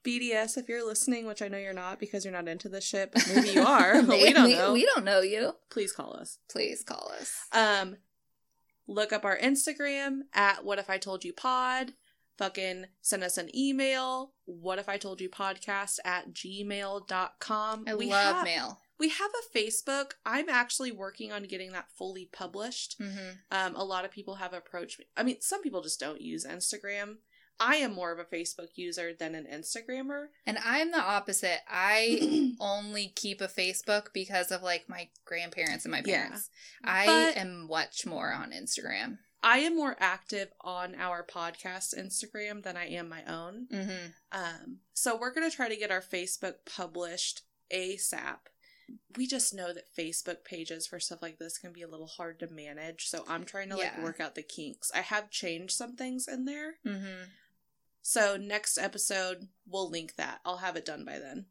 BDS, 0.04 0.56
if 0.56 0.68
you're 0.68 0.86
listening, 0.86 1.26
which 1.26 1.42
I 1.42 1.48
know 1.48 1.58
you're 1.58 1.72
not 1.72 1.98
because 1.98 2.24
you're 2.24 2.32
not 2.32 2.48
into 2.48 2.68
this 2.68 2.84
shit, 2.84 3.12
but 3.12 3.28
maybe 3.34 3.50
you 3.50 3.62
are, 3.66 4.02
but 4.02 4.20
we 4.20 4.32
don't 4.32 4.50
know. 4.50 4.72
We 4.72 4.84
don't 4.84 5.04
know 5.04 5.20
you. 5.20 5.52
Please 5.70 5.92
call 5.92 6.14
us. 6.16 6.38
Please 6.48 6.82
call 6.84 7.12
us. 7.20 7.46
Um, 7.52 7.96
look 8.86 9.12
up 9.12 9.24
our 9.24 9.38
Instagram 9.38 10.20
at 10.32 10.64
What 10.64 10.78
If 10.78 10.90
I 10.90 10.98
Told 10.98 11.24
You 11.24 11.32
Pod. 11.32 11.92
Fucking 12.38 12.86
send 13.00 13.24
us 13.24 13.38
an 13.38 13.54
email. 13.56 14.32
What 14.44 14.78
if 14.78 14.88
I 14.88 14.98
told 14.98 15.20
you 15.20 15.28
podcast 15.30 15.98
at 16.04 16.32
gmail.com. 16.32 17.84
I 17.86 17.94
we 17.94 18.10
love 18.10 18.36
have, 18.36 18.44
mail. 18.44 18.78
We 18.98 19.08
have 19.10 19.30
a 19.30 19.58
Facebook. 19.58 20.12
I'm 20.24 20.48
actually 20.48 20.92
working 20.92 21.32
on 21.32 21.44
getting 21.44 21.72
that 21.72 21.86
fully 21.96 22.28
published. 22.32 22.96
hmm 22.98 23.30
Um, 23.50 23.74
a 23.76 23.84
lot 23.84 24.04
of 24.04 24.10
people 24.10 24.36
have 24.36 24.52
approached 24.52 24.98
me. 24.98 25.06
I 25.16 25.22
mean, 25.22 25.40
some 25.40 25.62
people 25.62 25.82
just 25.82 26.00
don't 26.00 26.20
use 26.20 26.46
Instagram. 26.46 27.16
I 27.58 27.76
am 27.76 27.94
more 27.94 28.12
of 28.12 28.18
a 28.18 28.24
Facebook 28.24 28.68
user 28.74 29.14
than 29.18 29.34
an 29.34 29.46
Instagrammer. 29.50 30.26
And 30.44 30.58
I'm 30.62 30.90
the 30.90 31.00
opposite. 31.00 31.60
I 31.66 32.52
only 32.60 33.08
keep 33.08 33.40
a 33.40 33.48
Facebook 33.48 34.08
because 34.12 34.50
of 34.52 34.62
like 34.62 34.90
my 34.90 35.08
grandparents 35.24 35.86
and 35.86 35.92
my 35.92 36.02
Yeah. 36.04 36.24
parents. 36.24 36.50
I 36.84 37.06
But- 37.06 37.36
am 37.38 37.66
much 37.66 38.04
more 38.04 38.30
on 38.32 38.50
Instagram. 38.52 39.18
I 39.46 39.58
am 39.58 39.76
more 39.76 39.94
active 40.00 40.48
on 40.60 40.96
our 40.96 41.24
podcast 41.24 41.96
Instagram 41.96 42.64
than 42.64 42.76
I 42.76 42.86
am 42.88 43.08
my 43.08 43.22
own. 43.26 43.68
Mm-hmm. 43.72 44.06
Um, 44.32 44.78
so 44.92 45.16
we're 45.16 45.32
gonna 45.32 45.52
try 45.52 45.68
to 45.68 45.76
get 45.76 45.92
our 45.92 46.00
Facebook 46.00 46.54
published 46.66 47.42
ASAP. 47.72 48.38
We 49.16 49.28
just 49.28 49.54
know 49.54 49.72
that 49.72 49.94
Facebook 49.96 50.42
pages 50.44 50.88
for 50.88 50.98
stuff 50.98 51.22
like 51.22 51.38
this 51.38 51.58
can 51.58 51.72
be 51.72 51.82
a 51.82 51.88
little 51.88 52.08
hard 52.08 52.40
to 52.40 52.48
manage, 52.48 53.06
so 53.06 53.24
I'm 53.28 53.44
trying 53.44 53.68
to 53.68 53.76
like 53.76 53.92
Yeah. 53.96 54.02
work 54.02 54.18
out 54.18 54.34
the 54.34 54.42
kinks. 54.42 54.90
I 54.92 55.02
have 55.02 55.30
changed 55.30 55.76
some 55.76 55.94
things 55.94 56.26
in 56.26 56.44
there. 56.44 56.74
Mm-hmm. 56.84 57.30
So 58.02 58.36
next 58.36 58.78
episode 58.78 59.46
we'll 59.64 59.88
link 59.88 60.16
that. 60.16 60.40
I'll 60.44 60.56
have 60.58 60.74
it 60.74 60.84
done 60.84 61.04
by 61.04 61.20
then. 61.20 61.46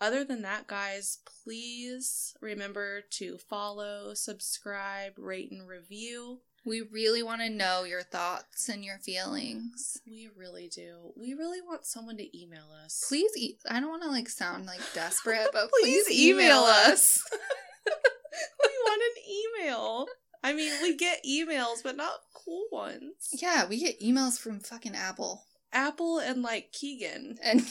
Other 0.00 0.22
than 0.24 0.42
that, 0.42 0.68
guys, 0.68 1.18
please 1.42 2.36
remember 2.40 3.00
to 3.12 3.38
follow, 3.38 4.14
subscribe, 4.14 5.14
rate, 5.18 5.50
and 5.50 5.66
review. 5.66 6.42
We 6.66 6.80
really 6.80 7.22
want 7.22 7.42
to 7.42 7.50
know 7.50 7.84
your 7.84 8.02
thoughts 8.02 8.68
and 8.68 8.82
your 8.84 8.98
feelings. 8.98 10.00
We 10.06 10.30
really 10.36 10.68
do. 10.68 11.12
We 11.16 11.34
really 11.34 11.60
want 11.60 11.84
someone 11.84 12.16
to 12.16 12.38
email 12.38 12.64
us. 12.84 13.04
Please, 13.06 13.30
e- 13.36 13.58
I 13.68 13.80
don't 13.80 13.90
want 13.90 14.02
to 14.02 14.08
like 14.10 14.28
sound 14.28 14.66
like 14.66 14.80
desperate, 14.94 15.48
but 15.52 15.68
Please 15.82 16.06
please, 16.06 16.28
email 16.30 16.60
us. 16.60 17.22
we 17.86 18.70
want 18.86 19.02
an 19.02 19.62
email. 19.62 20.06
I 20.42 20.52
mean, 20.54 20.72
we 20.82 20.96
get 20.96 21.24
emails, 21.24 21.82
but 21.82 21.96
not 21.96 22.12
cool 22.34 22.64
ones. 22.72 23.28
yeah, 23.32 23.66
we 23.66 23.78
get 23.80 24.00
emails 24.00 24.38
from 24.38 24.60
fucking 24.60 24.94
Apple 24.94 25.42
Apple 25.72 26.18
and 26.18 26.42
like 26.42 26.70
Keegan, 26.72 27.36
and 27.44 27.62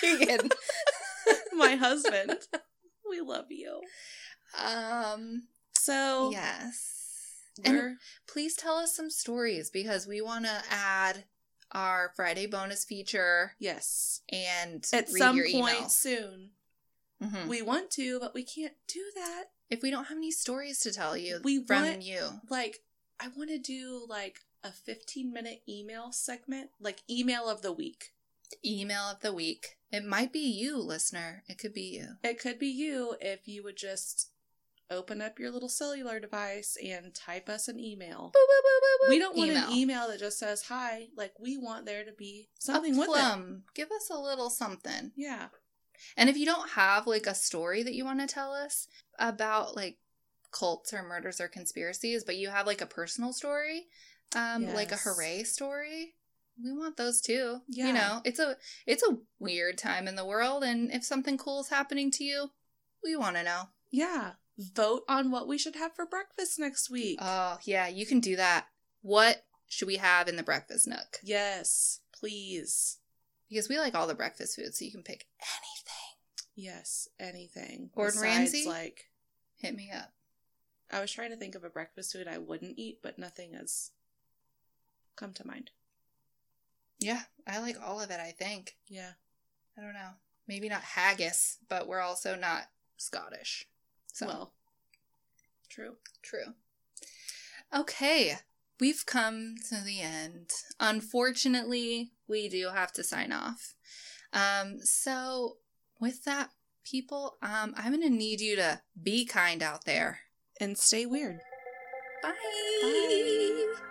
Keegan. 0.00 0.48
my 1.52 1.76
husband. 1.76 2.36
we 3.08 3.20
love 3.20 3.46
you. 3.50 3.80
Um. 4.64 5.44
So 5.76 6.30
Yes. 6.32 7.03
And 7.62 7.98
please 8.26 8.56
tell 8.56 8.76
us 8.76 8.96
some 8.96 9.10
stories 9.10 9.70
because 9.70 10.06
we 10.06 10.20
want 10.20 10.44
to 10.46 10.62
add 10.70 11.24
our 11.72 12.12
Friday 12.16 12.46
bonus 12.46 12.84
feature 12.84 13.52
yes. 13.58 14.22
and 14.30 14.84
At 14.92 15.06
read 15.12 15.18
some 15.18 15.36
your 15.36 15.50
point 15.50 15.76
emails. 15.78 15.90
soon. 15.90 16.50
Mhm. 17.22 17.46
We 17.48 17.62
want 17.62 17.90
to, 17.92 18.18
but 18.20 18.34
we 18.34 18.42
can't 18.44 18.74
do 18.88 19.04
that. 19.14 19.44
If 19.70 19.82
we 19.82 19.90
don't 19.90 20.04
have 20.06 20.16
any 20.18 20.30
stories 20.30 20.80
to 20.80 20.92
tell 20.92 21.16
you 21.16 21.40
We 21.42 21.64
from 21.64 21.82
want- 21.84 22.02
you, 22.02 22.40
Like, 22.50 22.82
I 23.18 23.28
want 23.28 23.50
to 23.50 23.58
do 23.58 24.04
like 24.08 24.40
a 24.62 24.72
15 24.72 25.32
minute 25.32 25.62
email 25.68 26.10
segment, 26.12 26.70
like 26.80 27.02
email 27.08 27.48
of 27.48 27.62
the 27.62 27.72
week. 27.72 28.12
email 28.64 29.02
of 29.10 29.20
the 29.20 29.32
week. 29.32 29.78
It 29.90 30.04
might 30.04 30.32
be 30.32 30.40
you, 30.46 30.76
listener. 30.78 31.42
It 31.48 31.58
could 31.58 31.72
be 31.72 31.82
you. 31.82 32.18
It 32.22 32.38
could 32.38 32.58
be 32.58 32.68
you 32.68 33.16
if 33.20 33.48
you 33.48 33.62
would 33.64 33.76
just 33.76 34.30
open 34.90 35.20
up 35.20 35.38
your 35.38 35.50
little 35.50 35.68
cellular 35.68 36.20
device 36.20 36.76
and 36.82 37.14
type 37.14 37.48
us 37.48 37.68
an 37.68 37.78
email. 37.78 38.32
Boop, 38.34 38.40
boop, 38.40 39.06
boop. 39.06 39.08
We 39.08 39.18
don't 39.18 39.36
want 39.36 39.50
an 39.50 39.72
email 39.72 40.08
that 40.08 40.20
just 40.20 40.38
says 40.38 40.62
hi. 40.62 41.08
Like 41.16 41.32
we 41.40 41.56
want 41.56 41.86
there 41.86 42.04
to 42.04 42.12
be 42.12 42.48
something 42.58 42.96
with 42.96 43.08
it. 43.10 43.74
Give 43.74 43.90
us 43.90 44.10
a 44.10 44.18
little 44.18 44.50
something. 44.50 45.12
Yeah. 45.16 45.46
And 46.16 46.28
if 46.28 46.36
you 46.36 46.46
don't 46.46 46.70
have 46.70 47.06
like 47.06 47.26
a 47.26 47.34
story 47.34 47.82
that 47.82 47.94
you 47.94 48.04
want 48.04 48.20
to 48.20 48.26
tell 48.26 48.52
us 48.52 48.88
about 49.18 49.76
like 49.76 49.98
cults 50.50 50.92
or 50.92 51.02
murders 51.02 51.40
or 51.40 51.48
conspiracies, 51.48 52.24
but 52.24 52.36
you 52.36 52.48
have 52.50 52.66
like 52.66 52.80
a 52.80 52.86
personal 52.86 53.32
story, 53.32 53.86
um, 54.36 54.72
like 54.74 54.92
a 54.92 54.96
hooray 54.96 55.44
story, 55.44 56.14
we 56.62 56.72
want 56.72 56.96
those 56.96 57.20
too. 57.20 57.60
Yeah. 57.68 57.88
You 57.88 57.92
know, 57.92 58.20
it's 58.24 58.38
a 58.38 58.56
it's 58.86 59.02
a 59.02 59.18
weird 59.38 59.78
time 59.78 60.06
in 60.06 60.16
the 60.16 60.24
world, 60.24 60.62
and 60.62 60.92
if 60.92 61.04
something 61.04 61.38
cool 61.38 61.60
is 61.60 61.68
happening 61.68 62.10
to 62.12 62.24
you, 62.24 62.50
we 63.02 63.16
want 63.16 63.36
to 63.36 63.42
know. 63.42 63.62
Yeah. 63.90 64.32
Vote 64.58 65.02
on 65.08 65.30
what 65.30 65.48
we 65.48 65.58
should 65.58 65.76
have 65.76 65.94
for 65.94 66.06
breakfast 66.06 66.58
next 66.58 66.90
week. 66.90 67.18
Oh 67.20 67.58
yeah, 67.64 67.88
you 67.88 68.06
can 68.06 68.20
do 68.20 68.36
that. 68.36 68.66
What 69.02 69.44
should 69.68 69.88
we 69.88 69.96
have 69.96 70.28
in 70.28 70.36
the 70.36 70.42
breakfast 70.42 70.86
nook? 70.86 71.18
yes, 71.22 72.00
please. 72.12 72.98
Because 73.50 73.68
we 73.68 73.78
like 73.78 73.94
all 73.94 74.06
the 74.06 74.14
breakfast 74.14 74.56
foods, 74.56 74.78
so 74.78 74.84
you 74.84 74.90
can 74.90 75.02
pick 75.02 75.26
anything. 75.40 76.14
Yes, 76.54 77.08
anything. 77.20 77.90
Gordon 77.94 78.20
Besides, 78.20 78.52
Ramsay? 78.52 78.68
Like 78.68 79.10
Hit 79.56 79.74
me 79.74 79.90
up. 79.94 80.12
I 80.92 81.00
was 81.00 81.10
trying 81.10 81.30
to 81.30 81.36
think 81.36 81.54
of 81.54 81.64
a 81.64 81.70
breakfast 81.70 82.12
food 82.12 82.28
I 82.28 82.38
wouldn't 82.38 82.78
eat, 82.78 83.00
but 83.02 83.18
nothing 83.18 83.54
has 83.54 83.90
come 85.16 85.32
to 85.34 85.46
mind. 85.46 85.70
Yeah, 86.98 87.22
I 87.46 87.58
like 87.58 87.76
all 87.84 88.00
of 88.00 88.10
it. 88.10 88.20
I 88.20 88.30
think. 88.30 88.76
Yeah. 88.88 89.12
I 89.76 89.80
don't 89.80 89.94
know. 89.94 90.10
Maybe 90.46 90.68
not 90.68 90.82
haggis, 90.82 91.58
but 91.68 91.88
we're 91.88 92.00
also 92.00 92.36
not 92.36 92.68
Scottish. 92.96 93.66
So 94.14 94.26
Well, 94.26 94.52
true. 95.68 95.96
true. 96.22 96.54
Okay, 97.74 98.38
we've 98.78 99.04
come 99.04 99.56
to 99.68 99.80
the 99.80 100.00
end. 100.00 100.50
Unfortunately, 100.78 102.12
we 102.28 102.48
do 102.48 102.68
have 102.68 102.92
to 102.92 103.02
sign 103.02 103.32
off. 103.32 103.74
Um, 104.32 104.78
so 104.84 105.56
with 106.00 106.22
that, 106.24 106.50
people, 106.84 107.38
um, 107.42 107.74
I'm 107.76 107.92
gonna 107.92 108.08
need 108.08 108.40
you 108.40 108.54
to 108.54 108.82
be 109.02 109.26
kind 109.26 109.64
out 109.64 109.84
there. 109.84 110.20
And 110.60 110.78
stay 110.78 111.06
weird. 111.06 111.40
Bye. 112.22 112.34
Bye. 112.82 113.90